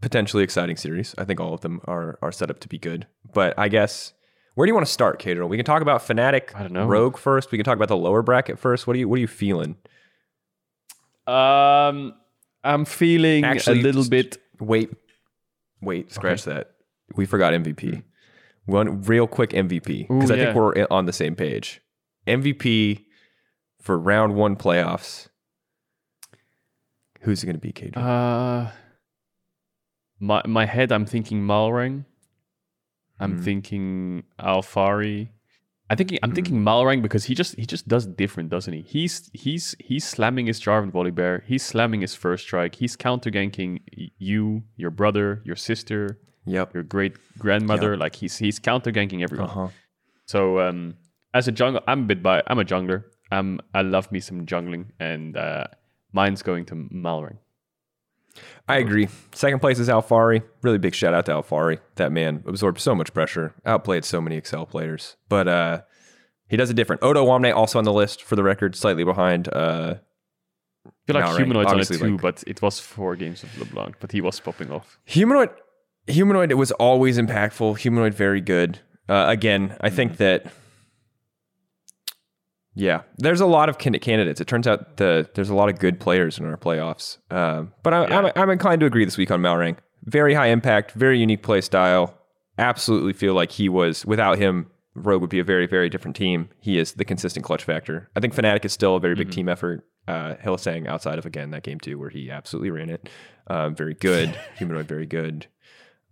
potentially 0.00 0.44
exciting 0.44 0.76
series. 0.76 1.14
I 1.18 1.24
think 1.24 1.40
all 1.40 1.54
of 1.54 1.62
them 1.62 1.80
are 1.86 2.18
are 2.22 2.32
set 2.32 2.50
up 2.50 2.60
to 2.60 2.68
be 2.68 2.78
good. 2.78 3.06
But 3.32 3.58
I 3.58 3.68
guess 3.68 4.12
where 4.54 4.66
do 4.66 4.70
you 4.70 4.74
want 4.74 4.86
to 4.86 4.92
start, 4.92 5.18
Cato? 5.18 5.46
We 5.46 5.56
can 5.56 5.64
talk 5.64 5.82
about 5.82 6.02
Fnatic, 6.02 6.54
I 6.54 6.62
don't 6.62 6.72
know, 6.72 6.86
Rogue 6.86 7.16
first. 7.16 7.50
We 7.52 7.58
can 7.58 7.64
talk 7.64 7.76
about 7.76 7.88
the 7.88 7.96
lower 7.96 8.22
bracket 8.22 8.58
first. 8.58 8.86
What 8.86 8.96
are 8.96 8.98
you 8.98 9.08
What 9.08 9.16
are 9.16 9.20
you 9.20 9.26
feeling? 9.26 9.76
Um, 11.28 12.14
I'm 12.64 12.84
feeling 12.84 13.44
Actually, 13.44 13.80
a 13.80 13.82
little 13.82 14.08
bit. 14.08 14.38
Wait, 14.60 14.90
wait, 15.80 16.12
scratch 16.12 16.46
okay. 16.46 16.56
that. 16.56 16.70
We 17.14 17.26
forgot 17.26 17.52
MVP. 17.52 18.02
One 18.64 19.02
real 19.02 19.26
quick 19.26 19.50
MVP 19.50 20.08
because 20.08 20.30
I 20.30 20.34
yeah. 20.34 20.44
think 20.44 20.56
we're 20.56 20.86
on 20.90 21.06
the 21.06 21.12
same 21.12 21.34
page. 21.34 21.80
MVP 22.26 23.04
for 23.80 23.98
round 23.98 24.34
one 24.34 24.56
playoffs. 24.56 25.28
Who's 27.22 27.42
it 27.42 27.46
going 27.46 27.56
to 27.56 27.60
be, 27.60 27.72
Kate? 27.72 27.96
Uh, 27.96 28.70
my 30.20 30.42
my 30.46 30.66
head, 30.66 30.92
I'm 30.92 31.06
thinking 31.06 31.42
Malrang. 31.42 32.04
I'm 33.20 33.38
mm. 33.38 33.44
thinking 33.44 34.24
Alphari. 34.38 35.28
I 35.90 35.94
think 35.94 36.18
I'm 36.22 36.32
thinking 36.32 36.56
mm. 36.56 36.64
Malrang 36.64 37.00
because 37.00 37.24
he 37.24 37.34
just 37.34 37.56
he 37.56 37.64
just 37.64 37.88
does 37.88 38.06
different, 38.06 38.50
doesn't 38.50 38.72
he? 38.72 38.82
He's 38.82 39.30
he's 39.32 39.74
he's 39.78 40.04
slamming 40.04 40.46
his 40.46 40.60
Jarvan 40.60 40.92
Volibear. 40.92 41.42
He's 41.44 41.64
slamming 41.64 42.02
his 42.02 42.14
first 42.14 42.44
strike. 42.44 42.74
He's 42.74 42.94
counter 42.94 43.30
ganking 43.30 43.80
you, 44.18 44.64
your 44.76 44.90
brother, 44.90 45.40
your 45.44 45.56
sister, 45.56 46.18
yep. 46.44 46.74
your 46.74 46.82
great 46.82 47.16
grandmother. 47.38 47.92
Yep. 47.92 48.00
Like 48.00 48.16
he's 48.16 48.36
he's 48.36 48.58
counter 48.58 48.92
ganking 48.92 49.22
everyone. 49.22 49.48
Uh-huh. 49.48 49.68
So 50.26 50.60
um, 50.60 50.96
as 51.32 51.48
a 51.48 51.52
jungle, 51.52 51.82
I'm 51.88 52.02
a 52.02 52.06
bit 52.06 52.22
by 52.22 52.42
I'm 52.46 52.58
a 52.58 52.64
jungler. 52.64 53.04
I'm 53.30 53.60
I 53.72 53.80
love 53.80 54.12
me 54.12 54.20
some 54.20 54.44
jungling, 54.44 54.90
and 55.00 55.36
uh, 55.38 55.68
mine's 56.12 56.42
going 56.42 56.66
to 56.66 56.74
Malrang. 56.74 57.38
I 58.68 58.78
agree. 58.78 59.08
Second 59.32 59.60
place 59.60 59.78
is 59.78 59.88
Alphari. 59.88 60.42
Really 60.62 60.78
big 60.78 60.94
shout 60.94 61.14
out 61.14 61.26
to 61.26 61.32
Alphari. 61.32 61.80
That 61.96 62.12
man 62.12 62.44
absorbed 62.46 62.80
so 62.80 62.94
much 62.94 63.14
pressure, 63.14 63.54
outplayed 63.64 64.04
so 64.04 64.20
many 64.20 64.36
Excel 64.36 64.66
players. 64.66 65.16
But 65.28 65.48
uh, 65.48 65.82
he 66.48 66.56
does 66.56 66.70
it 66.70 66.74
different. 66.74 67.02
Odoamne 67.02 67.54
also 67.54 67.78
on 67.78 67.84
the 67.84 67.92
list 67.92 68.22
for 68.22 68.36
the 68.36 68.42
record, 68.42 68.76
slightly 68.76 69.04
behind. 69.04 69.48
Uh, 69.52 69.96
I 70.86 70.90
feel 71.06 71.20
like 71.20 71.36
Humanoid's 71.36 71.72
on 71.72 71.80
it 71.80 71.86
too, 71.86 72.12
like, 72.12 72.20
but 72.20 72.44
it 72.46 72.62
was 72.62 72.78
four 72.78 73.16
games 73.16 73.42
of 73.42 73.58
LeBlanc, 73.58 73.96
but 74.00 74.12
he 74.12 74.20
was 74.20 74.40
popping 74.40 74.70
off. 74.70 74.98
Humanoid, 75.06 75.50
Humanoid, 76.06 76.50
it 76.50 76.54
was 76.54 76.72
always 76.72 77.18
impactful. 77.18 77.78
Humanoid, 77.78 78.14
very 78.14 78.40
good. 78.40 78.80
Uh, 79.08 79.26
again, 79.28 79.76
I 79.80 79.90
think 79.90 80.12
mm-hmm. 80.12 80.24
that 80.24 80.52
yeah, 82.78 83.02
there's 83.16 83.40
a 83.40 83.46
lot 83.46 83.68
of 83.68 83.78
candidates. 83.78 84.40
It 84.40 84.46
turns 84.46 84.68
out 84.68 84.98
the 84.98 85.28
there's 85.34 85.50
a 85.50 85.54
lot 85.54 85.68
of 85.68 85.80
good 85.80 85.98
players 85.98 86.38
in 86.38 86.46
our 86.46 86.56
playoffs. 86.56 87.18
Um, 87.28 87.72
but 87.82 87.92
I, 87.92 88.04
am 88.04 88.26
I'm, 88.26 88.32
I'm 88.36 88.50
inclined 88.50 88.80
to 88.80 88.86
agree 88.86 89.04
this 89.04 89.18
week 89.18 89.32
on 89.32 89.40
Malrang. 89.40 89.78
Very 90.04 90.32
high 90.32 90.46
impact, 90.46 90.92
very 90.92 91.18
unique 91.18 91.42
play 91.42 91.60
style. 91.60 92.16
Absolutely 92.56 93.14
feel 93.14 93.34
like 93.34 93.50
he 93.50 93.68
was 93.68 94.06
without 94.06 94.38
him, 94.38 94.70
Rogue 94.94 95.20
would 95.20 95.30
be 95.30 95.40
a 95.40 95.44
very 95.44 95.66
very 95.66 95.90
different 95.90 96.16
team. 96.16 96.50
He 96.60 96.78
is 96.78 96.92
the 96.92 97.04
consistent 97.04 97.44
clutch 97.44 97.64
factor. 97.64 98.10
I 98.14 98.20
think 98.20 98.32
Fnatic 98.32 98.64
is 98.64 98.72
still 98.72 98.94
a 98.94 99.00
very 99.00 99.16
big 99.16 99.26
mm-hmm. 99.26 99.34
team 99.34 99.48
effort. 99.48 99.84
Uh, 100.06 100.36
Hylissang 100.36 100.86
outside 100.86 101.18
of 101.18 101.26
again 101.26 101.50
that 101.50 101.64
game 101.64 101.80
too, 101.80 101.98
where 101.98 102.10
he 102.10 102.30
absolutely 102.30 102.70
ran 102.70 102.90
it. 102.90 103.08
Um, 103.48 103.74
very 103.74 103.94
good, 103.94 104.38
humanoid, 104.56 104.86
very 104.86 105.06
good. 105.06 105.48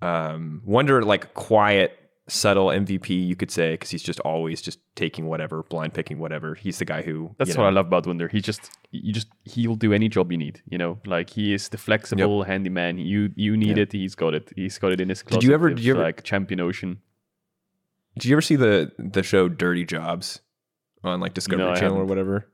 Um, 0.03 0.63
Wunder 0.65 1.03
like 1.05 1.33
quiet 1.35 1.97
subtle 2.29 2.67
MVP, 2.69 3.09
you 3.27 3.37
could 3.37 3.51
say, 3.51 3.75
because 3.75 3.91
he's 3.91 4.03
just 4.03 4.19
always 4.21 4.61
just 4.61 4.79
taking 4.97 5.27
whatever, 5.27 5.63
blind 5.63 5.95
picking 5.95 6.19
whatever. 6.19 6.55
He's 6.55 6.79
the 6.79 6.85
guy 6.85 7.03
who. 7.03 7.35
That's 7.39 7.51
you 7.55 7.57
what 7.61 7.67
I 7.67 7.71
love 7.71 7.87
about 7.87 8.07
Wunder. 8.07 8.29
He 8.29 8.41
just 8.41 8.71
you 8.91 9.13
just 9.13 9.29
he'll 9.45 9.77
do 9.77 9.93
any 9.93 10.09
job 10.09 10.33
you 10.33 10.39
need. 10.39 10.61
You 10.69 10.79
know, 10.79 10.99
like 11.07 11.31
he 11.31 11.55
is 11.55 11.69
the 11.69 11.79
flexible 11.79 12.43
handyman. 12.45 12.99
You 12.99 13.31
you 13.37 13.57
need 13.57 13.77
Yeah. 13.77 13.85
it. 13.85 13.93
He's 13.93 14.15
got 14.15 14.35
it. 14.35 14.53
He's 14.57 14.79
got 14.79 14.93
it 14.93 15.01
in 15.01 15.09
his 15.09 15.23
closet. 15.23 15.47
you 15.47 15.55
ever- 15.55 15.71
did 15.71 15.85
you 15.85 15.95
ever- 15.95 16.03
like 16.03 16.23
Champion 16.25 16.61
Ocean? 16.61 17.01
Did 18.19 18.25
you 18.27 18.35
ever 18.35 18.43
see 18.43 18.57
the 18.57 18.93
the 18.99 19.23
show 19.23 19.49
Dirty 19.49 19.85
Jobs 19.85 20.41
on 21.05 21.21
like 21.21 21.35
Discovery 21.35 21.67
No, 21.67 21.75
Channel 21.77 21.99
or 21.99 22.05
whatever? 22.05 22.49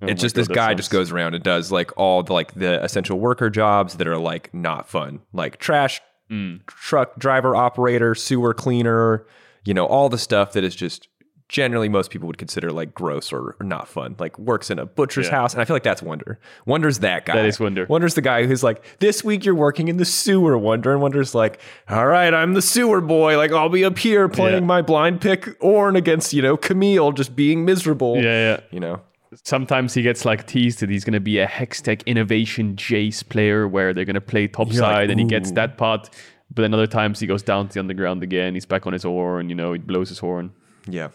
Oh 0.00 0.06
it's 0.06 0.20
just 0.20 0.34
God, 0.34 0.40
this 0.40 0.48
guy 0.48 0.74
just 0.74 0.90
goes 0.90 1.12
around 1.12 1.34
and 1.34 1.44
does 1.44 1.70
like 1.70 1.90
all 1.96 2.22
the 2.22 2.32
like 2.32 2.54
the 2.54 2.82
essential 2.82 3.18
worker 3.20 3.50
jobs 3.50 3.96
that 3.96 4.06
are 4.08 4.18
like 4.18 4.52
not 4.54 4.88
fun, 4.88 5.20
like 5.32 5.58
trash 5.58 6.00
Mm. 6.32 6.66
truck 6.66 7.18
driver 7.18 7.54
operator, 7.54 8.14
sewer 8.14 8.54
cleaner, 8.54 9.26
you 9.64 9.74
know, 9.74 9.84
all 9.86 10.08
the 10.08 10.18
stuff 10.18 10.54
that 10.54 10.64
is 10.64 10.74
just 10.74 11.08
generally 11.48 11.86
most 11.90 12.10
people 12.10 12.26
would 12.26 12.38
consider 12.38 12.72
like 12.72 12.94
gross 12.94 13.30
or, 13.30 13.54
or 13.60 13.66
not 13.66 13.86
fun. 13.86 14.16
Like 14.18 14.38
works 14.38 14.70
in 14.70 14.78
a 14.78 14.86
butcher's 14.86 15.26
Yeah. 15.26 15.32
house, 15.32 15.52
and 15.52 15.60
I 15.60 15.66
feel 15.66 15.76
like 15.76 15.82
that's 15.82 16.00
Wunder. 16.02 16.40
Wunder's 16.64 17.00
that 17.00 17.26
guy. 17.26 17.34
That 17.36 17.44
is 17.44 17.60
Wunder. 17.60 17.84
Wunder's 17.90 18.14
the 18.14 18.22
guy 18.22 18.46
who's 18.46 18.62
like, 18.62 18.82
this 19.00 19.22
week 19.22 19.44
you're 19.44 19.54
working 19.54 19.88
in 19.88 19.98
the 19.98 20.06
sewer, 20.06 20.56
Wunder, 20.56 20.92
and 20.92 21.02
Wunder's 21.02 21.34
like, 21.34 21.60
all 21.90 22.06
right, 22.06 22.32
I'm 22.32 22.54
the 22.54 22.62
sewer 22.62 23.02
boy. 23.02 23.36
Like 23.36 23.52
I'll 23.52 23.68
be 23.68 23.84
up 23.84 23.98
here 23.98 24.30
playing 24.30 24.62
Yeah. 24.62 24.66
my 24.66 24.80
blind 24.80 25.20
pick 25.20 25.42
Ornn 25.60 25.94
against 25.98 26.32
you 26.32 26.40
know 26.40 26.56
Camille, 26.56 27.12
just 27.12 27.36
being 27.36 27.66
miserable. 27.66 28.16
Yeah, 28.16 28.22
yeah. 28.22 28.60
you 28.70 28.80
know. 28.80 29.02
Sometimes 29.44 29.94
he 29.94 30.02
gets 30.02 30.24
like 30.24 30.46
teased 30.46 30.80
that 30.80 30.90
he's 30.90 31.04
going 31.04 31.14
to 31.14 31.20
be 31.20 31.38
a 31.38 31.46
Hextech 31.46 32.04
Innovation 32.06 32.76
Jace 32.76 33.26
player 33.26 33.66
where 33.66 33.94
they're 33.94 34.04
going 34.04 34.14
to 34.14 34.20
play 34.20 34.46
topside 34.46 35.08
like, 35.08 35.10
and 35.10 35.20
he 35.20 35.26
gets 35.26 35.52
that 35.52 35.78
part. 35.78 36.10
But 36.54 36.62
then 36.62 36.74
other 36.74 36.86
times 36.86 37.18
he 37.18 37.26
goes 37.26 37.42
down 37.42 37.68
to 37.68 37.74
the 37.74 37.80
underground 37.80 38.22
again. 38.22 38.54
He's 38.54 38.66
back 38.66 38.86
on 38.86 38.92
his 38.92 39.04
horn. 39.04 39.48
You 39.48 39.54
know, 39.54 39.72
he 39.72 39.78
blows 39.78 40.10
his 40.10 40.18
horn. 40.18 40.52
Yeah. 40.86 41.08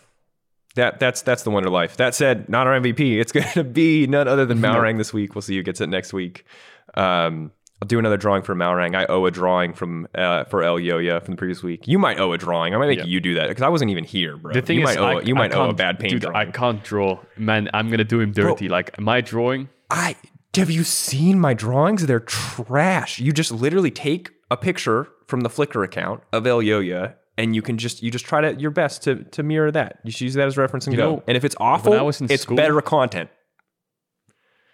That 0.76 1.00
that's 1.00 1.22
that's 1.24 1.44
the 1.44 1.52
Wunder 1.52 1.70
life. 1.70 1.98
That 1.98 2.16
said, 2.16 2.50
not 2.50 2.68
our 2.68 2.80
MVP. 2.80 3.20
It's 3.20 3.32
going 3.34 3.48
to 3.54 3.64
be 3.64 4.08
none 4.08 4.28
other 4.28 4.46
than 4.46 4.60
Malrang 4.60 4.98
this 4.98 5.14
week. 5.14 5.36
We'll 5.36 5.42
see 5.42 5.56
who 5.56 5.64
gets 5.64 5.82
it 5.82 5.88
next 5.88 6.14
week. 6.14 6.46
Um, 6.94 7.52
I'll 7.82 7.88
do 7.88 8.00
another 8.00 8.18
drawing 8.18 8.42
for 8.42 8.56
Malrang. 8.56 8.96
I 8.96 9.06
owe 9.06 9.26
a 9.28 9.32
drawing 9.32 9.74
from 9.74 10.08
uh, 10.16 10.46
for 10.46 10.62
Elyoya 10.64 11.24
from 11.24 11.34
the 11.36 11.38
previous 11.38 11.62
week. 11.62 11.88
You 11.88 12.00
might 12.00 12.20
owe 12.20 12.34
a 12.34 12.38
drawing. 12.38 12.74
I 12.74 12.78
might 12.78 12.88
make 12.88 13.00
Yeah. 13.00 13.06
you 13.06 13.20
do 13.20 13.36
that 13.36 13.50
because 13.50 13.62
I 13.62 13.70
wasn't 13.70 13.92
even 13.92 14.04
here, 14.04 14.36
bro. 14.36 14.52
The 14.52 14.62
thing 14.64 14.80
you 14.80 14.88
is, 14.88 14.96
might 14.96 15.00
owe, 15.00 15.20
I, 15.20 15.22
you 15.22 15.36
I 15.36 15.38
might 15.38 15.54
owe 15.54 15.70
a 15.70 15.74
bad 15.74 16.00
paint 16.00 16.14
dude, 16.14 16.22
drawing. 16.24 16.36
I 16.36 16.52
can't 16.52 16.84
draw. 16.84 17.20
Man, 17.38 17.70
I'm 17.76 17.88
going 17.90 18.00
to 18.00 18.04
do 18.04 18.20
him 18.20 18.32
dirty. 18.32 18.68
Like 18.68 19.00
my 19.00 19.22
drawing, 19.22 19.70
I 19.92 20.16
have 20.56 20.72
you 20.72 20.84
seen 20.84 21.40
my 21.40 21.54
drawings? 21.54 22.04
They're 22.08 22.20
trash. 22.20 23.20
You 23.20 23.32
just 23.32 23.52
literally 23.52 23.92
take 23.92 24.32
a 24.50 24.58
picture 24.58 25.08
from 25.28 25.42
the 25.42 25.50
Flickr 25.50 25.84
account 25.86 26.24
of 26.34 26.46
Elyoya 26.46 27.14
and 27.38 27.56
you 27.56 27.62
can 27.62 27.78
just 27.78 28.02
you 28.02 28.10
just 28.10 28.26
try 28.26 28.42
to 28.42 28.60
your 28.60 28.72
best 28.72 29.04
to 29.04 29.24
to 29.26 29.44
mirror 29.44 29.70
that. 29.72 30.00
You 30.04 30.10
should 30.10 30.22
use 30.22 30.34
that 30.34 30.48
as 30.48 30.58
reference 30.58 30.88
and 30.88 30.96
You 30.96 30.98
go. 30.98 31.16
know, 31.18 31.24
and 31.28 31.38
if 31.38 31.46
it's 31.46 31.56
awful, 31.60 31.94
I 31.94 32.02
was 32.02 32.22
in 32.22 32.32
it's 32.32 32.42
school- 32.42 32.58
better 32.58 32.82
content. 32.82 33.30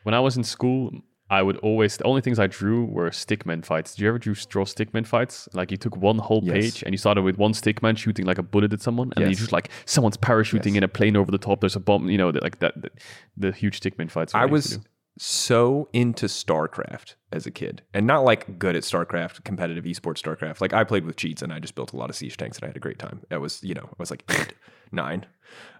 when 0.03 0.13
I 0.15 0.21
was 0.21 0.37
in 0.37 0.43
school, 0.45 0.91
I 1.33 1.41
would 1.41 1.57
always 1.57 1.97
the 1.97 2.03
only 2.11 2.21
things 2.21 2.37
I 2.39 2.47
drew 2.47 2.85
were 2.85 3.09
stickman 3.09 3.65
fights. 3.65 3.95
Did 3.95 4.01
you 4.03 4.09
ever 4.09 4.19
do, 4.19 4.33
draw 4.53 4.65
stickman 4.65 5.05
fights? 5.07 5.49
Like 5.53 5.71
you 5.71 5.77
took 5.77 5.95
one 5.97 6.19
whole 6.19 6.41
Yes. 6.43 6.53
page 6.53 6.83
and 6.83 6.93
you 6.93 6.97
started 7.05 7.23
with 7.23 7.37
one 7.37 7.53
stickman 7.53 7.97
shooting 7.97 8.25
like 8.25 8.37
a 8.37 8.43
bullet 8.43 8.71
at 8.73 8.81
someone, 8.81 9.11
and 9.15 9.23
then 9.23 9.31
you 9.31 9.35
just 9.35 9.51
like 9.51 9.69
someone's 9.85 10.17
parachuting 10.17 10.73
Yes. 10.73 10.75
in 10.77 10.83
a 10.83 10.87
plane 10.87 11.15
over 11.15 11.31
the 11.31 11.37
top. 11.47 11.59
There's 11.61 11.75
a 11.75 11.79
bomb, 11.79 12.09
you 12.09 12.17
know, 12.17 12.29
like 12.29 12.59
that. 12.59 12.73
The, 12.81 12.89
the 13.37 13.51
huge 13.51 13.79
stickman 13.79 14.09
fights. 14.11 14.35
I 14.35 14.45
what 14.45 14.51
used 14.57 14.71
to 14.73 14.77
was. 14.77 14.87
So 15.17 15.89
into 15.93 16.25
StarCraft 16.25 17.15
as 17.31 17.45
a 17.45 17.51
kid, 17.51 17.81
and 17.93 18.05
not 18.07 18.23
like 18.23 18.57
good 18.59 18.75
at 18.75 18.83
StarCraft, 18.83 19.43
competitive 19.43 19.83
esports 19.85 20.21
StarCraft. 20.21 20.61
Like 20.61 20.73
I 20.73 20.83
played 20.83 21.05
with 21.05 21.15
cheats, 21.15 21.41
and 21.41 21.53
I 21.53 21.59
just 21.59 21.75
built 21.75 21.93
a 21.93 21.97
lot 21.97 22.09
of 22.09 22.15
siege 22.15 22.37
tanks, 22.37 22.57
and 22.57 22.65
I 22.65 22.67
had 22.67 22.77
a 22.77 22.79
great 22.79 22.99
time. 22.99 23.21
I 23.31 23.37
was, 23.37 23.63
you 23.63 23.73
know, 23.73 23.83
I 23.85 23.95
was 23.99 24.09
like 24.11 24.23
eight, 24.29 24.53
nine. 24.91 25.25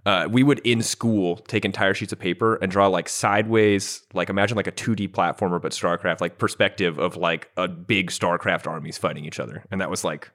Uh, 0.06 0.28
we 0.30 0.44
would 0.44 0.60
in 0.60 0.82
school 0.84 1.38
take 1.38 1.66
entire 1.66 1.94
sheets 1.94 2.12
of 2.14 2.20
paper 2.20 2.56
and 2.56 2.72
draw 2.72 2.88
like 2.88 3.10
sideways, 3.10 4.04
like 4.14 4.30
imagine 4.30 4.56
like 4.58 4.68
a 4.68 4.72
2D 4.72 5.10
platformer, 5.10 5.60
but 5.62 5.72
StarCraft, 5.72 6.22
like 6.22 6.38
perspective 6.38 7.00
of 7.00 7.16
like 7.18 7.50
a 7.58 7.68
big 7.68 8.12
StarCraft 8.12 8.68
armies 8.68 8.98
fighting 8.98 9.26
each 9.26 9.40
other, 9.40 9.64
and 9.72 9.82
that 9.82 9.90
was 9.90 10.04
like 10.04 10.32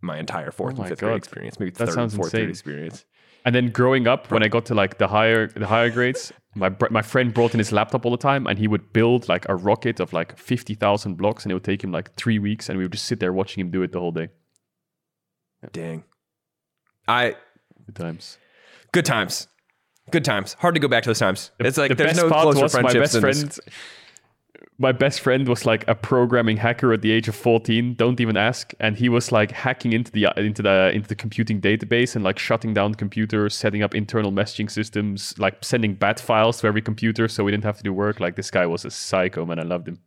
my 0.00 0.18
entire 0.18 0.50
fourth 0.52 0.70
and 0.72 0.80
Oh 0.80 0.82
my 0.84 0.88
fifth 0.88 1.00
God. 1.00 1.08
grade 1.08 1.16
experience, 1.18 1.58
maybe 1.60 1.72
That 1.72 1.86
third, 1.86 1.94
sounds 1.94 2.14
fourth, 2.14 2.32
insane. 2.32 2.48
experience. 2.48 3.04
And 3.44 3.54
then 3.54 3.70
growing 3.70 4.06
up, 4.06 4.30
when 4.30 4.42
I 4.42 4.48
got 4.48 4.66
to 4.66 4.74
like 4.74 4.98
the 4.98 5.08
higher 5.08 5.46
the 5.48 5.66
higher 5.66 5.90
grades, 5.90 6.32
my 6.58 6.68
br- 6.68 6.88
my 6.90 7.02
friend 7.02 7.32
brought 7.32 7.54
in 7.54 7.58
his 7.58 7.72
laptop 7.72 8.04
all 8.04 8.10
the 8.10 8.16
time, 8.18 8.46
and 8.46 8.58
he 8.58 8.68
would 8.68 8.92
build 8.92 9.28
like 9.28 9.48
a 9.48 9.54
rocket 9.56 10.00
of 10.00 10.12
like 10.12 10.36
fifty 10.38 10.74
thousand 10.74 11.14
blocks, 11.16 11.44
and 11.44 11.50
it 11.52 11.54
would 11.54 11.64
take 11.64 11.82
him 11.82 11.92
like 11.92 12.14
three 12.14 12.38
weeks, 12.38 12.68
and 12.68 12.76
we 12.78 12.84
would 12.84 12.92
just 12.92 13.06
sit 13.06 13.20
there 13.20 13.32
watching 13.32 13.60
him 13.60 13.70
do 13.70 13.82
it 13.82 13.92
the 13.92 14.00
whole 14.00 14.12
day. 14.12 14.28
Dang, 15.72 16.04
I 17.06 17.36
Good 17.86 17.96
times. 17.96 18.38
good 18.92 19.04
times. 19.06 19.48
Good 20.10 20.24
times. 20.24 20.54
Hard 20.54 20.74
to 20.74 20.80
go 20.80 20.88
back 20.88 21.02
to 21.04 21.08
those 21.10 21.18
times. 21.18 21.50
It's 21.58 21.76
like 21.78 21.88
the 21.90 21.94
there's 21.94 22.16
no 22.16 22.28
closer 22.28 22.62
was 22.62 22.74
my 22.74 22.80
friendships 22.90 23.14
best 23.14 23.20
friend. 23.20 23.58
My 24.80 24.92
best 24.92 25.20
friend 25.20 25.48
was 25.48 25.66
like 25.66 25.86
a 25.88 25.94
programming 25.96 26.56
hacker 26.56 26.92
at 26.92 27.02
the 27.02 27.10
age 27.10 27.26
of 27.26 27.34
14. 27.34 27.94
Don't 27.94 28.20
even 28.20 28.36
ask. 28.36 28.72
And 28.78 28.96
he 28.96 29.08
was 29.08 29.32
like 29.32 29.50
hacking 29.50 29.92
into 29.92 30.12
the 30.12 30.26
uh, 30.26 30.32
into 30.36 30.62
the 30.62 30.92
into 30.94 31.08
the 31.08 31.16
computing 31.16 31.60
database 31.60 32.14
and 32.14 32.24
like 32.24 32.38
shutting 32.38 32.74
down 32.74 32.94
computers, 32.94 33.56
setting 33.56 33.82
up 33.82 33.92
internal 33.92 34.30
messaging 34.30 34.70
systems, 34.70 35.36
like 35.36 35.64
sending 35.64 35.94
bat 35.94 36.20
files 36.20 36.60
to 36.60 36.68
every 36.68 36.82
computer 36.82 37.26
so 37.26 37.42
we 37.42 37.50
didn't 37.50 37.64
have 37.64 37.78
to 37.78 37.82
do 37.82 37.92
work. 37.92 38.20
Like 38.20 38.36
this 38.36 38.52
guy 38.52 38.66
was 38.66 38.84
a 38.84 38.90
psycho, 38.90 39.44
man. 39.44 39.58
I 39.58 39.64
loved 39.64 39.88
him. 39.88 39.98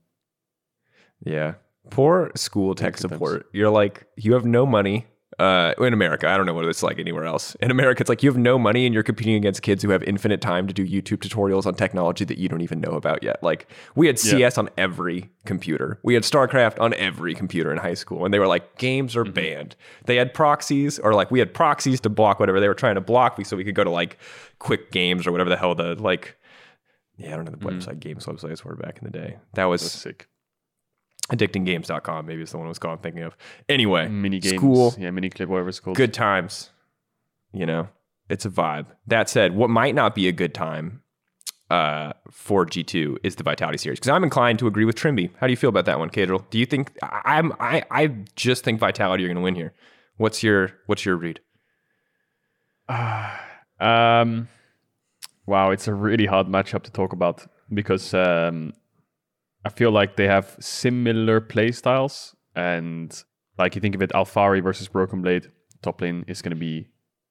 Yeah. 1.26 1.56
Poor 1.90 2.32
school 2.36 2.74
tech 2.74 2.94
good 2.94 3.02
support. 3.02 3.48
You're 3.52 3.70
like, 3.70 4.06
you 4.16 4.34
have 4.34 4.46
no 4.46 4.66
money. 4.66 5.08
Uh, 5.40 5.74
in 5.80 5.94
America, 5.94 6.28
I 6.28 6.36
don't 6.38 6.46
know 6.46 6.54
what 6.54 6.66
it's 6.66 6.84
like 6.84 7.00
anywhere 7.00 7.24
else. 7.24 7.56
In 7.62 7.72
America, 7.72 8.02
it's 8.02 8.10
like 8.10 8.22
you 8.22 8.30
have 8.30 8.38
no 8.38 8.60
money 8.60 8.86
and 8.86 8.94
you're 8.94 9.02
competing 9.02 9.34
against 9.36 9.62
kids 9.62 9.82
who 9.82 9.90
have 9.90 10.04
infinite 10.04 10.42
time 10.42 10.68
to 10.68 10.74
do 10.74 10.86
YouTube 10.86 11.18
tutorials 11.20 11.66
on 11.66 11.74
technology 11.74 12.26
that 12.26 12.38
you 12.38 12.50
don't 12.50 12.62
even 12.62 12.82
know 12.82 12.92
about 12.92 13.24
yet. 13.24 13.42
Like 13.42 13.68
we 13.96 14.08
had 14.08 14.18
Yeah. 14.24 14.32
CS 14.32 14.58
on 14.58 14.70
every 14.78 15.32
computer. 15.46 16.00
We 16.04 16.14
had 16.14 16.24
StarCraft 16.24 16.80
on 16.82 16.94
every 16.96 17.34
computer 17.34 17.72
in 17.72 17.78
high 17.78 17.94
school, 17.94 18.26
and 18.26 18.34
they 18.34 18.40
were 18.40 18.48
like, 18.48 18.78
games 18.78 19.14
Mm-hmm. 19.16 19.30
are 19.30 19.32
banned. 19.32 19.76
They 20.06 20.18
had 20.18 20.34
proxies, 20.34 21.00
or 21.00 21.14
like 21.14 21.32
we 21.32 21.40
had 21.40 21.54
proxies 21.54 22.02
to 22.02 22.10
block 22.10 22.40
whatever 22.40 22.60
they 22.60 22.68
were 22.68 22.74
trying 22.76 22.96
to 22.96 23.02
block, 23.02 23.44
so 23.46 23.56
we 23.56 23.64
could 23.64 23.76
go 23.76 23.84
to 23.86 23.90
like 23.90 24.18
quick 24.60 24.92
games 24.92 25.26
or 25.26 25.32
whatever 25.32 25.50
the 25.50 25.58
hell 25.58 25.74
the 25.76 25.96
like. 25.96 26.38
Yeah, 27.18 27.34
I 27.34 27.36
don't 27.38 27.46
know 27.46 27.52
the 27.52 27.58
website 27.66 28.00
games 28.00 28.26
websites 28.26 28.64
were 28.64 28.76
back 28.76 28.98
in 28.98 29.06
the 29.06 29.12
day. 29.12 29.38
That 29.54 29.66
was 29.66 29.82
That's 29.82 29.94
sick. 29.94 30.28
addictinggames.com 31.32 32.26
maybe 32.26 32.42
it's 32.42 32.52
the 32.52 32.58
one 32.58 32.68
I 32.68 32.70
was 32.70 32.80
called 32.80 33.02
thinking 33.02 33.24
of. 33.24 33.36
Anyway, 33.70 34.08
Mini 34.08 34.40
games. 34.40 34.56
school, 34.56 34.94
Yeah, 34.98 35.10
Miniclip, 35.10 35.48
whatever 35.48 35.70
it's 35.70 35.80
called. 35.80 35.98
good 35.98 36.14
times. 36.14 36.70
You 37.54 37.66
know, 37.66 37.90
it's 38.30 38.46
a 38.46 38.50
vibe. 38.50 38.86
That 39.08 39.30
said, 39.30 39.56
what 39.56 39.70
might 39.70 39.96
not 39.96 40.16
be 40.16 40.28
a 40.28 40.32
good 40.32 40.54
time 40.54 41.02
uh, 41.70 42.14
for 42.30 42.66
G2 42.66 43.18
is 43.24 43.36
the 43.36 43.44
Vitality 43.44 43.78
series 43.78 44.00
because 44.00 44.10
I'm 44.10 44.24
inclined 44.24 44.60
to 44.60 44.68
agree 44.68 44.86
with 44.86 44.96
Trymbi. 44.96 45.30
How 45.38 45.48
do 45.48 45.52
you 45.54 45.58
feel 45.58 45.70
about 45.70 45.86
that 45.86 46.00
one, 46.00 46.10
Caedrel? 46.10 46.44
Do 46.50 46.58
you 46.60 46.66
think 46.66 46.92
I- 47.04 47.22
I'm 47.26 47.52
I 47.60 47.84
I 47.92 48.08
just 48.36 48.64
think 48.64 48.80
Vitality 48.80 49.24
are 49.24 49.28
going 49.28 49.36
to 49.38 49.42
win 49.42 49.56
here? 49.56 49.74
What's 50.18 50.44
your 50.44 50.72
what's 50.88 51.06
your 51.06 51.16
read? 51.18 51.40
Um, 53.80 54.48
wow, 55.48 55.72
it's 55.72 55.88
a 55.88 55.94
really 55.94 56.28
hard 56.28 56.46
matchup 56.48 56.84
to 56.84 56.92
talk 56.92 57.14
about 57.14 57.48
because 57.74 58.14
um, 58.14 58.74
I 59.64 59.70
feel 59.70 59.92
like 59.92 60.16
they 60.16 60.28
have 60.28 60.58
similar 60.60 61.40
play 61.40 61.72
styles, 61.72 62.36
and 62.56 63.24
like 63.58 63.76
you 63.76 63.82
think 63.82 63.96
of 63.96 64.02
it, 64.02 64.12
Alphari 64.12 64.64
versus 64.64 64.88
Broken 64.88 65.22
Blade, 65.22 65.52
top 65.82 66.02
lane 66.02 66.26
is 66.28 66.42
going 66.42 66.52
to 66.52 66.60
be 66.60 66.88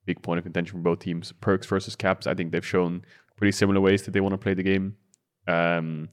big 0.07 0.23
point 0.23 0.39
of 0.39 0.45
contention 0.45 0.79
for 0.79 0.83
both 0.83 1.01
teams. 1.01 1.33
Perkz 1.41 1.67
versus 1.67 1.97
Caps, 1.97 2.27
I 2.27 2.35
think 2.35 2.53
they've 2.53 2.67
shown 2.67 3.05
pretty 3.37 3.53
similar 3.53 3.81
ways 3.81 4.03
that 4.03 4.13
they 4.13 4.21
want 4.21 4.33
to 4.33 4.39
play 4.39 4.55
the 4.55 4.63
game. 4.63 4.97
Um, 5.47 6.09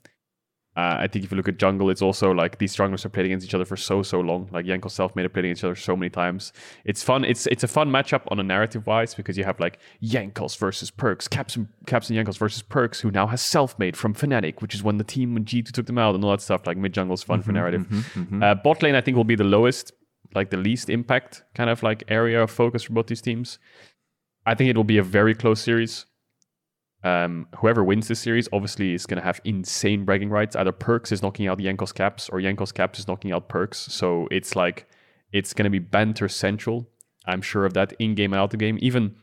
uh, 0.78 0.98
I 1.00 1.08
think 1.08 1.26
if 1.26 1.32
you 1.32 1.38
look 1.38 1.48
at 1.48 1.58
jungle, 1.58 1.90
it's 1.90 2.04
also 2.04 2.30
like 2.30 2.60
these 2.60 2.76
junglers 2.76 3.02
have 3.02 3.12
played 3.12 3.26
against 3.26 3.44
each 3.44 3.56
other 3.56 3.66
for 3.66 3.76
so 3.76 4.04
so 4.04 4.20
long. 4.20 4.48
Like 4.52 4.68
Jankos 4.68 4.94
Selfmade 4.94 5.24
have 5.24 5.34
played 5.34 5.46
against 5.46 5.62
each 5.62 5.66
other 5.66 5.76
so 5.76 5.98
many 5.98 6.12
times. 6.12 6.54
It's 6.86 7.02
fun. 7.02 7.26
It's 7.26 7.48
it's 7.48 7.64
a 7.64 7.68
fun 7.68 7.90
matchup 7.90 8.22
on 8.28 8.40
a 8.40 8.44
narrative 8.44 8.86
wise 8.86 9.16
because 9.16 9.40
you 9.40 9.44
have 9.44 9.60
like 9.60 9.80
Jankos 10.04 10.56
versus 10.56 10.92
Perkz, 10.92 11.28
Caps 11.28 11.56
and 11.56 11.68
Caps 11.88 12.12
and 12.12 12.20
Jankos 12.20 12.38
versus 12.38 12.62
Perkz, 12.62 13.02
who 13.02 13.10
now 13.10 13.26
has 13.26 13.42
Selfmade 13.42 13.96
from 13.96 14.14
Fnatic, 14.14 14.62
which 14.62 14.76
is 14.76 14.84
when 14.84 14.98
the 14.98 15.04
team 15.04 15.34
when 15.34 15.46
G2 15.46 15.72
took 15.72 15.88
them 15.88 15.98
out 15.98 16.14
and 16.14 16.24
all 16.24 16.30
that 16.30 16.42
stuff. 16.42 16.68
Like 16.68 16.78
mid 16.78 16.94
jungle's 16.94 17.24
fun 17.24 17.42
for 17.42 17.52
narrative. 17.52 17.88
Uh, 18.44 18.54
bot 18.54 18.84
lane 18.84 18.94
I 18.94 19.02
think 19.02 19.18
will 19.18 19.24
be 19.24 19.36
the 19.36 19.44
lowest, 19.44 19.94
like 20.36 20.52
the 20.52 20.58
least 20.58 20.92
impact 20.92 21.42
kind 21.56 21.72
of 21.72 21.82
like 21.82 22.04
area 22.08 22.44
of 22.44 22.52
focus 22.52 22.84
for 22.84 22.94
both 22.94 23.08
these 23.08 23.22
teams. 23.22 23.58
I 24.46 24.54
think 24.54 24.70
it 24.70 24.78
will 24.78 24.84
be 24.84 25.00
a 25.00 25.04
very 25.04 25.34
close 25.34 25.60
series. 25.60 26.06
Um, 27.04 27.48
whoever 27.60 27.84
wins 27.84 28.08
this 28.08 28.20
series 28.20 28.50
obviously 28.52 28.94
is 28.94 29.06
going 29.06 29.20
to 29.20 29.24
have 29.24 29.40
insane 29.44 30.04
bragging 30.04 30.30
rights. 30.30 30.56
Either 30.56 30.72
Perkz 30.72 31.12
is 31.12 31.22
knocking 31.22 31.48
out 31.48 31.60
Jankos 31.60 31.94
Caps 31.94 32.30
or 32.30 32.40
Jankos 32.40 32.74
Caps 32.74 33.00
is 33.00 33.08
knocking 33.08 33.32
out 33.32 33.50
Perkz. 33.50 33.76
So 33.76 34.28
it's 34.32 34.56
like 34.56 34.88
it's 35.32 35.54
going 35.54 35.66
to 35.66 35.70
be 35.70 35.80
banter 35.80 36.28
central. 36.28 36.90
I'm 37.26 37.42
sure 37.42 37.66
of 37.66 37.74
that 37.74 37.94
in 38.00 38.16
game 38.16 38.34
and 38.34 38.40
out 38.40 38.54
of 38.54 38.60
game. 38.60 38.78
Even 38.82 39.16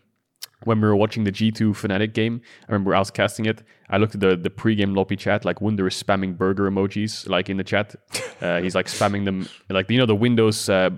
when 0.64 0.80
we 0.80 0.86
were 0.86 0.96
watching 0.96 1.24
the 1.24 1.32
G2 1.32 1.72
Fnatic 1.72 2.14
game, 2.14 2.40
I 2.68 2.72
remember 2.72 2.94
I 2.94 2.98
was 2.98 3.10
casting 3.10 3.46
it. 3.46 3.62
I 3.90 3.98
looked 3.98 4.14
at 4.14 4.20
the 4.20 4.36
the 4.36 4.50
pregame 4.50 4.96
lobby 4.96 5.16
chat. 5.16 5.44
Like 5.44 5.60
Wunder 5.60 5.86
is 5.86 6.00
spamming 6.00 6.36
burger 6.38 6.70
emojis 6.70 7.28
like 7.28 7.48
in 7.50 7.56
the 7.56 7.64
chat. 7.64 7.94
Uh, 8.42 8.60
he's 8.60 8.74
like 8.74 8.86
spamming 8.86 9.24
them 9.24 9.48
like 9.70 9.88
you 9.88 9.96
know 9.96 10.04
the 10.04 10.14
Windows 10.14 10.68
uh, 10.68 10.90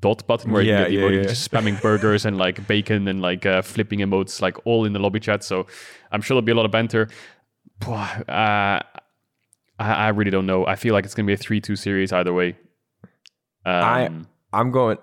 dot 0.00 0.26
button 0.26 0.52
where 0.52 0.62
Yeah, 0.62 0.86
you 0.86 1.00
yeah, 1.00 1.08
yeah. 1.20 1.22
just 1.24 1.50
spamming 1.50 1.80
burgers 1.82 2.24
and 2.24 2.38
like 2.38 2.66
bacon 2.66 3.08
and 3.08 3.20
like 3.20 3.44
uh, 3.46 3.62
flipping 3.62 3.98
emotes 4.00 4.40
like 4.40 4.56
all 4.66 4.84
in 4.84 4.92
the 4.92 4.98
lobby 4.98 5.20
chat. 5.20 5.44
So 5.44 5.66
I'm 6.10 6.22
sure 6.22 6.34
there'll 6.34 6.42
be 6.46 6.52
a 6.52 6.54
lot 6.54 6.64
of 6.66 6.70
banter. 6.72 7.08
Uh, 7.86 8.80
I, 9.78 9.92
I 9.94 10.08
really 10.10 10.30
don't 10.30 10.46
know. 10.46 10.64
I 10.66 10.76
feel 10.76 10.92
like 10.94 11.04
it's 11.04 11.14
gonna 11.14 11.26
be 11.26 11.32
a 11.32 11.36
three-two 11.36 11.74
series 11.76 12.12
either 12.12 12.32
way. 12.32 12.56
I- 13.64 14.06
Um, 14.06 14.28
I'm 14.52 14.70
going. 14.70 14.98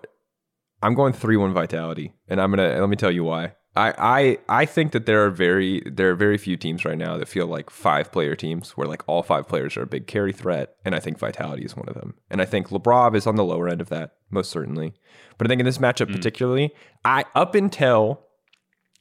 I'm 0.82 0.94
going 0.96 1.12
three 1.12 1.36
one 1.36 1.54
Vitality, 1.54 2.14
and 2.30 2.40
I'm 2.40 2.52
gonna 2.52 2.80
let 2.80 2.88
me 2.88 2.96
tell 2.96 3.12
you 3.12 3.24
why. 3.26 3.54
I, 3.76 3.94
I 4.50 4.62
I 4.62 4.66
think 4.66 4.92
that 4.94 5.06
there 5.06 5.24
are 5.26 5.30
very 5.30 5.84
there 5.86 6.10
are 6.10 6.16
very 6.16 6.38
few 6.38 6.58
teams 6.58 6.84
right 6.86 6.98
now 6.98 7.18
that 7.18 7.28
feel 7.28 7.46
like 7.46 7.70
five 7.70 8.12
player 8.12 8.36
teams 8.36 8.72
where 8.72 8.88
like 8.88 9.04
all 9.08 9.24
five 9.24 9.48
players 9.48 9.78
are 9.78 9.84
a 9.84 9.88
big 9.88 10.08
carry 10.08 10.34
threat, 10.34 10.76
and 10.84 10.96
I 10.96 11.00
think 11.00 11.20
Vitality 11.20 11.64
is 11.64 11.78
one 11.78 11.88
of 11.88 11.94
them. 11.94 12.16
And 12.30 12.42
I 12.42 12.46
think 12.46 12.70
Labrov 12.70 13.16
is 13.16 13.28
on 13.28 13.36
the 13.36 13.44
lower 13.44 13.70
end 13.70 13.80
of 13.80 13.90
that 13.90 14.16
most 14.32 14.50
certainly. 14.50 14.94
But 15.38 15.48
I 15.48 15.50
think 15.50 15.60
in 15.60 15.66
this 15.66 15.78
matchup 15.78 16.12
particularly, 16.12 16.74
I 17.06 17.26
up 17.36 17.56
until 17.56 18.22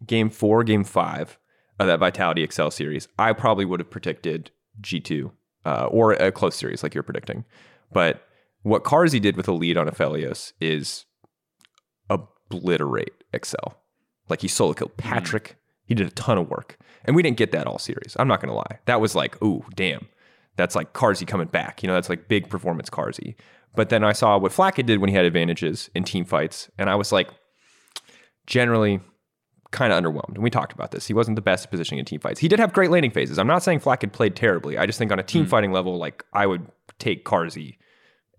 game 0.07 0.31
four, 0.31 0.63
game 0.65 0.85
five 0.85 1.39
of 1.81 1.87
that 1.87 1.99
Vitality 1.99 2.43
Excel 2.43 2.71
series, 2.71 3.09
I 3.19 3.33
probably 3.33 3.65
would 3.65 3.81
have 3.81 3.91
predicted 3.91 4.51
G 4.81 5.01
two 5.01 5.33
uh, 5.65 5.87
or 5.87 6.13
a 6.13 6.31
close 6.31 6.57
series 6.57 6.83
like 6.83 6.95
you're 6.95 7.03
predicting. 7.03 7.45
But 7.93 8.23
what 8.63 8.85
Carzzy 8.85 9.21
did 9.21 9.37
with 9.37 9.49
a 9.49 9.53
lead 9.53 9.79
on 9.79 9.89
Aphelios 9.89 10.53
is 10.61 11.07
obliterate 12.11 13.25
Excel. 13.33 13.78
Like 14.29 14.41
he 14.43 14.49
solo 14.49 14.75
killed 14.75 14.97
mm-hmm. 14.97 15.13
Patrik. 15.13 15.53
He 15.85 15.95
did 15.95 16.07
a 16.07 16.11
ton 16.11 16.39
of 16.39 16.49
work. 16.51 16.79
And 17.05 17.17
we 17.17 17.23
didn't 17.23 17.39
get 17.39 17.53
that 17.53 17.67
all 17.67 17.79
series. 17.79 18.17
I'm 18.19 18.29
not 18.29 18.41
going 18.41 18.51
to 18.51 18.55
lie. 18.55 18.79
That 18.85 19.01
was 19.01 19.15
like, 19.15 19.43
ooh, 19.43 19.65
damn. 19.75 20.09
That's 20.57 20.75
like 20.75 20.93
Carzzy 20.93 21.27
coming 21.27 21.47
back. 21.47 21.83
You 21.83 21.87
know, 21.87 21.95
that's 21.95 22.09
like 22.11 22.29
big 22.29 22.51
performance 22.51 22.91
Carzzy. 22.91 23.37
But 23.75 23.89
then 23.89 24.05
I 24.05 24.13
saw 24.13 24.37
what 24.39 24.53
Flakked 24.53 24.85
did 24.85 24.99
when 24.99 25.09
he 25.09 25.17
had 25.17 25.25
advantages 25.25 25.89
in 25.95 26.05
team 26.05 26.25
fights. 26.25 26.69
And 26.79 26.91
I 26.91 26.97
was 26.97 27.13
like, 27.13 27.31
generally 28.47 29.01
kind 29.71 29.93
of 29.93 30.03
underwhelmed. 30.03 30.35
And 30.35 30.43
we 30.43 30.51
talked 30.51 30.73
about 30.73 30.91
this. 30.91 31.07
He 31.07 31.15
wasn't 31.15 31.37
the 31.37 31.43
best 31.43 31.71
positioning 31.71 31.99
in 31.99 32.05
team 32.05 32.21
fights. 32.21 32.41
He 32.41 32.49
did 32.49 32.59
have 32.59 32.73
great 32.73 32.91
landing 32.91 33.11
phases. 33.11 33.39
I'm 33.39 33.47
not 33.47 33.63
saying 33.63 33.81
Flakked 33.81 34.11
played 34.13 34.35
terribly. 34.35 34.79
I 34.79 34.87
just 34.87 34.99
think 34.99 35.13
on 35.13 35.19
a 35.19 35.23
team 35.23 35.47
mm. 35.47 35.49
fighting 35.49 35.73
level, 35.73 35.99
like 35.99 36.25
I 36.33 36.47
would 36.47 36.67
take 36.99 37.25
Carzzy 37.25 37.77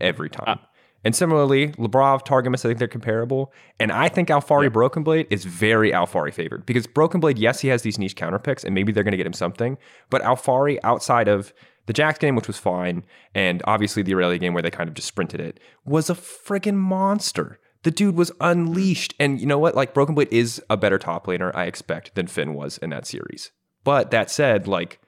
every 0.02 0.30
time. 0.30 0.46
Uh, 0.48 0.66
and 1.04 1.16
similarly, 1.16 1.70
Labrov, 1.74 2.26
Targamas, 2.26 2.66
I 2.66 2.70
think 2.70 2.80
they're 2.80 2.88
comparable. 2.88 3.54
And 3.80 3.92
I 3.92 4.10
think 4.10 4.30
Alphari 4.30 4.72
Broken 4.72 5.04
Blade 5.04 5.28
is 5.30 5.46
very 5.46 5.92
Alphari 5.92 6.34
favored 6.34 6.66
because 6.66 6.88
Broken 6.88 7.20
Blade, 7.20 7.38
yes, 7.38 7.62
he 7.62 7.70
has 7.70 7.84
these 7.84 7.98
niche 7.98 8.16
counter 8.16 8.40
picks, 8.40 8.64
and 8.64 8.76
maybe 8.76 8.92
they're 8.92 9.04
going 9.04 9.12
to 9.12 9.18
get 9.18 9.28
him 9.28 9.34
something. 9.34 9.78
But 10.10 10.22
Alphari, 10.24 10.78
outside 10.84 11.28
of 11.28 11.54
the 11.86 11.94
Jax 11.94 12.20
game, 12.20 12.36
which 12.36 12.48
was 12.48 12.58
fine, 12.58 13.04
and 13.34 13.64
obviously 13.66 14.04
the 14.04 14.14
Aurelia 14.14 14.38
game 14.38 14.54
where 14.54 14.62
they 14.62 14.70
kind 14.70 14.90
of 14.90 14.94
just 14.94 15.08
sprinted 15.08 15.40
it, 15.40 15.60
was 15.86 16.10
a 16.10 16.14
friggin' 16.14 16.76
monster. 16.76 17.60
The 17.84 17.92
dude 17.92 18.16
was 18.16 18.32
unleashed. 18.42 19.16
And 19.20 19.40
you 19.40 19.48
know 19.48 19.58
what? 19.58 19.76
Like, 19.76 19.94
Broken 19.94 20.14
Blade 20.14 20.28
is 20.32 20.62
a 20.70 20.78
better 20.78 21.00
top 21.00 21.28
laner, 21.28 21.56
I 21.56 21.66
expect, 21.66 22.14
than 22.16 22.28
Finn 22.28 22.54
was 22.54 22.78
in 22.78 22.90
that 22.90 23.08
series. 23.08 23.52
But 23.84 24.12
that 24.12 24.30
said, 24.30 24.68
like, 24.68 25.00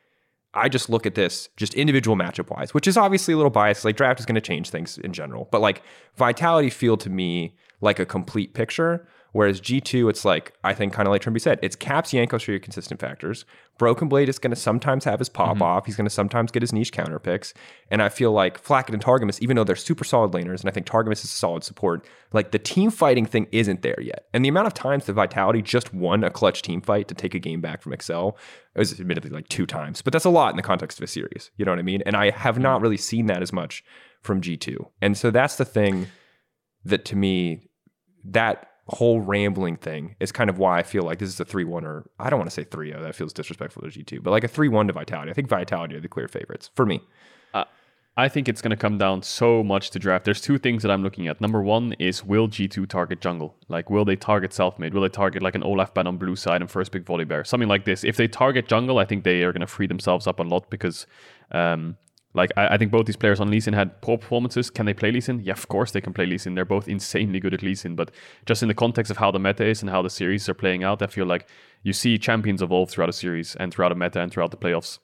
I 0.53 0.67
just 0.67 0.89
look 0.89 1.05
at 1.05 1.15
this 1.15 1.49
just 1.55 1.73
individual 1.75 2.17
matchup 2.17 2.49
wise, 2.49 2.73
which 2.73 2.87
is 2.87 2.97
obviously 2.97 3.33
a 3.33 3.37
little 3.37 3.51
biased. 3.51 3.85
Like 3.85 3.95
draft 3.95 4.19
is 4.19 4.25
going 4.25 4.35
to 4.35 4.41
change 4.41 4.69
things 4.69 4.97
in 4.97 5.13
general, 5.13 5.47
but 5.51 5.61
like 5.61 5.81
vitality 6.15 6.69
feel 6.69 6.97
to 6.97 7.09
me 7.09 7.55
like 7.79 7.99
a 7.99 8.05
complete 8.05 8.53
picture. 8.53 9.07
Whereas 9.33 9.61
G2, 9.61 10.09
it's 10.09 10.25
like, 10.25 10.53
I 10.63 10.73
think 10.73 10.93
kind 10.93 11.07
of 11.07 11.11
like 11.11 11.21
Trymbi 11.21 11.39
said, 11.39 11.59
it's 11.61 11.75
Caps 11.75 12.11
Jankos 12.11 12.43
for 12.43 12.51
your 12.51 12.59
consistent 12.59 12.99
factors. 12.99 13.45
Broken 13.77 14.09
Blade 14.09 14.27
is 14.27 14.39
going 14.39 14.51
to 14.51 14.57
sometimes 14.57 15.05
have 15.05 15.19
his 15.19 15.29
pop 15.29 15.53
mm-hmm. 15.53 15.63
off. 15.63 15.85
He's 15.85 15.95
going 15.95 16.05
to 16.05 16.11
sometimes 16.13 16.51
get 16.51 16.61
his 16.61 16.73
niche 16.73 16.91
counter 16.91 17.17
picks. 17.17 17.53
And 17.89 18.01
I 18.01 18.09
feel 18.09 18.31
like 18.31 18.57
Flakked 18.57 18.89
and 18.89 19.03
Targamas, 19.03 19.39
even 19.41 19.55
though 19.55 19.63
they're 19.63 19.75
super 19.75 20.03
solid 20.03 20.31
laners, 20.31 20.59
and 20.59 20.69
I 20.69 20.71
think 20.71 20.85
Targamas 20.85 21.23
is 21.23 21.25
a 21.25 21.27
solid 21.27 21.63
support, 21.63 22.05
like 22.33 22.51
the 22.51 22.59
team 22.59 22.91
fighting 22.91 23.25
thing 23.25 23.47
isn't 23.51 23.81
there 23.81 23.99
yet. 24.01 24.25
And 24.33 24.43
the 24.43 24.49
amount 24.49 24.67
of 24.67 24.73
times 24.73 25.05
the 25.05 25.13
Vitality 25.13 25.61
just 25.61 25.93
won 25.93 26.23
a 26.23 26.29
clutch 26.29 26.61
team 26.61 26.81
fight 26.81 27.07
to 27.07 27.15
take 27.15 27.33
a 27.33 27.39
game 27.39 27.61
back 27.61 27.81
from 27.81 27.93
Excel 27.93 28.37
it 28.73 28.79
was 28.79 28.97
admittedly 28.99 29.29
like 29.29 29.49
two 29.49 29.65
times, 29.65 30.01
but 30.01 30.13
that's 30.13 30.25
a 30.25 30.29
lot 30.29 30.51
in 30.51 30.55
the 30.55 30.63
context 30.63 30.97
of 30.99 31.03
a 31.03 31.07
series. 31.07 31.51
You 31.57 31.65
know 31.65 31.71
what 31.71 31.79
I 31.79 31.83
mean? 31.83 32.01
And 32.05 32.15
I 32.15 32.31
have 32.31 32.57
not 32.57 32.75
mm-hmm. 32.75 32.83
really 32.83 32.97
seen 32.97 33.25
that 33.25 33.41
as 33.41 33.51
much 33.51 33.83
from 34.21 34.39
G2. 34.39 34.77
And 35.01 35.17
so 35.17 35.29
that's 35.29 35.57
the 35.57 35.65
thing 35.65 36.07
that 36.85 37.03
to 37.05 37.15
me, 37.15 37.67
that 38.23 38.70
whole 38.91 39.21
rambling 39.21 39.77
thing 39.77 40.15
is 40.19 40.31
kind 40.31 40.49
of 40.49 40.57
why 40.57 40.79
I 40.79 40.83
feel 40.83 41.03
like 41.03 41.19
this 41.19 41.29
is 41.29 41.39
a 41.39 41.45
3 41.45 41.63
1 41.63 41.85
or 41.85 42.05
I 42.19 42.29
don't 42.29 42.39
want 42.39 42.49
to 42.49 42.53
say 42.53 42.63
3 42.63 42.89
0. 42.89 43.01
That 43.01 43.15
feels 43.15 43.33
disrespectful 43.33 43.81
to 43.83 43.87
G2, 43.87 44.21
but 44.21 44.31
like 44.31 44.43
a 44.43 44.47
3 44.47 44.67
1 44.69 44.87
to 44.87 44.93
Vitality. 44.93 45.31
I 45.31 45.33
think 45.33 45.47
Vitality 45.47 45.95
are 45.95 46.01
the 46.01 46.07
clear 46.07 46.27
favorites 46.27 46.69
for 46.75 46.85
me. 46.85 47.01
I 48.17 48.27
think 48.27 48.49
it's 48.49 48.61
going 48.61 48.71
to 48.71 48.77
come 48.77 48.97
down 48.97 49.23
so 49.23 49.63
much 49.63 49.89
to 49.91 49.99
draft. 49.99 50.25
There's 50.25 50.41
two 50.41 50.57
things 50.57 50.83
that 50.83 50.91
I'm 50.91 51.01
looking 51.01 51.29
at. 51.29 51.39
Number 51.39 51.61
one 51.61 51.93
is 51.93 52.25
will 52.25 52.49
G2 52.49 52.87
target 52.89 53.21
jungle? 53.21 53.55
Like, 53.69 53.89
will 53.89 54.03
they 54.03 54.17
target 54.17 54.51
Selfmade? 54.51 54.93
Will 54.93 55.01
they 55.01 55.09
target 55.09 55.41
like 55.41 55.55
an 55.55 55.63
Olaf 55.63 55.93
ban 55.93 56.07
on 56.07 56.17
blue 56.17 56.35
side 56.35 56.61
and 56.61 56.69
first 56.69 56.91
pick 56.91 57.05
Volibear? 57.05 57.47
Something 57.47 57.69
like 57.69 57.85
this. 57.85 58.03
If 58.03 58.17
they 58.17 58.27
target 58.27 58.67
jungle, 58.67 58.99
I 58.99 59.05
think 59.05 59.23
they 59.23 59.43
are 59.43 59.53
going 59.53 59.61
to 59.61 59.67
free 59.67 59.87
themselves 59.87 60.27
up 60.27 60.39
a 60.39 60.43
lot 60.43 60.69
because, 60.69 61.07
um, 61.51 61.95
like, 62.33 62.51
I, 62.55 62.75
I 62.75 62.77
think 62.77 62.91
both 62.91 63.05
these 63.05 63.15
players 63.15 63.39
on 63.39 63.49
Lee 63.49 63.59
Sin 63.59 63.73
had 63.73 64.01
poor 64.01 64.17
performances. 64.17 64.69
Can 64.69 64.85
they 64.85 64.93
play 64.93 65.11
Lee 65.11 65.21
Sin? 65.21 65.41
Yeah, 65.43 65.53
of 65.53 65.67
course 65.67 65.91
they 65.91 66.01
can 66.01 66.13
play 66.13 66.25
Lee 66.25 66.37
Sin. 66.37 66.55
They're 66.55 66.65
both 66.65 66.87
insanely 66.87 67.39
good 67.39 67.53
at 67.53 67.61
Lee 67.61 67.75
Sin. 67.75 67.95
But 67.95 68.11
just 68.45 68.61
in 68.61 68.67
the 68.67 68.73
context 68.73 69.11
of 69.11 69.17
how 69.17 69.31
the 69.31 69.39
meta 69.39 69.65
is 69.65 69.81
and 69.81 69.89
how 69.89 70.01
the 70.01 70.09
series 70.09 70.47
are 70.47 70.53
playing 70.53 70.83
out, 70.83 71.01
I 71.01 71.07
feel 71.07 71.25
like 71.25 71.47
you 71.83 71.93
see 71.93 72.17
champions 72.17 72.61
evolve 72.61 72.89
throughout 72.89 73.09
a 73.09 73.13
series 73.13 73.55
and 73.55 73.73
throughout 73.73 73.91
a 73.91 73.95
meta 73.95 74.21
and 74.21 74.31
throughout 74.31 74.51
the 74.51 74.57
playoffs 74.57 74.99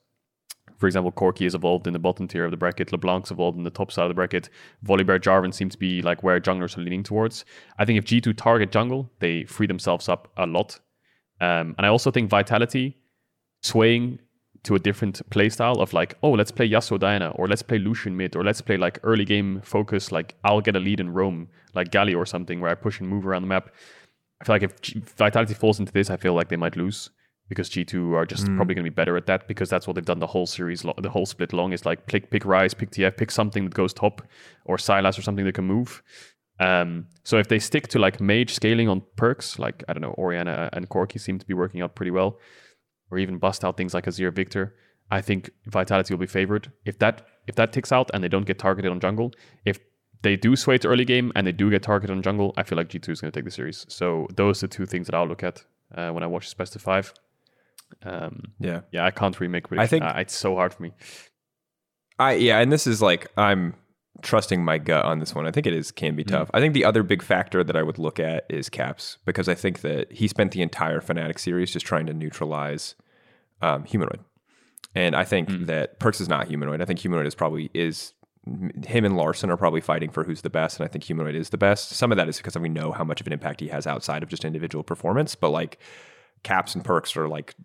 for 0.77 0.85
example, 0.85 1.11
Corki 1.11 1.45
is 1.45 1.55
evolved 1.55 1.87
in 1.87 1.93
the 1.93 1.99
bottom 1.99 2.27
tier 2.27 2.45
of 2.45 2.51
the 2.51 2.57
bracket. 2.57 2.91
LeBlanc's 2.91 3.31
evolved 3.31 3.57
in 3.57 3.63
the 3.63 3.69
top 3.69 3.91
side 3.91 4.03
of 4.03 4.09
the 4.09 4.15
bracket. 4.15 4.49
Volibear 4.85 5.19
Jarvan 5.19 5.53
seems 5.53 5.73
to 5.73 5.79
be 5.79 6.01
like 6.01 6.23
where 6.23 6.39
junglers 6.39 6.77
are 6.77 6.81
leaning 6.81 7.03
towards. 7.03 7.45
I 7.79 7.85
think 7.85 7.97
if 7.97 8.05
G2 8.05 8.37
target 8.37 8.71
jungle, 8.71 9.09
they 9.19 9.43
free 9.45 9.67
themselves 9.67 10.07
up 10.07 10.31
a 10.37 10.45
lot. 10.45 10.79
Um, 11.41 11.75
and 11.77 11.85
I 11.85 11.87
also 11.87 12.11
think 12.11 12.29
Vitality 12.29 12.97
swaying 13.63 14.19
to 14.63 14.75
a 14.75 14.79
different 14.79 15.21
playstyle 15.29 15.77
of 15.79 15.93
like, 15.93 16.17
oh, 16.23 16.31
let's 16.31 16.51
play 16.51 16.69
Yasuo 16.69 16.99
Diana, 16.99 17.29
or 17.35 17.47
let's 17.47 17.61
play 17.61 17.79
Lucian 17.79 18.17
mid, 18.17 18.35
or 18.35 18.43
let's 18.43 18.61
play 18.61 18.77
like 18.77 18.99
early 19.03 19.25
game 19.25 19.61
focus, 19.63 20.11
like 20.11 20.35
I'll 20.43 20.61
get 20.61 20.75
a 20.75 20.79
lead 20.79 20.99
in 20.99 21.11
Rome, 21.13 21.49
like 21.73 21.91
Gali 21.91 22.15
or 22.15 22.25
something, 22.25 22.59
where 22.59 22.71
I 22.71 22.75
push 22.75 22.99
and 22.99 23.09
move 23.09 23.25
around 23.25 23.43
the 23.43 23.47
map. 23.47 23.69
I 24.41 24.45
feel 24.45 24.55
like 24.55 24.63
if 24.63 24.81
G- 24.81 25.01
Vitality 25.17 25.53
falls 25.53 25.79
into 25.79 25.91
this, 25.91 26.09
I 26.09 26.17
feel 26.17 26.33
like 26.33 26.49
they 26.49 26.57
might 26.57 26.75
lose 26.75 27.09
because 27.49 27.69
G2 27.69 28.13
are 28.13 28.25
just 28.25 28.45
probably 28.55 28.75
going 28.75 28.83
to 28.83 28.91
be 28.91 28.93
better 28.93 29.15
at 29.15 29.25
that 29.27 29.47
because 29.47 29.69
that's 29.69 29.87
what 29.87 29.95
they've 29.95 30.05
done 30.05 30.19
the 30.19 30.27
whole 30.27 30.45
series, 30.45 30.83
lo- 30.83 30.93
the 30.97 31.09
whole 31.09 31.25
split 31.25 31.53
long 31.53 31.71
is 31.71 31.85
like 31.85 32.05
pick, 32.05 32.29
pick 32.29 32.43
Ryze, 32.43 32.77
pick 32.77 32.91
TF, 32.91 33.15
pick 33.15 33.31
something 33.31 33.63
that 33.63 33.73
goes 33.73 33.93
top 33.93 34.21
or 34.65 34.77
Sylas 34.77 35.17
or 35.17 35.21
something 35.21 35.45
that 35.45 35.55
can 35.55 35.65
move. 35.65 36.03
Um, 36.59 37.07
so 37.23 37.37
if 37.37 37.47
they 37.47 37.59
stick 37.59 37.87
to 37.89 37.99
like 37.99 38.19
mage 38.19 38.53
scaling 38.53 38.89
on 38.89 39.01
Perkz, 39.15 39.59
like 39.59 39.83
I 39.87 39.93
don't 39.93 40.01
know, 40.01 40.15
Orianna 40.17 40.69
and 40.73 40.89
Corki 40.89 41.19
seem 41.19 41.39
to 41.39 41.45
be 41.45 41.53
working 41.53 41.81
out 41.81 41.95
pretty 41.95 42.11
well, 42.11 42.39
or 43.11 43.17
even 43.17 43.37
bust 43.37 43.63
out 43.65 43.77
things 43.77 43.93
like 43.93 44.05
Azir 44.05 44.33
Viktor, 44.33 44.75
I 45.09 45.21
think 45.21 45.49
Vitality 45.67 46.13
will 46.13 46.19
be 46.19 46.27
favored. 46.27 46.71
If 46.85 46.99
that 46.99 47.25
if 47.47 47.55
that 47.55 47.71
ticks 47.73 47.91
out 47.91 48.09
and 48.13 48.23
they 48.23 48.27
don't 48.27 48.45
get 48.45 48.59
targeted 48.59 48.91
on 48.91 48.99
jungle, 48.99 49.31
if 49.65 49.79
they 50.21 50.35
do 50.35 50.55
sway 50.55 50.77
to 50.79 50.87
early 50.87 51.05
game 51.05 51.31
and 51.35 51.45
they 51.47 51.51
do 51.51 51.69
get 51.69 51.83
targeted 51.83 52.15
on 52.15 52.21
jungle, 52.21 52.53
I 52.57 52.63
feel 52.63 52.77
like 52.77 52.89
G2 52.89 53.09
is 53.09 53.21
going 53.21 53.31
to 53.31 53.37
take 53.37 53.45
the 53.45 53.51
series. 53.51 53.85
So 53.87 54.27
those 54.35 54.61
are 54.63 54.67
the 54.67 54.75
two 54.75 54.85
things 54.85 55.05
that 55.07 55.15
I'll 55.15 55.27
look 55.27 55.43
at 55.43 55.63
uh, 55.95 56.09
when 56.11 56.23
I 56.23 56.27
watch 56.27 56.45
this 56.45 56.53
best 56.55 56.75
of 56.75 56.81
five. 56.81 57.13
Um, 58.03 58.51
Yeah. 58.59 58.81
yeah, 58.91 59.05
I 59.05 59.11
can't 59.11 59.39
remake. 59.39 59.71
really 59.71 59.83
I 59.83 59.87
think- 59.87 60.03
Uh, 60.03 60.13
it's 60.17 60.35
so 60.35 60.55
hard 60.55 60.73
for 60.73 60.83
me. 60.83 60.91
I 62.19 62.33
yeah, 62.33 62.59
and 62.59 62.71
this 62.71 62.87
is 62.87 63.01
like 63.01 63.27
I'm 63.37 63.75
trusting 64.21 64.63
my 64.63 64.77
gut 64.77 65.05
on 65.05 65.19
this 65.19 65.35
one. 65.35 65.47
I 65.47 65.51
think 65.51 65.67
it 65.67 65.73
is 65.73 65.91
can 65.91 66.15
be 66.15 66.23
tough. 66.23 66.49
I 66.53 66.59
think 66.59 66.73
the 66.73 66.85
other 66.85 67.03
big 67.03 67.21
factor 67.21 67.63
that 67.63 67.75
I 67.75 67.83
would 67.83 67.99
look 67.99 68.19
at 68.19 68.45
is 68.49 68.69
Caps 68.69 69.17
because 69.25 69.47
I 69.47 69.55
think 69.55 69.81
that 69.81 70.11
he 70.11 70.27
spent 70.27 70.51
the 70.51 70.61
entire 70.61 71.01
Fnatic 71.01 71.39
series 71.39 71.71
just 71.71 71.85
trying 71.85 72.05
to 72.07 72.13
neutralize 72.13 72.95
um, 73.61 73.83
humanoid, 73.85 74.19
and 74.95 75.15
I 75.15 75.23
think 75.23 75.49
that 75.67 75.99
Perkz 75.99 76.21
is 76.21 76.29
not 76.29 76.47
humanoid. 76.47 76.81
I 76.81 76.85
think 76.85 76.99
humanoid 76.99 77.27
is 77.27 77.35
probably 77.35 77.69
is 77.73 78.13
him 78.85 79.03
and 79.03 79.17
Larssen 79.17 79.49
are 79.49 79.57
probably 79.57 79.81
fighting 79.81 80.09
for 80.09 80.23
who's 80.23 80.41
the 80.41 80.49
best, 80.49 80.79
and 80.79 80.87
I 80.87 80.91
think 80.91 81.03
humanoid 81.03 81.35
is 81.35 81.49
the 81.49 81.57
best. 81.57 81.89
Some 81.89 82.11
of 82.11 82.17
that 82.17 82.29
is 82.29 82.37
because 82.37 82.57
we 82.57 82.69
know 82.69 82.91
how 82.91 83.03
much 83.03 83.21
of 83.21 83.27
an 83.27 83.33
impact 83.33 83.59
he 83.59 83.67
has 83.67 83.85
outside 83.85 84.23
of 84.23 84.29
just 84.29 84.45
individual 84.45 84.83
performance, 84.83 85.35
but 85.35 85.49
like 85.49 85.79
Caps 86.43 86.75
and 86.75 86.83
Perkz 86.83 87.15
are 87.17 87.27
like 87.27 87.55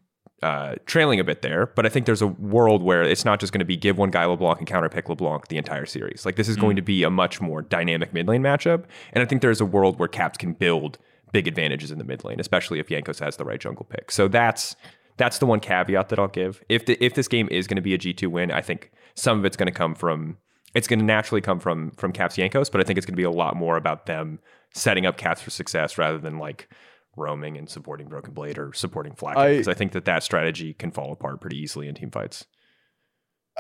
uh, 0.43 0.75
trailing 0.87 1.21
a 1.21 1.25
bit 1.25 1.43
there, 1.43 1.67
but 1.67 1.87
I 1.87 1.89
think 1.89 2.07
there's 2.07 2.23
a 2.23 2.27
world 2.27 2.83
where 2.83 3.03
it's 3.03 3.25
not 3.25 3.39
just 3.39 3.53
going 3.53 3.61
to 3.61 3.65
be 3.65 3.77
give 3.77 3.97
one 3.97 4.11
guy 4.11 4.25
LeBlanc 4.25 4.59
and 4.59 4.69
counterpick 4.69 5.09
LeBlanc 5.09 5.49
the 5.49 5.57
entire 5.57 5.87
series. 5.87 6.27
Like 6.27 6.37
this 6.37 6.49
is 6.49 6.57
going 6.57 6.77
to 6.77 6.83
be 6.83 7.05
a 7.05 7.11
much 7.11 7.41
more 7.41 7.63
dynamic 7.63 8.13
mid 8.13 8.27
lane 8.27 8.43
matchup, 8.43 8.85
and 9.13 9.23
I 9.23 9.27
think 9.27 9.43
there's 9.43 9.61
a 9.61 9.67
world 9.67 9.99
where 9.99 10.09
Caps 10.09 10.39
can 10.39 10.53
build 10.53 10.99
big 11.33 11.47
advantages 11.47 11.91
in 11.91 11.99
the 11.99 12.05
mid 12.05 12.25
lane, 12.25 12.41
especially 12.41 12.79
if 12.79 12.89
Jankos 12.89 13.21
has 13.21 13.37
the 13.37 13.45
right 13.45 13.61
jungle 13.61 13.87
pick. 13.89 14.11
So 14.11 14.29
that's 14.29 14.77
that's 15.17 15.39
the 15.39 15.47
one 15.47 15.61
caveat 15.61 16.09
that 16.09 16.19
I'll 16.19 16.29
give. 16.29 16.63
If 16.69 16.87
the, 16.87 17.03
if 17.05 17.15
this 17.15 17.29
game 17.29 17.49
is 17.51 17.67
going 17.67 17.77
to 17.77 17.83
be 17.83 17.95
a 17.95 17.99
G2 17.99 18.27
win, 18.29 18.51
I 18.51 18.63
think 18.63 18.93
some 19.15 19.39
of 19.39 19.45
it's 19.45 19.57
going 19.57 19.67
to 19.67 19.73
come 19.73 19.95
from 19.95 20.39
it's 20.75 20.89
going 20.89 20.99
to 20.99 21.05
naturally 21.05 21.41
come 21.41 21.61
from 21.61 21.91
from 21.93 22.13
Caps 22.13 22.37
Jankos, 22.37 22.71
but 22.71 22.81
I 22.81 22.85
think 22.85 22.97
it's 22.97 23.07
going 23.07 23.15
to 23.15 23.21
be 23.21 23.23
a 23.25 23.31
lot 23.31 23.57
more 23.57 23.77
about 23.77 24.07
them 24.07 24.41
setting 24.75 25.07
up 25.07 25.17
Caps 25.17 25.43
for 25.43 25.51
success 25.51 25.99
rather 25.99 26.19
than 26.19 26.39
like 26.39 26.69
roaming 27.17 27.57
and 27.57 27.69
supporting 27.69 28.09
Broken 28.09 28.33
Blade 28.35 28.59
or 28.59 28.73
supporting 28.73 29.15
Flack 29.15 29.37
I- 29.37 29.51
because 29.53 29.69
I 29.69 29.75
think 29.75 29.93
that 29.93 30.05
that 30.07 30.23
strategy 30.23 30.75
can 30.75 30.91
fall 30.91 31.13
apart 31.13 31.41
pretty 31.41 31.59
easily 31.59 31.89
in 31.89 31.95
team 31.95 32.11
fights. 32.11 32.47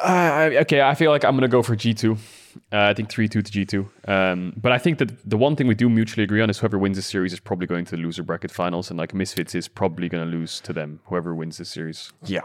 Uh, 0.02 0.48
okay, 0.62 0.80
I 0.80 0.94
feel 0.94 1.10
like 1.10 1.22
I'm 1.22 1.36
gonna 1.36 1.48
go 1.48 1.62
for 1.62 1.76
G2. 1.76 2.16
Uh, 2.72 2.78
I 2.78 2.94
think 2.94 3.10
three 3.10 3.28
two 3.28 3.42
to 3.42 3.52
G2. 3.52 4.08
Um, 4.08 4.54
but 4.56 4.72
I 4.72 4.78
think 4.78 4.96
that 4.98 5.28
the 5.28 5.36
one 5.36 5.54
thing 5.54 5.66
we 5.66 5.74
do 5.74 5.88
mutually 5.90 6.24
agree 6.24 6.40
on 6.40 6.48
is 6.48 6.58
whoever 6.58 6.78
wins 6.78 6.96
this 6.96 7.04
series 7.06 7.32
is 7.34 7.40
probably 7.40 7.66
going 7.66 7.84
to 7.84 7.90
the 7.96 8.02
loser 8.02 8.22
bracket 8.22 8.50
finals, 8.50 8.88
and 8.90 8.98
like 8.98 9.12
Misfits 9.12 9.54
is 9.54 9.68
probably 9.68 10.08
gonna 10.08 10.24
lose 10.24 10.60
to 10.62 10.72
them. 10.72 11.00
Whoever 11.06 11.34
wins 11.34 11.58
this 11.58 11.68
series. 11.68 12.10
Yeah. 12.24 12.40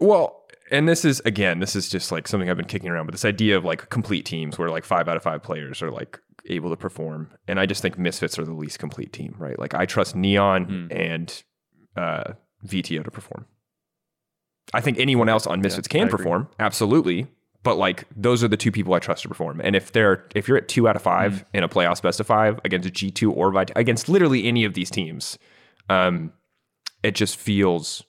Well, 0.00 0.42
and 0.70 0.86
this 0.86 1.02
is 1.04 1.20
again, 1.24 1.60
this 1.60 1.74
is 1.74 1.88
just 1.88 2.12
like 2.12 2.28
something 2.28 2.50
I've 2.50 2.58
been 2.58 2.66
kicking 2.66 2.90
around, 2.90 3.06
but 3.06 3.12
this 3.12 3.24
idea 3.24 3.56
of 3.56 3.64
like 3.64 3.88
complete 3.88 4.26
teams 4.26 4.58
where 4.58 4.68
like 4.68 4.84
five 4.84 5.08
out 5.08 5.16
of 5.16 5.22
five 5.22 5.42
players 5.42 5.80
are 5.80 5.90
like 5.90 6.20
able 6.46 6.70
to 6.70 6.76
perform, 6.76 7.30
and 7.46 7.60
I 7.60 7.66
just 7.66 7.82
think 7.82 7.98
Misfits 7.98 8.38
are 8.38 8.44
the 8.44 8.52
least 8.54 8.78
complete 8.78 9.12
team, 9.12 9.34
right? 9.38 9.58
Like 9.58 9.74
I 9.74 9.86
trust 9.86 10.16
Neon 10.16 10.66
Mm. 10.66 10.96
and 10.96 11.42
uh, 11.96 12.32
Vetheo 12.66 13.04
to 13.04 13.10
perform. 13.10 13.46
I 14.74 14.80
think 14.80 14.98
anyone 14.98 15.28
else 15.28 15.46
on 15.46 15.60
Misfits 15.60 15.88
I 15.90 15.92
can 15.98 16.08
perform, 16.08 16.48
absolutely. 16.58 17.26
But 17.64 17.76
like 17.76 18.04
those 18.16 18.42
are 18.42 18.48
the 18.48 18.56
two 18.56 18.72
people 18.72 18.92
I 18.94 18.98
trust 18.98 19.22
to 19.22 19.28
perform. 19.28 19.60
And 19.62 19.76
if 19.76 19.92
they're 19.92 20.26
if 20.34 20.48
you're 20.48 20.56
at 20.58 20.66
two 20.68 20.88
out 20.88 20.96
of 20.96 21.02
five 21.02 21.32
Mm. 21.32 21.44
in 21.54 21.64
a 21.64 21.68
playoffs 21.68 22.02
best 22.02 22.18
of 22.18 22.26
five 22.26 22.58
against 22.64 22.92
G 22.92 23.10
two 23.10 23.30
or 23.32 23.52
Vit- 23.52 23.70
against 23.76 24.08
literally 24.08 24.46
any 24.48 24.64
of 24.64 24.74
these 24.74 24.90
teams, 24.90 25.38
um, 25.88 26.32
it 27.04 27.14
just 27.14 27.36
feels 27.36 28.02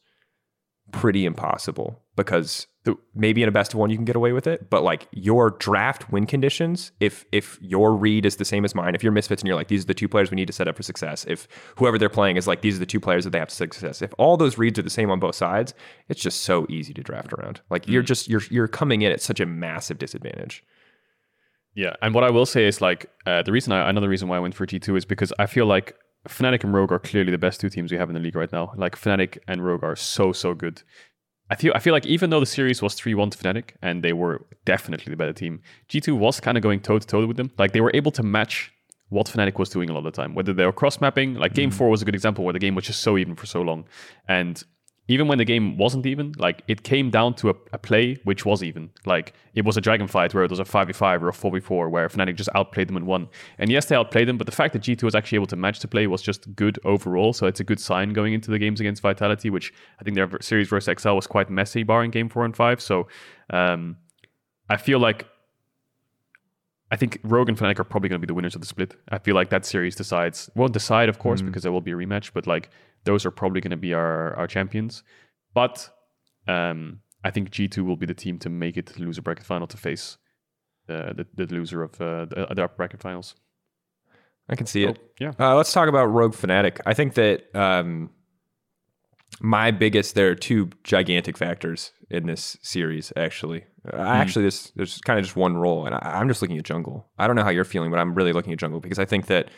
pretty 0.92 1.26
impossible 1.26 2.02
because 2.16 2.66
maybe 3.16 3.42
in 3.42 3.48
a 3.48 3.52
best 3.52 3.74
of 3.74 3.80
one 3.80 3.90
you 3.90 3.96
can 3.96 4.06
get 4.06 4.16
away 4.16 4.34
with 4.34 4.46
it, 4.46 4.70
but 4.70 4.84
like 4.84 5.08
your 5.12 5.52
draft 5.52 6.12
win 6.12 6.26
conditions, 6.26 6.92
if 7.00 7.26
if 7.32 7.58
your 7.62 7.96
read 7.96 8.26
is 8.26 8.36
the 8.36 8.46
same 8.46 8.66
as 8.66 8.76
mine, 8.76 8.94
if 8.94 9.04
you're 9.04 9.12
misfits 9.12 9.42
and 9.42 9.48
you're 9.48 9.56
like 9.56 9.70
these 9.70 9.84
are 9.84 9.88
the 9.88 9.94
two 9.94 10.10
players 10.10 10.30
we 10.30 10.36
need 10.36 10.48
to 10.48 10.54
set 10.54 10.68
up 10.68 10.76
for 10.76 10.84
success, 10.84 11.26
if 11.28 11.48
whoever 11.78 11.98
they're 11.98 12.10
playing 12.10 12.36
is 12.36 12.48
like 12.48 12.62
these 12.62 12.76
are 12.76 12.80
the 12.80 12.86
two 12.86 13.00
players 13.00 13.24
that 13.24 13.30
they 13.30 13.40
have 13.40 13.48
to 13.48 13.56
success, 13.56 14.02
if 14.02 14.14
all 14.18 14.36
those 14.36 14.58
reads 14.58 14.78
are 14.78 14.84
the 14.84 14.90
same 14.90 15.10
on 15.10 15.20
both 15.20 15.36
sides, 15.36 15.74
it's 16.10 16.22
just 16.22 16.42
so 16.42 16.66
easy 16.70 16.94
to 16.94 17.02
draft 17.02 17.32
around. 17.34 17.62
Like 17.70 17.88
you're 17.88 18.04
just 18.04 18.28
you're 18.28 18.44
you're 18.50 18.68
coming 18.68 19.02
in 19.02 19.12
at 19.12 19.22
such 19.22 19.40
a 19.40 19.46
massive 19.46 19.98
disadvantage. 19.98 20.64
Yeah, 21.76 21.96
and 22.02 22.14
what 22.14 22.24
I 22.24 22.30
will 22.30 22.46
say 22.46 22.66
is 22.68 22.82
like 22.82 23.10
uh, 23.26 23.44
the 23.44 23.52
reason 23.52 23.72
I 23.72 23.90
another 23.90 24.10
reason 24.10 24.28
why 24.28 24.38
I 24.38 24.40
went 24.42 24.56
for 24.56 24.66
G 24.66 24.80
two 24.80 24.96
is 24.96 25.06
because 25.06 25.32
I 25.40 25.46
feel 25.46 25.66
like 25.66 25.96
Fnatic 26.28 26.64
and 26.64 26.74
Rogue 26.74 26.92
are 26.92 27.00
clearly 27.00 27.32
the 27.32 27.38
best 27.38 27.60
two 27.60 27.70
teams 27.70 27.92
we 27.92 27.98
have 27.98 28.10
in 28.10 28.14
the 28.14 28.22
league 28.22 28.36
right 28.36 28.52
now. 28.52 28.74
Like 28.76 28.96
Fnatic 28.96 29.38
and 29.48 29.66
Rogue 29.66 29.84
are 29.84 29.96
so 29.96 30.34
so 30.34 30.54
good. 30.54 30.84
I 31.50 31.56
feel 31.56 31.74
I 31.76 31.80
feel 31.80 31.94
like 31.94 32.06
even 32.06 32.30
though 32.30 32.40
the 32.40 32.46
series 32.46 32.82
was 32.82 32.94
three 32.94 33.14
one 33.14 33.30
to 33.30 33.38
Fnatic 33.38 33.72
and 33.82 34.04
they 34.04 34.14
were 34.14 34.46
definitely 34.66 35.12
the 35.12 35.18
better 35.18 35.34
team, 35.34 35.62
G 35.88 36.00
two 36.00 36.16
was 36.16 36.40
kind 36.40 36.58
of 36.58 36.64
going 36.64 36.80
toe 36.80 37.00
to 37.00 37.08
toe 37.08 37.26
with 37.26 37.38
them. 37.38 37.52
Like 37.58 37.74
they 37.74 37.82
were 37.82 37.92
able 37.94 38.12
to 38.12 38.24
match 38.24 38.72
what 39.10 39.28
Fnatic 39.28 39.60
was 39.60 39.70
doing 39.70 39.90
a 39.90 39.94
lot 39.94 40.00
of 40.00 40.06
the 40.06 40.12
time. 40.12 40.34
Whether 40.34 40.54
they 40.54 40.66
were 40.66 40.72
cross 40.72 41.00
mapping, 41.00 41.36
like 41.36 41.54
Game 41.54 41.70
mm. 41.70 41.74
Four 41.74 41.90
was 41.90 42.02
a 42.02 42.06
good 42.06 42.16
example 42.16 42.44
where 42.44 42.54
the 42.54 42.60
game 42.60 42.76
was 42.76 42.86
just 42.86 43.02
so 43.02 43.18
even 43.18 43.36
for 43.36 43.46
so 43.46 43.62
long, 43.62 43.86
and 44.28 44.64
even 45.08 45.28
when 45.28 45.38
the 45.38 45.46
game 45.46 45.78
wasn't 45.78 46.06
even, 46.06 46.34
like 46.38 46.64
it 46.68 46.84
came 46.84 47.10
down 47.10 47.34
to 47.36 47.50
a, 47.50 47.54
a 47.74 47.78
play 47.78 48.18
which 48.24 48.46
was 48.46 48.64
even. 48.64 48.90
Like 49.06 49.34
it 49.54 49.66
was 49.66 49.76
a 49.76 49.82
dragon 49.82 50.08
fight 50.08 50.34
where 50.34 50.44
it 50.44 50.50
was 50.50 50.60
a 50.60 50.64
5v5 50.64 51.22
or 51.22 51.30
a 51.30 51.34
4v4 51.34 51.90
where 51.90 52.08
Fnatic 52.08 52.36
just 52.36 52.50
outplayed 52.56 52.88
them 52.88 52.96
and 52.96 53.06
won. 53.06 53.28
And 53.58 53.70
yes, 53.70 53.86
they 53.86 53.96
outplayed 53.96 54.28
them, 54.30 54.38
but 54.38 54.46
the 54.46 54.54
fact 54.54 54.72
that 54.74 54.82
G2 54.82 55.04
was 55.04 55.14
actually 55.14 55.36
able 55.38 55.48
to 55.48 55.58
match 55.58 55.80
the 55.82 55.90
play 55.90 56.08
was 56.08 56.22
just 56.22 56.56
good 56.56 56.80
overall. 56.86 57.34
So 57.34 57.48
it's 57.48 57.60
a 57.60 57.66
good 57.66 57.82
sign 57.82 58.14
going 58.14 58.34
into 58.34 58.50
the 58.50 58.60
games 58.60 58.80
against 58.80 59.02
Vitality, 59.02 59.50
which 59.50 59.74
I 60.00 60.04
think 60.04 60.16
their 60.16 60.30
series 60.40 60.70
versus 60.70 60.96
XL 61.02 61.12
was 61.12 61.28
quite 61.28 61.50
messy, 61.50 61.84
barring 61.84 62.12
game 62.12 62.30
four 62.30 62.46
and 62.46 62.56
five. 62.56 62.82
So 62.82 63.08
um, 63.50 63.98
I 64.70 64.78
feel 64.78 65.00
like 65.00 65.28
I 66.92 66.96
think 66.96 67.20
Rogue 67.24 67.50
and 67.50 67.58
Fnatic 67.58 67.80
are 67.80 67.84
probably 67.84 68.08
going 68.08 68.22
to 68.22 68.26
be 68.26 68.30
the 68.30 68.36
winners 68.36 68.54
of 68.54 68.62
the 68.62 68.68
split. 68.68 68.96
I 69.10 69.18
feel 69.18 69.34
like 69.34 69.50
that 69.50 69.66
series 69.66 69.96
decides, 69.96 70.50
won't 70.56 70.74
decide, 70.74 71.10
of 71.10 71.18
course, 71.18 71.42
because 71.42 71.64
there 71.64 71.72
will 71.72 71.82
be 71.82 71.92
a 71.92 71.96
rematch, 71.96 72.32
but 72.34 72.46
like 72.46 72.70
those 73.04 73.26
are 73.26 73.32
probably 73.32 73.62
going 73.62 73.72
to 73.72 73.78
be 73.78 73.94
our, 73.94 74.36
our 74.36 74.48
champions. 74.48 75.04
But 75.54 75.90
um, 76.48 77.00
I 77.24 77.32
think 77.32 77.52
G2 77.52 77.86
will 77.86 77.96
be 77.96 78.06
the 78.06 78.14
team 78.14 78.40
to 78.40 78.50
make 78.50 78.78
it 78.78 78.88
to 78.88 78.94
the 78.94 79.02
loser 79.02 79.22
bracket 79.22 79.46
final 79.46 79.68
to 79.68 79.78
face 79.78 80.18
uh, 80.90 81.14
the, 81.14 81.28
the 81.34 81.46
loser 81.48 81.84
of 81.84 82.00
uh, 82.02 82.26
the, 82.26 82.48
the 82.54 82.64
upper 82.64 82.76
bracket 82.76 83.02
finals. 83.02 83.36
I 84.50 84.56
can 84.56 84.66
see 84.66 84.84
it. 84.84 85.00
Yeah. 85.20 85.32
Uh, 85.40 85.56
let's 85.56 85.72
talk 85.72 85.88
about 85.88 86.06
Rogue 86.08 86.34
Fnatic. 86.34 86.82
I 86.86 86.94
think 86.94 87.14
that 87.14 87.56
um, 87.56 88.10
my 89.40 89.72
biggest, 89.72 90.16
there 90.16 90.30
are 90.30 90.36
two 90.36 90.70
gigantic 90.84 91.38
factors 91.38 91.92
in 92.10 92.28
this 92.28 92.58
series, 92.62 93.14
actually. 93.16 93.64
Uh, 93.92 93.98
Actually, 93.98 94.46
this, 94.46 94.72
there's 94.76 95.00
kind 95.00 95.20
of 95.20 95.26
just 95.26 95.36
one 95.36 95.58
role, 95.58 95.86
and 95.86 95.96
I, 95.96 96.20
I'm 96.20 96.28
just 96.28 96.42
looking 96.42 96.58
at 96.58 96.64
jungle. 96.64 97.10
I 97.18 97.28
don't 97.28 97.36
know 97.36 97.44
how 97.44 97.50
you're 97.50 97.66
feeling, 97.66 97.92
but 97.92 98.00
I'm 98.00 98.14
really 98.14 98.34
looking 98.34 98.54
at 98.54 98.60
jungle 98.60 98.80
because 98.80 99.00
I 99.00 99.06
think 99.06 99.28
that 99.28 99.50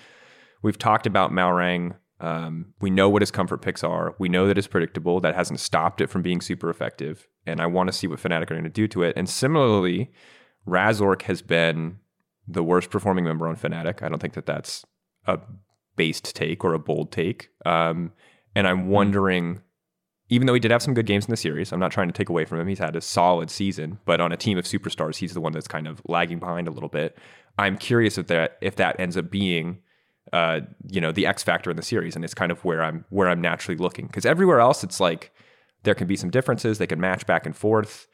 we've 0.63 0.77
talked 0.77 1.05
about 1.05 1.31
Malrang. 1.31 1.95
Um, 2.19 2.73
we 2.79 2.89
know 2.89 3.09
what 3.09 3.21
his 3.21 3.31
comfort 3.31 3.61
picks 3.61 3.83
are. 3.83 4.15
We 4.19 4.29
know 4.29 4.47
that 4.47 4.57
it's 4.57 4.67
predictable. 4.67 5.19
That 5.19 5.35
hasn't 5.35 5.59
stopped 5.59 6.01
it 6.01 6.09
from 6.09 6.21
being 6.21 6.41
super 6.41 6.69
effective. 6.69 7.27
And 7.45 7.61
I 7.61 7.67
want 7.67 7.87
to 7.87 7.93
see 7.93 8.07
what 8.07 8.19
Fnatic 8.19 8.43
are 8.43 8.55
going 8.55 8.63
to 8.63 8.69
do 8.69 8.87
to 8.89 9.03
it. 9.03 9.13
And 9.17 9.29
similarly, 9.29 10.11
Razork 10.67 11.23
has 11.23 11.41
been 11.41 11.97
the 12.47 12.63
worst 12.63 12.89
performing 12.89 13.25
member 13.25 13.47
on 13.47 13.55
Fnatic. 13.55 14.01
I 14.01 14.09
don't 14.09 14.19
think 14.19 14.33
that 14.33 14.45
that's 14.45 14.85
a 15.25 15.39
based 15.95 16.35
take 16.35 16.63
or 16.63 16.73
a 16.73 16.79
bold 16.79 17.11
take. 17.11 17.49
Um, 17.65 18.13
and 18.55 18.67
I'm 18.67 18.87
wondering, 18.87 19.61
even 20.29 20.47
though 20.47 20.53
he 20.53 20.59
did 20.59 20.71
have 20.71 20.81
some 20.81 20.93
good 20.93 21.05
games 21.05 21.25
in 21.25 21.31
the 21.31 21.37
series, 21.37 21.71
I'm 21.71 21.79
not 21.79 21.91
trying 21.91 22.07
to 22.07 22.13
take 22.13 22.29
away 22.29 22.45
from 22.45 22.59
him. 22.59 22.67
He's 22.67 22.79
had 22.79 22.95
a 22.95 23.01
solid 23.01 23.49
season, 23.49 23.99
but 24.05 24.21
on 24.21 24.31
a 24.31 24.37
team 24.37 24.57
of 24.57 24.65
superstars, 24.65 25.17
he's 25.17 25.33
the 25.33 25.41
one 25.41 25.51
that's 25.51 25.67
kind 25.67 25.87
of 25.87 26.01
lagging 26.07 26.39
behind 26.39 26.67
a 26.67 26.71
little 26.71 26.89
bit. 26.89 27.17
I'm 27.57 27.77
curious 27.77 28.17
if 28.17 28.27
that 28.27 28.57
if 28.61 28.75
that 28.77 28.99
ends 28.99 29.17
up 29.17 29.29
being, 29.29 29.79
uh, 30.35 30.59
you 30.95 30.99
know, 31.01 31.11
the 31.11 31.25
X 31.25 31.43
factor 31.43 31.69
in 31.71 31.77
the 31.77 31.83
series, 31.83 32.15
and 32.15 32.23
it's 32.25 32.33
kind 32.33 32.51
of 32.51 32.59
where 32.65 32.81
I'm 32.87 33.05
where 33.09 33.29
I'm 33.31 33.41
naturally 33.41 33.77
looking 33.77 34.05
because 34.07 34.25
everywhere 34.25 34.59
else, 34.59 34.83
it's 34.83 34.99
like 34.99 35.31
there 35.83 35.95
can 35.95 36.07
be 36.07 36.15
some 36.15 36.29
differences. 36.29 36.77
They 36.77 36.87
can 36.87 36.99
match 36.99 37.25
back 37.25 37.45
and 37.45 37.55
forth. 37.55 38.07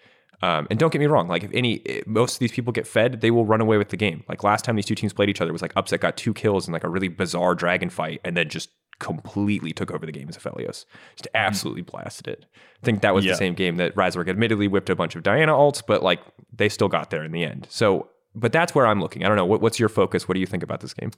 Um, 0.44 0.66
and 0.72 0.80
don't 0.80 0.92
get 0.92 1.00
me 1.00 1.06
wrong, 1.06 1.28
like 1.28 1.44
if 1.44 1.52
any, 1.54 1.82
eh, 1.88 2.02
most 2.08 2.34
of 2.36 2.40
these 2.40 2.52
people 2.52 2.74
get 2.74 2.88
fed, 2.88 3.22
they 3.22 3.30
will 3.30 3.46
run 3.46 3.62
away 3.62 3.78
with 3.78 3.90
the 3.90 3.98
game. 3.98 4.24
Like 4.28 4.44
last 4.44 4.66
time 4.66 4.76
these 4.76 4.88
two 4.88 4.96
teams 4.96 5.14
played 5.14 5.30
each 5.30 5.40
other 5.42 5.54
was 5.54 5.62
like 5.62 5.74
Upset 5.76 6.00
got 6.02 6.18
two 6.18 6.34
kills 6.34 6.68
in 6.68 6.74
like 6.74 6.84
a 6.84 6.90
really 6.90 7.10
bizarre 7.10 7.54
dragon 7.56 7.90
fight, 7.92 8.22
and 8.26 8.36
then 8.36 8.50
just 8.50 8.70
completely 9.00 9.72
took 9.72 9.92
over 9.92 10.06
the 10.06 10.12
game 10.12 10.28
as 10.30 10.38
Aphelios. 10.38 10.86
Just 11.16 11.28
absolutely 11.36 11.82
blasted 11.84 12.28
it. 12.28 12.46
I 12.82 12.86
think 12.86 13.02
that 13.02 13.14
was 13.16 13.26
Yeah. 13.26 13.32
the 13.34 13.38
same 13.38 13.54
game 13.56 13.78
that 13.78 13.96
Razork 13.96 14.28
admittedly 14.30 14.68
whipped 14.68 14.90
a 14.90 14.96
bunch 14.96 15.16
of 15.16 15.24
Diana 15.24 15.54
ults, 15.54 15.82
but 15.86 16.02
like 16.04 16.20
they 16.56 16.70
still 16.70 16.88
got 16.88 17.10
there 17.12 17.24
in 17.24 17.32
the 17.32 17.44
end. 17.44 17.68
So, 17.70 18.10
but 18.36 18.52
that's 18.52 18.74
where 18.76 18.86
I'm 18.88 19.00
looking. 19.02 19.24
I 19.24 19.28
don't 19.28 19.38
know. 19.38 19.46
What, 19.46 19.62
what's 19.62 19.80
your 19.80 19.90
focus? 19.90 20.28
What 20.28 20.34
do 20.36 20.40
you 20.40 20.46
think 20.48 20.64
about 20.64 20.80
this 20.82 20.94
game? 20.94 21.12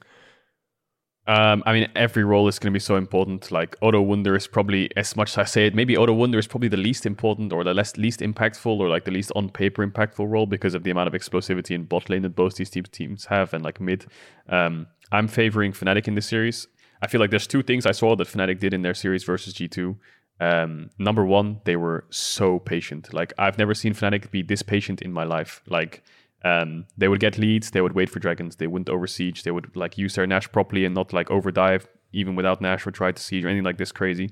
Um, 1.26 1.62
I 1.64 1.72
mean, 1.72 1.88
every 1.96 2.22
role 2.22 2.48
is 2.48 2.58
going 2.58 2.70
to 2.72 2.76
be 2.76 2.80
so 2.80 2.96
important. 2.96 3.50
Like 3.50 3.76
Odo 3.80 4.02
Wunder 4.02 4.36
is 4.36 4.46
probably, 4.46 4.90
as 4.96 5.16
much 5.16 5.30
as 5.30 5.38
I 5.38 5.44
say 5.44 5.66
it, 5.66 5.74
maybe 5.74 5.96
Odo 5.96 6.12
Wunder 6.12 6.38
is 6.38 6.46
probably 6.46 6.68
the 6.68 6.76
least 6.76 7.06
important 7.06 7.52
or 7.52 7.64
the 7.64 7.72
less 7.72 7.96
least 7.96 8.20
impactful 8.20 8.78
or 8.78 8.88
like 8.88 9.04
the 9.04 9.10
least 9.10 9.32
on 9.34 9.48
paper 9.48 9.86
impactful 9.86 10.28
role 10.28 10.46
because 10.46 10.74
of 10.74 10.82
the 10.82 10.90
amount 10.90 11.08
of 11.08 11.14
explosivity 11.14 11.70
in 11.70 11.84
bot 11.84 12.10
lane 12.10 12.22
that 12.22 12.36
both 12.36 12.56
these 12.56 12.68
teams 12.68 12.90
teams 12.90 13.24
have 13.26 13.54
and 13.54 13.64
like 13.64 13.80
mid. 13.80 14.06
Um, 14.50 14.86
I'm 15.12 15.28
favoring 15.28 15.72
Fnatic 15.72 16.06
in 16.08 16.14
this 16.14 16.26
series. 16.26 16.66
I 17.00 17.06
feel 17.06 17.20
like 17.20 17.30
there's 17.30 17.46
two 17.46 17.62
things 17.62 17.86
I 17.86 17.92
saw 17.92 18.16
that 18.16 18.28
Fnatic 18.28 18.60
did 18.60 18.74
in 18.74 18.82
their 18.82 18.94
series 18.94 19.24
versus 19.24 19.54
G2. 19.54 19.96
Um, 20.40 20.90
number 20.98 21.24
one, 21.24 21.60
they 21.64 21.76
were 21.76 22.04
so 22.10 22.58
patient. 22.58 23.14
Like 23.14 23.32
I've 23.38 23.56
never 23.56 23.74
seen 23.74 23.94
Fnatic 23.94 24.30
be 24.30 24.42
this 24.42 24.62
patient 24.62 25.00
in 25.00 25.12
my 25.12 25.24
life. 25.24 25.62
Like 25.68 26.02
um, 26.44 26.86
they 26.96 27.08
would 27.08 27.20
get 27.20 27.38
leads, 27.38 27.70
they 27.70 27.80
would 27.80 27.94
wait 27.94 28.10
for 28.10 28.20
dragons, 28.20 28.56
they 28.56 28.66
wouldn't 28.66 28.90
over 28.90 29.06
siege, 29.06 29.42
they 29.42 29.50
would 29.50 29.74
like 29.74 29.98
use 29.98 30.14
their 30.14 30.26
Nash 30.26 30.50
properly 30.52 30.84
and 30.84 30.94
not 30.94 31.12
like 31.12 31.28
overdive 31.28 31.86
even 32.12 32.36
without 32.36 32.60
Nash 32.60 32.86
or 32.86 32.90
try 32.90 33.10
to 33.10 33.20
siege 33.20 33.44
or 33.44 33.48
anything 33.48 33.64
like 33.64 33.78
this 33.78 33.90
crazy. 33.90 34.30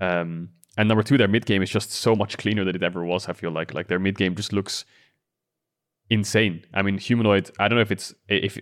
Um, 0.00 0.50
and 0.78 0.88
number 0.88 1.02
two, 1.02 1.18
their 1.18 1.28
mid 1.28 1.46
game 1.46 1.62
is 1.62 1.68
just 1.68 1.90
so 1.92 2.14
much 2.14 2.38
cleaner 2.38 2.64
than 2.64 2.76
it 2.76 2.82
ever 2.82 3.04
was. 3.04 3.28
I 3.28 3.32
feel 3.32 3.50
like 3.50 3.74
like 3.74 3.88
their 3.88 3.98
mid 3.98 4.16
game 4.16 4.34
just 4.34 4.52
looks 4.52 4.84
insane. 6.08 6.64
I 6.72 6.82
mean, 6.82 6.98
humanoid. 6.98 7.50
I 7.58 7.68
don't 7.68 7.76
know 7.76 7.82
if 7.82 7.92
it's 7.92 8.14
if 8.28 8.58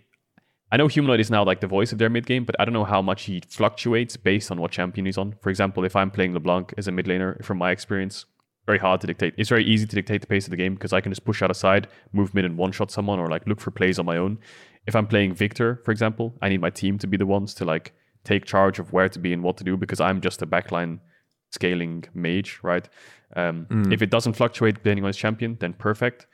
I 0.73 0.77
know 0.79 0.89
humanoid 0.89 1.21
is 1.21 1.31
now 1.31 1.45
like 1.45 1.61
the 1.61 1.67
voice 1.67 1.93
of 1.93 1.99
their 1.99 2.11
mid 2.11 2.27
game, 2.27 2.45
but 2.45 2.57
I 2.59 2.65
don't 2.65 2.75
know 2.75 2.85
how 2.85 3.03
much 3.03 3.25
he 3.25 3.43
fluctuates 3.49 4.17
based 4.17 4.51
on 4.51 4.61
what 4.61 4.71
champion 4.71 5.07
he's 5.07 5.19
on. 5.19 5.35
For 5.41 5.51
example, 5.51 5.85
if 5.85 5.95
I'm 5.95 6.11
playing 6.11 6.33
LeBlanc 6.33 6.75
as 6.79 6.89
a 6.89 6.93
mid 6.93 7.07
laner, 7.07 7.45
from 7.45 7.59
my 7.59 7.71
experience, 7.71 8.25
very 8.71 8.79
hard 8.87 9.01
to 9.03 9.07
dictate. 9.07 9.33
It's 9.41 9.49
very 9.49 9.65
easy 9.73 9.87
to 9.87 9.97
dictate 9.99 10.21
the 10.21 10.27
pace 10.35 10.47
of 10.47 10.51
the 10.51 10.57
game 10.63 10.75
because 10.75 10.93
I 10.93 11.01
can 11.03 11.11
just 11.13 11.25
push 11.25 11.43
out 11.43 11.51
a 11.51 11.55
side, 11.65 11.85
move 12.13 12.31
mid, 12.37 12.45
and 12.45 12.57
one 12.65 12.73
shot 12.79 12.91
someone, 12.97 13.19
or 13.23 13.29
like 13.35 13.47
look 13.51 13.61
for 13.61 13.71
plays 13.71 13.99
on 13.99 14.07
my 14.07 14.17
own. 14.25 14.39
If 14.87 14.95
I'm 14.99 15.07
playing 15.07 15.35
Viktor, 15.35 15.81
for 15.85 15.91
example, 15.91 16.27
I 16.43 16.47
need 16.49 16.61
my 16.61 16.71
team 16.71 16.99
to 16.99 17.07
be 17.07 17.17
the 17.17 17.27
ones 17.27 17.55
to 17.55 17.65
like 17.65 17.87
take 18.25 18.45
charge 18.45 18.79
of 18.79 18.93
where 18.93 19.09
to 19.09 19.19
be 19.19 19.33
and 19.33 19.43
what 19.43 19.57
to 19.59 19.65
do 19.65 19.77
because 19.77 20.01
I'm 20.09 20.21
just 20.21 20.43
a 20.43 20.47
backline 20.47 21.01
scaling 21.51 22.05
mage, 22.15 22.61
right? 22.63 22.87
Um, 23.37 23.67
If 23.93 24.01
it 24.03 24.11
doesn't 24.11 24.35
fluctuate 24.35 24.75
depending 24.77 25.05
on 25.05 25.09
his 25.09 25.17
champion, 25.17 25.57
then 25.61 25.73
perfect. 25.73 26.27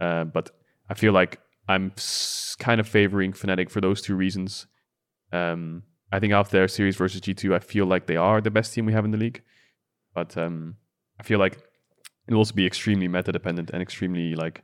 Uh, 0.00 0.24
but 0.24 0.50
I 0.90 0.94
feel 0.94 1.12
like 1.12 1.40
I'm 1.68 1.92
s- 1.96 2.54
kind 2.58 2.80
of 2.80 2.86
favoring 2.88 3.32
Fnatic 3.32 3.70
for 3.70 3.80
those 3.80 4.00
two 4.02 4.14
reasons. 4.24 4.66
Um, 5.32 5.82
I 6.12 6.18
think 6.20 6.32
after 6.32 6.56
their 6.58 6.68
series 6.68 6.96
versus 6.96 7.20
G2, 7.20 7.54
I 7.54 7.58
feel 7.58 7.86
like 7.86 8.06
they 8.06 8.16
are 8.16 8.40
the 8.40 8.50
best 8.50 8.72
team 8.74 8.86
we 8.86 8.92
have 8.94 9.04
in 9.04 9.10
the 9.10 9.18
league. 9.18 9.42
But 10.14 10.36
um, 10.38 10.76
I 11.20 11.22
feel 11.22 11.38
like 11.38 11.58
it'll 12.28 12.38
also 12.38 12.54
be 12.54 12.66
extremely 12.66 13.08
meta 13.08 13.32
dependent 13.32 13.70
and 13.70 13.82
extremely 13.82 14.34
like 14.34 14.62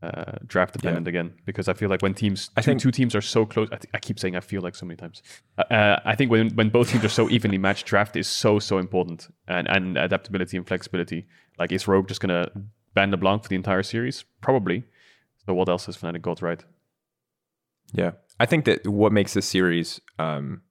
uh, 0.00 0.32
draft 0.46 0.74
dependent 0.74 1.08
again 1.08 1.34
because 1.44 1.68
I 1.68 1.72
feel 1.72 1.88
like 1.88 2.02
when 2.02 2.14
teams 2.14 2.50
I 2.56 2.60
two, 2.60 2.66
think- 2.66 2.80
two 2.80 2.90
teams 2.92 3.16
are 3.16 3.20
so 3.20 3.44
close, 3.44 3.68
I, 3.72 3.76
th- 3.76 3.90
I 3.94 3.98
keep 3.98 4.20
saying 4.20 4.36
I 4.36 4.40
feel 4.40 4.62
like 4.62 4.76
so 4.76 4.86
many 4.86 4.96
times. 4.96 5.22
Uh, 5.58 5.62
uh, 5.74 6.00
I 6.04 6.14
think 6.14 6.30
when 6.30 6.50
when 6.50 6.68
both 6.68 6.90
teams 6.90 7.04
are 7.04 7.08
so 7.08 7.28
evenly 7.28 7.58
matched, 7.58 7.86
draft 7.86 8.14
is 8.14 8.28
so 8.28 8.60
so 8.60 8.78
important 8.78 9.26
and 9.48 9.66
and 9.68 9.98
adaptability 9.98 10.56
and 10.56 10.66
flexibility. 10.66 11.26
Like 11.58 11.72
is 11.72 11.88
Rogue 11.88 12.06
just 12.06 12.20
gonna 12.20 12.48
ban 12.94 13.10
LeBlanc 13.10 13.42
for 13.42 13.48
the 13.48 13.56
entire 13.56 13.82
series? 13.82 14.24
Probably. 14.40 14.84
So 15.46 15.54
what 15.54 15.68
else 15.68 15.86
has 15.86 15.96
Fnatic 15.96 16.22
got 16.22 16.42
right? 16.42 16.62
Yeah, 17.92 18.12
I 18.38 18.46
think 18.46 18.66
that 18.66 18.86
what 18.86 19.12
makes 19.12 19.32
this 19.34 19.46
series 19.46 20.00
um, 20.18 20.62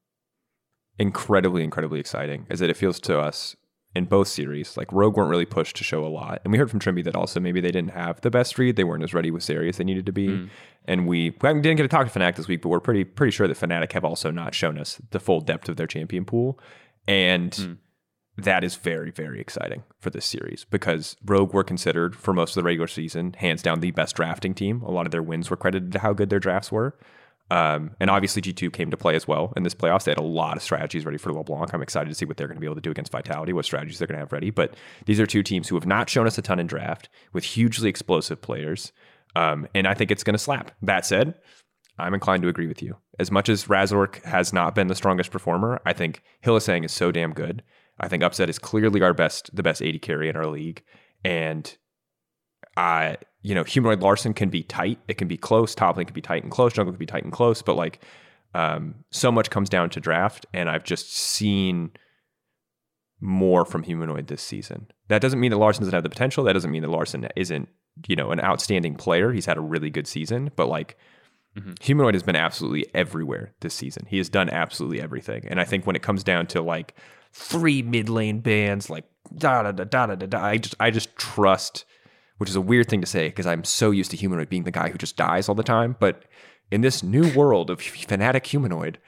incredibly, 1.00 1.64
incredibly 1.64 2.00
exciting 2.00 2.46
is 2.50 2.60
that 2.60 2.70
it 2.70 2.78
feels 2.78 3.00
to 3.02 3.20
us 3.20 3.56
in 3.96 4.06
both 4.06 4.28
series 4.28 4.78
like 4.78 4.92
Rogue 4.92 5.18
weren't 5.18 5.30
really 5.30 5.46
pushed 5.46 5.76
to 5.78 5.84
show 5.84 6.06
a 6.06 6.08
lot, 6.08 6.42
and 6.44 6.52
we 6.52 6.58
heard 6.58 6.70
from 6.70 6.80
Trymbi 6.80 7.04
that 7.04 7.16
also 7.16 7.40
maybe 7.40 7.62
they 7.62 7.72
didn't 7.72 7.92
have 7.92 8.22
the 8.22 8.30
best 8.30 8.58
read. 8.58 8.76
They 8.76 8.84
weren't 8.84 9.04
as 9.04 9.14
ready 9.14 9.32
with 9.32 9.44
Sari 9.44 9.70
as 9.70 9.78
they 9.78 9.84
needed 9.84 10.06
to 10.06 10.12
be, 10.12 10.28
mm. 10.28 10.50
and 10.86 11.08
we, 11.08 11.32
we 11.42 11.54
didn't 11.54 11.78
get 11.78 11.84
to 11.84 11.88
talk 11.88 12.12
to 12.12 12.20
Fnatic 12.20 12.36
this 12.36 12.48
week, 12.48 12.62
but 12.62 12.70
we're 12.70 12.80
pretty 12.80 13.04
pretty 13.04 13.32
sure 13.32 13.48
that 13.48 13.58
Fnatic 13.58 13.94
have 13.94 14.06
also 14.06 14.32
not 14.32 14.54
shown 14.54 14.78
us 14.78 15.02
the 15.12 15.20
full 15.20 15.42
depth 15.42 15.70
of 15.70 15.78
their 15.78 15.88
champion 15.88 16.26
pool, 16.26 16.60
and. 17.08 17.52
Mm. 17.52 17.78
That 18.40 18.64
is 18.64 18.76
very, 18.76 19.10
very 19.10 19.42
exciting 19.42 19.82
for 20.00 20.12
this 20.12 20.24
series 20.24 20.64
because 20.70 21.16
Rogue 21.26 21.56
were 21.56 21.64
considered 21.64 22.16
for 22.16 22.36
most 22.36 22.52
of 22.52 22.62
the 22.62 22.68
regular 22.68 22.86
season, 22.86 23.34
hands 23.34 23.64
down, 23.64 23.80
the 23.80 23.90
best 23.90 24.16
drafting 24.16 24.54
team. 24.54 24.84
A 24.84 24.92
lot 24.92 25.08
of 25.08 25.12
their 25.12 25.24
wins 25.24 25.50
were 25.50 25.58
credited 25.58 25.92
to 25.94 25.98
how 25.98 26.14
good 26.14 26.30
their 26.30 26.40
drafts 26.40 26.72
were. 26.72 26.96
Um, 27.50 27.92
and 28.00 28.10
obviously, 28.10 28.42
G2 28.42 28.74
came 28.74 28.92
to 28.92 28.98
play 28.98 29.16
as 29.16 29.28
well 29.28 29.54
in 29.56 29.64
this 29.64 29.74
playoffs. 29.74 30.04
They 30.04 30.12
had 30.12 30.18
a 30.18 30.24
lot 30.24 30.58
of 30.58 30.64
strategies 30.64 31.06
ready 31.06 31.18
for 31.18 31.32
LeBlanc. 31.32 31.74
I'm 31.74 31.82
excited 31.82 32.10
to 32.10 32.16
see 32.16 32.26
what 32.26 32.38
they're 32.38 32.48
going 32.48 32.58
to 32.58 32.62
be 32.62 32.68
able 32.68 32.76
to 32.76 32.82
do 32.82 32.92
against 32.92 33.12
Vitality, 33.12 33.54
what 33.54 33.66
strategies 33.66 34.00
they're 34.00 34.08
going 34.08 34.18
to 34.18 34.22
have 34.22 34.34
ready. 34.34 34.50
But 34.50 34.76
these 35.06 35.20
are 35.20 35.26
two 35.26 35.44
teams 35.44 35.70
who 35.70 35.76
have 35.76 35.86
not 35.86 36.10
shown 36.10 36.28
us 36.28 36.38
a 36.38 36.42
ton 36.42 36.60
in 36.60 36.68
draft 36.68 37.10
with 37.34 37.44
hugely 37.44 37.90
explosive 37.90 38.42
players. 38.42 38.92
Um, 39.36 39.68
and 39.74 39.88
I 39.88 39.94
think 39.94 40.12
it's 40.12 40.24
going 40.24 40.34
to 40.34 40.40
slap. 40.40 40.72
That 40.82 41.06
said, 41.06 41.36
I'm 42.00 42.14
inclined 42.14 42.44
to 42.44 42.50
agree 42.50 42.68
with 42.68 42.82
you. 42.82 42.98
As 43.20 43.32
much 43.32 43.50
as 43.50 43.66
Razork 43.66 44.24
has 44.24 44.54
not 44.54 44.76
been 44.76 44.88
the 44.88 44.96
strongest 44.96 45.32
performer, 45.32 45.82
I 45.86 45.94
think 45.94 46.22
Hylissang 46.44 46.86
is 46.86 46.92
so 46.92 47.12
damn 47.12 47.34
good. 47.34 47.64
I 48.00 48.08
think 48.08 48.24
Upset 48.24 48.50
is 48.50 48.60
clearly 48.60 49.02
our 49.02 49.14
best, 49.14 49.56
the 49.56 49.64
best 49.64 49.82
AD 49.82 50.02
carry 50.02 50.30
in 50.30 50.36
our 50.36 50.48
league. 50.48 50.84
And 51.24 51.76
I, 52.76 53.18
you 53.48 53.56
know, 53.56 53.64
humanoid 53.64 54.02
Larssen 54.02 54.36
can 54.36 54.50
be 54.50 54.62
tight. 54.62 55.00
It 55.08 55.18
can 55.18 55.30
be 55.30 55.38
close. 55.38 55.74
Top 55.74 55.96
lane 55.96 56.06
can 56.06 56.14
be 56.14 56.22
tight 56.22 56.44
and 56.44 56.52
close. 56.52 56.74
Jungle 56.74 56.92
can 56.92 57.00
be 57.00 57.06
tight 57.06 57.24
and 57.24 57.32
close. 57.32 57.62
But 57.62 57.78
like, 57.78 58.04
um, 58.54 58.96
so 59.10 59.32
much 59.32 59.50
comes 59.50 59.70
down 59.70 59.90
to 59.92 60.02
draft, 60.02 60.46
and 60.54 60.70
I've 60.70 60.84
just 60.84 61.16
seen 61.16 61.92
more 63.22 63.64
from 63.64 63.84
humanoid 63.84 64.28
this 64.28 64.42
season. 64.42 64.88
That 65.08 65.22
doesn't 65.22 65.40
mean 65.40 65.52
that 65.52 65.58
Larssen 65.58 65.84
doesn't 65.84 65.94
have 65.94 66.04
the 66.04 66.10
potential. 66.10 66.44
That 66.44 66.54
doesn't 66.54 66.72
mean 66.72 66.82
that 66.82 66.90
Larssen 66.90 67.30
isn't, 67.38 67.70
you 68.06 68.18
know, 68.18 68.32
an 68.32 68.42
outstanding 68.42 68.96
player. 68.96 69.32
He's 69.32 69.46
had 69.46 69.58
a 69.58 69.62
really 69.62 69.90
good 69.90 70.08
season, 70.08 70.52
but 70.56 70.68
like. 70.68 70.98
Mm-hmm. 71.56 71.74
Humanoid 71.82 72.14
has 72.14 72.22
been 72.22 72.36
absolutely 72.36 72.86
everywhere 72.94 73.52
this 73.62 73.74
season. 73.74 74.06
He 74.08 74.20
has 74.20 74.30
done 74.30 74.48
absolutely 74.48 75.02
everything. 75.02 75.44
And 75.48 75.60
I 75.60 75.64
think 75.64 75.88
when 75.88 75.96
it 75.96 76.04
comes 76.04 76.24
down 76.24 76.46
to 76.48 76.62
like 76.62 76.94
three 77.34 77.82
mid 77.82 78.10
lane 78.10 78.42
bands, 78.42 78.92
like 78.92 79.06
da 79.36 79.64
da 79.64 79.72
da 79.72 79.86
da 79.86 80.06
da 80.06 80.26
da, 80.28 80.40
I 80.40 80.58
just 80.58 80.76
I 80.80 80.92
just 80.92 81.16
trust 81.16 81.86
which 82.38 82.50
is 82.50 82.56
a 82.56 82.62
weird 82.62 82.90
thing 82.90 83.02
to 83.02 83.08
say 83.08 83.28
because 83.28 83.48
I'm 83.48 83.64
so 83.64 83.92
used 83.92 84.12
to 84.12 84.18
humanoid 84.18 84.50
being 84.50 84.64
the 84.64 84.72
guy 84.72 84.90
who 84.90 84.98
just 84.98 85.18
dies 85.18 85.50
all 85.50 85.56
the 85.56 85.64
time. 85.64 85.96
But 86.00 86.24
in 86.72 86.82
this 86.82 87.04
new 87.04 87.34
world 87.34 87.70
of 87.70 87.80
Fnatic 87.80 88.46
humanoid, 88.46 89.00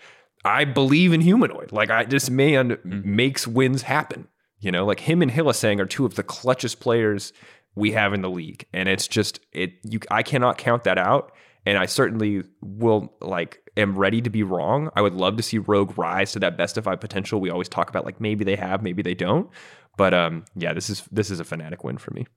I 0.46 0.66
believe 0.66 1.14
in 1.14 1.22
humanoid. 1.22 1.72
Like 1.72 1.90
I, 1.90 2.06
this 2.06 2.30
man 2.30 2.70
mm-hmm. 2.70 3.16
makes 3.16 3.48
wins 3.48 3.84
happen. 3.84 4.28
You 4.60 4.72
know, 4.72 4.86
like 4.86 5.02
him 5.02 5.22
and 5.22 5.32
Hylissang 5.32 5.80
are 5.80 5.86
two 5.86 6.06
of 6.06 6.16
the 6.16 6.24
clutchest 6.24 6.80
players 6.80 7.32
we 7.76 7.92
have 7.92 8.14
in 8.14 8.22
the 8.22 8.30
league, 8.30 8.66
and 8.74 8.90
it's 8.90 9.08
just 9.08 9.40
it. 9.54 9.74
You, 9.84 10.00
I 10.12 10.22
cannot 10.22 10.58
count 10.58 10.84
that 10.84 10.98
out, 10.98 11.32
and 11.66 11.78
I 11.78 11.86
certainly 11.86 12.44
will 12.62 13.14
like 13.22 13.62
am 13.78 13.98
ready 13.98 14.22
to 14.22 14.30
be 14.30 14.44
wrong. 14.44 14.90
I 14.96 15.02
would 15.02 15.14
love 15.14 15.38
to 15.38 15.44
see 15.44 15.60
Rogue 15.60 15.98
rise 15.98 16.34
to 16.34 16.40
that 16.40 16.58
best 16.58 16.78
of 16.78 16.84
five 16.84 17.00
potential. 17.00 17.40
We 17.40 17.50
always 17.50 17.70
talk 17.70 17.90
about 17.90 18.04
like 18.04 18.20
maybe 18.20 18.44
they 18.44 18.58
have, 18.58 18.84
maybe 18.84 19.02
they 19.02 19.14
don't, 19.14 19.50
but 19.98 20.14
um, 20.14 20.44
yeah, 20.56 20.74
this 20.74 20.90
is 20.90 21.04
this 21.12 21.32
is 21.32 21.40
a 21.40 21.46
Fnatic 21.46 21.84
win 21.84 21.98
for 21.98 22.12
me. 22.12 22.28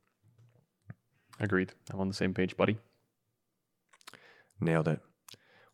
Agreed. 1.41 1.73
I'm 1.93 2.01
on 2.01 2.09
the 2.09 2.15
same 2.15 2.35
page, 2.35 2.57
buddy. 2.57 2.79
Nailed 4.61 4.89
it. 4.89 5.01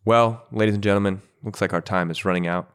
Well, 0.05 0.45
ladies 0.51 0.73
and 0.75 0.83
gentlemen, 0.83 1.21
looks 1.43 1.61
like 1.61 1.73
our 1.73 1.81
time 1.81 2.09
is 2.09 2.25
running 2.25 2.47
out. 2.47 2.73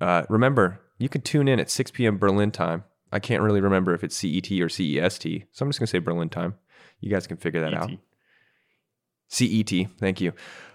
Uh, 0.00 0.24
remember, 0.28 0.80
you 0.98 1.08
can 1.08 1.20
tune 1.20 1.48
in 1.48 1.60
at 1.60 1.70
6 1.70 1.90
p.m. 1.92 2.18
Berlin 2.18 2.50
time. 2.50 2.84
I 3.12 3.20
can't 3.20 3.42
really 3.42 3.60
remember 3.60 3.94
if 3.94 4.02
it's 4.02 4.16
CET 4.16 4.50
or 4.52 4.68
CEST, 4.68 5.46
so 5.52 5.64
I'm 5.64 5.68
just 5.68 5.78
going 5.78 5.86
to 5.86 5.90
say 5.90 5.98
Berlin 5.98 6.28
time. 6.28 6.54
You 7.00 7.10
guys 7.10 7.26
can 7.26 7.36
figure 7.36 7.60
that 7.60 7.74
ET. 7.74 7.78
out. 7.80 7.90
CET, 9.28 9.72
thank 9.98 10.20
you. 10.20 10.32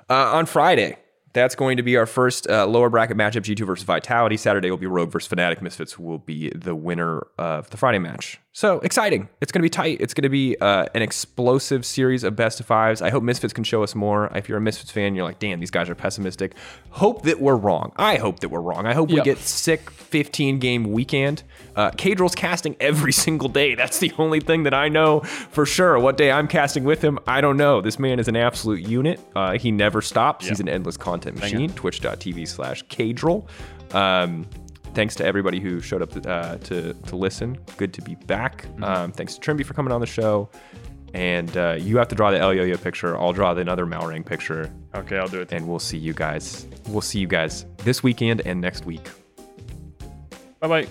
Uh, 0.10 0.34
on 0.34 0.46
Friday, 0.46 0.98
that's 1.34 1.56
going 1.56 1.78
to 1.78 1.84
be 1.84 1.98
our 1.98 2.06
first 2.06 2.50
uh, 2.50 2.66
lower 2.66 2.90
bracket 2.90 3.18
matchup 3.18 3.42
G2 3.42 3.66
versus 3.66 3.86
Vitality. 3.86 4.38
Saturday 4.38 4.70
will 4.70 4.78
be 4.78 4.88
Rogue 4.88 5.12
versus 5.12 5.32
Fnatic. 5.32 5.62
Misfits 5.62 5.98
will 5.98 6.20
be 6.20 6.50
the 6.50 6.76
winner 6.76 7.28
of 7.38 7.70
the 7.70 7.78
Friday 7.78 8.00
match. 8.00 8.40
So 8.54 8.80
exciting. 8.80 9.30
It's 9.40 9.52
going 9.52 9.62
to 9.62 9.66
be 9.66 9.70
tight. 9.70 10.02
It's 10.02 10.14
going 10.14 10.24
to 10.24 10.30
be 10.30 10.58
uh, 10.60 10.86
an 10.94 11.02
explosive 11.02 11.86
series 11.86 12.26
of 12.26 12.36
best 12.36 12.60
of 12.60 12.66
fives. 12.66 13.02
I 13.02 13.10
hope 13.10 13.24
Misfits 13.24 13.54
can 13.54 13.64
show 13.64 13.82
us 13.82 13.96
more. 13.96 14.30
If 14.36 14.50
you're 14.50 14.58
a 14.58 14.62
Misfits 14.62 14.92
fan, 14.92 15.16
you're 15.16 15.24
like, 15.24 15.40
damn, 15.40 15.62
these 15.62 15.72
guys 15.72 15.90
are 15.90 15.96
pessimistic. 15.96 16.56
Hope 16.90 17.24
that 17.24 17.40
we're 17.40 17.56
wrong. 17.56 17.94
I 17.96 18.18
hope 18.18 18.42
that 18.42 18.50
we're 18.50 18.60
wrong. 18.60 18.86
I 18.86 18.94
hope 18.94 19.10
yep. 19.10 19.20
we 19.20 19.24
get 19.24 19.38
sick 19.38 19.90
15 19.90 20.60
game 20.60 20.92
weekend. 20.92 21.44
Uh, 21.78 21.92
casting 21.92 22.76
every 22.82 23.14
single 23.26 23.48
day. 23.48 23.76
That's 23.76 24.00
the 24.00 24.12
only 24.18 24.42
thing 24.42 24.64
that 24.64 24.74
I 24.74 24.90
know 24.90 25.22
for 25.22 25.66
sure. 25.66 25.98
What 25.98 26.18
day 26.18 26.30
I'm 26.30 26.50
casting 26.50 26.84
with 26.84 27.02
him, 27.02 27.20
I 27.26 27.40
don't 27.40 27.56
know. 27.56 27.80
This 27.80 28.00
man 28.00 28.20
is 28.20 28.28
an 28.28 28.36
absolute 28.36 28.82
unit. 28.82 29.22
Uh, 29.34 29.58
he 29.58 29.72
never 29.72 30.02
stops. 30.02 30.44
Yep. 30.44 30.50
He's 30.50 30.60
an 30.60 30.68
endless 30.68 30.98
content 30.98 31.21
machine. 31.26 31.72
Twitch.tv 31.74 32.48
slash 32.48 32.84
Caedrel. 32.86 33.48
Um, 33.94 34.48
thanks 34.94 35.16
to 35.16 35.26
everybody 35.26 35.60
who 35.60 35.82
showed 35.82 36.02
up 36.02 36.12
to, 36.12 36.30
uh, 36.30 36.58
to, 36.58 36.94
to 36.94 37.16
listen. 37.16 37.58
Good 37.78 37.94
to 37.94 38.02
be 38.02 38.16
back. 38.16 38.64
Mm-hmm. 38.64 38.84
Um, 38.84 39.12
thanks 39.12 39.36
to 39.36 39.42
Trymbi 39.42 39.66
for 39.66 39.74
coming 39.74 39.92
on 39.92 40.02
the 40.02 40.08
show. 40.08 40.50
And 41.14 41.56
uh, 41.58 41.76
you 41.78 41.98
have 41.98 42.08
to 42.08 42.16
draw 42.16 42.32
the 42.32 42.38
Elyoya 42.38 42.82
picture. 42.82 43.18
I'll 43.18 43.34
draw 43.34 43.54
the 43.54 43.62
another 43.62 43.86
Malrang 43.86 44.26
picture. 44.26 44.72
Okay, 44.96 45.18
I'll 45.18 45.28
do 45.28 45.42
it. 45.42 45.52
And 45.52 45.68
we'll 45.68 45.80
see 45.80 45.98
you 45.98 46.14
guys. 46.14 46.68
We'll 46.88 47.02
see 47.02 47.20
you 47.20 47.28
guys 47.28 47.66
this 47.80 48.02
weekend 48.02 48.42
and 48.46 48.62
next 48.62 48.86
week. 48.86 49.08
Bye 50.62 50.68
bye. 50.68 50.88